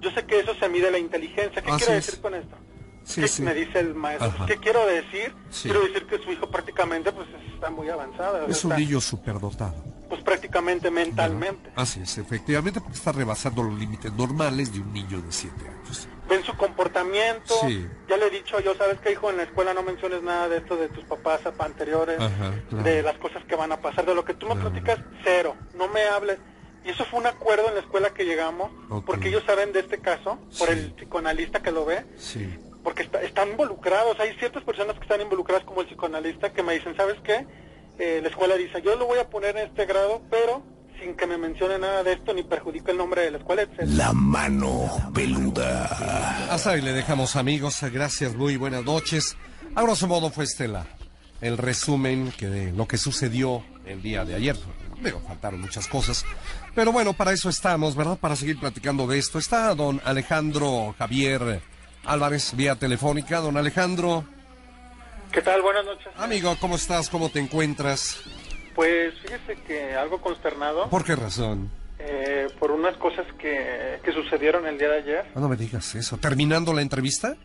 yo 0.00 0.10
sé 0.12 0.24
que 0.24 0.40
eso 0.40 0.54
se 0.54 0.68
mide 0.68 0.90
la 0.90 0.98
inteligencia. 0.98 1.60
¿Qué 1.62 1.70
Así 1.70 1.84
quiere 1.84 1.98
es. 1.98 2.06
decir 2.06 2.20
con 2.22 2.34
esto? 2.34 2.56
Sí, 3.04 3.20
¿Qué 3.22 3.28
sí. 3.28 3.42
me 3.42 3.54
dice 3.54 3.78
el 3.80 3.94
maestro? 3.94 4.28
Ajá. 4.28 4.46
¿Qué 4.46 4.56
quiero 4.58 4.86
decir? 4.86 5.34
Sí. 5.50 5.68
Quiero 5.70 5.80
decir 5.86 6.06
que 6.06 6.18
su 6.18 6.30
hijo 6.30 6.50
prácticamente 6.50 7.10
pues 7.12 7.26
está 7.54 7.70
muy 7.70 7.88
avanzado. 7.88 8.46
Es 8.46 8.64
un 8.64 8.76
niño 8.76 9.00
superdotado. 9.00 9.82
Pues 10.08 10.22
prácticamente 10.22 10.90
mentalmente. 10.90 11.70
Así 11.76 12.00
es, 12.00 12.16
efectivamente, 12.18 12.80
porque 12.80 12.96
está 12.96 13.12
rebasando 13.12 13.62
los 13.62 13.78
límites 13.78 14.12
normales 14.14 14.72
de 14.72 14.80
un 14.80 14.92
niño 14.92 15.20
de 15.20 15.30
siete 15.30 15.68
años. 15.68 16.08
Ven 16.28 16.42
su 16.44 16.54
comportamiento. 16.56 17.54
Sí. 17.66 17.86
Ya 18.08 18.16
le 18.16 18.26
he 18.26 18.30
dicho 18.30 18.58
yo, 18.60 18.74
¿sabes 18.74 18.98
qué, 19.00 19.12
hijo? 19.12 19.30
En 19.30 19.36
la 19.38 19.42
escuela 19.44 19.74
no 19.74 19.82
menciones 19.82 20.22
nada 20.22 20.48
de 20.48 20.58
esto 20.58 20.76
de 20.76 20.88
tus 20.88 21.04
papás 21.04 21.40
anteriores, 21.58 22.18
Ajá, 22.20 22.52
claro. 22.68 22.84
de 22.84 23.02
las 23.02 23.16
cosas 23.18 23.44
que 23.44 23.54
van 23.56 23.72
a 23.72 23.80
pasar, 23.80 24.04
de 24.06 24.14
lo 24.14 24.24
que 24.24 24.34
tú 24.34 24.46
me 24.46 24.54
Claro. 24.54 24.70
platicas, 24.70 24.98
cero. 25.24 25.56
No 25.74 25.88
me 25.88 26.04
hables. 26.04 26.38
Y 26.84 26.90
eso 26.90 27.04
fue 27.06 27.20
un 27.20 27.26
acuerdo 27.26 27.68
en 27.68 27.74
la 27.74 27.80
escuela 27.80 28.10
que 28.10 28.24
llegamos, 28.24 28.70
porque 29.04 29.28
ellos 29.28 29.42
saben 29.46 29.72
de 29.72 29.80
este 29.80 29.98
caso, 30.00 30.38
por 30.58 30.68
Sí. 30.68 30.72
el 30.74 30.92
psicoanalista 30.94 31.60
que 31.60 31.70
lo 31.70 31.84
ve, 31.84 32.06
Sí. 32.18 32.58
porque 32.82 33.02
está- 33.02 33.20
están 33.22 33.48
involucrados. 33.50 34.18
Hay 34.20 34.34
ciertas 34.38 34.62
personas 34.64 34.96
que 34.96 35.02
están 35.02 35.20
involucradas, 35.20 35.64
como 35.64 35.80
el 35.82 35.86
psicoanalista, 35.86 36.52
que 36.52 36.62
me 36.62 36.74
dicen, 36.74 36.96
¿sabes 36.96 37.16
qué? 37.24 37.46
Eh, 37.98 38.20
la 38.22 38.28
escuela 38.28 38.56
dice, 38.56 38.80
yo 38.82 38.96
lo 38.96 39.06
voy 39.06 39.18
a 39.18 39.28
poner 39.28 39.56
en 39.56 39.68
este 39.68 39.86
grado, 39.86 40.22
pero 40.30 40.62
sin 41.00 41.14
que 41.14 41.26
me 41.26 41.38
mencione 41.38 41.78
nada 41.78 42.02
de 42.02 42.12
esto 42.12 42.32
ni 42.34 42.42
perjudique 42.42 42.90
el 42.90 42.96
nombre 42.96 43.22
de 43.22 43.30
la 43.32 43.38
escuela, 43.38 43.62
etc. 43.62 43.82
La 43.84 44.12
mano 44.12 45.10
peluda. 45.14 45.84
Hasta 46.52 46.70
ahí 46.70 46.80
le 46.80 46.92
dejamos 46.92 47.36
amigos, 47.36 47.80
gracias, 47.92 48.34
muy 48.34 48.56
buenas 48.56 48.84
noches. 48.84 49.36
A 49.74 49.82
grosso 49.82 50.06
modo 50.06 50.30
fue 50.30 50.44
Estela 50.44 50.86
el 51.40 51.56
resumen 51.56 52.32
que 52.36 52.48
de 52.48 52.72
lo 52.72 52.86
que 52.86 52.98
sucedió 52.98 53.62
el 53.86 54.02
día 54.02 54.24
de 54.24 54.34
ayer. 54.34 54.56
Digo, 55.02 55.20
faltaron 55.26 55.60
muchas 55.60 55.86
cosas. 55.86 56.24
Pero 56.74 56.92
bueno, 56.92 57.12
para 57.12 57.32
eso 57.32 57.48
estamos, 57.48 57.94
¿verdad? 57.94 58.18
Para 58.18 58.36
seguir 58.36 58.58
platicando 58.58 59.06
de 59.06 59.18
esto. 59.18 59.38
Está 59.38 59.74
don 59.74 60.00
Alejandro 60.04 60.94
Javier 60.98 61.60
Álvarez, 62.04 62.54
vía 62.56 62.74
telefónica. 62.74 63.40
Don 63.40 63.56
Alejandro, 63.56 64.24
¿Qué 65.32 65.42
tal? 65.42 65.62
Buenas 65.62 65.84
noches. 65.84 66.08
amigo, 66.16 66.56
¿cómo 66.60 66.76
estás? 66.76 67.08
¿Cómo 67.10 67.30
te 67.30 67.38
encuentras? 67.38 68.20
Pues 68.74 69.14
fíjese 69.20 69.56
que 69.66 69.94
algo 69.94 70.20
consternado 70.20 70.88
¿Por 70.88 71.04
qué 71.04 71.16
razón? 71.16 71.70
eh, 71.98 72.46
por 72.58 72.70
unas 72.70 72.96
cosas 72.96 73.26
que, 73.38 73.98
que 74.04 74.12
sucedieron 74.12 74.66
el 74.66 74.78
día 74.78 74.88
de 74.88 74.98
ayer, 74.98 75.24
Ah, 75.34 75.40
No 75.40 75.48
me 75.48 75.56
digas 75.56 75.94
eso. 75.94 76.16
¿Terminando 76.18 76.72
la 76.72 76.82
entrevista? 76.82 77.36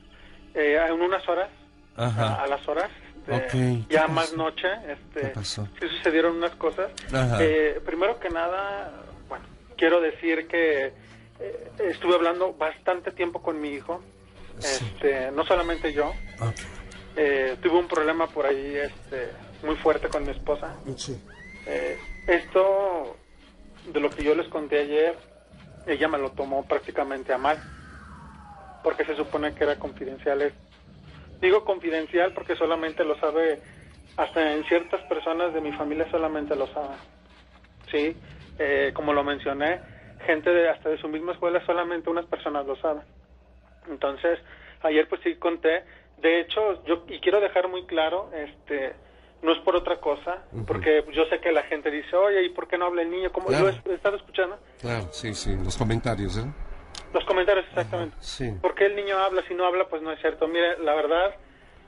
eh, 0.53 0.77
en 0.87 1.01
unas 1.01 1.27
horas, 1.27 1.49
Ajá. 1.95 2.35
a, 2.35 2.43
a 2.43 2.47
las 2.47 2.67
horas, 2.67 2.91
este, 3.27 3.35
Ok, 3.35 3.51
¿qué 3.51 3.85
ya 3.89 4.01
pasó? 4.01 4.13
más 4.13 4.33
noche, 4.33 4.67
este, 4.87 5.21
¿Qué 5.21 5.27
pasó? 5.29 5.67
sí 5.81 5.87
sucedieron 5.97 6.35
unas 6.37 6.51
cosas. 6.55 6.91
Ajá. 7.11 7.37
Eh, 7.43 7.81
primero 7.83 8.19
que 8.19 8.29
nada, 8.29 8.91
bueno, 9.27 9.43
quiero 9.75 9.99
decir 9.99 10.47
que 10.47 10.93
eh, 11.39 11.71
estuve 11.89 12.13
hablando 12.15 12.53
bastante 12.53 13.11
tiempo 13.11 13.41
con 13.41 13.59
mi 13.59 13.69
hijo, 13.69 14.01
Sí. 14.59 14.85
este, 15.01 15.31
no 15.31 15.43
solamente 15.45 15.91
yo, 15.93 16.09
Ok. 16.39 16.59
Eh, 17.15 17.57
tuve 17.61 17.77
un 17.77 17.87
problema 17.87 18.27
por 18.31 18.45
ahí 18.45 18.75
este, 18.77 19.31
muy 19.61 19.75
fuerte 19.77 20.09
con 20.09 20.25
mi 20.25 20.31
esposa. 20.31 20.73
Sí. 20.97 21.15
Eh, 21.65 21.97
esto, 22.27 23.17
de 23.85 23.99
lo 23.99 24.13
que 24.13 24.23
yo 24.23 24.35
les 24.35 24.47
conté 24.47 24.79
ayer, 24.79 25.17
ella 25.85 26.07
me 26.07 26.17
lo 26.17 26.31
tomó 26.31 26.65
prácticamente 26.65 27.33
a 27.33 27.37
mal, 27.37 27.61
porque 28.81 29.05
se 29.05 29.15
supone 29.15 29.53
que 29.53 29.63
era 29.63 29.77
confidencial. 29.77 30.41
Es- 30.41 30.53
Digo 31.41 31.65
confidencial 31.65 32.31
porque 32.31 32.55
solamente 32.55 33.03
lo 33.03 33.17
sabe, 33.19 33.61
hasta 34.15 34.53
en 34.53 34.63
ciertas 34.65 35.01
personas 35.03 35.53
de 35.53 35.59
mi 35.59 35.73
familia 35.73 36.09
solamente 36.09 36.55
lo 36.55 36.67
saben. 36.67 36.97
Sí, 37.91 38.15
eh, 38.59 38.91
como 38.95 39.11
lo 39.11 39.25
mencioné, 39.25 39.81
gente 40.25 40.49
de 40.51 40.69
hasta 40.69 40.89
de 40.89 40.97
su 40.99 41.09
misma 41.09 41.33
escuela 41.33 41.61
solamente 41.65 42.09
unas 42.09 42.25
personas 42.27 42.65
lo 42.65 42.77
saben. 42.77 43.03
Entonces, 43.89 44.39
ayer 44.83 45.07
pues 45.09 45.19
sí 45.21 45.35
conté. 45.35 45.83
De 46.23 46.39
hecho, 46.39 46.83
yo 46.85 47.03
y 47.09 47.19
quiero 47.19 47.41
dejar 47.41 47.67
muy 47.67 47.83
claro, 47.85 48.31
este, 48.33 48.93
no 49.41 49.51
es 49.51 49.59
por 49.59 49.75
otra 49.75 49.99
cosa, 49.99 50.43
porque 50.65 51.03
yo 51.11 51.25
sé 51.25 51.41
que 51.41 51.51
la 51.51 51.63
gente 51.63 51.91
dice, 51.91 52.15
oye, 52.15 52.45
¿y 52.45 52.49
por 52.49 52.69
qué 52.69 52.77
no 52.77 52.85
habla 52.85 53.01
el 53.01 53.11
niño? 53.11 53.29
Como 53.33 53.47
Claro. 53.47 53.69
yo 53.69 53.91
he, 53.91 53.95
estado 53.95 54.15
escuchando 54.15 54.57
Claro, 54.79 55.09
sí, 55.11 55.33
sí, 55.33 55.53
los 55.61 55.77
comentarios, 55.77 56.37
¿eh? 56.37 56.45
los 57.13 57.25
comentarios 57.25 57.65
exactamente. 57.67 58.15
sí. 58.21 58.51
¿Por 58.61 58.73
qué 58.73 58.85
el 58.85 58.95
niño 58.95 59.17
habla? 59.17 59.43
Si 59.49 59.53
no 59.53 59.65
habla, 59.65 59.85
pues 59.89 60.01
no 60.01 60.13
es 60.13 60.19
cierto. 60.21 60.47
Mire, 60.47 60.77
la 60.79 60.95
verdad, 60.95 61.35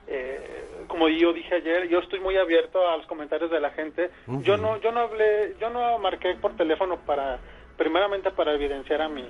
eh, 0.07 0.65
como 0.89 1.07
yo 1.07 1.31
dije 1.31 1.55
ayer, 1.55 1.87
yo 1.87 1.99
estoy 1.99 2.19
muy 2.19 2.35
abierto 2.35 2.85
a 2.89 2.97
los 2.97 3.07
comentarios 3.07 3.49
de 3.49 3.61
la 3.61 3.71
gente. 3.71 4.11
Yo 4.41 4.57
no, 4.57 4.81
yo 4.81 4.91
no 4.91 4.99
hablé, 4.99 5.55
yo 5.61 5.69
no 5.69 5.97
marqué 5.99 6.35
por 6.35 6.57
teléfono 6.57 6.97
para, 7.05 7.39
primeramente 7.77 8.31
para 8.31 8.53
evidenciar 8.53 9.01
a 9.01 9.07
mí. 9.07 9.27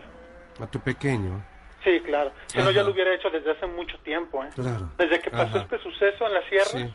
A 0.60 0.66
tu 0.66 0.80
pequeño. 0.80 1.46
Sí, 1.86 2.02
claro. 2.02 2.34
Si 2.48 2.58
no, 2.58 2.72
ya 2.72 2.84
lo 2.84 2.92
hubiera 2.92 3.14
hecho 3.16 3.30
desde 3.30 3.52
hace 3.52 3.66
mucho 3.68 3.98
tiempo, 4.00 4.44
¿eh? 4.44 4.50
Claro. 4.56 4.92
Desde 4.98 5.20
que 5.22 5.30
pasó 5.30 5.44
Ajá. 5.58 5.60
este 5.60 5.78
suceso 5.84 6.26
en 6.28 6.34
la 6.34 6.42
sierra, 6.50 6.66
Sí. 6.90 6.94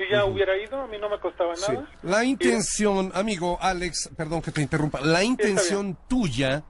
yo 0.00 0.04
ya 0.10 0.24
hubiera 0.26 0.54
ido, 0.58 0.82
a 0.82 0.86
mí 0.88 0.98
no 0.98 1.08
me 1.08 1.18
costaba 1.20 1.56
Sí. 1.56 1.72
nada. 1.72 1.86
La 2.02 2.24
intención, 2.24 3.10
amigo 3.14 3.56
Alex, 3.62 4.10
perdón 4.16 4.42
que 4.42 4.50
te 4.50 4.60
interrumpa, 4.60 5.00
la 5.00 5.22
intención 5.22 5.96
tuya, 6.08 6.64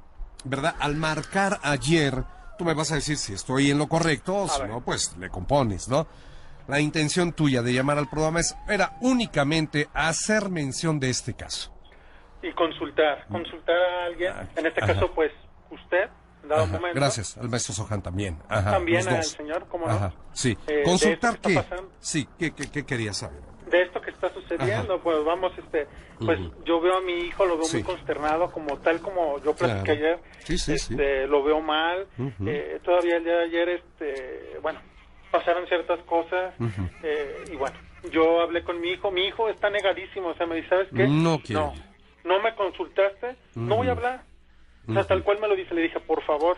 ¿verdad? 0.44 0.76
Al 0.78 0.96
marcar 0.96 1.58
ayer, 1.62 2.22
tú 2.58 2.64
me 2.64 2.74
vas 2.74 2.92
a 2.92 2.96
decir 2.96 3.16
si 3.16 3.32
estoy 3.32 3.70
en 3.70 3.78
lo 3.78 3.88
correcto, 3.88 4.36
o 4.36 4.48
si 4.48 4.62
no, 4.64 4.84
pues 4.84 5.16
le 5.18 5.30
compones, 5.30 5.88
¿no? 5.88 6.06
La 6.68 6.78
intención 6.78 7.32
tuya 7.32 7.62
de 7.62 7.72
llamar 7.72 7.98
al 7.98 8.08
programa 8.08 8.38
es, 8.40 8.54
era 8.68 8.92
únicamente 9.00 9.88
hacer 9.94 10.48
mención 10.50 11.00
de 11.00 11.10
este 11.10 11.34
caso. 11.34 11.72
Y 12.42 12.52
consultar, 12.52 13.26
consultar 13.28 13.76
a 13.76 14.04
alguien, 14.06 14.32
Ah, 14.36 14.44
en 14.56 14.66
este 14.66 14.84
ajá. 14.84 14.94
caso, 14.94 15.10
pues, 15.12 15.32
usted, 15.70 16.08
dado 16.42 16.62
Ajá, 16.64 16.72
momento. 16.72 16.94
Gracias, 17.00 17.36
al 17.38 17.48
maestro 17.48 17.74
Sojan 17.74 18.02
también. 18.02 18.38
Ajá, 18.48 18.70
También 18.72 18.98
los 19.04 19.08
al 19.08 19.16
dos. 19.16 19.26
señor, 19.28 19.66
¿cómo 19.68 19.86
no? 19.86 19.92
Ajá, 19.92 20.14
sí. 20.32 20.56
Eh, 20.66 20.82
¿Consultar 20.84 21.38
qué? 21.40 21.54
pasando. 21.54 21.90
Sí, 22.00 22.28
¿qué, 22.38 22.52
qué, 22.54 22.70
qué 22.70 22.84
querías 22.84 23.16
saber? 23.18 23.40
de 23.72 23.80
esto 23.84 24.02
que 24.02 24.10
está 24.10 24.28
sucediendo, 24.34 24.94
Ajá. 24.96 25.02
pues 25.02 25.24
vamos, 25.24 25.50
este, 25.56 25.86
pues 26.18 26.38
Ujú. 26.38 26.52
yo 26.66 26.78
veo 26.82 26.98
a 26.98 27.00
mi 27.00 27.12
hijo, 27.22 27.46
lo 27.46 27.54
veo 27.56 27.64
Sí. 27.64 27.78
muy 27.78 27.84
consternado, 27.84 28.50
como 28.52 28.76
tal 28.76 29.00
como 29.00 29.38
yo 29.42 29.54
platiqué 29.54 29.82
Claro. 29.82 29.92
ayer, 29.98 30.20
Sí, 30.44 30.58
sí, 30.58 30.76
sí. 30.76 30.92
este, 30.92 31.26
lo 31.26 31.42
veo 31.42 31.62
mal, 31.62 32.06
Ujú. 32.18 32.48
eh, 32.50 32.80
todavía 32.84 33.16
el 33.16 33.24
día 33.24 33.32
de 33.38 33.44
ayer, 33.44 33.68
este, 33.70 34.58
bueno, 34.60 34.78
pasaron 35.30 35.66
ciertas 35.68 36.00
cosas, 36.00 36.52
Ujú. 36.60 36.82
eh, 37.02 37.44
y 37.50 37.56
bueno, 37.56 37.78
yo 38.10 38.42
hablé 38.42 38.62
con 38.62 38.78
mi 38.78 38.90
hijo, 38.90 39.10
mi 39.10 39.24
hijo 39.24 39.48
está 39.48 39.70
negadísimo, 39.70 40.28
o 40.28 40.34
sea, 40.34 40.46
me 40.46 40.56
dice, 40.56 40.68
¿sabes 40.68 40.88
qué? 40.94 41.06
No 41.08 41.40
quiere. 41.40 41.62
No, 41.62 41.72
no 42.24 42.42
me 42.42 42.54
consultaste, 42.54 43.36
no 43.54 43.76
voy 43.76 43.88
a 43.88 43.92
hablar, 43.92 44.22
o 44.88 44.92
sea, 44.92 45.00
Ujú. 45.02 45.08
tal 45.08 45.22
cual 45.24 45.38
me 45.40 45.48
lo 45.48 45.54
dice, 45.56 45.74
le 45.74 45.82
dije, 45.82 46.00
por 46.00 46.22
favor, 46.22 46.56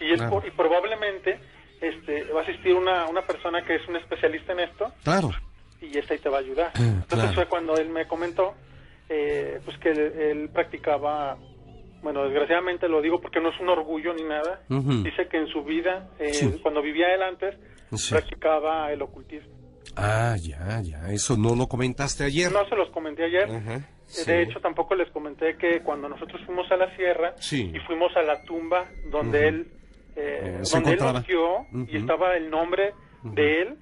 y, 0.00 0.10
es 0.12 0.16
Claro. 0.18 0.30
por- 0.32 0.46
y 0.46 0.50
probablemente, 0.50 1.38
este, 1.80 2.24
va 2.32 2.40
a 2.40 2.42
asistir 2.42 2.74
una, 2.74 3.06
una 3.06 3.22
persona 3.22 3.62
que 3.64 3.76
es 3.76 3.86
un 3.88 3.96
especialista 3.96 4.52
en 4.52 4.60
esto, 4.60 4.92
Claro. 5.04 5.30
y 5.80 5.96
esta 5.98 6.14
ahí 6.14 6.20
te 6.20 6.28
va 6.28 6.38
a 6.38 6.40
ayudar. 6.40 6.72
Ah, 6.74 6.78
Entonces 6.80 7.08
claro. 7.20 7.32
fue 7.34 7.46
cuando 7.46 7.76
él 7.76 7.88
me 7.90 8.06
comentó 8.06 8.54
eh, 9.10 9.58
pues 9.64 9.78
que 9.78 9.88
él, 9.90 9.98
él 10.20 10.50
practicaba, 10.52 11.38
bueno, 12.02 12.24
desgraciadamente 12.24 12.88
lo 12.88 13.00
digo 13.00 13.20
porque 13.22 13.40
no 13.40 13.48
es 13.48 13.58
un 13.58 13.70
orgullo 13.70 14.12
ni 14.12 14.22
nada, 14.22 14.60
dice 14.68 15.28
que 15.28 15.38
en 15.38 15.46
su 15.48 15.64
vida, 15.64 16.10
eh, 16.18 16.32
Sí. 16.34 16.58
cuando 16.62 16.82
vivía 16.82 17.14
él 17.14 17.22
antes, 17.22 17.56
Sí. 17.94 18.12
practicaba 18.12 18.92
el 18.92 19.00
ocultismo. 19.00 19.48
Ah, 19.96 20.36
ya, 20.40 20.80
ya, 20.82 21.10
eso 21.10 21.36
no 21.36 21.54
lo 21.54 21.66
comentaste 21.68 22.24
ayer. 22.24 22.50
No 22.52 22.66
se 22.68 22.76
los 22.76 22.90
comenté 22.90 23.24
ayer, 23.24 23.50
Ajá. 23.50 23.80
Sí. 24.06 24.24
De 24.30 24.42
hecho, 24.42 24.58
tampoco 24.60 24.94
les 24.94 25.10
comenté 25.10 25.56
que 25.58 25.80
cuando 25.82 26.08
nosotros 26.08 26.40
fuimos 26.46 26.70
a 26.72 26.76
la 26.76 26.94
sierra 26.96 27.34
Sí. 27.38 27.70
y 27.74 27.78
fuimos 27.80 28.16
a 28.16 28.22
la 28.22 28.42
tumba 28.44 28.86
donde 29.10 29.48
él, 29.48 29.72
eh, 30.16 30.60
Eh, 30.60 30.62
donde 30.72 30.92
él 30.92 30.98
nació 30.98 31.58
Ujú. 31.60 31.86
y 31.90 31.96
estaba 31.98 32.34
el 32.36 32.48
nombre 32.50 32.94
de 33.22 33.62
él 33.62 33.78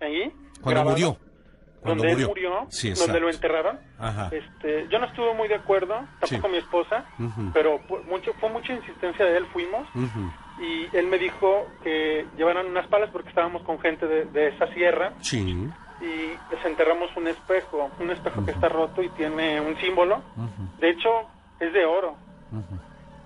ahí. 0.00 0.30
Cuando 0.60 0.70
grabado, 0.82 0.90
murió. 0.90 1.16
Cuando 1.80 2.02
donde 2.02 2.12
murió. 2.12 2.26
él 2.26 2.28
murió, 2.28 2.66
Sí, 2.70 2.92
donde 2.92 3.20
lo 3.20 3.30
enterraron. 3.30 3.78
Ajá. 3.98 4.28
Este, 4.32 4.88
yo 4.90 4.98
no 4.98 5.06
estuve 5.06 5.32
muy 5.34 5.48
de 5.48 5.54
acuerdo, 5.54 6.06
tampoco 6.20 6.48
mi 6.48 6.58
esposa, 6.58 7.06
pero 7.54 7.80
mucho, 8.08 8.32
fue 8.40 8.50
mucha 8.50 8.74
insistencia 8.74 9.24
de 9.24 9.38
él, 9.38 9.46
fuimos. 9.52 9.88
Y 10.60 10.86
él 10.96 11.06
me 11.06 11.18
dijo 11.18 11.66
que 11.82 12.26
llevaran 12.36 12.66
unas 12.66 12.86
palas 12.86 13.10
porque 13.10 13.28
estábamos 13.28 13.62
con 13.62 13.78
gente 13.78 14.06
de, 14.06 14.24
de 14.26 14.48
esa 14.48 14.66
sierra. 14.74 15.12
Sí. 15.20 15.68
y 16.00 16.54
desenterramos 16.54 17.14
un 17.16 17.26
espejo, 17.28 17.90
un 18.00 18.10
espejo 18.10 18.44
que 18.44 18.50
está 18.50 18.68
roto 18.68 19.02
y 19.02 19.08
tiene 19.10 19.60
un 19.60 19.76
símbolo. 19.78 20.22
De 20.78 20.90
hecho, 20.90 21.08
es 21.60 21.72
de 21.72 21.84
oro. 21.84 22.16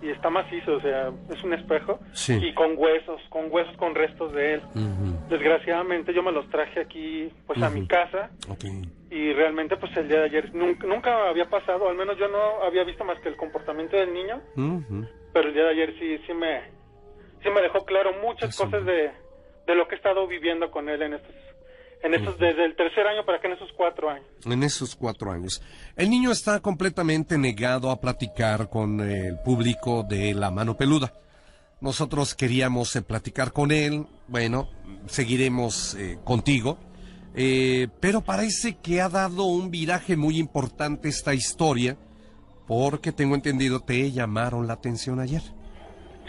Y 0.03 0.09
está 0.09 0.31
macizo, 0.31 0.77
o 0.77 0.81
sea, 0.81 1.11
es 1.31 1.43
un 1.45 1.53
espejo. 1.53 1.99
Sí. 2.15 2.33
y 2.35 2.55
con 2.55 2.73
huesos, 2.77 3.21
con 3.29 3.47
huesos 3.51 3.77
con 3.77 3.95
restos 3.95 4.33
de 4.33 4.55
él. 4.55 4.63
Desgraciadamente 5.29 6.13
yo 6.15 6.23
me 6.23 6.33
los 6.33 6.49
traje 6.49 6.81
aquí 6.81 7.31
pues 7.47 7.63
a 7.63 7.71
mi 7.71 7.87
casa. 7.87 8.31
Ok. 8.49 8.65
y 9.11 9.33
realmente 9.33 9.77
pues 9.77 9.95
el 9.97 10.07
día 10.09 10.21
de 10.21 10.27
ayer 10.27 10.55
nunca, 10.55 10.87
nunca 10.87 11.29
había 11.29 11.49
pasado, 11.51 11.89
al 11.89 11.97
menos 11.97 12.17
yo 12.19 12.29
no 12.29 12.63
había 12.65 12.85
visto 12.85 13.05
más 13.05 13.19
que 13.21 13.29
el 13.29 13.37
comportamiento 13.37 13.97
del 13.97 14.15
niño, 14.15 14.41
pero 15.33 15.49
el 15.49 15.55
día 15.55 15.65
de 15.65 15.71
ayer 15.71 15.95
sí 15.99 16.19
sí 16.27 16.33
me 16.33 16.63
sí 17.43 17.51
me 17.51 17.61
dejó 17.63 17.85
claro 17.85 18.13
muchas 18.23 18.51
Eso. 18.51 18.65
cosas 18.65 18.85
de, 18.85 19.11
de 19.67 19.75
lo 19.75 19.87
que 19.89 19.95
he 19.95 19.99
estado 19.99 20.27
viviendo 20.27 20.71
con 20.71 20.89
él 20.89 21.03
en 21.03 21.15
estos 21.15 21.35
en 22.03 22.15
estos 22.15 22.39
desde 22.39 22.65
el 22.65 22.77
tercer 22.77 23.07
año 23.07 23.25
para 23.27 23.39
acá 23.39 23.49
en 23.49 23.55
esos 23.55 23.71
cuatro 23.77 24.09
años. 24.09 24.27
En 24.47 24.63
esos 24.63 24.97
cuatro 24.97 25.31
años. 25.33 25.63
El 25.97 26.09
niño 26.09 26.31
está 26.31 26.61
completamente 26.61 27.37
negado 27.37 27.91
a 27.91 28.01
platicar 28.01 28.71
con 28.71 29.01
el 29.01 29.39
público 29.41 30.03
de 30.03 30.33
La 30.35 30.51
Mano 30.51 30.77
Peluda. 30.77 31.13
Nosotros 31.81 32.35
queríamos 32.35 32.95
eh, 32.97 33.03
platicar 33.03 33.53
con 33.53 33.71
él. 33.71 34.07
Bueno, 34.29 34.71
seguiremos 35.07 35.95
eh, 35.95 36.19
contigo. 36.25 36.79
Eh, 37.35 37.89
pero 38.01 38.23
parece 38.23 38.79
que 38.79 39.01
ha 39.01 39.09
dado 39.09 39.45
un 39.45 39.71
viraje 39.71 40.17
muy 40.17 40.39
importante 40.39 41.09
esta 41.09 41.35
historia. 41.35 41.99
Porque 42.67 43.13
tengo 43.13 43.35
entendido 43.35 43.81
te 43.81 44.11
llamaron 44.11 44.67
la 44.67 44.75
atención 44.75 45.21
ayer. 45.21 45.43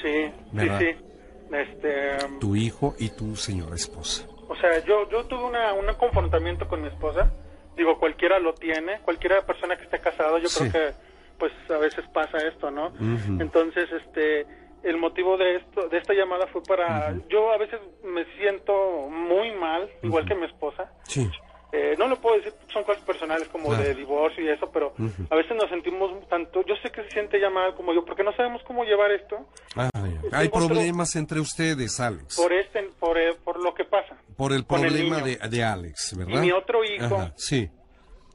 Sí, 0.01 0.31
¿Verdad? 0.51 0.79
sí, 0.79 0.85
sí. 0.93 1.05
Este, 1.53 2.17
Tu 2.39 2.55
hijo 2.55 2.95
y 2.97 3.09
tu 3.09 3.35
señora 3.35 3.75
esposa. 3.75 4.25
o 4.47 4.55
sea, 4.55 4.83
yo 4.85 5.09
yo 5.09 5.25
tuve 5.25 5.43
una, 5.43 5.73
un 5.73 5.85
confrontamiento 5.95 6.67
con 6.67 6.81
mi 6.81 6.87
esposa. 6.87 7.31
Digo, 7.75 7.97
cualquiera 7.99 8.37
lo 8.39 8.53
tiene, 8.53 8.99
cualquiera 9.01 9.41
persona 9.45 9.75
que 9.77 9.83
esté 9.83 9.99
casado, 9.99 10.37
yo 10.37 10.47
Sí. 10.47 10.69
creo 10.69 10.71
que 10.91 10.95
pues 11.39 11.51
a 11.71 11.77
veces 11.77 12.05
pasa 12.13 12.37
esto, 12.47 12.69
¿no? 12.69 12.93
Entonces, 13.39 13.89
este 13.91 14.45
el 14.83 14.97
motivo 14.97 15.37
de 15.37 15.57
esto 15.57 15.87
de 15.89 15.97
esta 15.99 16.13
llamada 16.13 16.47
fue 16.47 16.61
para 16.63 17.13
yo 17.29 17.51
a 17.51 17.57
veces 17.57 17.79
me 18.03 18.25
siento 18.37 19.09
muy 19.09 19.51
mal, 19.51 19.89
igual 20.03 20.25
que 20.25 20.35
mi 20.35 20.45
esposa. 20.45 20.91
Sí. 21.03 21.29
Eh, 21.73 21.95
no 21.97 22.07
lo 22.07 22.19
puedo 22.19 22.35
decir, 22.37 22.53
son 22.73 22.83
cosas 22.83 23.01
personales 23.03 23.47
como 23.47 23.73
de 23.73 23.95
divorcio 23.95 24.43
y 24.43 24.49
eso, 24.49 24.69
pero 24.73 24.93
a 25.29 25.35
veces 25.35 25.55
nos 25.55 25.69
sentimos 25.69 26.11
tanto, 26.27 26.65
yo 26.65 26.75
sé 26.83 26.91
que 26.91 27.01
se 27.03 27.11
siente 27.11 27.39
ya 27.39 27.49
mal 27.49 27.73
como 27.75 27.93
yo, 27.93 28.03
porque 28.03 28.23
no 28.23 28.33
sabemos 28.35 28.61
cómo 28.67 28.83
llevar 28.83 29.09
esto 29.11 29.37
Ah, 29.77 29.89
hay 30.33 30.47
otro- 30.47 30.67
problemas 30.67 31.15
entre 31.15 31.39
ustedes, 31.39 31.99
Alex. 32.01 32.35
por 32.35 32.51
este, 32.51 32.83
por, 32.99 33.17
eh, 33.17 33.35
por 33.45 33.63
lo 33.63 33.73
que 33.73 33.85
pasa. 33.85 34.17
Por 34.35 34.51
el 34.51 34.65
problema 34.65 35.21
de, 35.21 35.37
de 35.37 35.63
Alex, 35.63 36.17
¿verdad? 36.17 36.33
Y 36.43 36.45
mi 36.47 36.51
otro 36.51 36.83
hijo 36.83 37.15
Ajá, 37.15 37.33
sí. 37.37 37.69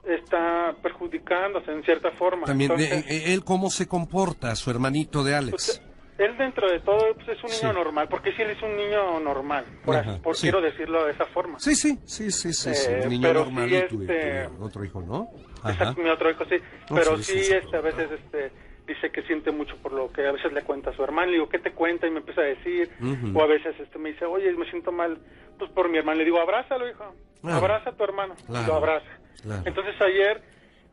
está 0.04 0.74
perjudicándose 0.82 1.70
en 1.72 1.82
cierta 1.82 2.10
forma. 2.12 2.46
También, 2.46 2.70
Entonces, 2.72 3.04
eh, 3.10 3.16
eh, 3.30 3.34
él 3.34 3.44
cómo 3.44 3.70
se 3.70 3.86
comporta, 3.86 4.54
su 4.54 4.70
hermanito 4.70 5.24
de 5.24 5.34
Alex. 5.34 5.52
pues, 5.78 5.82
él 6.18 6.36
dentro 6.38 6.70
de 6.70 6.80
todo 6.80 7.14
pues, 7.14 7.28
es 7.28 7.44
un 7.44 7.50
niño 7.50 7.70
Sí. 7.72 7.74
normal, 7.78 8.08
porque 8.08 8.32
si 8.32 8.42
él 8.42 8.50
es 8.50 8.62
un 8.62 8.76
niño 8.76 9.20
normal, 9.20 9.64
por, 9.84 9.96
Ajá, 9.96 10.12
así- 10.12 10.20
por- 10.20 10.34
sí. 10.36 10.42
quiero 10.42 10.60
decirlo 10.60 11.04
de 11.04 11.12
esa 11.12 11.26
forma. 11.26 11.58
Sí, 11.58 11.74
sí, 11.74 11.98
sí, 12.04 12.30
sí, 12.30 12.52
sí, 12.52 12.74
sí, 12.74 12.90
Eh, 12.90 13.00
un 13.04 13.08
niño 13.10 13.32
normal 13.34 13.68
sí, 13.68 13.76
y 13.76 13.82
tu, 13.88 14.00
este- 14.02 14.48
tu 14.56 14.64
otro 14.64 14.84
hijo, 14.84 15.00
¿no? 15.02 15.28
Ajá. 15.62 15.72
Exacto, 15.72 16.00
mi 16.02 16.08
otro 16.08 16.30
hijo 16.30 16.44
sí, 16.46 16.56
pero 16.88 17.16
sí, 17.18 17.22
sí, 17.24 17.32
sí, 17.38 17.44
sí. 17.44 17.52
este, 17.54 17.76
a 17.76 17.80
veces 17.80 18.08
este, 18.12 18.50
dice 18.86 19.10
que 19.10 19.22
siente 19.22 19.50
mucho 19.50 19.76
por 19.78 19.92
lo 19.92 20.10
que 20.12 20.26
a 20.26 20.32
veces 20.32 20.52
le 20.52 20.62
cuenta 20.62 20.90
a 20.90 20.96
su 20.96 21.02
hermano, 21.02 21.26
le 21.26 21.32
digo, 21.34 21.48
¿qué 21.48 21.58
te 21.58 21.72
cuenta? 21.72 22.06
Y 22.06 22.10
me 22.10 22.20
empieza 22.20 22.40
a 22.40 22.44
decir, 22.44 22.88
o 23.34 23.42
a 23.42 23.46
veces 23.46 23.74
este, 23.80 23.98
me 23.98 24.12
dice, 24.12 24.24
oye, 24.26 24.50
me 24.52 24.68
siento 24.70 24.92
mal, 24.92 25.18
pues 25.58 25.70
por 25.72 25.88
mi 25.88 25.98
hermano, 25.98 26.18
le 26.18 26.24
digo, 26.24 26.40
abrázalo, 26.40 26.88
hijo, 26.88 27.12
Claro. 27.42 27.56
abraza 27.58 27.90
a 27.90 27.92
tu 27.94 28.04
hermano, 28.04 28.34
y 28.48 28.52
lo 28.66 28.74
abraza. 28.74 29.06
claro. 29.42 29.62
Entonces 29.66 29.94
ayer 30.00 30.40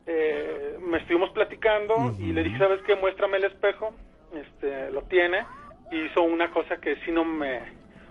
eh, 0.06 0.76
me 0.86 0.98
estuvimos 0.98 1.30
platicando 1.30 2.14
y 2.18 2.32
le 2.32 2.42
dije, 2.42 2.58
¿sabes 2.58 2.80
qué? 2.86 2.94
Muéstrame 2.96 3.38
el 3.38 3.44
espejo, 3.44 3.94
este, 4.36 4.90
lo 4.90 5.02
tiene, 5.02 5.44
y 5.90 6.06
hizo 6.06 6.22
una 6.22 6.50
cosa 6.50 6.76
que 6.78 6.96
sí 7.04 7.10
no 7.12 7.24
me, 7.24 7.60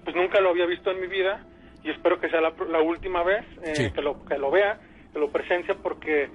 pues 0.04 0.16
nunca 0.16 0.40
lo 0.42 0.50
había 0.50 0.66
visto 0.66 0.92
en 0.92 1.02
mi 1.02 1.08
vida, 1.08 1.44
y 1.84 1.90
espero 1.92 2.20
que 2.20 2.30
sea 2.30 2.42
la, 2.42 2.54
la 2.70 2.82
última 2.82 3.24
vez 3.24 3.46
eh, 3.64 3.76
Sí. 3.76 3.92
que 3.92 4.02
lo 4.02 4.24
que 4.26 4.38
lo 4.38 4.52
vea, 4.52 4.80
que 5.12 5.20
lo 5.20 5.30
presencia, 5.32 5.76
porque 5.76 6.30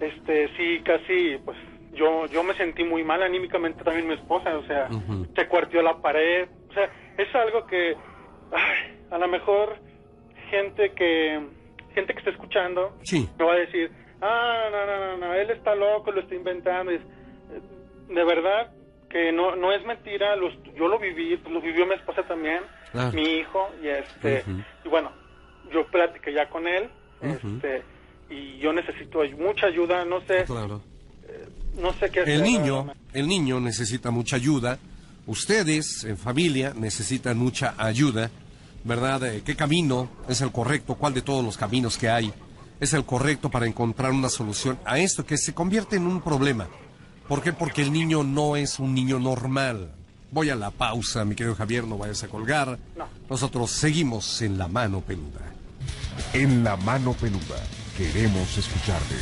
este 0.00 0.48
sí 0.56 0.80
casi 0.84 1.38
pues 1.44 1.56
yo 1.92 2.26
yo 2.26 2.42
me 2.42 2.54
sentí 2.54 2.84
muy 2.84 3.02
mal 3.02 3.22
anímicamente 3.22 3.82
también 3.84 4.06
mi 4.08 4.14
esposa, 4.14 4.56
o 4.56 4.62
sea, 4.64 4.88
se 5.34 5.48
cuartió 5.48 5.82
la 5.82 6.00
pared, 6.00 6.48
o 6.68 6.72
sea, 6.72 6.88
es 7.18 7.34
algo 7.34 7.66
que 7.66 7.96
ay, 8.52 8.98
a 9.10 9.18
lo 9.18 9.28
mejor 9.28 9.76
gente 10.50 10.92
que 10.92 11.40
gente 11.94 12.12
que 12.12 12.18
está 12.20 12.30
escuchando 12.30 12.96
Sí. 13.02 13.28
me 13.38 13.44
va 13.44 13.54
a 13.54 13.56
decir, 13.56 13.90
ah, 14.20 14.68
no, 14.70 14.86
no, 14.86 14.98
no, 14.98 15.16
no, 15.26 15.34
él 15.34 15.50
está 15.50 15.74
loco, 15.74 16.12
lo 16.12 16.20
está 16.20 16.34
inventando. 16.34 16.92
Es- 16.92 17.02
de 18.08 18.24
verdad 18.24 18.72
que 19.10 19.32
no 19.32 19.56
no 19.56 19.72
es 19.72 19.84
mentira, 19.84 20.36
lo 20.36 20.48
est- 20.48 20.64
yo 20.78 20.86
lo 20.88 20.98
viví, 20.98 21.36
pues, 21.36 21.52
lo 21.52 21.60
vivió 21.60 21.84
mi 21.86 21.94
esposa 21.94 22.22
también, 22.22 22.62
Claro. 22.92 23.12
mi 23.12 23.22
hijo, 23.22 23.68
y 23.82 23.88
este, 23.88 24.44
y 24.84 24.88
bueno, 24.88 25.10
yo 25.72 25.86
platiqué 25.88 26.32
ya 26.32 26.48
con 26.48 26.66
él, 26.68 26.88
este, 27.20 27.82
y 28.30 28.58
yo 28.58 28.72
necesito 28.72 29.20
mucha 29.38 29.66
ayuda, 29.66 30.04
no 30.04 30.20
sé, 30.22 30.44
Claro. 30.44 30.80
no 31.76 31.92
sé 31.94 32.10
qué 32.10 32.20
hacer. 32.20 32.34
El 32.34 32.42
niño, 32.44 32.86
el 33.12 33.26
niño 33.28 33.60
necesita 33.60 34.10
mucha 34.10 34.36
ayuda. 34.36 34.78
Ustedes, 35.26 36.04
en 36.04 36.16
familia, 36.16 36.72
necesitan 36.74 37.36
mucha 37.38 37.74
ayuda, 37.78 38.30
¿verdad? 38.84 39.22
Eh, 39.34 39.42
¿Qué 39.44 39.54
camino 39.54 40.08
es 40.28 40.40
el 40.40 40.50
correcto? 40.50 40.94
¿Cuál 40.94 41.14
de 41.14 41.22
todos 41.22 41.44
los 41.44 41.56
caminos 41.56 41.96
que 41.98 42.08
hay 42.08 42.32
es 42.80 42.94
el 42.94 43.04
correcto 43.04 43.50
para 43.50 43.66
encontrar 43.66 44.10
una 44.12 44.28
solución 44.28 44.78
a 44.84 44.98
esto 44.98 45.24
que 45.26 45.36
se 45.36 45.52
convierte 45.54 45.96
en 45.96 46.06
un 46.06 46.20
problema? 46.22 46.68
¿Por 47.30 47.44
qué? 47.44 47.52
Porque 47.52 47.82
el 47.82 47.92
niño 47.92 48.24
no 48.24 48.56
es 48.56 48.80
un 48.80 48.92
niño 48.92 49.20
normal. 49.20 49.92
Voy 50.32 50.50
a 50.50 50.56
la 50.56 50.72
pausa, 50.72 51.24
mi 51.24 51.36
querido 51.36 51.54
Javier, 51.54 51.86
no 51.86 51.96
vayas 51.96 52.24
a 52.24 52.28
colgar. 52.28 52.76
No. 52.96 53.06
Nosotros 53.30 53.70
seguimos 53.70 54.42
en 54.42 54.58
la 54.58 54.66
mano 54.66 55.00
peluda. 55.00 55.40
En 56.32 56.64
la 56.64 56.76
mano 56.76 57.12
peluda. 57.12 57.64
Queremos 57.96 58.58
escucharte. 58.58 59.14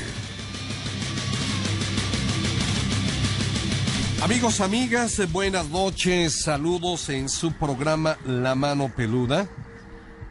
Amigos, 4.22 4.62
amigas, 4.62 5.30
buenas 5.30 5.68
noches, 5.68 6.40
saludos 6.40 7.10
en 7.10 7.28
su 7.28 7.52
programa 7.52 8.16
La 8.24 8.55
Mano 8.55 8.90
Peluda. 8.97 9.51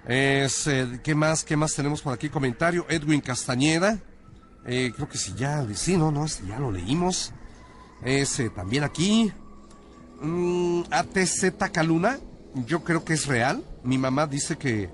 Es, 0.08 0.66
eh, 0.66 1.00
¿Qué 1.04 1.14
más? 1.14 1.44
¿Qué 1.44 1.56
más 1.56 1.76
tenemos 1.76 2.02
por 2.02 2.12
aquí? 2.12 2.30
Comentario, 2.30 2.88
Edwin 2.90 3.22
Castañeda. 3.22 4.00
Eh, 4.66 4.92
creo 4.96 5.08
que 5.08 5.20
sí, 5.20 5.36
ya, 5.38 5.64
sí, 5.76 5.96
no, 5.96 6.12
no, 6.12 6.26
este 6.26 6.48
ya 6.48 6.58
lo 6.58 6.72
leímos. 6.72 7.34
Es 8.02 8.40
eh, 8.40 8.50
también 8.50 8.84
aquí. 8.84 9.32
Mm, 10.22 10.82
ATZ 10.90 11.54
Caluna, 11.72 12.20
yo 12.66 12.84
creo 12.84 13.04
que 13.04 13.14
es 13.14 13.26
real. 13.28 13.64
Mi 13.84 13.98
mamá 13.98 14.28
dice 14.28 14.58
que 14.58 14.90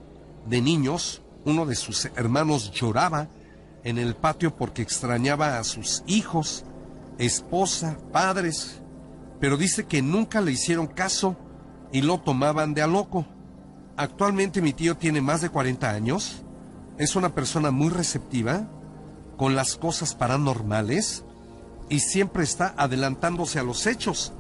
de 0.48 0.62
niños 0.62 1.22
uno 1.46 1.66
de 1.66 1.76
sus 1.76 2.06
hermanos 2.16 2.72
lloraba 2.72 3.28
en 3.84 3.98
el 3.98 4.16
patio 4.16 4.56
porque 4.56 4.82
extrañaba 4.82 5.58
a 5.60 5.64
sus 5.64 6.04
hijos, 6.08 6.64
esposa, 7.18 7.98
padres, 8.12 8.82
pero 9.40 9.58
dice 9.58 9.86
que 9.86 10.02
nunca 10.02 10.42
le 10.42 10.54
hicieron 10.54 10.88
caso 10.88 11.36
y 11.92 12.02
lo 12.02 12.20
tomaban 12.20 12.74
de 12.74 12.82
a 12.82 12.88
loco. 12.88 13.26
Actualmente 13.98 14.62
mi 14.62 14.74
tío 14.74 14.96
tiene 14.96 15.22
más 15.22 15.42
de 15.42 15.50
40 15.50 15.90
años, 15.90 16.44
es 16.98 17.16
una 17.16 17.36
persona 17.36 17.72
muy 17.72 17.90
receptiva 17.90 18.68
con 19.38 19.56
las 19.56 19.76
cosas 19.76 20.16
paranormales 20.16 21.26
y 21.90 22.00
siempre 22.00 22.44
está 22.44 22.74
adelantándose 22.78 23.60
a 23.60 23.64
los 23.64 23.86
hechos. 23.88 24.34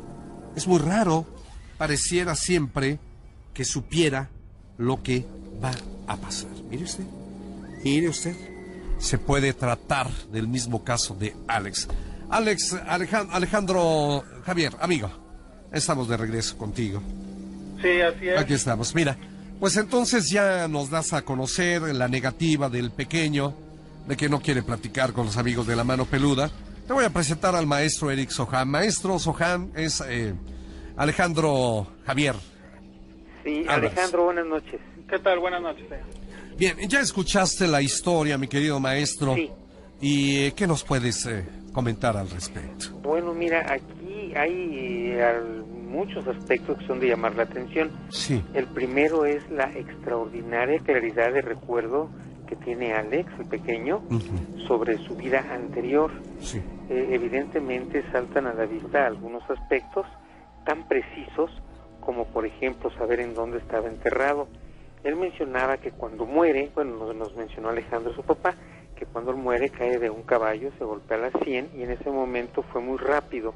Es 0.56 0.68
muy 0.68 0.80
raro, 0.80 1.26
pareciera 1.78 2.36
siempre 2.36 2.99
que 3.53 3.65
supiera 3.65 4.30
lo 4.78 5.02
que 5.03 5.26
va 5.64 5.72
a 6.07 6.18
pasar. 6.18 6.49
Mire 6.70 6.84
usted, 6.84 7.03
mire 7.84 8.10
usted, 8.10 8.36
se 8.99 9.18
puede 9.18 9.53
tratar 9.53 10.10
del 10.32 10.48
mismo 10.48 10.84
caso 10.84 11.15
de 11.15 11.36
Alex. 11.48 11.88
Alex, 12.30 12.74
Alejan- 12.88 13.30
Alejandro, 13.32 14.24
Javier, 14.45 14.76
amigo, 14.80 15.10
estamos 15.72 16.07
de 16.07 16.18
regreso 16.18 16.57
contigo. 16.57 17.02
Sí, 17.82 18.02
así 18.02 18.28
es. 18.30 18.40
Aquí 18.40 18.53
estamos, 18.53 18.95
mira. 18.95 19.18
Pues 19.60 19.78
entonces 19.78 20.30
ya 20.30 20.68
nos 20.68 20.90
das 20.90 21.14
a 21.14 21.22
conocer 21.22 21.82
la 21.95 22.07
negativa 22.07 22.70
del 22.70 22.91
pequeño, 22.91 23.53
de 24.07 24.18
que 24.18 24.28
no 24.28 24.41
quiere 24.41 24.61
platicar 24.64 25.14
con 25.14 25.28
los 25.28 25.38
amigos 25.38 25.68
de 25.68 25.76
la 25.76 25.84
mano 25.84 26.06
peluda. 26.06 26.49
Te 26.88 26.93
voy 26.93 27.05
a 27.05 27.10
presentar 27.10 27.55
al 27.55 27.65
maestro 27.65 28.11
Eric 28.11 28.30
Soham. 28.30 28.68
Maestro 28.69 29.18
Soham 29.18 29.72
es 29.76 30.03
eh, 30.07 30.34
Alejandro 30.97 31.88
Javier. 32.05 32.35
Sí, 33.43 33.60
Álvarez. 33.68 33.91
Alejandro, 33.91 34.26
buenas 34.26 34.45
noches. 34.45 34.80
¿Qué 35.10 35.19
tal? 35.19 35.39
Buenas 35.39 35.61
noches. 35.61 35.88
señor. 35.88 36.05
Bien, 36.57 36.77
ya 36.89 36.99
escuchaste 36.99 37.68
la 37.68 37.81
historia, 37.81 38.38
mi 38.38 38.47
querido 38.47 38.80
maestro. 38.80 39.35
Sí. 39.35 39.49
¿Y 40.01 40.38
eh, 40.45 40.53
qué 40.55 40.68
nos 40.68 40.84
puedes 40.84 41.26
eh, 41.26 41.45
comentar 41.72 42.18
al 42.18 42.30
respecto? 42.30 42.91
Bueno, 43.01 43.34
mira, 43.34 43.65
aquí 43.72 44.34
hay 44.35 44.51
eh, 45.14 45.23
al- 45.23 45.64
muchos 45.65 46.27
aspectos 46.27 46.77
que 46.80 46.88
son 46.88 46.99
de 46.99 47.07
llamar 47.07 47.35
la 47.35 47.43
atención. 47.43 47.91
Sí. 48.10 48.43
El 48.53 48.65
primero 48.68 49.26
es 49.26 49.49
la 49.51 49.72
extraordinaria 49.72 50.80
claridad 50.80 51.31
de 51.31 51.41
recuerdo 51.41 52.10
que 52.47 52.55
tiene 52.57 52.93
Alex, 52.93 53.31
el 53.39 53.45
pequeño, 53.45 54.01
sobre 54.68 54.97
su 55.05 55.15
vida 55.15 55.45
anterior. 55.53 56.11
Sí. 56.41 56.61
Eh, 56.89 57.10
evidentemente 57.11 58.03
saltan 58.11 58.47
a 58.47 58.53
la 58.53 58.65
vista 58.65 59.05
algunos 59.05 59.49
aspectos 59.49 60.05
tan 60.65 60.88
precisos 60.88 61.49
como 62.01 62.26
por 62.26 62.45
ejemplo 62.45 62.91
saber 62.91 63.22
en 63.22 63.34
dónde 63.34 63.60
estaba 63.60 63.88
enterrado. 63.88 64.47
Él 65.03 65.15
mencionaba 65.15 65.77
que 65.77 65.91
cuando 65.91 66.26
muere, 66.26 66.72
bueno, 66.76 67.14
nos, 67.14 67.35
mencionó 67.35 67.69
Alejandro 67.69 68.14
su 68.14 68.23
papá, 68.23 68.55
que 68.95 69.05
cuando 69.05 69.31
él 69.31 69.38
muere 69.38 69.69
cae 69.69 69.99
de 69.99 70.10
un 70.10 70.23
caballo, 70.23 70.72
se 70.77 70.84
golpea 70.84 71.18
la 71.18 71.31
sien 71.43 71.69
y 71.76 71.84
en 71.84 71.91
ese 71.91 72.10
momento 72.10 72.64
fue 72.64 72.81
muy 72.81 72.97
rápido. 72.97 73.53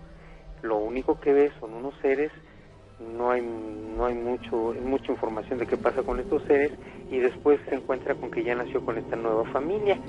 Lo 0.61 0.77
único 0.77 1.19
que 1.19 1.33
ve 1.33 1.51
son 1.59 1.73
unos 1.73 1.93
seres, 2.01 2.31
no 2.99 3.31
hay 3.31 3.41
no 3.41 4.05
hay 4.05 4.15
mucho 4.15 4.73
mucha 4.83 5.11
información 5.11 5.59
de 5.59 5.67
qué 5.67 5.77
pasa 5.77 6.01
con 6.01 6.19
estos 6.19 6.41
seres 6.43 6.71
y 7.11 7.19
después 7.19 7.59
se 7.69 7.75
encuentra 7.75 8.15
con 8.15 8.31
que 8.31 8.43
ya 8.43 8.55
nació 8.55 8.83
con 8.83 8.97
esta 8.97 9.15
nueva 9.15 9.43
familia. 9.51 9.99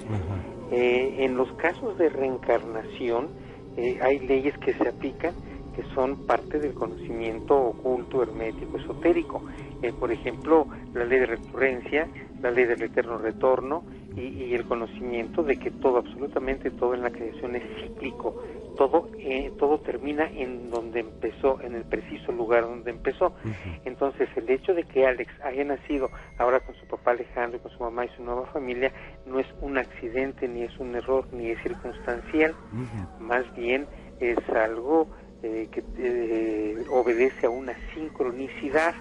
Eh, 0.71 1.25
en 1.25 1.37
los 1.37 1.51
casos 1.55 1.97
de 1.99 2.09
reencarnación 2.09 3.29
eh, 3.77 3.99
hay 4.03 4.19
leyes 4.19 4.57
que 4.59 4.75
se 4.75 4.89
aplican 4.89 5.35
que 5.75 5.85
son 5.95 6.27
parte 6.27 6.59
del 6.59 6.75
conocimiento 6.75 7.57
oculto, 7.57 8.21
hermético, 8.23 8.79
esotérico. 8.79 9.45
Eh, 9.81 9.93
por 9.93 10.11
ejemplo, 10.11 10.67
la 10.93 11.05
ley 11.05 11.21
de 11.21 11.27
recurrencia, 11.27 12.09
la 12.43 12.51
ley 12.51 12.65
del 12.65 12.83
eterno 12.83 13.17
retorno 13.17 13.85
y, 14.17 14.23
y 14.23 14.55
el 14.55 14.65
conocimiento 14.65 15.45
de 15.45 15.57
que 15.57 15.71
todo, 15.71 15.99
absolutamente 15.99 16.73
todo 16.73 16.95
en 16.95 17.03
la 17.03 17.11
creación 17.11 17.55
es 17.55 17.63
cíclico. 17.81 18.43
Todo, 18.79 19.09
eh, 19.19 19.53
todo 19.59 19.81
termina 19.81 20.31
en 20.31 20.71
donde 20.71 21.01
empezó, 21.01 21.61
en 21.61 21.75
el 21.75 21.83
preciso 21.83 22.33
lugar 22.33 22.63
donde 22.63 22.93
empezó. 22.93 23.35
Entonces, 23.85 24.29
el 24.37 24.49
hecho 24.49 24.73
de 24.73 24.85
que 24.85 25.05
Alex 25.05 25.31
haya 25.43 25.65
nacido 25.65 26.09
ahora 26.39 26.61
con 26.61 26.75
su 26.77 26.87
papá 26.87 27.11
Alejandro, 27.11 27.61
con 27.61 27.73
su 27.73 27.81
mamá 27.81 28.05
y 28.05 28.09
su 28.17 28.23
nueva 28.23 28.47
familia, 28.47 28.93
no 29.27 29.41
es 29.41 29.47
un 29.61 29.79
accidente, 29.79 30.47
ni 30.47 30.63
es 30.63 30.79
un 30.79 30.95
error, 30.95 31.27
ni 31.33 31.51
es 31.51 31.61
circunstancial. 31.63 32.55
Más 33.19 33.53
bien 33.57 33.87
es 34.21 34.39
algo 34.49 35.09
eh, 35.43 35.69
que 35.71 35.85
eh, 35.99 36.85
obedece 36.91 37.47
a 37.47 37.51
una 37.51 37.75
sincronicidad. 37.95 38.95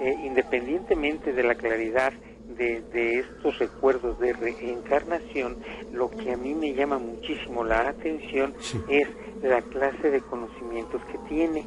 Eh, 0.00 0.16
independientemente 0.24 1.34
de 1.34 1.42
la 1.42 1.54
claridad 1.54 2.14
de, 2.60 2.82
de 2.92 3.18
estos 3.20 3.58
recuerdos 3.58 4.18
de 4.20 4.34
reencarnación, 4.34 5.56
lo 5.92 6.10
que 6.10 6.32
a 6.32 6.36
mí 6.36 6.54
me 6.54 6.74
llama 6.74 6.98
muchísimo 6.98 7.64
la 7.64 7.88
atención 7.88 8.54
Sí. 8.60 8.78
es 8.88 9.08
la 9.42 9.62
clase 9.62 10.10
de 10.10 10.20
conocimientos 10.20 11.00
que 11.10 11.16
tiene. 11.28 11.64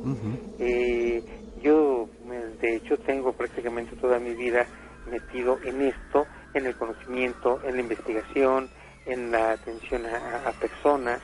Eh, 0.60 1.24
yo, 1.64 2.07
eh, 2.32 2.56
de 2.61 2.76
hecho, 2.76 2.98
tengo 2.99 3.34
prácticamente 3.34 3.95
toda 3.95 4.20
mi 4.20 4.36
vida 4.36 4.68
metido 5.10 5.57
en 5.65 5.82
esto, 5.82 6.28
en 6.53 6.68
el 6.68 6.76
conocimiento, 6.76 7.60
en 7.65 7.76
la 7.76 7.82
investigación, 7.82 8.70
en 9.07 9.32
la 9.32 9.52
atención 9.53 10.06
a, 10.06 10.48
a 10.48 10.52
personas, 10.53 11.20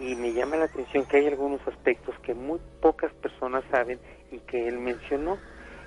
y 0.00 0.16
me 0.16 0.32
llama 0.32 0.56
la 0.56 0.64
atención 0.64 1.04
que 1.06 1.18
hay 1.18 1.28
algunos 1.28 1.60
aspectos 1.68 2.16
que 2.24 2.34
muy 2.34 2.58
pocas 2.82 3.12
personas 3.14 3.62
saben 3.70 4.00
y 4.32 4.38
que 4.38 4.66
él 4.66 4.80
mencionó. 4.80 5.38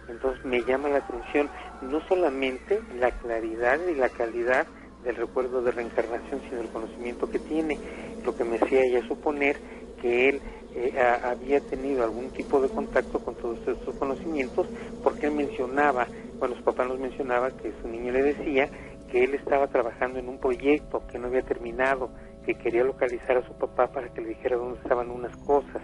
Entonces 0.07 0.43
me 0.45 0.63
llama 0.63 0.89
la 0.89 0.99
atención 0.99 1.49
no 1.81 2.01
solamente 2.01 2.83
la 2.89 3.11
claridad 3.11 3.79
y 3.87 3.95
la 3.95 4.09
calidad 4.09 4.67
del 5.01 5.15
recuerdo 5.15 5.61
de 5.61 5.71
reencarnación, 5.71 6.41
sino 6.49 6.61
el 6.61 6.69
conocimiento 6.69 7.27
que 7.27 7.39
tiene, 7.39 7.79
lo 8.23 8.33
que 8.35 8.43
me 8.43 8.57
hacía 8.57 8.81
ya 8.91 9.07
suponer 9.07 9.61
que 9.97 10.29
él 10.29 10.41
eh, 10.71 10.93
a- 10.99 11.31
había 11.31 11.61
tenido 11.61 12.03
algún 12.03 12.31
tipo 12.31 12.61
de 12.61 12.69
contacto 12.69 13.19
con 13.19 13.35
todos 13.35 13.59
estos 13.67 13.95
conocimientos, 13.95 14.67
porque 15.01 15.27
él 15.27 15.33
mencionaba, 15.33 16.09
bueno, 16.39 16.55
su 16.55 16.63
papá 16.63 16.85
nos 16.85 16.99
mencionaba 16.99 17.51
que 17.51 17.73
su 17.81 17.87
niño 17.87 18.11
le 18.11 18.23
decía 18.23 18.69
que 19.07 19.23
él 19.23 19.35
estaba 19.35 19.67
trabajando 19.67 20.19
en 20.19 20.29
un 20.29 20.39
proyecto 20.39 21.03
que 21.07 21.17
no 21.19 21.27
había 21.27 21.41
terminado, 21.43 22.11
que 22.43 22.55
quería 22.55 22.83
localizar 22.83 23.37
a 23.37 23.47
su 23.47 23.55
papá 23.55 23.87
para 23.91 24.09
que 24.09 24.21
le 24.21 24.29
dijera 24.29 24.57
dónde 24.57 24.79
estaban 24.81 25.09
unas 25.11 25.35
cosas. 25.37 25.81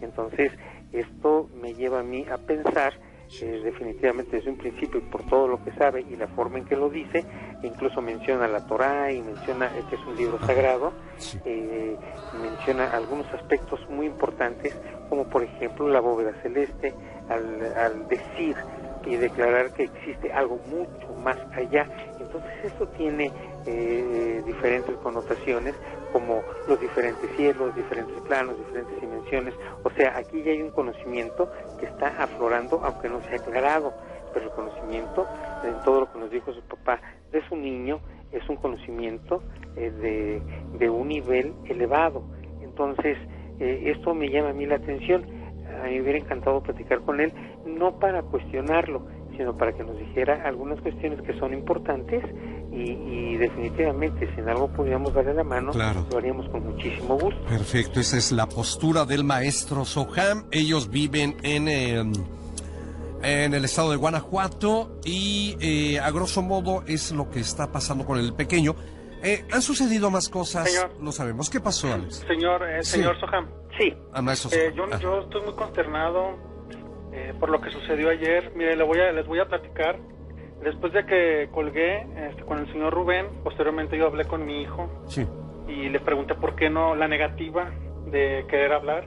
Entonces, 0.00 0.52
esto 0.92 1.48
me 1.54 1.74
lleva 1.74 2.00
a 2.00 2.04
mí 2.04 2.26
a 2.30 2.38
pensar, 2.38 2.94
eh, 3.42 3.60
definitivamente 3.64 4.36
desde 4.36 4.50
un 4.50 4.56
principio, 4.56 5.00
y 5.00 5.04
por 5.04 5.22
todo 5.24 5.48
lo 5.48 5.62
que 5.64 5.72
sabe 5.72 6.02
y 6.08 6.16
la 6.16 6.28
forma 6.28 6.58
en 6.58 6.64
que 6.64 6.76
lo 6.76 6.88
dice, 6.90 7.24
incluso 7.62 8.00
menciona 8.02 8.46
la 8.48 8.66
Torá 8.66 9.10
y 9.12 9.20
menciona 9.22 9.70
que 9.88 9.96
es 9.96 10.06
un 10.06 10.16
libro 10.16 10.38
sagrado, 10.40 10.92
Sí. 11.18 11.38
eh, 11.44 11.96
menciona 12.40 12.90
algunos 12.90 13.26
aspectos 13.32 13.80
muy 13.88 14.06
importantes, 14.06 14.76
como 15.08 15.24
por 15.24 15.42
ejemplo 15.42 15.88
la 15.88 16.00
bóveda 16.00 16.32
celeste, 16.42 16.94
al, 17.28 17.72
al 17.76 18.06
decir 18.08 18.56
y 19.06 19.16
declarar 19.16 19.72
que 19.72 19.84
existe 19.84 20.32
algo 20.32 20.58
mucho 20.68 21.14
más 21.22 21.36
allá. 21.56 21.88
Entonces 22.20 22.50
esto 22.64 22.86
tiene 22.88 23.30
eh, 23.66 24.42
diferentes 24.44 24.94
connotaciones, 24.96 25.74
como 26.12 26.42
los 26.68 26.80
diferentes 26.80 27.28
cielos, 27.36 27.74
diferentes 27.74 28.20
planos, 28.22 28.56
diferentes 28.58 29.00
dimensiones. 29.00 29.54
O 29.84 29.90
sea, 29.90 30.16
aquí 30.16 30.42
ya 30.42 30.50
hay 30.52 30.62
un 30.62 30.70
conocimiento 30.70 31.50
que 31.78 31.86
está 31.86 32.08
aflorando, 32.22 32.80
aunque 32.84 33.08
no 33.08 33.20
se 33.22 33.34
ha 33.34 33.36
aclarado, 33.36 33.92
pero 34.32 34.46
el 34.46 34.52
conocimiento, 34.52 35.26
en 35.64 35.82
todo 35.84 36.00
lo 36.00 36.12
que 36.12 36.18
nos 36.18 36.30
dijo 36.30 36.52
su 36.52 36.62
papá 36.62 37.00
de 37.32 37.46
su 37.48 37.56
niño, 37.56 38.00
es 38.32 38.48
un 38.48 38.56
conocimiento 38.56 39.42
eh, 39.76 39.90
de, 39.90 40.42
de 40.78 40.90
un 40.90 41.08
nivel 41.08 41.54
elevado. 41.66 42.22
Entonces, 42.62 43.16
eh, 43.58 43.92
esto 43.96 44.14
me 44.14 44.28
llama 44.28 44.50
a 44.50 44.52
mí 44.52 44.66
la 44.66 44.76
atención. 44.76 45.24
A 45.82 45.86
mí 45.86 45.94
me 45.94 46.02
hubiera 46.02 46.18
encantado 46.18 46.62
platicar 46.62 47.00
con 47.00 47.20
él, 47.20 47.32
no 47.64 47.98
para 47.98 48.22
cuestionarlo, 48.22 49.06
sino 49.36 49.56
para 49.56 49.72
que 49.72 49.84
nos 49.84 49.98
dijera 49.98 50.42
algunas 50.44 50.80
cuestiones 50.80 51.20
que 51.22 51.38
son 51.38 51.52
importantes 51.52 52.22
y, 52.76 52.92
y 52.92 53.36
definitivamente 53.38 54.28
si 54.34 54.40
en 54.40 54.48
algo 54.48 54.68
pudiéramos 54.68 55.14
darle 55.14 55.34
la 55.34 55.44
mano, 55.44 55.72
Claro. 55.72 56.04
lo 56.10 56.18
haríamos 56.18 56.48
con 56.50 56.64
muchísimo 56.66 57.18
gusto. 57.18 57.40
Perfecto, 57.48 58.00
esa 58.00 58.16
es 58.18 58.32
la 58.32 58.46
postura 58.48 59.04
del 59.04 59.24
maestro 59.24 59.84
Soham. 59.84 60.44
Ellos 60.50 60.90
viven 60.90 61.36
en, 61.42 61.68
eh, 61.68 62.04
en 63.22 63.54
el 63.54 63.64
estado 63.64 63.90
de 63.90 63.96
Guanajuato 63.96 64.98
y 65.04 65.56
eh, 65.60 65.98
a 66.00 66.10
grosso 66.10 66.42
modo 66.42 66.82
es 66.86 67.12
lo 67.12 67.30
que 67.30 67.40
está 67.40 67.72
pasando 67.72 68.04
con 68.04 68.18
el 68.18 68.34
pequeño. 68.34 68.74
Eh, 69.22 69.44
¿Han 69.50 69.62
sucedido 69.62 70.10
más 70.10 70.28
cosas? 70.28 70.70
Señor. 70.70 70.90
No 71.00 71.10
sabemos. 71.10 71.48
¿Qué 71.50 71.58
pasó, 71.60 71.92
Alex? 71.92 72.24
Señor, 72.28 72.62
eh, 72.68 72.82
Sí. 72.82 72.92
señor 72.98 73.18
Soham, 73.18 73.48
Sí, 73.78 73.92
Al 74.12 74.22
maestro 74.22 74.50
eh, 74.52 74.72
Soham. 74.74 74.74
yo, 74.76 74.84
Ah. 74.94 74.98
yo 75.00 75.20
estoy 75.20 75.42
muy 75.42 75.54
consternado 75.54 76.36
eh, 77.12 77.32
por 77.40 77.48
lo 77.50 77.60
que 77.60 77.70
sucedió 77.70 78.10
ayer. 78.10 78.52
Mire, 78.54 78.76
le 78.76 78.84
voy 78.84 78.98
a, 79.00 79.10
les 79.12 79.26
voy 79.26 79.38
a 79.40 79.46
platicar. 79.46 79.98
Después 80.62 80.92
de 80.92 81.04
que 81.06 81.48
colgué 81.52 82.06
este, 82.28 82.42
con 82.42 82.58
el 82.58 82.66
señor 82.72 82.92
Rubén, 82.92 83.26
posteriormente 83.44 83.96
yo 83.98 84.06
hablé 84.06 84.24
con 84.24 84.44
mi 84.44 84.62
hijo 84.62 84.88
Sí. 85.06 85.26
y 85.68 85.88
le 85.88 86.00
pregunté 86.00 86.34
por 86.34 86.56
qué 86.56 86.70
no 86.70 86.94
la 86.96 87.08
negativa 87.08 87.70
de 88.06 88.44
querer 88.48 88.72
hablar. 88.72 89.06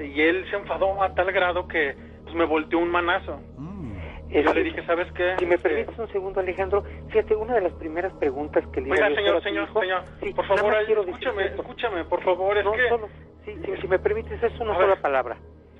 Y 0.00 0.20
él 0.20 0.44
se 0.50 0.56
enfadó 0.56 1.02
a 1.02 1.14
tal 1.14 1.30
grado 1.32 1.68
que 1.68 1.94
pues, 2.24 2.34
me 2.34 2.44
volteó 2.44 2.78
un 2.78 2.90
manazo. 2.90 3.40
Mm. 3.56 3.86
Yo 4.28 4.52
le 4.52 4.62
dije, 4.64 4.84
¿sabes 4.84 5.10
qué? 5.12 5.36
Si 5.38 5.46
me 5.46 5.54
Este, 5.54 5.68
permites 5.68 5.98
un 5.98 6.08
segundo, 6.08 6.40
Alejandro, 6.40 6.82
fíjate, 7.08 7.36
una 7.36 7.54
de 7.54 7.60
las 7.60 7.72
primeras 7.74 8.12
preguntas 8.14 8.64
que 8.72 8.80
le 8.80 8.90
Oiga, 8.90 9.08
señor, 9.14 9.36
a 9.36 9.40
señor, 9.40 9.68
hijo- 9.68 9.80
señor, 9.80 10.02
Sí, 10.20 10.32
por 10.34 10.44
favor, 10.46 10.74
ahí, 10.74 10.92
escúchame, 10.92 11.44
escúchame, 11.44 12.04
por 12.04 12.22
favor, 12.22 12.58
es 12.58 12.64
No, 12.64 12.72
que... 12.72 12.88
solo, 12.88 13.08
sí, 13.44 13.54
sí, 13.64 13.72
si 13.80 13.86
me 13.88 13.98
permites, 14.00 14.42
es 14.42 14.58
una 14.60 14.72
A 14.72 14.76
sola 14.76 14.86
ver. 14.88 15.00
palabra. 15.00 15.36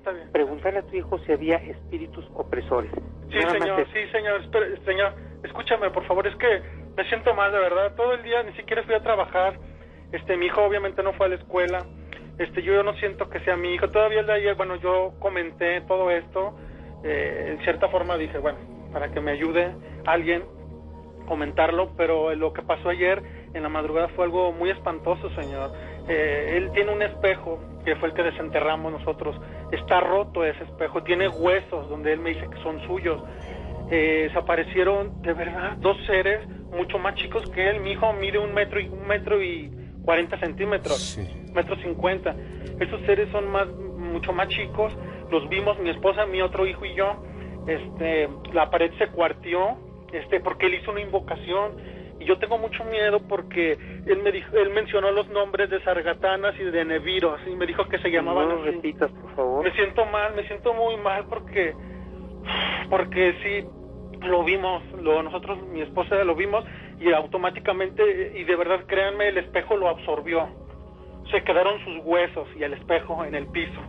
Está 0.07 0.19
bien. 0.19 0.31
Preguntarle 0.31 0.79
a 0.79 0.83
tu 0.83 0.95
hijo 0.95 1.19
si 1.27 1.33
había 1.33 1.57
espíritus 1.57 2.25
opresores. 2.35 2.93
Sí, 3.29 3.39
Nada 3.39 3.59
señor, 3.59 3.87
sí, 3.93 4.07
señor, 4.13 4.41
espere, 4.41 4.77
señor, 4.85 5.15
escúchame, 5.43 5.91
por 5.91 6.07
favor, 6.07 6.29
es 6.29 6.37
que 6.37 6.63
me 6.97 7.03
siento 7.09 7.35
mal, 7.35 7.51
de 7.51 7.59
verdad, 7.59 7.93
todo 7.97 8.13
el 8.15 8.23
día 8.23 8.41
ni 8.45 8.53
siquiera 8.53 8.85
fui 8.85 8.95
a 8.95 9.01
trabajar, 9.01 9.59
este, 10.13 10.37
mi 10.37 10.47
hijo 10.47 10.63
obviamente 10.63 11.03
no 11.03 11.13
fue 11.15 11.27
a 11.27 11.31
la 11.31 11.35
escuela, 11.35 11.85
este, 12.39 12.63
yo 12.63 12.85
no 12.85 12.95
siento 12.99 13.29
que 13.29 13.41
sea 13.41 13.57
mi 13.57 13.75
hijo, 13.75 13.91
todavía 13.91 14.21
el 14.21 14.27
de 14.27 14.35
ayer, 14.35 14.55
bueno, 14.55 14.77
yo 14.77 15.15
comenté 15.19 15.81
todo 15.89 16.09
esto, 16.13 16.57
eh, 17.03 17.57
en 17.57 17.65
cierta 17.65 17.89
forma 17.89 18.17
dije, 18.17 18.39
bueno, 18.39 18.59
para 18.93 19.11
que 19.11 19.21
me 19.21 19.33
ayude 19.33 19.75
alguien, 20.07 20.45
comentarlo, 21.27 21.97
pero 21.97 22.33
lo 22.37 22.53
que 22.53 22.63
pasó 22.63 22.91
ayer 22.91 23.21
en 23.55 23.61
la 23.61 23.69
madrugada 23.69 24.07
fue 24.11 24.25
algo 24.25 24.53
muy 24.53 24.71
espantoso, 24.71 25.29
señor. 25.31 25.73
Eh, 26.09 26.55
él 26.57 26.71
tiene 26.73 26.93
un 26.93 27.03
espejo, 27.03 27.59
que 27.85 27.97
fue 27.97 28.09
el 28.09 28.15
que 28.15 28.23
desenterramos 28.23 28.93
nosotros. 28.93 29.37
Está 29.73 30.01
roto 30.01 30.45
ese 30.45 30.65
espejo, 30.65 31.03
tiene 31.03 31.29
huesos 31.29 31.89
donde 31.89 32.13
él 32.13 32.21
me 32.21 32.31
dice 32.31 32.49
que 32.49 32.63
son 32.63 32.81
suyos. 32.87 33.23
Eh, 33.91 34.25
desaparecieron 34.29 35.23
de 35.23 35.33
verdad 35.33 35.77
dos 35.79 35.97
seres 36.07 36.47
mucho 36.73 36.99
más 36.99 37.15
chicos 37.15 37.49
que 37.51 37.71
él. 37.71 37.81
Mi 37.81 37.93
hijo 37.93 38.13
mide 38.13 38.39
un 38.39 38.53
metro 38.53 38.81
y 38.81 38.89
un 38.89 39.07
metro 39.07 39.43
y 39.43 39.71
cuarenta 40.05 40.39
centímetros. 40.39 40.99
Sí. 40.99 41.29
metro 41.55 41.77
cincuenta. 41.77 42.35
Estos 42.81 43.01
seres 43.03 43.29
son 43.31 43.49
más, 43.51 43.69
mucho 43.69 44.33
más 44.33 44.49
chicos. 44.49 44.93
Los 45.31 45.49
vimos 45.49 45.79
mi 45.79 45.91
esposa, 45.91 46.27
mi 46.27 46.43
otro 46.43 46.67
hijo 46.67 46.85
y 46.85 46.95
yo. 46.95 47.17
Este, 47.67 48.29
la 48.53 48.71
pared 48.71 48.93
se 48.99 49.09
cuartió, 49.09 49.77
este, 50.13 50.39
porque 50.41 50.67
él 50.67 50.75
hizo 50.75 50.93
una 50.93 51.01
invocación 51.01 51.73
y 52.19 52.25
yo 52.25 52.39
tengo 52.39 52.59
mucho 52.59 52.85
miedo 52.85 53.21
porque 53.29 53.73
él 54.07 54.23
me 54.23 54.33
dijo, 54.33 54.57
él 54.57 54.71
mencionó 54.71 55.11
los 55.11 55.29
nombres 55.29 55.69
de 55.71 55.83
sargatanas 55.83 56.55
y 56.59 56.65
de 56.65 56.85
neviros 56.85 57.41
y 57.47 57.51
me 57.57 57.67
dijo 57.67 57.87
que 57.89 57.99
se 57.99 58.11
llamaban 58.11 58.49
no 58.49 58.63
repitas 58.63 59.11
por 59.11 59.35
favor. 59.35 59.65
Me 59.65 59.73
siento 59.73 60.05
mal 60.07 60.35
me 60.35 60.47
siento 60.47 60.73
muy 60.73 60.97
mal 60.97 61.27
porque 61.29 61.75
porque 62.89 63.35
sí 63.43 64.27
lo 64.27 64.45
vimos 64.45 64.83
lo 65.03 65.23
nosotros 65.23 65.63
mi 65.69 65.83
esposa 65.83 66.23
lo 66.25 66.35
vimos 66.35 66.65
y 66.99 67.13
automáticamente 67.13 68.33
y 68.37 68.45
de 68.45 68.57
verdad 68.57 68.85
créanme 68.87 69.29
el 69.29 69.39
espejo 69.39 69.77
lo 69.77 69.89
absorbió. 69.89 70.49
Se 71.31 71.43
quedaron 71.43 71.83
sus 71.85 72.05
huesos 72.05 72.49
y 72.57 72.63
el 72.63 72.73
espejo 72.73 73.25
en 73.25 73.35
el 73.35 73.47
piso. 73.49 73.81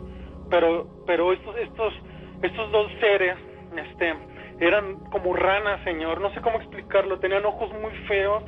Pero 0.50 0.88
pero 1.06 1.32
estos 1.32 1.56
estos 1.58 1.94
estos 2.42 2.72
dos 2.72 2.92
seres 3.00 3.38
este 3.78 4.16
eran 4.60 4.96
como 5.12 5.34
ranas, 5.34 5.84
señor, 5.84 6.20
no 6.22 6.32
sé 6.34 6.42
cómo 6.42 6.58
explicarlo, 6.58 7.20
tenían 7.20 7.46
ojos 7.46 7.72
muy 7.74 7.92
feos 8.08 8.44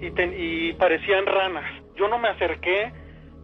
y, 0.00 0.08
y 0.08 0.72
parecían 0.74 1.26
ranas. 1.26 1.64
Yo 1.96 2.08
no 2.08 2.18
me 2.18 2.28
acerqué, 2.28 2.92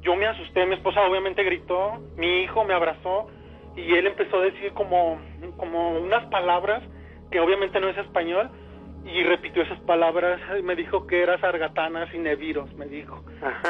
yo 0.02 0.16
me 0.16 0.26
asusté, 0.26 0.66
mi 0.66 0.74
esposa 0.74 1.02
obviamente 1.02 1.42
gritó, 1.44 2.00
mi 2.16 2.42
hijo 2.42 2.64
me 2.64 2.74
abrazó 2.74 3.28
y 3.76 3.94
él 3.94 4.06
empezó 4.06 4.38
a 4.38 4.44
decir 4.44 4.72
como, 4.72 5.18
como 5.56 5.98
unas 5.98 6.26
palabras 6.26 6.82
que 7.30 7.40
obviamente 7.40 7.80
no 7.80 7.88
es 7.88 7.96
español 7.96 8.50
y 9.04 9.22
repitió 9.22 9.62
esas 9.62 9.80
palabras 9.80 10.40
y 10.58 10.62
me 10.62 10.76
dijo 10.76 11.06
que 11.06 11.22
era 11.22 11.38
sargatanas 11.40 12.12
y 12.12 12.18
neviros, 12.18 12.72
me 12.74 12.86
dijo. 12.86 13.24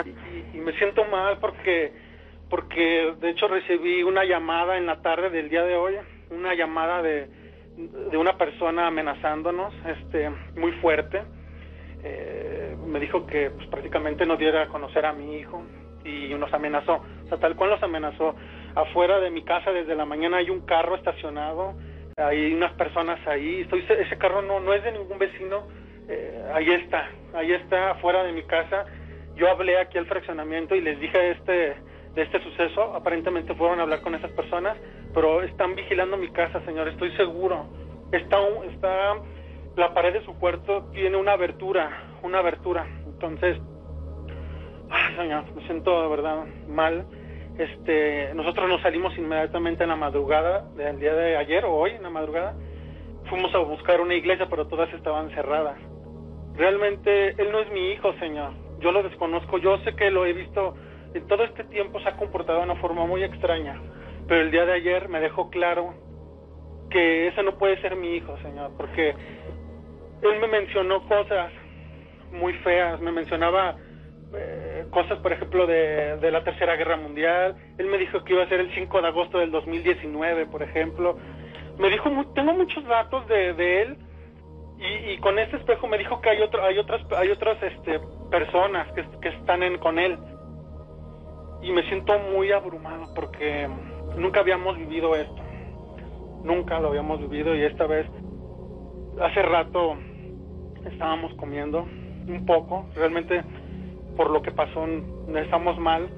Y, 0.05 0.57
y, 0.57 0.61
me 0.61 0.73
siento 0.73 1.05
mal 1.05 1.39
porque, 1.39 1.93
porque 2.49 3.15
de 3.21 3.31
hecho 3.31 3.47
recibí 3.47 4.03
una 4.03 4.25
llamada 4.25 4.77
en 4.77 4.87
la 4.87 5.03
tarde 5.03 5.31
del 5.31 5.49
día 5.49 5.63
de 5.63 5.77
hoy, 5.77 5.95
una 6.31 6.55
llamada 6.55 7.03
de, 7.03 7.29
de 8.11 8.17
una 8.17 8.37
persona 8.37 8.87
amenazándonos, 8.87 9.73
este, 9.87 10.31
muy 10.57 10.73
fuerte. 10.81 11.23
Eh, 12.03 12.77
me 12.87 12.99
dijo 13.01 13.27
que 13.27 13.51
pues, 13.51 13.69
prácticamente 13.69 14.27
no 14.27 14.37
diera 14.37 14.63
a 14.63 14.69
conocer 14.69 15.05
a 15.07 15.13
mi 15.13 15.37
hijo 15.39 15.63
y 16.05 16.33
nos 16.35 16.53
amenazó, 16.55 17.05
o 17.25 17.29
sea, 17.29 17.39
tal 17.39 17.57
cual 17.57 17.71
nos 17.71 17.83
amenazó. 17.83 18.35
Afuera 18.75 19.21
de 19.21 19.31
mi 19.31 19.45
casa 19.45 19.71
desde 19.71 19.95
la 19.95 20.07
mañana 20.07 20.39
hay 20.39 20.49
un 20.49 20.61
carro 20.61 20.97
estacionado, 20.97 21.75
hay 22.17 22.55
unas 22.55 22.73
personas 22.73 23.19
ahí, 23.27 23.63
estoy, 23.63 23.85
ese 23.89 24.17
carro 24.17 24.43
no, 24.43 24.61
no 24.61 24.73
es 24.73 24.83
de 24.83 24.93
ningún 24.93 25.19
vecino, 25.19 25.67
eh, 26.09 26.43
ahí 26.55 26.71
está, 26.71 27.09
ahí 27.35 27.53
está 27.53 27.93
afuera 27.93 28.23
de 28.25 28.33
mi 28.33 28.43
casa. 28.45 28.87
Yo 29.37 29.49
hablé 29.49 29.79
aquí 29.79 29.99
al 29.99 30.07
fraccionamiento 30.07 30.75
y 30.75 30.81
les 30.81 30.99
dije 31.01 31.31
este, 31.33 31.77
de 32.15 32.23
este 32.23 32.43
suceso, 32.43 32.95
aparentemente 32.95 33.55
fueron 33.55 33.79
a 33.79 33.83
hablar 33.83 34.01
con 34.01 34.15
esas 34.15 34.31
personas, 34.33 34.77
pero 35.15 35.43
están 35.43 35.75
vigilando 35.75 36.17
mi 36.17 36.29
casa, 36.31 36.61
señor, 36.65 36.89
estoy 36.89 37.11
seguro. 37.17 37.67
Está, 38.13 38.39
está, 38.73 39.17
la 39.77 39.95
pared 39.95 40.13
de 40.15 40.25
su 40.25 40.35
cuarto 40.35 40.87
tiene 40.93 41.17
una 41.17 41.33
abertura, 41.33 42.19
una 42.23 42.39
abertura. 42.39 42.87
Entonces, 43.07 43.59
ay, 44.91 45.17
señor, 45.17 45.45
me 45.55 45.63
siento 45.67 46.03
de 46.03 46.09
verdad 46.09 46.45
mal. 46.69 47.07
Este, 47.59 48.33
nosotros 48.35 48.69
nos 48.69 48.81
salimos 48.83 49.17
inmediatamente 49.17 49.85
en 49.85 49.91
la 49.91 49.97
madrugada 49.97 50.63
del 50.77 50.99
día 50.99 51.15
de 51.15 51.37
ayer 51.37 51.65
o 51.65 51.75
hoy 51.75 51.93
en 51.93 52.03
la 52.03 52.11
madrugada. 52.11 52.57
Fuimos 53.29 53.55
a 53.55 53.59
buscar 53.59 54.01
una 54.01 54.15
iglesia, 54.15 54.47
pero 54.49 54.67
todas 54.67 54.93
estaban 54.93 55.31
cerradas. 55.31 55.79
Realmente 56.57 57.31
él 57.41 57.53
no 57.53 57.61
es 57.61 57.71
mi 57.71 57.93
hijo, 57.93 58.13
señor. 58.15 58.53
Yo 58.81 58.91
lo 58.91 59.03
desconozco. 59.03 59.59
Yo 59.59 59.79
sé 59.79 59.95
que 59.95 60.11
lo 60.11 60.27
he 60.27 60.33
visto 60.33 60.75
en 61.15 61.27
todo 61.27 61.45
este 61.45 61.65
tiempo 61.65 62.01
se 62.01 62.09
ha 62.09 62.17
comportado 62.17 62.59
de 62.59 62.65
una 62.65 62.77
forma 62.77 63.07
muy 63.07 63.23
extraña. 63.25 63.81
Pero 64.29 64.43
el 64.43 64.51
día 64.51 64.65
de 64.65 64.75
ayer 64.75 65.09
me 65.09 65.21
dejó 65.21 65.51
claro 65.51 65.95
que 66.91 67.29
ese 67.29 67.43
no 67.43 67.57
puede 67.57 67.81
ser 67.81 67.97
mi 67.97 68.17
hijo, 68.17 68.37
señor, 68.39 68.73
porque 68.77 69.11
él 69.11 70.41
me 70.41 70.49
mencionó 70.49 71.07
cosas 71.09 71.53
muy 72.33 72.53
feas, 72.55 73.01
me 73.01 73.13
mencionaba 73.13 73.77
eh, 74.35 74.87
cosas, 74.91 75.19
por 75.19 75.33
ejemplo, 75.33 75.67
de, 75.67 76.31
la 76.31 76.45
Tercera 76.45 76.77
Guerra 76.77 76.97
Mundial, 76.97 77.57
él 77.79 77.87
me 77.87 77.99
dijo 77.99 78.23
que 78.23 78.35
iba 78.35 78.45
a 78.45 78.49
ser 78.49 78.61
el 78.61 78.73
5 78.75 79.03
de 79.03 79.09
agosto 79.09 79.39
del 79.39 79.51
2019, 79.51 80.47
por 80.47 80.63
ejemplo, 80.63 81.19
me 81.79 81.89
dijo, 81.91 82.11
tengo 82.35 82.53
muchos 82.53 82.85
datos 82.85 83.27
de, 83.27 83.55
de 83.55 83.83
él, 83.83 83.97
y, 84.79 85.13
y, 85.13 85.19
con 85.19 85.39
este 85.39 85.57
espejo 85.57 85.89
me 85.89 85.99
dijo 85.99 86.21
que 86.21 86.31
hay 86.31 86.41
otro, 86.41 86.65
hay 86.65 86.79
otras, 86.79 87.03
hay 87.13 87.31
otras 87.31 87.63
este, 87.63 88.01
personas 88.31 88.91
que, 88.93 89.05
que 89.21 89.29
están 89.29 89.63
en, 89.63 89.77
con 89.79 89.99
él, 89.99 90.17
y 91.63 91.73
me 91.73 91.83
siento 91.89 92.19
muy 92.19 92.53
abrumado 92.53 93.13
porque 93.15 93.69
nunca 94.17 94.41
habíamos 94.41 94.77
vivido 94.79 95.15
esto. 95.15 95.43
Nunca 96.43 96.81
lo 96.81 96.89
habíamos 96.89 97.21
vivido 97.21 97.55
y 97.55 97.63
esta 97.63 97.87
vez, 97.87 98.07
hace 99.21 99.43
rato 99.43 99.97
estábamos 100.91 101.35
comiendo 101.35 101.87
un 102.27 102.47
poco, 102.47 102.87
realmente 102.95 103.43
por 104.17 104.31
lo 104.31 104.43
que 104.43 104.51
pasó 104.51 104.87
estamos 105.35 105.79
mal 105.79 106.09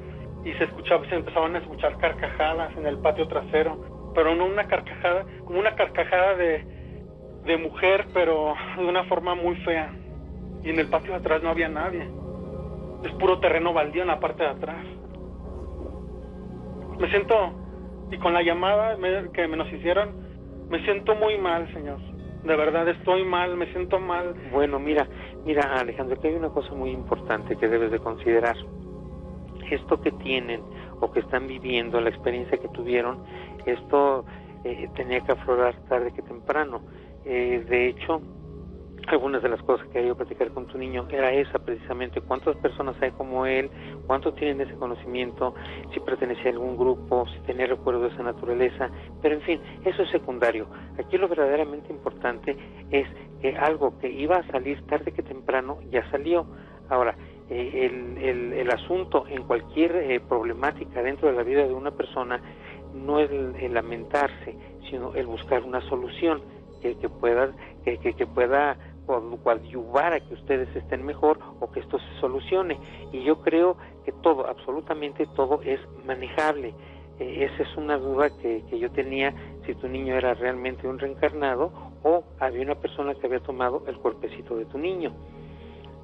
y 0.44 0.52
se 0.54 0.64
escuchaba, 0.64 1.08
se 1.08 1.16
empezaban 1.16 1.54
a 1.54 1.58
escuchar 1.58 1.96
carcajadas 1.98 2.76
en 2.76 2.86
el 2.86 2.98
patio 2.98 3.26
trasero, 3.28 4.12
pero 4.14 4.34
no 4.34 4.46
una 4.46 4.66
carcajada, 4.66 5.24
como 5.44 5.58
una 5.58 5.74
carcajada 5.74 6.34
de, 6.36 6.64
de 7.44 7.56
mujer, 7.56 8.06
pero 8.12 8.54
de 8.76 8.84
una 8.84 9.04
forma 9.04 9.34
muy 9.34 9.56
fea. 9.56 9.92
Y 10.62 10.70
en 10.70 10.78
el 10.78 10.88
patio 10.88 11.12
de 11.12 11.18
atrás 11.18 11.42
no 11.42 11.50
había 11.50 11.68
nadie. 11.68 12.08
Es 13.04 13.12
puro 13.12 13.40
terreno 13.40 13.72
baldío 13.72 14.02
en 14.02 14.08
la 14.08 14.20
parte 14.20 14.44
de 14.44 14.50
atrás. 14.50 14.84
Me 16.98 17.08
siento 17.10 17.52
y 18.10 18.18
con 18.18 18.34
la 18.34 18.42
llamada 18.42 18.96
que 19.32 19.48
me 19.48 19.56
nos 19.56 19.72
hicieron, 19.72 20.10
me 20.68 20.84
siento 20.84 21.14
muy 21.14 21.38
mal, 21.38 21.72
señor. 21.72 21.98
De 22.44 22.56
verdad 22.56 22.88
estoy 22.88 23.24
mal, 23.24 23.56
me 23.56 23.66
siento 23.72 23.98
mal. 24.00 24.34
Bueno, 24.52 24.78
mira, 24.78 25.06
mira 25.44 25.78
Alejandro, 25.78 26.20
que 26.20 26.28
hay 26.28 26.34
una 26.34 26.50
cosa 26.50 26.74
muy 26.74 26.90
importante 26.90 27.56
que 27.56 27.68
debes 27.68 27.90
de 27.90 27.98
considerar. 28.00 28.56
Esto 29.70 30.00
que 30.00 30.10
tienen 30.12 30.60
o 31.00 31.10
que 31.10 31.20
están 31.20 31.46
viviendo, 31.46 32.00
la 32.00 32.10
experiencia 32.10 32.58
que 32.58 32.68
tuvieron, 32.68 33.24
esto 33.64 34.24
eh, 34.64 34.88
tenía 34.94 35.20
que 35.20 35.32
aflorar 35.32 35.74
tarde 35.88 36.12
que 36.12 36.22
temprano. 36.22 36.82
Eh, 37.24 37.64
de 37.68 37.88
hecho, 37.88 38.20
algunas 39.08 39.42
de 39.42 39.48
las 39.48 39.60
cosas 39.62 39.86
que 39.86 39.94
quería 39.94 40.14
platicar 40.14 40.50
con 40.50 40.66
tu 40.66 40.78
niño 40.78 41.06
era 41.10 41.32
esa 41.32 41.58
precisamente, 41.58 42.20
cuántas 42.20 42.56
personas 42.56 42.96
hay 43.00 43.10
como 43.12 43.46
él, 43.46 43.70
cuánto 44.06 44.32
tienen 44.32 44.60
ese 44.60 44.74
conocimiento, 44.74 45.54
si 45.92 46.00
pertenecía 46.00 46.46
a 46.46 46.54
algún 46.54 46.76
grupo, 46.76 47.26
si 47.28 47.40
tenía 47.40 47.66
recuerdo 47.66 48.02
de 48.02 48.08
esa 48.08 48.22
naturaleza, 48.22 48.90
pero 49.20 49.34
en 49.34 49.42
fin, 49.42 49.60
eso 49.84 50.02
es 50.02 50.10
secundario. 50.10 50.66
Aquí 50.98 51.18
lo 51.18 51.28
verdaderamente 51.28 51.92
importante 51.92 52.56
es 52.90 53.06
que 53.40 53.56
algo 53.56 53.98
que 53.98 54.10
iba 54.10 54.36
a 54.36 54.46
salir 54.48 54.84
tarde 54.86 55.12
que 55.12 55.22
temprano 55.22 55.78
ya 55.90 56.08
salió. 56.10 56.46
Ahora, 56.88 57.16
eh, 57.50 57.90
el, 58.18 58.52
el, 58.52 58.70
asunto 58.70 59.24
en 59.28 59.42
cualquier 59.42 59.96
eh, 59.96 60.20
problemática 60.20 61.02
dentro 61.02 61.28
de 61.28 61.34
la 61.34 61.42
vida 61.42 61.66
de 61.66 61.74
una 61.74 61.90
persona 61.90 62.40
no 62.94 63.18
es 63.18 63.30
el, 63.30 63.74
lamentarse, 63.74 64.56
sino 64.88 65.14
el 65.14 65.26
buscar 65.26 65.62
una 65.62 65.80
solución 65.88 66.42
que, 66.80 66.96
que 66.96 67.08
pueda 67.08 67.52
que, 67.84 67.98
que 67.98 68.26
pueda 68.26 68.76
coadyuvar 69.06 70.12
a 70.12 70.20
que 70.20 70.34
ustedes 70.34 70.74
estén 70.74 71.04
mejor 71.04 71.38
o 71.60 71.70
que 71.70 71.80
esto 71.80 71.98
se 71.98 72.20
solucione. 72.20 72.78
Y 73.12 73.22
yo 73.24 73.40
creo 73.40 73.76
que 74.04 74.12
todo, 74.12 74.46
absolutamente 74.46 75.26
todo 75.34 75.60
es 75.62 75.80
manejable. 76.04 76.74
Eh, 77.18 77.44
esa 77.44 77.62
es 77.62 77.76
una 77.76 77.98
duda 77.98 78.30
que, 78.40 78.64
que, 78.68 78.78
yo 78.78 78.90
tenía 78.90 79.34
si 79.66 79.74
tu 79.74 79.88
niño 79.88 80.16
era 80.16 80.34
realmente 80.34 80.88
un 80.88 80.98
reencarnado 80.98 81.72
o 82.02 82.24
había 82.40 82.62
una 82.62 82.76
persona 82.76 83.14
que 83.14 83.26
había 83.26 83.40
tomado 83.40 83.84
el 83.86 83.96
cuerpecito 83.98 84.56
de 84.56 84.64
tu 84.66 84.78
niño. 84.78 85.12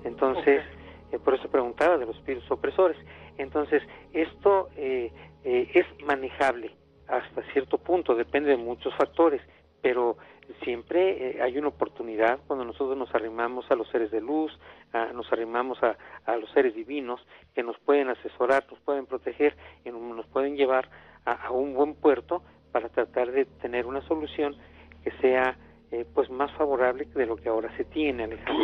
Entonces, 0.04 0.62
eh, 1.10 1.18
por 1.18 1.34
eso 1.34 1.48
preguntaba 1.48 1.96
de 1.96 2.06
los 2.06 2.16
espíritus 2.16 2.50
opresores. 2.50 2.96
Entonces, 3.38 3.82
esto 4.12 4.68
eh, 4.76 5.12
es 5.44 5.86
manejable 6.04 6.72
hasta 7.08 7.42
cierto 7.52 7.78
punto, 7.78 8.14
depende 8.14 8.50
de 8.50 8.56
muchos 8.56 8.94
factores, 8.94 9.40
pero 9.80 10.18
siempre 10.62 11.30
eh, 11.30 11.42
hay 11.42 11.58
una 11.58 11.68
oportunidad 11.68 12.40
cuando 12.46 12.64
nosotros 12.64 12.96
nos 12.96 13.14
arrimamos 13.14 13.70
a 13.70 13.74
los 13.74 13.88
seres 13.88 14.10
de 14.10 14.20
luz, 14.20 14.52
nos 15.14 15.30
arrimamos 15.32 15.82
a, 15.82 15.96
a, 16.24 16.36
los 16.36 16.50
seres 16.52 16.74
divinos 16.74 17.20
que 17.54 17.62
nos 17.62 17.78
pueden 17.78 18.08
asesorar, 18.08 18.64
nos 18.70 18.80
pueden 18.80 19.06
proteger 19.06 19.54
y 19.84 19.90
nos 19.90 20.26
pueden 20.28 20.56
llevar 20.56 20.88
a, 21.24 21.50
un 21.50 21.74
buen 21.74 21.94
puerto 21.94 22.42
para 22.72 22.88
tratar 22.88 23.32
de 23.32 23.44
tener 23.44 23.86
una 23.86 24.00
solución 24.06 24.56
que 25.04 25.10
sea 25.20 25.56
eh, 25.90 26.06
pues 26.14 26.30
más 26.30 26.50
favorable 26.52 27.06
de 27.14 27.26
lo 27.26 27.36
que 27.36 27.48
ahora 27.48 27.74
se 27.76 27.84
tiene, 27.84 28.24
Alejandro. 28.24 28.54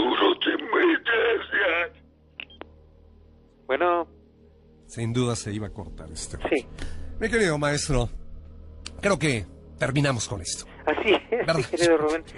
Bueno. 3.67 4.07
Sin 4.87 5.13
duda 5.13 5.35
se 5.37 5.53
iba 5.53 5.67
a 5.67 5.71
cortar 5.71 6.11
este. 6.11 6.37
Sí. 6.49 6.67
Mi 7.19 7.29
querido 7.29 7.57
maestro, 7.59 8.09
creo 9.01 9.19
que 9.19 9.47
terminamos 9.79 10.29
con 10.29 10.41
esto. 10.41 10.67
Así 10.87 11.15
es, 11.31 11.67
querido 11.69 11.97
Rubén. 11.99 12.25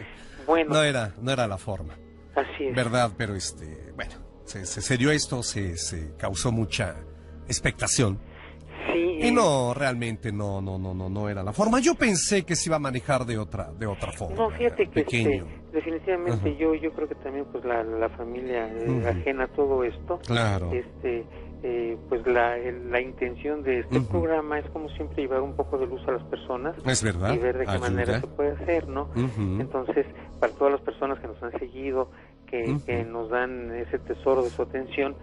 Bueno. 0.46 0.74
No 0.74 0.82
era, 0.84 1.12
no 1.20 1.32
era 1.32 1.48
la 1.48 1.58
forma. 1.58 1.94
Así 2.36 2.66
es. 2.66 2.76
Verdad, 2.76 3.10
pero 3.18 3.34
este, 3.34 3.92
bueno, 3.96 4.12
se, 4.44 4.64
se, 4.64 4.96
dio 4.96 5.10
esto, 5.10 5.42
se, 5.42 5.76
se 5.76 6.14
causó 6.16 6.52
mucha, 6.52 6.94
expectación. 7.48 8.18
Sí, 8.92 9.18
Y 9.22 9.26
eh, 9.26 9.32
no, 9.32 9.74
realmente 9.74 10.30
no, 10.30 10.60
no, 10.60 10.78
no, 10.78 10.94
no, 10.94 11.08
no 11.08 11.28
era 11.28 11.42
la 11.42 11.52
forma. 11.52 11.80
Yo 11.80 11.96
pensé 11.96 12.44
que 12.44 12.54
se 12.54 12.68
iba 12.68 12.76
a 12.76 12.78
manejar 12.78 13.24
de 13.24 13.38
otra, 13.38 13.72
de 13.72 13.86
otra 13.86 14.12
forma. 14.12 14.36
No, 14.36 14.50
fíjate 14.50 14.88
que 14.88 15.00
este, 15.00 15.42
definitivamente 15.72 16.50
Ajá. 16.50 16.58
yo 16.58 16.74
yo 16.76 16.92
creo 16.92 17.08
que 17.08 17.16
también 17.16 17.46
pues 17.50 17.64
la, 17.64 17.82
la 17.82 18.08
familia 18.10 18.68
eh, 18.68 19.04
ajena 19.08 19.44
a 19.44 19.48
todo 19.48 19.82
esto, 19.82 20.20
Claro. 20.26 20.70
este 20.72 21.24
eh, 21.68 21.96
pues 22.08 22.24
la, 22.26 22.56
el- 22.58 22.90
la 22.92 23.00
intención 23.00 23.62
de 23.64 23.80
este 23.80 24.00
programa 24.02 24.58
es 24.60 24.70
como 24.70 24.88
siempre 24.90 25.22
llevar 25.22 25.40
un 25.40 25.54
poco 25.56 25.78
de 25.78 25.86
luz 25.86 26.00
a 26.06 26.12
las 26.12 26.22
personas 26.24 26.76
Es 26.86 27.02
verdad. 27.02 27.34
y 27.34 27.38
ver 27.38 27.58
de 27.58 27.64
qué 27.64 27.70
Ayuda. 27.72 27.88
manera 27.90 28.20
se 28.20 28.26
puede 28.28 28.52
hacer, 28.52 28.86
¿no? 28.88 29.08
Entonces, 29.58 30.06
para 30.38 30.52
todas 30.52 30.72
las 30.74 30.80
personas 30.82 31.18
que 31.18 31.26
nos 31.26 31.42
han 31.42 31.52
seguido, 31.58 32.08
que, 32.46 32.76
que 32.86 33.04
nos 33.04 33.30
dan 33.30 33.74
ese 33.74 33.98
tesoro 33.98 34.42
de 34.44 34.50
su 34.50 34.62
atención, 34.62 35.16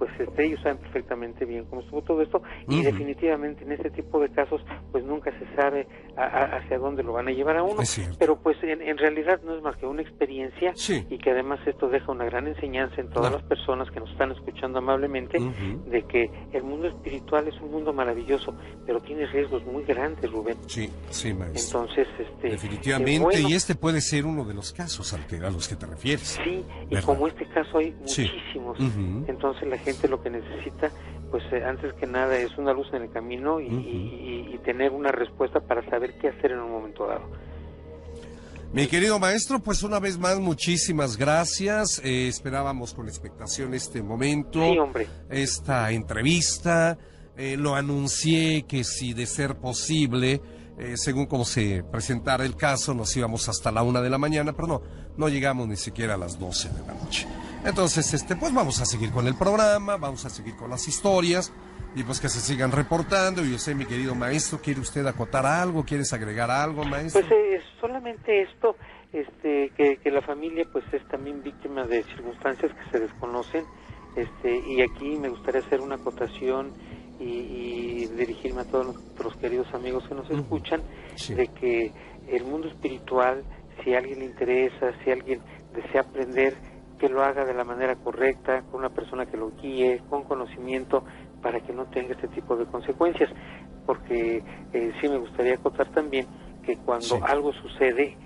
pues 0.00 0.10
este, 0.18 0.46
ellos 0.46 0.58
saben 0.62 0.78
perfectamente 0.78 1.44
bien 1.44 1.66
cómo 1.66 1.82
estuvo 1.82 2.00
todo 2.02 2.22
esto 2.22 2.42
y 2.68 2.82
definitivamente 2.82 3.64
en 3.64 3.72
este 3.72 3.90
tipo 3.90 4.18
de 4.18 4.30
casos 4.30 4.62
pues 4.90 5.04
nunca 5.04 5.30
se 5.38 5.46
sabe 5.54 5.86
a- 6.16 6.22
a- 6.24 6.56
hacia 6.56 6.78
dónde 6.78 7.02
lo 7.02 7.12
van 7.12 7.28
a 7.28 7.32
llevar 7.32 7.58
a 7.58 7.62
uno, 7.62 7.82
pero 8.18 8.36
pues 8.40 8.56
en, 8.62 8.80
en 8.80 8.96
realidad 8.96 9.40
no 9.44 9.54
es 9.54 9.62
más 9.62 9.76
que 9.76 9.86
una 9.86 10.00
experiencia 10.02 10.72
Sí. 10.74 11.06
y 11.10 11.18
que 11.18 11.30
además 11.32 11.60
esto 11.66 11.88
deja 11.90 12.10
una 12.10 12.24
gran 12.24 12.46
enseñanza 12.48 12.98
en 13.00 13.10
todas 13.10 13.30
las 13.30 13.42
personas 13.42 13.90
que 13.90 14.00
nos 14.00 14.10
están 14.10 14.32
escuchando 14.32 14.78
amablemente 14.78 15.38
de 15.86 16.02
que 16.06 16.30
el 16.52 16.62
mundo 16.62 16.88
espiritual 16.88 17.46
es 17.46 17.60
un 17.60 17.70
mundo 17.70 17.92
maravilloso, 17.92 18.54
pero 18.86 19.00
tiene 19.00 19.26
riesgos 19.26 19.62
muy 19.66 19.84
grandes, 19.84 20.30
Rubén. 20.32 20.56
Sí, 20.66 20.88
sí, 21.10 21.34
maestro. 21.34 21.82
Entonces, 21.82 22.08
este 22.18 22.48
Definitivamente, 22.48 23.16
eh, 23.16 23.18
bueno, 23.20 23.48
y 23.50 23.52
este 23.54 23.74
puede 23.74 24.00
ser 24.00 24.24
uno 24.24 24.44
de 24.44 24.54
los 24.54 24.72
casos 24.72 25.12
al 25.12 25.26
que- 25.26 25.36
a 25.36 25.50
los 25.50 25.68
que 25.68 25.76
te 25.76 25.84
refieres. 25.84 26.40
Sí, 26.42 26.64
y 26.88 26.96
como 27.02 27.26
este 27.28 27.46
caso 27.48 27.78
hay 27.78 27.94
Sí. 28.06 28.22
muchísimos, 28.22 28.78
entonces 29.28 29.68
la 29.68 29.76
gente 29.76 29.89
lo 30.08 30.22
que 30.22 30.30
necesita, 30.30 30.90
pues 31.30 31.42
eh, 31.52 31.64
antes 31.64 31.92
que 31.94 32.06
nada 32.06 32.36
es 32.36 32.56
una 32.58 32.72
luz 32.72 32.88
en 32.92 33.02
el 33.02 33.10
camino 33.10 33.60
y, 33.60 33.66
Ujú. 33.66 33.76
y- 33.80 34.50
y 34.54 34.58
tener 34.64 34.90
una 34.92 35.10
respuesta 35.12 35.60
para 35.60 35.88
saber 35.90 36.18
qué 36.18 36.28
hacer 36.28 36.52
en 36.52 36.60
un 36.60 36.70
momento 36.70 37.06
dado. 37.06 37.22
Mi 38.72 38.86
querido 38.86 39.18
maestro, 39.18 39.58
pues 39.58 39.82
una 39.82 39.98
vez 39.98 40.16
más, 40.16 40.38
muchísimas 40.38 41.16
gracias. 41.16 42.00
Eh, 42.04 42.28
esperábamos 42.28 42.94
con 42.94 43.08
expectación 43.08 43.74
este 43.74 44.00
momento, 44.02 44.60
Sí, 44.62 44.78
hombre. 44.78 45.08
esta 45.28 45.90
entrevista. 45.90 46.96
Eh, 47.36 47.56
lo 47.56 47.74
anuncié 47.74 48.64
que 48.64 48.84
si 48.84 49.12
de 49.12 49.26
ser 49.26 49.56
posible, 49.56 50.40
eh, 50.78 50.96
según 50.96 51.26
como 51.26 51.44
se 51.44 51.82
presentara 51.90 52.44
el 52.44 52.54
caso, 52.54 52.94
nos 52.94 53.16
íbamos 53.16 53.48
hasta 53.48 53.72
la 53.72 53.82
una 53.82 54.00
de 54.02 54.10
la 54.10 54.18
mañana, 54.18 54.52
pero 54.52 54.68
no, 54.68 54.82
no 55.16 55.28
llegamos 55.28 55.66
ni 55.66 55.76
siquiera 55.76 56.14
a 56.14 56.18
las 56.18 56.38
12 56.38 56.68
de 56.68 56.86
la 56.86 56.94
noche. 56.94 57.26
Entonces, 57.64 58.12
este, 58.14 58.36
pues 58.36 58.52
vamos 58.54 58.80
a 58.80 58.86
seguir 58.86 59.10
con 59.10 59.26
el 59.26 59.34
programa, 59.34 59.96
vamos 59.96 60.24
a 60.24 60.30
seguir 60.30 60.56
con 60.56 60.70
las 60.70 60.88
historias 60.88 61.52
y 61.94 62.02
pues 62.04 62.20
que 62.20 62.28
se 62.28 62.40
sigan 62.40 62.72
reportando. 62.72 63.44
Y 63.44 63.52
yo 63.52 63.58
sé, 63.58 63.74
mi 63.74 63.84
querido 63.84 64.14
maestro, 64.14 64.60
¿quiere 64.62 64.80
usted 64.80 65.06
acotar 65.06 65.44
algo? 65.44 65.84
¿Quieres 65.84 66.12
agregar 66.12 66.50
algo, 66.50 66.84
maestro? 66.84 67.20
Pues 67.20 67.32
eh, 67.32 67.60
solamente 67.80 68.42
esto, 68.42 68.76
este, 69.12 69.70
que, 69.76 69.98
que 69.98 70.10
la 70.10 70.22
familia 70.22 70.66
pues 70.72 70.84
es 70.92 71.06
también 71.08 71.42
víctima 71.42 71.84
de 71.84 72.02
circunstancias 72.04 72.72
que 72.72 72.90
se 72.90 73.00
desconocen, 73.00 73.64
este, 74.16 74.58
y 74.66 74.80
aquí 74.80 75.16
me 75.16 75.28
gustaría 75.28 75.60
hacer 75.60 75.80
una 75.80 75.96
acotación 75.96 76.72
y, 77.20 77.24
y 78.04 78.06
dirigirme 78.16 78.62
a 78.62 78.64
todos 78.64 78.86
nuestros 78.86 79.36
queridos 79.36 79.66
amigos 79.74 80.08
que 80.08 80.14
nos 80.14 80.30
escuchan, 80.30 80.80
Sí. 81.16 81.34
de 81.34 81.48
que 81.48 81.92
el 82.28 82.44
mundo 82.44 82.68
espiritual, 82.68 83.44
si 83.84 83.94
a 83.94 83.98
alguien 83.98 84.20
le 84.20 84.24
interesa, 84.24 84.92
si 85.04 85.10
alguien 85.10 85.40
desea 85.74 86.00
aprender, 86.00 86.56
que 87.00 87.08
lo 87.08 87.22
haga 87.24 87.44
de 87.46 87.54
la 87.54 87.64
manera 87.64 87.96
correcta, 87.96 88.62
con 88.70 88.80
una 88.80 88.90
persona 88.90 89.24
que 89.26 89.36
lo 89.38 89.50
guíe, 89.60 90.02
con 90.10 90.22
conocimiento, 90.24 91.02
para 91.42 91.58
que 91.60 91.72
no 91.72 91.86
tenga 91.86 92.12
este 92.12 92.28
tipo 92.28 92.56
de 92.56 92.66
consecuencias. 92.66 93.30
Porque 93.86 94.42
eh, 94.72 94.92
sí 95.00 95.08
me 95.08 95.16
gustaría 95.16 95.54
acotar 95.54 95.88
también 95.88 96.26
que 96.62 96.76
cuando 96.76 97.06
Sí. 97.06 97.20
algo 97.26 97.52
sucede 97.54 98.16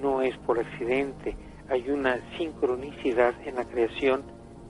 no 0.00 0.22
es 0.22 0.36
por 0.38 0.58
accidente, 0.60 1.36
hay 1.68 1.90
una 1.90 2.18
sincronicidad 2.38 3.34
en 3.44 3.56
la 3.56 3.64
creación, 3.64 4.22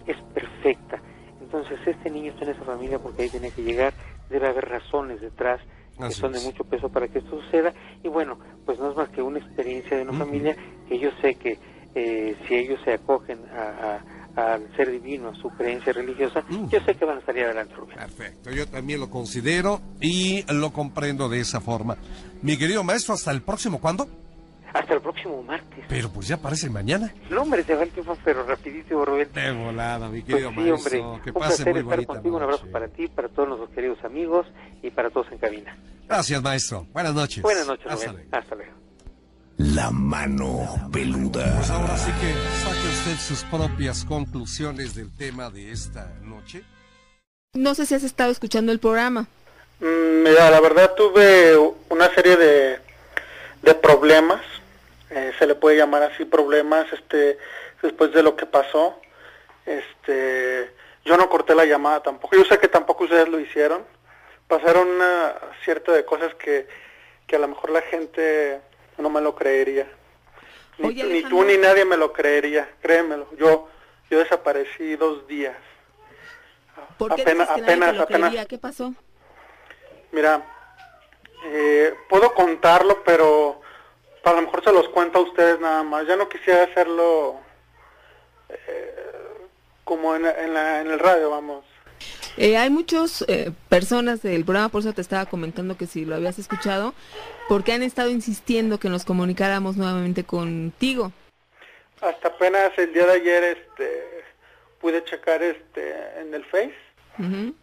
es 0.07 0.16
perfecta. 0.35 1.01
Entonces 1.41 1.78
este 1.87 2.11
niño 2.11 2.32
está 2.32 2.45
en 2.47 2.53
esa 2.53 2.65
familia 2.65 2.99
porque 2.99 3.23
ahí 3.23 3.28
tenía 3.28 3.51
que 3.51 3.62
llegar, 3.62 3.93
debe 4.31 4.49
haber 4.49 4.69
razones 4.69 5.20
detrás 5.20 5.61
que 5.99 6.05
Así 6.05 6.20
son 6.20 6.32
de 6.32 6.39
es. 6.39 6.47
mucho 6.47 6.65
peso 6.65 6.89
para 6.89 7.09
que 7.09 7.19
esto 7.19 7.39
suceda 7.43 7.74
y 8.03 8.09
bueno, 8.09 8.39
pues 8.65 8.78
no 8.78 8.91
es 8.91 8.97
más 8.97 9.11
que 9.11 9.20
una 9.20 9.39
experiencia 9.39 9.97
de 9.99 10.05
una 10.05 10.15
familia 10.15 10.57
que 10.89 10.99
yo 10.99 11.11
sé 11.20 11.35
que 11.35 11.59
eh, 11.95 12.37
si 12.47 12.55
ellos 12.55 12.81
se 12.85 12.95
acogen 12.95 13.39
a- 13.53 13.99
a- 14.37 14.55
al 14.55 14.77
ser 14.77 14.91
divino, 14.93 15.31
a 15.31 15.35
su 15.35 15.49
creencia 15.51 15.93
religiosa, 15.93 16.45
Ujú. 16.51 16.69
yo 16.71 16.81
sé 16.81 16.95
que 16.95 17.05
van 17.05 17.19
a 17.19 17.27
salir 17.27 17.45
adelante, 17.45 17.75
Rubén. 17.75 17.97
Perfecto, 17.97 18.51
yo 18.51 18.67
también 18.67 19.01
lo 19.01 19.11
considero 19.11 19.81
y 20.01 20.45
lo 20.53 20.73
comprendo 20.73 21.29
de 21.29 21.41
esa 21.41 21.61
forma. 21.61 21.97
Mi 22.43 22.57
querido 22.57 22.85
maestro, 22.85 23.15
hasta 23.15 23.33
el 23.33 23.43
próximo, 23.43 23.81
¿cuándo? 23.81 24.09
Hasta 24.73 24.95
el 24.95 25.01
próximo 25.01 25.43
martes. 25.43 25.85
Pero 25.89 26.11
pues 26.11 26.29
ya 26.29 26.37
parece 26.37 26.71
mañana. 26.71 27.12
No, 27.29 27.43
hombre, 27.43 27.65
se 27.65 27.75
va 27.75 27.83
el 27.83 27.91
tiempo, 27.91 28.17
pero 28.25 28.45
rapidísimo, 28.47 29.05
Rubén. 29.05 29.29
De 29.35 29.51
volada, 29.51 30.09
mi 30.09 30.21
Pues 30.23 30.27
querido 30.35 30.51
sí, 30.51 30.57
maestro. 30.57 30.75
hombre, 31.11 31.23
que 31.25 31.31
un 31.31 31.35
pase 31.35 31.65
placer 31.65 31.73
muy 31.85 31.93
estar 31.93 32.07
contigo, 32.07 32.37
un 32.37 32.43
abrazo 32.45 32.67
para 32.71 32.87
ti, 32.87 33.09
para 33.09 33.29
todos 33.29 33.49
nuestros 33.49 33.71
queridos 33.71 33.99
amigos 34.05 34.47
y 34.81 34.91
para 34.91 35.11
todos 35.11 35.27
en 35.33 35.39
cabina. 35.39 35.77
Gracias, 36.07 36.41
maestro. 36.41 36.87
Buenas 36.93 37.15
noches. 37.15 37.43
Buenas 37.43 37.67
noches, 37.67 37.85
Hasta 37.89 38.07
Rubén. 38.12 38.23
luego. 38.31 38.37
Hasta 38.39 38.55
luego. 38.55 38.73
La 39.62 39.91
mano 39.91 40.89
peluda. 40.91 41.53
Pues 41.57 41.70
ahora 41.70 41.95
sí 41.99 42.11
que 42.12 42.32
saque 42.65 42.89
usted 42.89 43.16
sus 43.19 43.45
propias 43.45 44.07
conclusiones 44.07 44.95
del 44.95 45.15
tema 45.15 45.51
de 45.51 45.70
esta 45.70 46.15
noche. 46.23 46.65
No 47.53 47.74
sé 47.74 47.85
si 47.85 47.95
has 47.95 48.03
estado 48.03 48.31
escuchando 48.31 48.73
el 48.73 48.78
programa. 48.78 49.27
Mm, 49.81 50.23
Mira, 50.23 50.51
la 50.51 50.61
verdad 50.61 50.95
tuve 50.95 51.59
una 51.91 52.09
serie 52.15 52.39
de, 52.39 52.78
de 53.61 53.74
problemas, 53.74 54.41
eh, 55.11 55.32
se 55.39 55.47
le 55.47 55.55
puede 55.55 55.77
llamar 55.77 56.05
así 56.05 56.24
problemas, 56.24 56.91
este, 56.95 57.37
después 57.82 58.15
de 58.15 58.23
lo 58.23 58.37
que 58.37 58.47
pasó. 58.47 58.99
Este, 59.66 60.73
yo 61.05 61.19
no 61.19 61.28
corté 61.28 61.55
la 61.55 61.66
llamada 61.66 62.03
tampoco. 62.03 62.35
Yo 62.35 62.47
sé 62.47 62.59
que 62.59 62.69
tampoco 62.69 63.05
ustedes 63.05 63.28
lo 63.28 63.39
hicieron. 63.39 63.85
Pasaron 64.49 64.89
una 64.89 65.35
cierta 65.65 65.93
de 65.93 66.07
cosas 66.07 66.35
que, 66.37 66.66
que 67.27 67.37
a 67.37 67.41
lo 67.41 67.49
mejor 67.49 67.69
la 67.69 67.82
gente 67.82 68.62
no 69.01 69.11
me 69.11 69.21
lo 69.21 69.35
creería. 69.35 69.87
Ni, 70.79 70.89
Oye, 70.89 71.05
ni 71.05 71.23
tú 71.23 71.45
ni 71.45 71.57
nadie 71.59 71.85
me 71.85 71.97
lo 71.97 72.13
creería, 72.13 72.69
créemelo. 72.81 73.27
Yo, 73.37 73.69
yo 74.11 74.19
desaparecí 74.19 74.97
dos 74.97 75.27
días. 75.27 75.57
¿Por 76.99 77.15
qué 77.15 77.23
Apenas- 77.23 77.49
dices 77.49 77.65
que 77.65 77.77
nadie 77.77 77.93
te 77.99 78.03
apenas- 78.03 78.33
lo 78.35 78.41
apenas- 78.41 78.61
pasó? 78.61 78.95
Mira, 80.13 80.43
eh, 81.45 81.95
puedo 82.09 82.33
contarlo, 82.35 83.03
pero 83.05 83.61
a 84.25 84.33
lo 84.33 84.43
mejor 84.43 84.65
se 84.65 84.73
los 84.73 84.89
cuento 84.89 85.19
a 85.19 85.23
ustedes 85.23 85.61
nada 85.61 85.83
más. 85.83 86.07
Ya 86.07 86.17
no 86.17 86.29
quisiera 86.29 86.65
hacerlo 86.65 87.41
eh, 88.49 88.95
como 89.85 90.15
en, 90.17 90.27
en 90.27 90.55
la- 90.55 90.81
en 90.81 90.91
el 90.91 90.99
radio, 90.99 91.31
vamos. 91.31 91.65
Eh, 92.36 92.57
hay 92.57 92.70
muchas 92.70 93.24
personas 93.69 94.23
del 94.23 94.44
programa, 94.44 94.69
por 94.69 94.81
eso 94.81 94.93
te 94.93 95.01
estaba 95.01 95.27
comentando 95.27 95.77
que 95.77 95.86
si 95.86 96.05
lo 96.05 96.15
habías 96.15 96.39
escuchado, 96.39 96.94
porque 97.48 97.73
han 97.73 97.82
estado 97.82 98.11
insistiendo 98.11 98.78
que 98.78 98.89
nos 98.89 99.05
comunicáramos 99.05 99.77
nuevamente 99.77 100.24
contigo. 100.24 101.12
Hasta 102.01 102.28
apenas 102.28 102.70
el 102.78 102.93
día 102.93 103.07
de 103.07 103.12
ayer 103.12 103.44
este, 103.44 104.24
pude 104.81 105.05
checar 105.05 105.43
este, 105.43 105.94
en 106.20 106.32
el 106.32 106.44
Face 106.44 106.74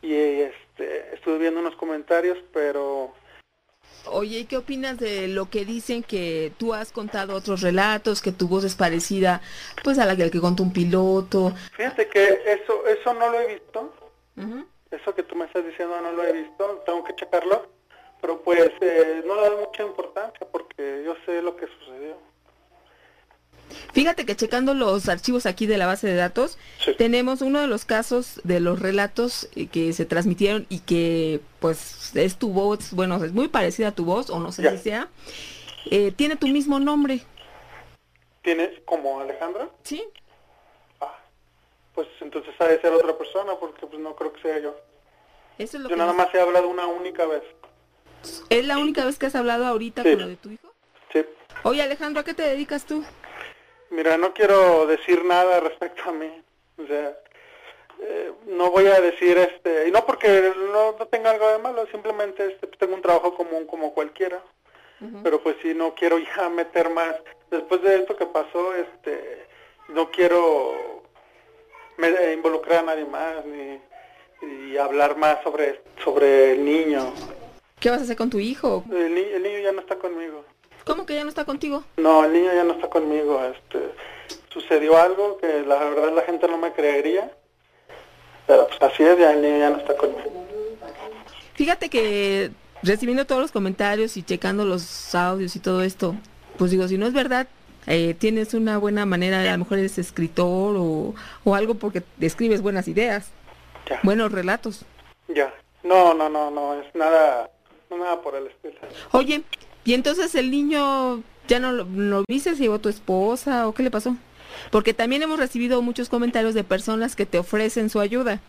y 0.03 0.13
este, 0.13 1.15
estuve 1.15 1.39
viendo 1.39 1.59
unos 1.59 1.75
comentarios, 1.75 2.37
pero 2.53 3.13
Oye, 4.05 4.39
¿y 4.39 4.45
qué 4.45 4.57
opinas 4.57 4.97
de 4.97 5.27
lo 5.27 5.49
que 5.49 5.65
dicen 5.65 6.03
que 6.03 6.53
tú 6.57 6.73
has 6.73 6.91
contado 6.91 7.35
otros 7.35 7.61
relatos, 7.61 8.21
que 8.21 8.31
tu 8.31 8.47
voz 8.47 8.63
es 8.63 8.75
parecida 8.75 9.41
pues 9.83 9.99
a 9.99 10.05
la 10.05 10.15
que, 10.15 10.29
que 10.29 10.39
contó 10.39 10.63
un 10.63 10.71
piloto? 10.71 11.53
fíjate 11.75 12.07
que 12.07 12.23
eso, 12.23 12.85
eso 12.87 13.13
no 13.13 13.29
lo 13.29 13.39
he 13.41 13.55
visto. 13.55 13.93
Eso 14.91 15.13
que 15.15 15.23
tú 15.23 15.35
me 15.35 15.45
estás 15.45 15.65
diciendo 15.65 15.99
no 16.01 16.11
lo 16.11 16.23
he 16.23 16.31
visto, 16.31 16.83
tengo 16.85 17.03
que 17.03 17.15
checarlo, 17.15 17.67
pero 18.21 18.41
pues 18.41 18.71
eh, 18.81 19.21
no 19.25 19.35
le 19.35 19.49
doy 19.49 19.65
mucha 19.65 19.83
importancia 19.83 20.47
porque 20.51 21.03
yo 21.05 21.15
sé 21.25 21.41
lo 21.41 21.55
que 21.55 21.67
sucedió. 21.67 22.15
Fíjate 23.91 24.25
que 24.25 24.35
checando 24.35 24.73
los 24.73 25.09
archivos 25.09 25.45
aquí 25.45 25.65
de 25.65 25.77
la 25.77 25.87
base 25.87 26.07
de 26.07 26.15
datos, 26.15 26.57
Sí. 26.85 26.93
tenemos 26.97 27.41
uno 27.41 27.59
de 27.59 27.67
los 27.67 27.83
casos 27.83 28.39
de 28.45 28.61
los 28.61 28.79
relatos 28.79 29.49
eh, 29.55 29.67
que 29.67 29.91
se 29.91 30.05
transmitieron 30.05 30.65
y 30.69 30.79
que 30.79 31.41
pues 31.59 32.15
es 32.15 32.37
tu 32.37 32.49
voz, 32.53 32.93
bueno, 32.93 33.21
es 33.23 33.33
muy 33.33 33.49
parecida 33.49 33.89
a 33.89 33.91
tu 33.95 34.05
voz, 34.05 34.29
o 34.29 34.39
no 34.39 34.51
sé 34.53 34.63
Ya. 34.63 34.71
si 34.71 34.77
sea, 34.77 35.09
eh, 35.91 36.11
tiene 36.15 36.35
tu 36.37 36.47
mismo 36.47 36.79
nombre, 36.79 37.21
¿Tienes 38.41 38.69
como 38.85 39.19
Alejandra? 39.19 39.67
¿sí? 39.83 40.01
Pues 41.97 42.07
entonces 42.21 42.53
ha 42.59 42.65
de 42.67 42.79
ser 42.79 42.93
otra 42.93 43.17
persona 43.17 43.55
porque 43.59 43.87
pues 43.87 43.99
no 43.99 44.15
creo 44.15 44.31
que 44.31 44.39
sea 44.43 44.59
yo. 44.59 44.75
Eso 45.57 45.77
es 45.77 45.81
lo 45.83 45.89
Yo 45.89 45.95
que 45.95 45.99
nada 45.99 46.13
más 46.13 46.31
he 46.31 46.39
hablado 46.39 46.67
una 46.67 46.85
única 46.85 47.25
vez. 47.25 47.41
¿Es 48.51 48.67
la 48.67 48.77
única 48.77 49.03
vez 49.03 49.17
que 49.17 49.25
has 49.25 49.33
hablado 49.33 49.65
ahorita 49.65 50.03
Sí. 50.03 50.11
con 50.11 50.19
lo 50.21 50.27
de 50.27 50.35
tu 50.35 50.51
hijo? 50.51 50.71
Sí. 51.11 51.25
Oye 51.63 51.81
Alejandro, 51.81 52.21
¿a 52.21 52.23
qué 52.23 52.35
te 52.35 52.43
dedicas 52.43 52.85
tú? 52.85 53.03
Mira, 53.89 54.15
no 54.15 54.31
quiero 54.35 54.85
decir 54.85 55.25
nada 55.25 55.59
respecto 55.59 56.03
a 56.07 56.11
mí. 56.11 56.29
O 56.77 56.85
sea, 56.85 57.17
eh, 58.03 58.31
no 58.45 58.69
voy 58.69 58.85
a 58.85 59.01
decir, 59.01 59.35
este, 59.39 59.87
y 59.87 59.91
no 59.91 60.05
porque 60.05 60.53
no, 60.71 60.91
no 60.99 61.07
tenga 61.07 61.31
algo 61.31 61.49
de 61.49 61.57
malo, 61.57 61.87
simplemente 61.87 62.45
este, 62.45 62.67
pues, 62.67 62.77
tengo 62.77 62.93
un 62.93 63.01
trabajo 63.01 63.33
común 63.33 63.65
como 63.65 63.91
cualquiera, 63.95 64.39
pero 65.23 65.41
pues 65.41 65.55
sí, 65.63 65.73
no 65.73 65.95
quiero 65.95 66.19
ya 66.19 66.47
meter 66.49 66.91
más. 66.91 67.15
Después 67.49 67.81
de 67.81 67.95
esto 67.95 68.15
que 68.15 68.27
pasó, 68.27 68.75
este, 68.75 69.47
no 69.89 70.11
quiero 70.11 70.96
me- 71.97 72.07
eh, 72.09 72.33
involucrar 72.33 72.79
a 72.79 72.83
nadie 72.83 73.05
más 73.05 73.45
ni 73.45 73.79
y 74.71 74.77
hablar 74.77 75.17
más 75.17 75.37
sobre 75.43 75.81
sobre 76.03 76.53
el 76.53 76.63
niño. 76.65 77.13
¿Qué 77.79 77.89
vas 77.89 77.99
a 77.99 78.03
hacer 78.03 78.15
con 78.15 78.29
tu 78.29 78.39
hijo? 78.39 78.83
El, 78.91 79.13
ni- 79.15 79.21
el 79.21 79.43
niño 79.43 79.59
ya 79.59 79.71
no 79.71 79.81
está 79.81 79.95
conmigo. 79.97 80.43
¿Cómo 80.85 81.05
que 81.05 81.15
ya 81.15 81.23
no 81.23 81.29
está 81.29 81.43
contigo? 81.45 81.83
No, 81.97 82.23
el 82.25 82.33
niño 82.33 82.53
ya 82.53 82.63
no 82.63 82.73
está 82.73 82.89
conmigo. 82.89 83.41
Este, 83.45 83.79
sucedió 84.49 84.97
algo 84.97 85.37
que 85.37 85.61
la 85.63 85.75
verdad 85.79 86.13
la 86.13 86.21
gente 86.21 86.47
no 86.47 86.57
me 86.57 86.71
creería. 86.73 87.31
Pero 88.47 88.67
pues 88.67 88.81
así 88.81 89.03
es, 89.03 89.19
ya 89.19 89.33
el 89.33 89.41
niño 89.41 89.57
ya 89.59 89.69
no 89.71 89.77
está 89.77 89.95
conmigo. 89.97 90.31
Fíjate 91.55 91.89
que 91.89 92.51
recibiendo 92.83 93.25
todos 93.25 93.41
los 93.41 93.51
comentarios 93.51 94.15
y 94.17 94.23
checando 94.23 94.63
los 94.63 95.13
audios 95.15 95.55
y 95.55 95.59
todo 95.59 95.81
esto, 95.83 96.15
pues 96.57 96.71
digo, 96.71 96.87
si 96.87 96.97
no 96.97 97.07
es 97.07 97.13
verdad, 97.13 97.47
eh, 97.87 98.13
tienes 98.17 98.53
una 98.53 98.77
buena 98.77 99.05
manera, 99.05 99.39
a 99.41 99.51
lo 99.53 99.57
mejor 99.59 99.79
eres 99.79 99.97
escritor 99.97 100.75
o, 100.77 101.15
o 101.43 101.55
algo 101.55 101.75
porque 101.75 102.03
escribes 102.19 102.61
buenas 102.61 102.87
ideas, 102.87 103.29
Ya. 103.89 103.99
buenos 104.03 104.31
relatos. 104.31 104.85
Ya. 105.33 105.53
No, 105.83 106.13
no, 106.13 106.29
no, 106.29 106.51
no, 106.51 106.73
es 106.81 106.85
nada, 106.93 107.49
nada 107.89 108.21
por 108.21 108.35
el 108.35 108.47
estilo. 108.47 108.75
Oye, 109.13 109.43
y 109.85 109.93
entonces 109.93 110.35
el 110.35 110.51
niño 110.51 111.23
ya 111.47 111.59
no 111.59 111.71
lo, 111.71 112.23
viste, 112.27 112.55
se 112.55 112.63
llevó 112.63 112.79
tu 112.79 112.89
esposa 112.89 113.67
o 113.67 113.73
qué 113.73 113.83
le 113.83 113.91
pasó? 113.91 114.15
Porque 114.71 114.93
también 114.93 115.21
hemos 115.23 115.39
recibido 115.39 115.81
muchos 115.81 116.09
comentarios 116.09 116.53
de 116.53 116.63
personas 116.65 117.15
que 117.15 117.25
te 117.25 117.39
ofrecen 117.39 117.89
su 117.89 117.99
ayuda. 118.01 118.41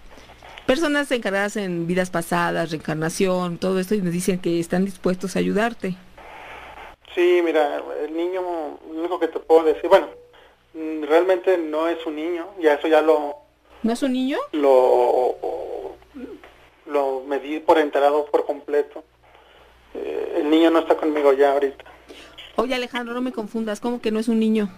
Personas 0.66 1.10
encargadas 1.12 1.56
en 1.56 1.86
vidas 1.86 2.10
pasadas, 2.10 2.70
reencarnación, 2.70 3.58
todo 3.58 3.78
esto, 3.78 3.94
y 3.94 4.02
nos 4.02 4.12
dicen 4.12 4.38
que 4.38 4.58
están 4.58 4.84
dispuestos 4.84 5.36
a 5.36 5.38
ayudarte. 5.38 5.96
Sí, 7.14 7.40
mira, 7.44 7.82
el 8.02 8.16
niño, 8.16 8.42
lo 8.42 8.98
único 9.00 9.18
que 9.18 9.28
te 9.28 9.40
puedo 9.40 9.64
decir, 9.64 9.88
bueno, 9.88 10.08
realmente 10.74 11.58
no 11.58 11.88
es 11.88 12.04
un 12.06 12.16
niño, 12.16 12.46
ya 12.60 12.74
eso 12.74 12.88
ya 12.88 13.02
lo, 13.02 13.36
¿No 13.82 13.92
es 13.92 14.02
un 14.02 14.12
niño? 14.12 14.38
lo, 14.52 15.36
lo 16.86 17.22
medí 17.26 17.60
por 17.60 17.78
enterado 17.78 18.26
por 18.26 18.44
completo. 18.46 19.04
Eh, 19.94 20.34
el 20.38 20.50
niño 20.50 20.70
no 20.70 20.80
está 20.80 20.96
conmigo 20.96 21.32
ya 21.32 21.52
ahorita. 21.52 21.84
Oye 22.56 22.74
Alejandro, 22.74 23.14
no 23.14 23.20
me 23.20 23.32
confundas, 23.32 23.80
¿cómo 23.80 24.00
que 24.00 24.10
no 24.10 24.18
es 24.18 24.28
un 24.28 24.40
niño? 24.40 24.68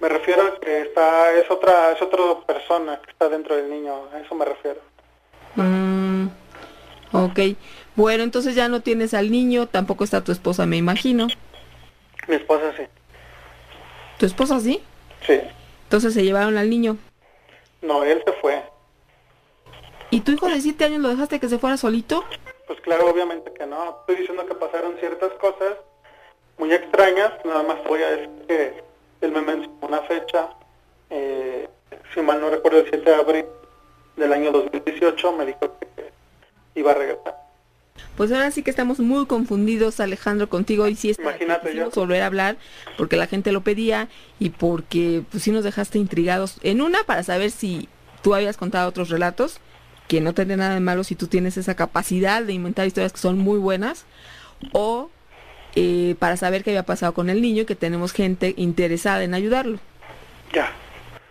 Me 0.00 0.08
refiero 0.08 0.42
a 0.42 0.58
que 0.58 0.82
está, 0.82 1.32
es 1.34 1.50
otra, 1.50 1.92
es 1.92 2.02
otra 2.02 2.40
persona 2.46 3.00
que 3.04 3.10
está 3.10 3.28
dentro 3.28 3.54
del 3.54 3.70
niño, 3.70 3.94
a 4.12 4.18
eso 4.20 4.34
me 4.34 4.46
refiero. 4.46 4.80
Mm, 5.56 6.26
ok, 7.12 7.38
bueno, 7.96 8.22
entonces 8.22 8.54
ya 8.54 8.68
no 8.68 8.80
tienes 8.80 9.14
al 9.14 9.30
niño, 9.30 9.66
tampoco 9.66 10.04
está 10.04 10.24
tu 10.24 10.32
esposa, 10.32 10.66
me 10.66 10.76
imagino. 10.78 11.28
Mi 12.28 12.36
esposa 12.36 12.72
sí, 12.76 12.84
¿Tu 14.18 14.26
esposa 14.26 14.60
sí? 14.60 14.82
sí. 15.26 15.40
Entonces 15.84 16.14
se 16.14 16.22
llevaron 16.22 16.56
al 16.56 16.70
niño. 16.70 16.96
No, 17.82 18.04
él 18.04 18.22
se 18.24 18.32
fue. 18.34 18.62
¿Y 20.10 20.20
tu 20.20 20.32
hijo 20.32 20.48
de 20.48 20.60
siete 20.60 20.84
años 20.84 21.00
lo 21.00 21.08
dejaste 21.08 21.40
que 21.40 21.48
se 21.48 21.58
fuera 21.58 21.76
solito? 21.76 22.24
Pues 22.66 22.80
claro, 22.80 23.08
obviamente 23.10 23.52
que 23.52 23.66
no. 23.66 23.98
Estoy 24.00 24.16
diciendo 24.16 24.46
que 24.46 24.54
pasaron 24.54 24.96
ciertas 24.98 25.32
cosas 25.40 25.74
muy 26.58 26.72
extrañas. 26.72 27.32
Nada 27.44 27.62
más 27.62 27.82
voy 27.84 28.02
a 28.02 28.10
decir 28.10 28.30
que 28.46 28.84
él 29.20 29.32
me 29.32 29.40
mencionó 29.40 29.74
una 29.82 30.02
fecha, 30.02 30.50
eh, 31.10 31.68
si 32.14 32.20
mal 32.20 32.40
no 32.40 32.50
recuerdo, 32.50 32.78
el 32.80 32.88
7 32.88 33.10
de 33.10 33.16
abril 33.16 33.46
del 34.16 34.32
año 34.32 34.52
2018, 34.52 35.32
me 35.32 35.46
dijo 35.46 35.60
que 35.78 36.12
iba 36.74 36.90
a 36.92 36.94
regresar. 36.94 37.36
Pues 38.16 38.32
ahora 38.32 38.50
sí 38.50 38.62
que 38.62 38.70
estamos 38.70 38.98
muy 38.98 39.26
confundidos, 39.26 40.00
Alejandro, 40.00 40.48
contigo 40.48 40.88
y 40.88 40.94
sí 40.96 41.10
es 41.10 41.18
Imagínate 41.18 41.74
yo. 41.74 41.90
volver 41.90 42.22
a 42.22 42.26
hablar 42.26 42.56
porque 42.96 43.16
la 43.16 43.26
gente 43.26 43.52
lo 43.52 43.62
pedía 43.62 44.08
y 44.38 44.50
porque 44.50 45.22
pues 45.30 45.42
sí 45.42 45.52
nos 45.52 45.64
dejaste 45.64 45.98
intrigados. 45.98 46.56
En 46.62 46.80
una 46.80 47.02
para 47.04 47.22
saber 47.22 47.50
si 47.50 47.88
tú 48.22 48.34
habías 48.34 48.56
contado 48.56 48.88
otros 48.88 49.08
relatos, 49.10 49.60
que 50.08 50.20
no 50.20 50.34
tendría 50.34 50.56
nada 50.56 50.74
de 50.74 50.80
malo 50.80 51.04
si 51.04 51.14
tú 51.14 51.28
tienes 51.28 51.56
esa 51.56 51.76
capacidad 51.76 52.42
de 52.42 52.52
inventar 52.52 52.86
historias 52.86 53.12
que 53.12 53.18
son 53.20 53.38
muy 53.38 53.58
buenas, 53.58 54.04
o 54.72 55.10
eh, 55.76 56.16
para 56.18 56.36
saber 56.36 56.64
qué 56.64 56.70
había 56.70 56.84
pasado 56.84 57.14
con 57.14 57.30
el 57.30 57.40
niño 57.40 57.62
y 57.62 57.66
que 57.66 57.76
tenemos 57.76 58.12
gente 58.12 58.54
interesada 58.56 59.22
en 59.24 59.34
ayudarlo. 59.34 59.78
Ya. 60.52 60.72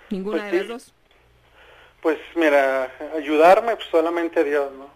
Ninguna 0.10 0.40
Pues 0.40 0.52
de 0.52 0.52
sí. 0.52 0.57
las 0.60 0.68
dos. 0.68 0.94
Pues 2.02 2.18
mira, 2.36 2.91
ayudarme 3.18 3.76
pues 3.76 3.88
solamente 3.91 4.44
Dios, 4.44 4.72
¿no? 4.77 4.88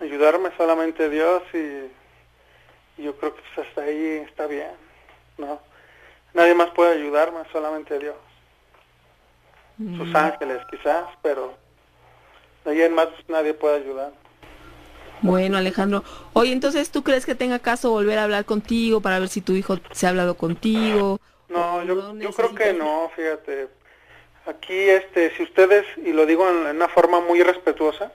Ayudarme 0.00 0.50
solamente 0.56 1.10
Dios 1.10 1.42
y, 1.52 3.00
y 3.00 3.04
yo 3.04 3.16
creo 3.16 3.34
que 3.34 3.42
pues 3.54 3.66
hasta 3.66 3.82
ahí 3.82 4.24
está 4.28 4.46
bien, 4.46 4.70
¿no? 5.38 5.60
Nadie 6.34 6.54
más 6.54 6.70
puede 6.70 6.92
ayudarme, 6.92 7.40
solamente 7.52 7.98
Dios. 7.98 8.16
Sus 9.96 10.12
ángeles 10.12 10.60
quizás, 10.70 11.06
pero 11.22 11.54
en 12.64 12.94
más 12.94 13.06
pues, 13.06 13.28
nadie 13.28 13.54
puede 13.54 13.76
ayudar. 13.76 14.12
Bueno, 15.20 15.56
Alejandro. 15.56 16.04
Oye, 16.32 16.52
entonces, 16.52 16.90
¿tú 16.90 17.02
crees 17.02 17.26
que 17.26 17.34
tenga 17.34 17.58
caso 17.58 17.90
volver 17.90 18.18
a 18.18 18.24
hablar 18.24 18.44
contigo 18.44 19.00
para 19.00 19.18
ver 19.18 19.28
si 19.28 19.40
tu 19.40 19.54
hijo 19.54 19.78
se 19.90 20.06
ha 20.06 20.10
hablado 20.10 20.36
contigo? 20.36 21.20
No, 21.48 21.76
¿O 21.76 21.82
yo, 21.82 22.16
yo 22.16 22.30
creo 22.30 22.54
que 22.54 22.72
no, 22.72 23.10
fíjate. 23.16 23.68
Aquí, 24.46 24.74
este, 24.74 25.34
si 25.36 25.42
ustedes, 25.42 25.84
y 25.96 26.12
lo 26.12 26.24
digo 26.24 26.48
en, 26.48 26.66
en 26.68 26.76
una 26.76 26.88
forma 26.88 27.20
muy 27.20 27.42
respetuosa, 27.42 28.12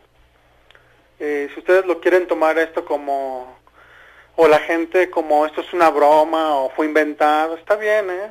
eh, 1.26 1.50
si 1.54 1.60
ustedes 1.62 1.86
lo 1.86 2.02
quieren 2.02 2.28
tomar 2.28 2.58
esto 2.60 2.84
como, 2.84 3.58
o 4.36 4.48
la 4.50 4.60
gente 4.60 5.10
como 5.10 5.45
esto 5.45 5.62
es 5.62 5.72
una 5.72 5.90
broma 5.90 6.56
o 6.58 6.70
fue 6.72 6.86
inventado, 6.86 7.56
está 7.56 7.78
bien, 7.78 8.10
¿eh? 8.10 8.30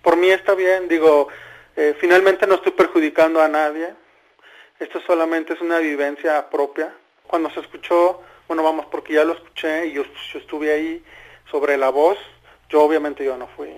Por 0.00 0.16
mí 0.16 0.30
está 0.30 0.54
bien, 0.54 0.88
digo, 0.88 1.28
eh, 1.76 1.94
finalmente 2.00 2.46
no 2.46 2.54
estoy 2.54 2.72
perjudicando 2.72 3.42
a 3.42 3.48
nadie, 3.48 3.92
esto 4.78 5.00
solamente 5.06 5.52
es 5.52 5.60
una 5.60 5.78
vivencia 5.80 6.48
propia. 6.48 6.94
Cuando 7.26 7.50
se 7.50 7.60
escuchó, 7.60 8.22
bueno, 8.48 8.62
vamos, 8.62 8.86
porque 8.90 9.12
ya 9.12 9.24
lo 9.24 9.34
escuché 9.34 9.88
y 9.88 9.92
yo, 9.92 10.04
yo 10.32 10.38
estuve 10.38 10.72
ahí 10.72 11.04
sobre 11.50 11.76
la 11.76 11.90
voz, 11.90 12.16
yo 12.70 12.80
obviamente 12.82 13.22
yo 13.22 13.36
no 13.36 13.46
fui. 13.48 13.68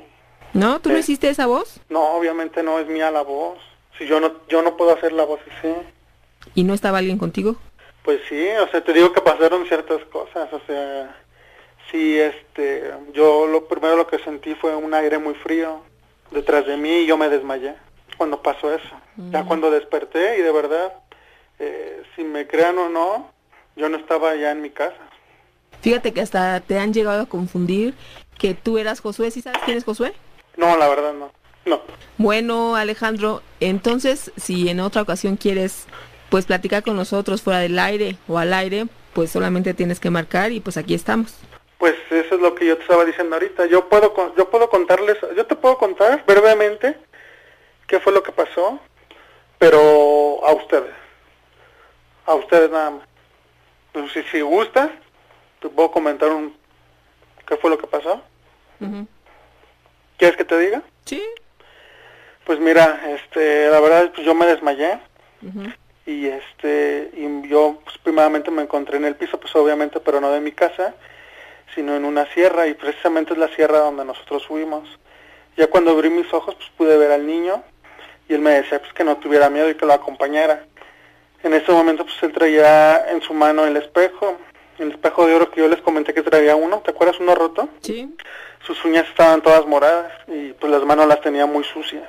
¿No? 0.54 0.80
¿Tú 0.80 0.90
no 0.90 0.94
Sí. 0.96 1.00
hiciste 1.00 1.28
esa 1.30 1.46
voz? 1.46 1.80
No, 1.88 2.12
obviamente 2.14 2.62
no 2.62 2.78
es 2.78 2.86
mía 2.86 3.10
la 3.10 3.22
voz. 3.22 3.58
Si 3.98 4.06
yo 4.06 4.20
no, 4.20 4.32
yo 4.48 4.62
no 4.62 4.76
puedo 4.76 4.92
hacer 4.94 5.12
la 5.12 5.24
voz 5.24 5.40
así. 5.58 5.74
¿Y 6.54 6.64
no 6.64 6.74
estaba 6.74 6.98
alguien 6.98 7.18
contigo? 7.18 7.56
Pues 8.04 8.20
sí, 8.28 8.48
o 8.60 8.68
sea, 8.68 8.82
te 8.82 8.92
digo 8.92 9.12
que 9.12 9.20
pasaron 9.20 9.66
ciertas 9.66 10.04
cosas, 10.06 10.52
o 10.52 10.60
sea, 10.66 11.16
sí, 11.90 12.18
este, 12.18 12.92
yo 13.12 13.46
lo 13.46 13.66
primero 13.68 13.96
lo 13.96 14.06
que 14.06 14.18
sentí 14.18 14.54
fue 14.54 14.74
un 14.74 14.92
aire 14.92 15.18
muy 15.18 15.34
frío 15.34 15.82
detrás 16.32 16.66
de 16.66 16.76
mí 16.76 17.00
y 17.00 17.06
yo 17.06 17.16
me 17.16 17.28
desmayé 17.28 17.74
cuando 18.16 18.42
pasó 18.42 18.72
eso. 18.72 18.88
Ya 19.30 19.44
cuando 19.44 19.70
desperté 19.70 20.38
y 20.38 20.42
de 20.42 20.52
verdad, 20.52 20.92
eh, 21.58 22.02
si 22.16 22.24
me 22.24 22.46
crean 22.46 22.78
o 22.78 22.88
no, 22.88 23.30
yo 23.76 23.88
no 23.88 23.96
estaba 23.98 24.34
ya 24.36 24.52
en 24.52 24.62
mi 24.62 24.70
casa. 24.70 24.96
Fíjate 25.80 26.12
que 26.12 26.20
hasta 26.20 26.60
te 26.60 26.78
han 26.78 26.92
llegado 26.92 27.22
a 27.22 27.26
confundir 27.26 27.94
que 28.38 28.54
tú 28.54 28.78
eras 28.78 29.00
Josué. 29.00 29.30
¿Sí 29.30 29.42
sabes 29.42 29.60
quién 29.64 29.76
es 29.76 29.84
Josué? 29.84 30.14
No, 30.56 30.76
la 30.76 30.88
verdad 30.88 31.12
no. 31.12 31.30
No. 31.64 31.80
Bueno, 32.18 32.76
Alejandro, 32.76 33.42
entonces, 33.60 34.32
si 34.36 34.68
en 34.68 34.80
otra 34.80 35.02
ocasión 35.02 35.36
quieres, 35.36 35.86
pues, 36.32 36.46
platicar 36.46 36.82
con 36.82 36.96
nosotros 36.96 37.42
fuera 37.42 37.58
del 37.58 37.78
aire 37.78 38.16
o 38.26 38.38
al 38.38 38.54
aire, 38.54 38.86
pues 39.12 39.30
solamente 39.30 39.74
tienes 39.74 40.00
que 40.00 40.08
marcar 40.08 40.50
y 40.50 40.60
pues 40.60 40.78
aquí 40.78 40.94
estamos. 40.94 41.36
Pues 41.76 41.94
eso 42.10 42.36
es 42.36 42.40
lo 42.40 42.54
que 42.54 42.64
yo 42.64 42.76
te 42.76 42.84
estaba 42.84 43.04
diciendo 43.04 43.36
ahorita. 43.36 43.66
Yo 43.66 43.86
puedo 43.90 44.34
yo 44.34 44.48
puedo 44.48 44.70
contarles, 44.70 45.18
yo 45.36 45.44
te 45.44 45.56
puedo 45.56 45.76
contar 45.76 46.24
brevemente 46.26 46.96
qué 47.86 48.00
fue 48.00 48.14
lo 48.14 48.22
que 48.22 48.32
pasó, 48.32 48.80
pero 49.58 50.42
a 50.46 50.52
ustedes. 50.54 50.94
A 52.24 52.34
ustedes 52.34 52.70
nada 52.70 52.92
más. 52.92 53.08
Pues, 53.92 54.10
si, 54.12 54.22
si 54.22 54.40
gustas, 54.40 54.88
te 55.60 55.68
puedo 55.68 55.90
comentar 55.90 56.30
un 56.30 56.56
qué 57.46 57.58
fue 57.58 57.68
lo 57.68 57.76
que 57.76 57.88
pasó. 57.88 58.22
¿Quieres 60.16 60.38
que 60.38 60.46
te 60.46 60.58
diga? 60.58 60.82
Sí. 61.04 61.22
Pues 62.46 62.58
mira, 62.58 63.02
este, 63.10 63.68
la 63.68 63.80
verdad 63.80 64.10
pues 64.14 64.26
yo 64.26 64.34
me 64.34 64.46
desmayé. 64.46 64.98
Y 66.06 66.26
este 66.26 67.10
y 67.14 67.48
yo 67.48 67.78
pues, 67.84 67.98
primeramente 67.98 68.50
me 68.50 68.62
encontré 68.62 68.96
en 68.96 69.04
el 69.04 69.16
piso, 69.16 69.38
pues 69.38 69.54
obviamente, 69.54 70.00
pero 70.00 70.20
no 70.20 70.30
de 70.30 70.40
mi 70.40 70.52
casa, 70.52 70.94
sino 71.74 71.96
en 71.96 72.04
una 72.04 72.26
sierra 72.32 72.66
y 72.66 72.74
precisamente 72.74 73.32
es 73.32 73.38
la 73.38 73.48
sierra 73.48 73.78
donde 73.78 74.04
nosotros 74.04 74.46
fuimos. 74.46 74.88
Ya 75.56 75.68
cuando 75.68 75.92
abrí 75.92 76.10
mis 76.10 76.32
ojos, 76.32 76.54
pues 76.54 76.70
pude 76.76 76.96
ver 76.96 77.12
al 77.12 77.26
niño 77.26 77.62
y 78.28 78.34
él 78.34 78.40
me 78.40 78.50
decía 78.50 78.80
pues 78.80 78.92
que 78.92 79.04
no 79.04 79.16
tuviera 79.16 79.50
miedo 79.50 79.68
y 79.70 79.74
que 79.74 79.86
lo 79.86 79.92
acompañara. 79.92 80.64
En 81.42 81.54
ese 81.54 81.72
momento 81.72 82.04
pues 82.04 82.22
él 82.22 82.32
traía 82.32 83.10
en 83.10 83.20
su 83.22 83.34
mano 83.34 83.66
el 83.66 83.76
espejo, 83.76 84.38
el 84.78 84.92
espejo 84.92 85.26
de 85.26 85.34
oro 85.34 85.50
que 85.50 85.60
yo 85.60 85.68
les 85.68 85.80
comenté 85.80 86.14
que 86.14 86.22
traía 86.22 86.56
uno, 86.56 86.80
¿te 86.80 86.90
acuerdas 86.90 87.20
uno 87.20 87.34
roto? 87.34 87.68
Sí. 87.80 88.14
sus 88.66 88.84
uñas 88.84 89.08
estaban 89.08 89.42
todas 89.42 89.66
moradas 89.66 90.12
y 90.28 90.52
pues 90.52 90.70
las 90.70 90.84
manos 90.84 91.06
las 91.06 91.20
tenía 91.20 91.46
muy 91.46 91.64
sucias. 91.64 92.08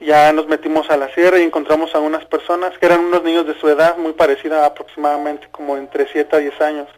Ya 0.00 0.32
nos 0.32 0.46
metimos 0.46 0.90
a 0.90 0.96
la 0.96 1.12
sierra 1.14 1.38
y 1.38 1.42
encontramos 1.42 1.94
a 1.94 2.00
unas 2.00 2.24
personas 2.26 2.76
que 2.78 2.86
eran 2.86 3.00
unos 3.00 3.22
niños 3.22 3.46
de 3.46 3.58
su 3.58 3.68
edad, 3.68 3.96
muy 3.96 4.12
parecida 4.12 4.66
aproximadamente 4.66 5.48
como 5.50 5.76
entre 5.76 6.06
7 6.12 6.36
a 6.36 6.38
10 6.38 6.60
años. 6.60 6.88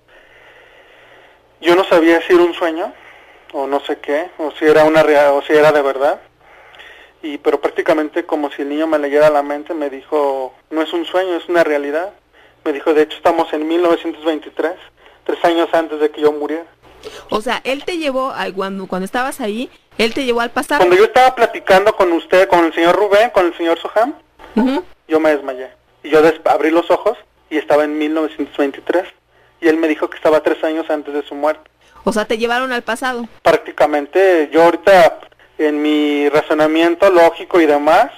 Yo 1.60 1.76
no 1.76 1.84
sabía 1.84 2.20
si 2.26 2.32
era 2.32 2.42
un 2.42 2.54
sueño 2.54 2.92
o 3.52 3.66
no 3.66 3.80
sé 3.80 3.98
qué, 3.98 4.30
o 4.38 4.50
si 4.52 4.64
era 4.64 4.84
una 4.84 5.02
o 5.32 5.42
si 5.42 5.52
era 5.52 5.70
de 5.72 5.82
verdad. 5.82 6.20
Y 7.22 7.38
pero 7.38 7.60
prácticamente 7.60 8.24
como 8.24 8.50
si 8.50 8.62
el 8.62 8.68
niño 8.68 8.86
me 8.86 8.98
leyera 8.98 9.30
la 9.30 9.42
mente, 9.42 9.74
me 9.74 9.90
dijo, 9.90 10.54
"No 10.70 10.82
es 10.82 10.92
un 10.92 11.04
sueño, 11.04 11.36
es 11.36 11.48
una 11.48 11.64
realidad." 11.64 12.12
Me 12.64 12.72
dijo, 12.72 12.94
"De 12.94 13.02
hecho 13.02 13.16
estamos 13.16 13.52
en 13.52 13.66
1923, 13.66 14.74
tres 15.24 15.44
años 15.44 15.68
antes 15.72 15.98
de 16.00 16.10
que 16.10 16.20
yo 16.20 16.32
muriera." 16.32 16.66
O 17.30 17.40
sea, 17.40 17.60
él 17.64 17.84
te 17.84 17.96
llevó, 17.98 18.30
a- 18.32 18.52
cuando, 18.52 18.86
cuando 18.86 19.04
estabas 19.06 19.40
ahí, 19.40 19.70
él 19.98 20.14
te 20.14 20.24
llevó 20.24 20.40
al 20.40 20.50
pasado. 20.50 20.78
Cuando 20.80 20.96
yo 20.96 21.04
estaba 21.04 21.34
platicando 21.34 21.94
con 21.94 22.12
usted, 22.12 22.48
con 22.48 22.64
el 22.64 22.72
señor 22.74 22.96
Rubén, 22.96 23.30
con 23.30 23.46
el 23.46 23.56
señor 23.56 23.78
Soham, 23.78 24.14
yo 25.08 25.20
me 25.20 25.30
desmayé. 25.34 25.70
Y 26.02 26.10
yo 26.10 26.22
des- 26.22 26.40
abrí 26.44 26.70
los 26.70 26.90
ojos 26.90 27.16
y 27.50 27.58
estaba 27.58 27.84
en 27.84 27.98
1923. 27.98 29.04
Y 29.60 29.68
él 29.68 29.76
me 29.76 29.88
dijo 29.88 30.08
que 30.08 30.16
estaba 30.16 30.40
tres 30.42 30.62
años 30.64 30.88
antes 30.90 31.12
de 31.14 31.22
su 31.22 31.34
muerte. 31.34 31.68
O 32.04 32.12
sea, 32.12 32.24
te 32.24 32.38
llevaron 32.38 32.72
al 32.72 32.82
pasado. 32.82 33.26
Prácticamente 33.42 34.48
yo 34.52 34.62
ahorita 34.64 35.18
en 35.58 35.82
mi 35.82 36.28
razonamiento 36.28 37.10
lógico 37.10 37.60
y 37.60 37.66
demás, 37.66 38.10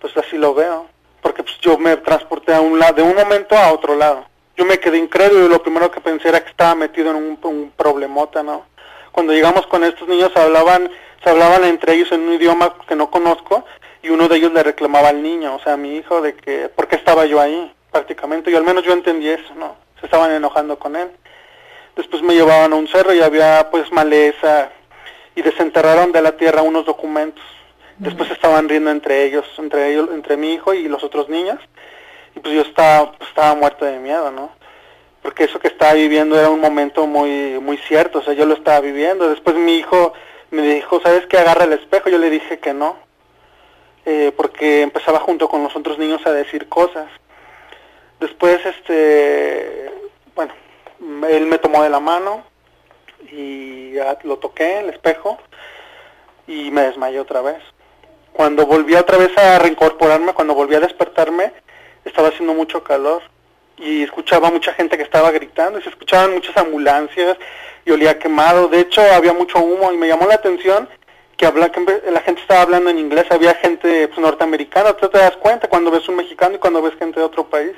pues 0.00 0.16
así 0.16 0.36
lo 0.36 0.54
veo. 0.54 0.86
Porque 1.20 1.42
pues 1.42 1.56
yo 1.60 1.76
me 1.78 1.96
transporté 1.98 2.54
a 2.54 2.60
un 2.60 2.78
lado, 2.78 2.94
de 2.94 3.02
un 3.02 3.14
momento 3.14 3.56
a 3.56 3.72
otro 3.72 3.94
lado. 3.96 4.24
Yo 4.56 4.64
me 4.64 4.78
quedé 4.78 4.96
incrédulo 4.98 5.46
y 5.46 5.48
lo 5.48 5.62
primero 5.62 5.90
que 5.90 6.00
pensé 6.00 6.28
era 6.28 6.42
que 6.42 6.50
estaba 6.50 6.74
metido 6.74 7.10
en 7.10 7.16
un, 7.16 7.38
un 7.42 7.72
problemota, 7.76 8.42
¿no? 8.42 8.64
Cuando 9.12 9.32
llegamos 9.32 9.66
con 9.66 9.84
estos 9.84 10.08
niños 10.08 10.30
hablaban, 10.34 10.90
se 11.26 11.30
hablaban 11.30 11.64
entre 11.64 11.94
ellos 11.94 12.12
en 12.12 12.20
un 12.20 12.34
idioma 12.34 12.72
que 12.86 12.94
no 12.94 13.10
conozco 13.10 13.64
y 14.00 14.10
uno 14.10 14.28
de 14.28 14.36
ellos 14.36 14.52
le 14.52 14.62
reclamaba 14.62 15.08
al 15.08 15.24
niño, 15.24 15.56
o 15.56 15.58
sea, 15.58 15.72
a 15.72 15.76
mi 15.76 15.96
hijo, 15.96 16.20
de 16.20 16.36
que, 16.36 16.68
¿por 16.68 16.86
qué 16.86 16.94
estaba 16.94 17.26
yo 17.26 17.40
ahí? 17.40 17.74
Prácticamente, 17.90 18.52
y 18.52 18.54
al 18.54 18.62
menos 18.62 18.84
yo 18.84 18.92
entendí 18.92 19.28
eso, 19.28 19.52
¿no? 19.56 19.74
Se 19.98 20.06
estaban 20.06 20.30
enojando 20.30 20.78
con 20.78 20.94
él. 20.94 21.10
Después 21.96 22.22
me 22.22 22.32
llevaban 22.32 22.72
a 22.72 22.76
un 22.76 22.86
cerro 22.86 23.12
y 23.12 23.22
había 23.22 23.68
pues 23.72 23.90
maleza 23.90 24.70
y 25.34 25.42
desenterraron 25.42 26.12
de 26.12 26.22
la 26.22 26.36
tierra 26.36 26.62
unos 26.62 26.86
documentos. 26.86 27.42
Después 27.98 28.30
estaban 28.30 28.68
riendo 28.68 28.92
entre 28.92 29.24
ellos, 29.24 29.46
entre 29.58 29.90
ellos, 29.90 30.08
entre 30.12 30.36
mi 30.36 30.54
hijo 30.54 30.74
y 30.74 30.86
los 30.86 31.02
otros 31.02 31.28
niños. 31.28 31.58
Y 32.36 32.38
pues 32.38 32.54
yo 32.54 32.60
estaba, 32.60 33.10
pues, 33.10 33.28
estaba 33.30 33.52
muerto 33.56 33.84
de 33.84 33.98
miedo, 33.98 34.30
¿no? 34.30 34.52
Porque 35.22 35.42
eso 35.42 35.58
que 35.58 35.66
estaba 35.66 35.94
viviendo 35.94 36.38
era 36.38 36.50
un 36.50 36.60
momento 36.60 37.04
muy, 37.08 37.58
muy 37.58 37.78
cierto, 37.78 38.20
o 38.20 38.22
sea, 38.22 38.34
yo 38.34 38.46
lo 38.46 38.54
estaba 38.54 38.78
viviendo. 38.78 39.28
Después 39.28 39.56
mi 39.56 39.78
hijo 39.78 40.12
me 40.50 40.62
dijo, 40.62 41.00
¿sabes 41.00 41.26
qué? 41.26 41.38
Agarra 41.38 41.64
el 41.64 41.72
espejo. 41.72 42.08
Yo 42.08 42.18
le 42.18 42.30
dije 42.30 42.58
que 42.58 42.72
no, 42.72 42.96
eh, 44.04 44.32
porque 44.36 44.82
empezaba 44.82 45.20
junto 45.20 45.48
con 45.48 45.62
los 45.62 45.74
otros 45.76 45.98
niños 45.98 46.24
a 46.26 46.32
decir 46.32 46.68
cosas. 46.68 47.08
Después, 48.20 48.64
este, 48.64 49.90
bueno, 50.34 50.54
él 51.28 51.46
me 51.46 51.58
tomó 51.58 51.82
de 51.82 51.90
la 51.90 52.00
mano 52.00 52.44
y 53.30 53.92
lo 54.22 54.38
toqué, 54.38 54.80
el 54.80 54.90
espejo, 54.90 55.38
y 56.46 56.70
me 56.70 56.82
desmayé 56.82 57.20
otra 57.20 57.42
vez. 57.42 57.62
Cuando 58.32 58.66
volví 58.66 58.94
otra 58.94 59.18
vez 59.18 59.36
a 59.36 59.58
reincorporarme, 59.58 60.34
cuando 60.34 60.54
volví 60.54 60.74
a 60.74 60.80
despertarme, 60.80 61.52
estaba 62.04 62.28
haciendo 62.28 62.54
mucho 62.54 62.82
calor 62.82 63.22
y 63.78 64.02
escuchaba 64.02 64.50
mucha 64.50 64.72
gente 64.72 64.96
que 64.96 65.02
estaba 65.02 65.30
gritando 65.30 65.78
y 65.78 65.82
se 65.82 65.88
escuchaban 65.88 66.34
muchas 66.34 66.56
ambulancias 66.56 67.36
y 67.86 67.92
olía 67.92 68.18
quemado. 68.18 68.68
De 68.68 68.80
hecho, 68.80 69.00
había 69.00 69.32
mucho 69.32 69.60
humo 69.60 69.90
y 69.92 69.96
me 69.96 70.08
llamó 70.08 70.26
la 70.26 70.34
atención 70.34 70.86
que, 71.36 71.46
habla, 71.46 71.70
que 71.70 71.80
la 72.10 72.20
gente 72.20 72.42
estaba 72.42 72.62
hablando 72.62 72.90
en 72.90 72.98
inglés, 72.98 73.26
había 73.30 73.54
gente 73.54 74.08
pues, 74.08 74.18
norteamericana, 74.18 74.94
tú 74.94 75.08
te 75.08 75.18
das 75.18 75.36
cuenta 75.36 75.68
cuando 75.68 75.90
ves 75.90 76.08
un 76.08 76.16
mexicano 76.16 76.56
y 76.56 76.58
cuando 76.58 76.82
ves 76.82 76.94
gente 76.98 77.20
de 77.20 77.26
otro 77.26 77.48
país. 77.48 77.72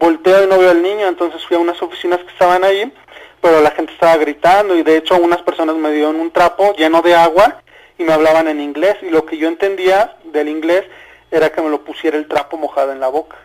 Volteo 0.00 0.44
y 0.44 0.46
no 0.48 0.58
veo 0.58 0.70
al 0.70 0.82
niño, 0.82 1.06
entonces 1.06 1.44
fui 1.46 1.56
a 1.56 1.60
unas 1.60 1.80
oficinas 1.82 2.18
que 2.20 2.32
estaban 2.32 2.64
ahí, 2.64 2.92
pero 3.40 3.60
la 3.60 3.70
gente 3.70 3.92
estaba 3.92 4.16
gritando 4.16 4.74
y 4.74 4.82
de 4.82 4.96
hecho 4.96 5.16
unas 5.16 5.42
personas 5.42 5.76
me 5.76 5.92
dieron 5.92 6.16
un 6.16 6.30
trapo 6.30 6.74
lleno 6.74 7.02
de 7.02 7.14
agua 7.14 7.62
y 7.98 8.04
me 8.04 8.12
hablaban 8.12 8.48
en 8.48 8.60
inglés 8.60 8.96
y 9.02 9.10
lo 9.10 9.24
que 9.24 9.36
yo 9.36 9.48
entendía 9.48 10.16
del 10.24 10.48
inglés 10.48 10.84
era 11.30 11.50
que 11.50 11.60
me 11.62 11.68
lo 11.68 11.84
pusiera 11.84 12.16
el 12.16 12.26
trapo 12.26 12.56
mojado 12.56 12.92
en 12.92 13.00
la 13.00 13.08
boca. 13.08 13.36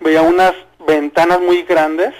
Veía 0.00 0.22
unas 0.22 0.54
ventanas 0.86 1.40
muy 1.40 1.62
grandes, 1.62 2.14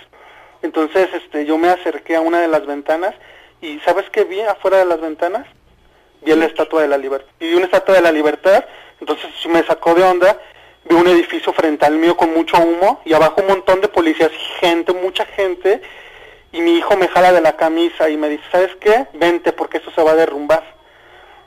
entonces 0.63 1.09
este 1.15 1.45
yo 1.45 1.57
me 1.59 1.69
acerqué 1.69 2.17
a 2.17 2.21
una 2.21 2.41
de 2.41 2.49
las 2.49 2.67
ventanas 2.67 3.15
y 3.61 3.79
¿sabes 3.81 4.09
qué 4.11 4.25
vi 4.25 4.41
afuera 4.41 4.79
de 4.79 4.85
las 4.87 5.01
ventanas? 5.01 5.47
Vi 6.23 6.35
la 6.35 6.47
estatua 6.47 6.83
de 6.83 6.89
la 6.89 6.99
libertad. 6.99 7.29
Y 7.41 7.49
vi 7.49 7.55
una 7.55 7.65
estatua 7.67 7.95
de 7.95 8.03
la 8.03 8.13
libertad, 8.13 8.65
entonces 9.01 9.31
me 9.49 9.63
sacó 9.65 9.95
de 9.95 10.03
onda. 10.03 10.39
Vi 10.85 10.95
un 10.95 11.07
edificio 11.09 11.53
frente 11.53 11.85
al 11.87 11.95
mío 11.97 12.17
con 12.17 12.33
mucho 12.35 12.57
humo 12.59 13.01
y 13.05 13.13
abajo 13.15 13.41
un 13.43 13.47
montón 13.49 13.81
de 13.81 13.89
policías 13.89 14.31
y 14.33 14.59
gente, 14.61 14.93
mucha 14.93 15.25
gente. 15.27 15.81
Y 16.53 16.61
mi 16.63 16.77
hijo 16.79 16.97
me 16.97 17.07
jala 17.09 17.33
de 17.33 17.41
la 17.41 17.57
camisa 17.57 18.09
y 18.11 18.17
me 18.17 18.29
dice, 18.29 18.43
¿sabes 18.51 18.75
qué? 18.81 19.07
Vente 19.15 19.53
porque 19.53 19.79
esto 19.79 19.91
se 19.93 20.03
va 20.03 20.13
a 20.13 20.17
derrumbar. 20.17 20.63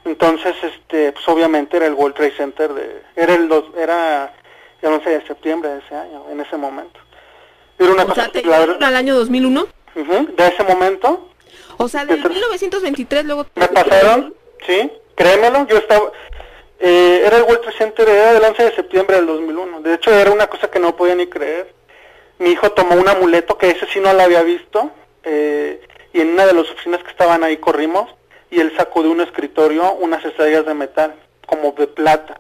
Entonces, 0.06 0.56
este, 0.64 1.12
pues 1.14 1.28
obviamente 1.28 1.78
era 1.78 1.86
el 1.88 1.94
World 1.94 2.16
Trade 2.16 2.36
Center 2.38 2.74
de, 2.74 3.02
era 3.16 3.34
el, 3.36 3.48
dos- 3.48 3.72
era 3.78 4.34
el 4.82 4.90
11 4.92 5.10
de 5.10 5.28
septiembre 5.28 5.70
de 5.70 5.80
ese 5.80 5.96
año, 5.96 6.26
en 6.30 6.40
ese 6.42 6.58
momento. 6.58 7.00
Era 7.80 7.92
una 7.92 8.04
O 8.04 8.08
cosa, 8.08 8.22
sea, 8.24 8.32
te 8.32 8.42
llevaron 8.42 8.82
al 8.84 8.96
año 8.96 9.16
2001. 9.16 9.68
Ujú, 9.96 10.28
de 10.36 10.48
ese 10.48 10.64
momento 10.64 11.30
O 11.78 11.88
sea, 11.88 12.06
del 12.06 12.20
Eso- 12.20 12.30
1923 12.30 13.26
luego... 13.26 13.46
me 13.56 13.68
pasaron, 13.68 14.34
sí, 14.66 14.92
créemelo, 15.16 15.68
yo 15.68 15.78
estaba, 15.78 16.12
eh, 16.80 17.22
era 17.26 17.38
el 17.38 17.44
World 17.44 17.62
Trade 17.62 17.78
Center, 17.78 18.10
era 18.10 18.34
del 18.34 18.44
11 18.44 18.64
de 18.64 18.76
septiembre 18.76 19.18
del 19.18 19.28
2001, 19.28 19.82
de 19.82 19.94
hecho 19.96 20.12
era 20.12 20.32
una 20.32 20.48
cosa 20.48 20.70
que 20.72 20.80
no 20.80 20.96
podía 20.96 21.16
ni 21.16 21.28
creer. 21.28 21.74
Mi 22.40 22.50
hijo 22.52 22.72
tomó 22.72 22.96
un 22.96 23.08
amuleto 23.08 23.58
que 23.58 23.70
ese 23.70 23.86
sí 23.88 24.00
no 24.00 24.12
lo 24.14 24.22
había 24.24 24.42
visto, 24.42 24.90
eh, 25.24 25.82
y 26.12 26.22
en 26.22 26.30
una 26.34 26.46
de 26.48 26.54
las 26.54 26.70
oficinas 26.72 27.04
que 27.04 27.12
estaban 27.12 27.44
ahí 27.44 27.58
corrimos, 27.58 28.10
y 28.50 28.60
él 28.60 28.74
sacó 28.76 29.04
de 29.04 29.10
un 29.10 29.22
escritorio 29.22 29.94
unas 29.94 30.24
estrellas 30.26 30.66
de 30.66 30.74
metal, 30.74 31.16
como 31.46 31.72
de 31.74 31.88
plata, 31.88 32.40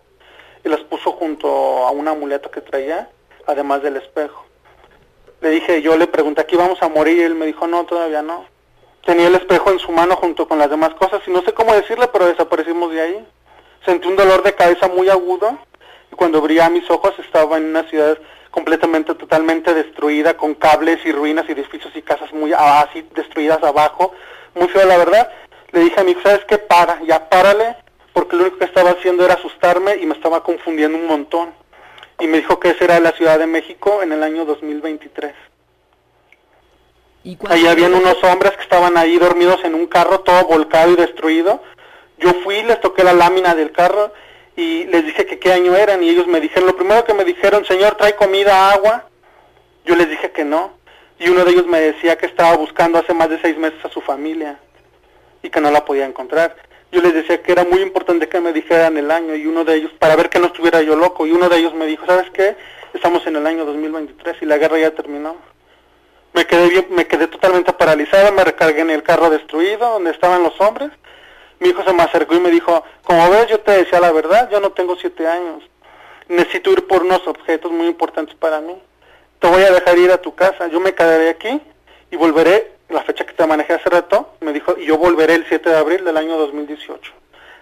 y 0.66 0.70
las 0.70 0.80
puso 0.82 1.12
junto 1.12 1.48
a 1.86 1.92
un 1.92 2.08
amuleto 2.08 2.50
que 2.52 2.62
traía, 2.62 3.10
además 3.46 3.82
del 3.84 3.98
espejo. 3.98 4.46
Le 5.44 5.50
dije, 5.50 5.82
yo 5.82 5.98
le 5.98 6.08
pregunté, 6.08 6.40
¿aquí 6.40 6.56
vamos 6.56 6.82
a 6.82 6.88
morir? 6.88 7.18
Y 7.18 7.22
él 7.24 7.36
me 7.36 7.46
dijo, 7.46 7.68
no, 7.68 7.84
todavía 7.84 8.22
no. 8.22 8.46
Tenía 9.06 9.28
el 9.28 9.36
espejo 9.36 9.72
en 9.72 9.80
su 9.80 9.92
mano 9.92 10.16
junto 10.16 10.48
con 10.48 10.58
las 10.58 10.70
demás 10.70 10.94
cosas 10.94 11.22
y 11.28 11.32
no 11.32 11.42
sé 11.42 11.52
cómo 11.52 11.76
decirle, 11.76 12.08
pero 12.08 12.28
desaparecimos 12.28 12.94
de 12.94 13.02
ahí. 13.02 13.28
Sentí 13.84 14.08
un 14.08 14.16
dolor 14.16 14.42
de 14.44 14.56
cabeza 14.56 14.88
muy 14.88 15.10
agudo 15.10 15.60
y 16.10 16.16
cuando 16.16 16.38
abría 16.38 16.70
mis 16.70 16.90
ojos 16.90 17.14
estaba 17.20 17.58
en 17.58 17.66
una 17.66 17.84
ciudad 17.90 18.18
completamente, 18.52 19.16
totalmente 19.16 19.74
destruida, 19.74 20.38
con 20.38 20.54
cables 20.54 21.06
y 21.06 21.12
ruinas 21.12 21.44
y 21.50 21.52
edificios 21.52 21.94
y 21.94 22.02
casas 22.02 22.32
muy 22.32 22.54
así 22.54 23.06
destruidas 23.14 23.62
abajo. 23.64 24.14
Muy 24.56 24.70
feo, 24.70 24.88
la 24.88 24.96
verdad. 24.96 25.30
Le 25.74 25.82
dije 25.82 26.00
a 26.00 26.06
mi 26.06 26.12
hijo, 26.12 26.22
¿sabes 26.24 26.46
qué? 26.46 26.58
Para, 26.58 27.04
ya 27.04 27.28
párale, 27.28 27.76
porque 28.14 28.38
lo 28.38 28.44
único 28.44 28.60
que 28.60 28.66
estaba 28.66 28.92
haciendo 28.92 29.26
era 29.26 29.34
asustarme 29.34 29.98
y 29.98 30.06
me 30.06 30.16
estaba 30.16 30.42
confundiendo 30.42 30.98
un 30.98 31.08
montón. 31.08 31.63
Y 32.20 32.28
me 32.28 32.38
dijo 32.38 32.60
que 32.60 32.70
esa 32.70 32.86
era 32.86 33.00
la 33.00 33.12
Ciudad 33.12 33.40
de 33.40 33.48
México 33.48 34.02
en 34.02 34.12
el 34.12 34.24
año 34.24 34.46
2023. 34.46 35.34
¿Y 37.24 37.38
Ahí 37.48 37.68
habían 37.68 37.94
unos 37.94 38.22
hombres 38.24 38.52
que 38.54 38.64
estaban 38.64 38.98
ahí 38.98 39.18
dormidos 39.18 39.64
en 39.64 39.76
un 39.76 39.88
carro 39.88 40.22
todo 40.22 40.46
volcado 40.46 40.92
y 40.92 40.96
destruido. 40.96 41.62
Yo 42.18 42.34
fui, 42.44 42.62
les 42.64 42.82
toqué 42.82 43.04
la 43.04 43.14
lámina 43.14 43.56
del 43.56 43.72
carro 43.72 44.14
y 44.56 44.84
les 44.86 45.06
dije 45.06 45.26
que 45.26 45.40
qué 45.40 45.54
año 45.54 45.76
eran 45.76 46.04
y 46.04 46.10
ellos 46.10 46.28
me 46.28 46.42
dijeron, 46.42 46.68
lo 46.68 46.76
primero 46.76 47.04
que 47.06 47.14
me 47.14 47.24
dijeron, 47.24 47.66
señor, 47.66 47.96
trae 47.96 48.16
comida, 48.16 48.72
agua. 48.72 49.06
Yo 49.86 49.96
les 49.96 50.10
dije 50.10 50.32
que 50.32 50.44
no. 50.44 50.74
Y 51.20 51.30
uno 51.30 51.46
de 51.46 51.52
ellos 51.52 51.68
me 51.68 51.80
decía 51.80 52.18
que 52.18 52.26
estaba 52.26 52.56
buscando 52.58 53.00
hace 53.00 53.14
más 53.14 53.30
de 53.30 53.40
seis 53.42 53.58
meses 53.58 53.84
a 53.86 53.90
su 53.90 54.02
familia 54.02 54.60
y 55.42 55.50
que 55.50 55.62
no 55.62 55.72
la 55.72 55.86
podía 55.86 56.06
encontrar. 56.06 56.56
Yo 56.94 57.02
les 57.02 57.16
decía 57.16 57.42
que 57.42 57.52
era 57.52 57.64
muy 57.64 57.82
importante 57.82 58.30
que 58.30 58.40
me 58.40 58.54
dijeran 58.54 58.96
el 58.98 59.10
año 59.10 59.34
y 59.34 59.48
uno 59.48 59.66
de 59.66 59.78
ellos, 59.78 59.92
para 59.98 60.16
ver 60.16 60.30
que 60.30 60.38
no 60.38 60.46
estuviera 60.46 60.80
yo 60.84 60.96
loco, 60.96 61.26
y 61.26 61.32
uno 61.32 61.50
de 61.50 61.58
ellos 61.58 61.74
me 61.74 61.88
dijo, 61.88 62.06
¿sabes 62.06 62.30
qué? 62.30 62.56
Estamos 62.94 63.26
en 63.26 63.36
el 63.36 63.48
año 63.48 63.66
2023 63.66 64.38
y 64.42 64.46
la 64.46 64.60
guerra 64.60 64.78
ya 64.78 64.92
terminó. 64.92 65.36
Me 66.34 66.46
quedé 66.46 66.70
bien, 66.70 66.86
me 66.92 67.08
quedé 67.08 67.26
totalmente 67.26 67.74
paralizado, 67.74 68.32
me 68.34 68.44
recargué 68.44 68.82
en 68.82 68.92
el 68.92 69.02
carro 69.02 69.32
destruido 69.32 69.90
donde 69.90 70.12
estaban 70.12 70.44
los 70.44 70.54
hombres. 70.62 70.92
Mi 71.60 71.70
hijo 71.70 71.84
se 71.84 71.94
me 71.94 72.04
acercó 72.04 72.36
y 72.36 72.40
me 72.40 72.52
dijo, 72.52 72.84
como 73.02 73.28
ves, 73.32 73.48
yo 73.48 73.60
te 73.62 73.72
decía 73.72 74.00
la 74.00 74.12
verdad, 74.12 74.48
yo 74.52 74.60
no 74.60 74.72
tengo 74.74 74.96
siete 74.96 75.26
años. 75.26 75.64
Necesito 76.28 76.72
ir 76.74 76.86
por 76.86 77.02
unos 77.02 77.26
objetos 77.26 77.72
muy 77.72 77.88
importantes 77.88 78.36
para 78.36 78.62
mí. 78.62 78.78
Te 79.40 79.48
voy 79.48 79.64
a 79.64 79.72
dejar 79.72 79.98
ir 79.98 80.12
a 80.12 80.22
tu 80.22 80.36
casa, 80.36 80.68
yo 80.68 80.80
me 80.80 80.94
quedaré 80.94 81.30
aquí 81.30 81.60
y 82.12 82.16
volveré, 82.18 82.72
la 82.94 83.04
fecha 83.04 83.26
que 83.26 83.34
te 83.34 83.46
manejé 83.46 83.74
hace 83.74 83.90
rato, 83.90 84.36
me 84.42 84.54
dijo, 84.54 84.78
y 84.78 84.86
yo 84.86 84.98
volveré 84.98 85.36
el 85.36 85.46
7 85.48 85.70
de 85.70 85.78
abril 85.78 86.06
del 86.06 86.18
año 86.18 86.38
2018, 86.38 87.12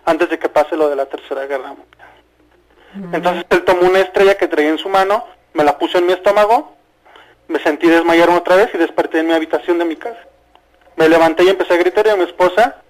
antes 0.06 0.30
de 0.30 0.38
que 0.38 0.50
pase 0.50 0.76
lo 0.78 0.90
de 0.90 0.96
la 0.96 1.06
Tercera 1.06 1.46
Guerra 1.46 1.70
Mundial. 1.70 2.12
Entonces 3.14 3.46
él 3.50 3.64
tomó 3.64 3.88
una 3.88 4.00
estrella 4.00 4.36
que 4.36 4.48
traía 4.48 4.70
en 4.70 4.78
su 4.78 4.90
mano, 4.90 5.26
me 5.54 5.64
la 5.64 5.78
puso 5.78 5.98
en 5.98 6.06
mi 6.06 6.14
estómago, 6.14 6.76
me 7.48 7.60
sentí 7.60 7.88
desmayar 7.88 8.30
otra 8.30 8.56
vez 8.56 8.70
y 8.74 8.78
desperté 8.78 9.20
en 9.20 9.28
mi 9.28 9.34
habitación 9.34 9.78
de 9.80 9.86
mi 9.86 9.96
casa. 9.96 10.20
Me 10.98 11.08
levanté 11.08 11.44
y 11.44 11.50
empecé 11.50 11.74
a 11.74 11.78
gritar 11.78 12.06
y 12.08 12.10
a 12.10 12.16
mi 12.16 12.24
esposa 12.24 12.82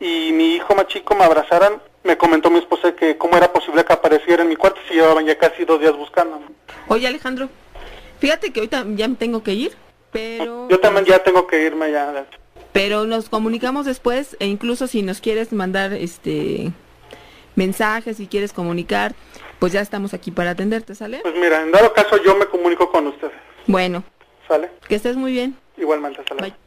y 0.00 0.32
mi 0.32 0.54
hijo 0.54 0.74
más 0.74 0.88
chico 0.88 1.14
me 1.14 1.24
abrazaron, 1.24 1.80
me 2.02 2.16
comentó 2.16 2.50
mi 2.50 2.58
esposa 2.58 2.92
que 2.92 3.16
cómo 3.16 3.36
era 3.36 3.52
posible 3.52 3.84
que 3.84 3.92
apareciera 3.92 4.42
en 4.42 4.48
mi 4.48 4.56
cuarto 4.56 4.80
si 4.88 4.94
llevaban 4.94 5.26
ya 5.26 5.38
casi 5.38 5.64
dos 5.64 5.80
días 5.80 5.96
buscándome. 5.96 6.46
Oye, 6.88 7.06
Alejandro, 7.06 7.48
fíjate 8.18 8.52
que 8.52 8.60
ahorita 8.60 8.84
ya 8.94 9.08
me 9.08 9.16
tengo 9.16 9.42
que 9.42 9.52
ir, 9.52 9.76
pero... 10.10 10.68
Yo 10.68 10.80
también 10.80 11.04
ya 11.04 11.22
tengo 11.22 11.46
que 11.46 11.64
irme 11.64 11.90
ya. 11.92 12.26
Pero 12.72 13.06
nos 13.06 13.28
comunicamos 13.28 13.86
después 13.86 14.36
e 14.40 14.46
incluso 14.46 14.86
si 14.86 15.02
nos 15.02 15.20
quieres 15.20 15.52
mandar 15.52 15.92
este 15.92 16.72
mensajes, 17.54 18.18
si 18.18 18.26
quieres 18.26 18.52
comunicar, 18.52 19.14
pues 19.58 19.72
ya 19.72 19.80
estamos 19.80 20.14
aquí 20.14 20.30
para 20.30 20.50
atenderte, 20.50 20.94
¿sale? 20.94 21.20
Pues 21.22 21.34
mira, 21.34 21.62
en 21.62 21.72
dado 21.72 21.92
caso 21.92 22.22
yo 22.22 22.36
me 22.36 22.46
comunico 22.46 22.90
con 22.90 23.06
ustedes. 23.06 23.32
Bueno, 23.66 24.04
¿Sale? 24.46 24.70
que 24.88 24.94
estés 24.94 25.16
muy 25.16 25.32
bien. 25.32 25.56
Igualmente, 25.76 26.22
luego. 26.28 26.42
Bye. 26.42 26.65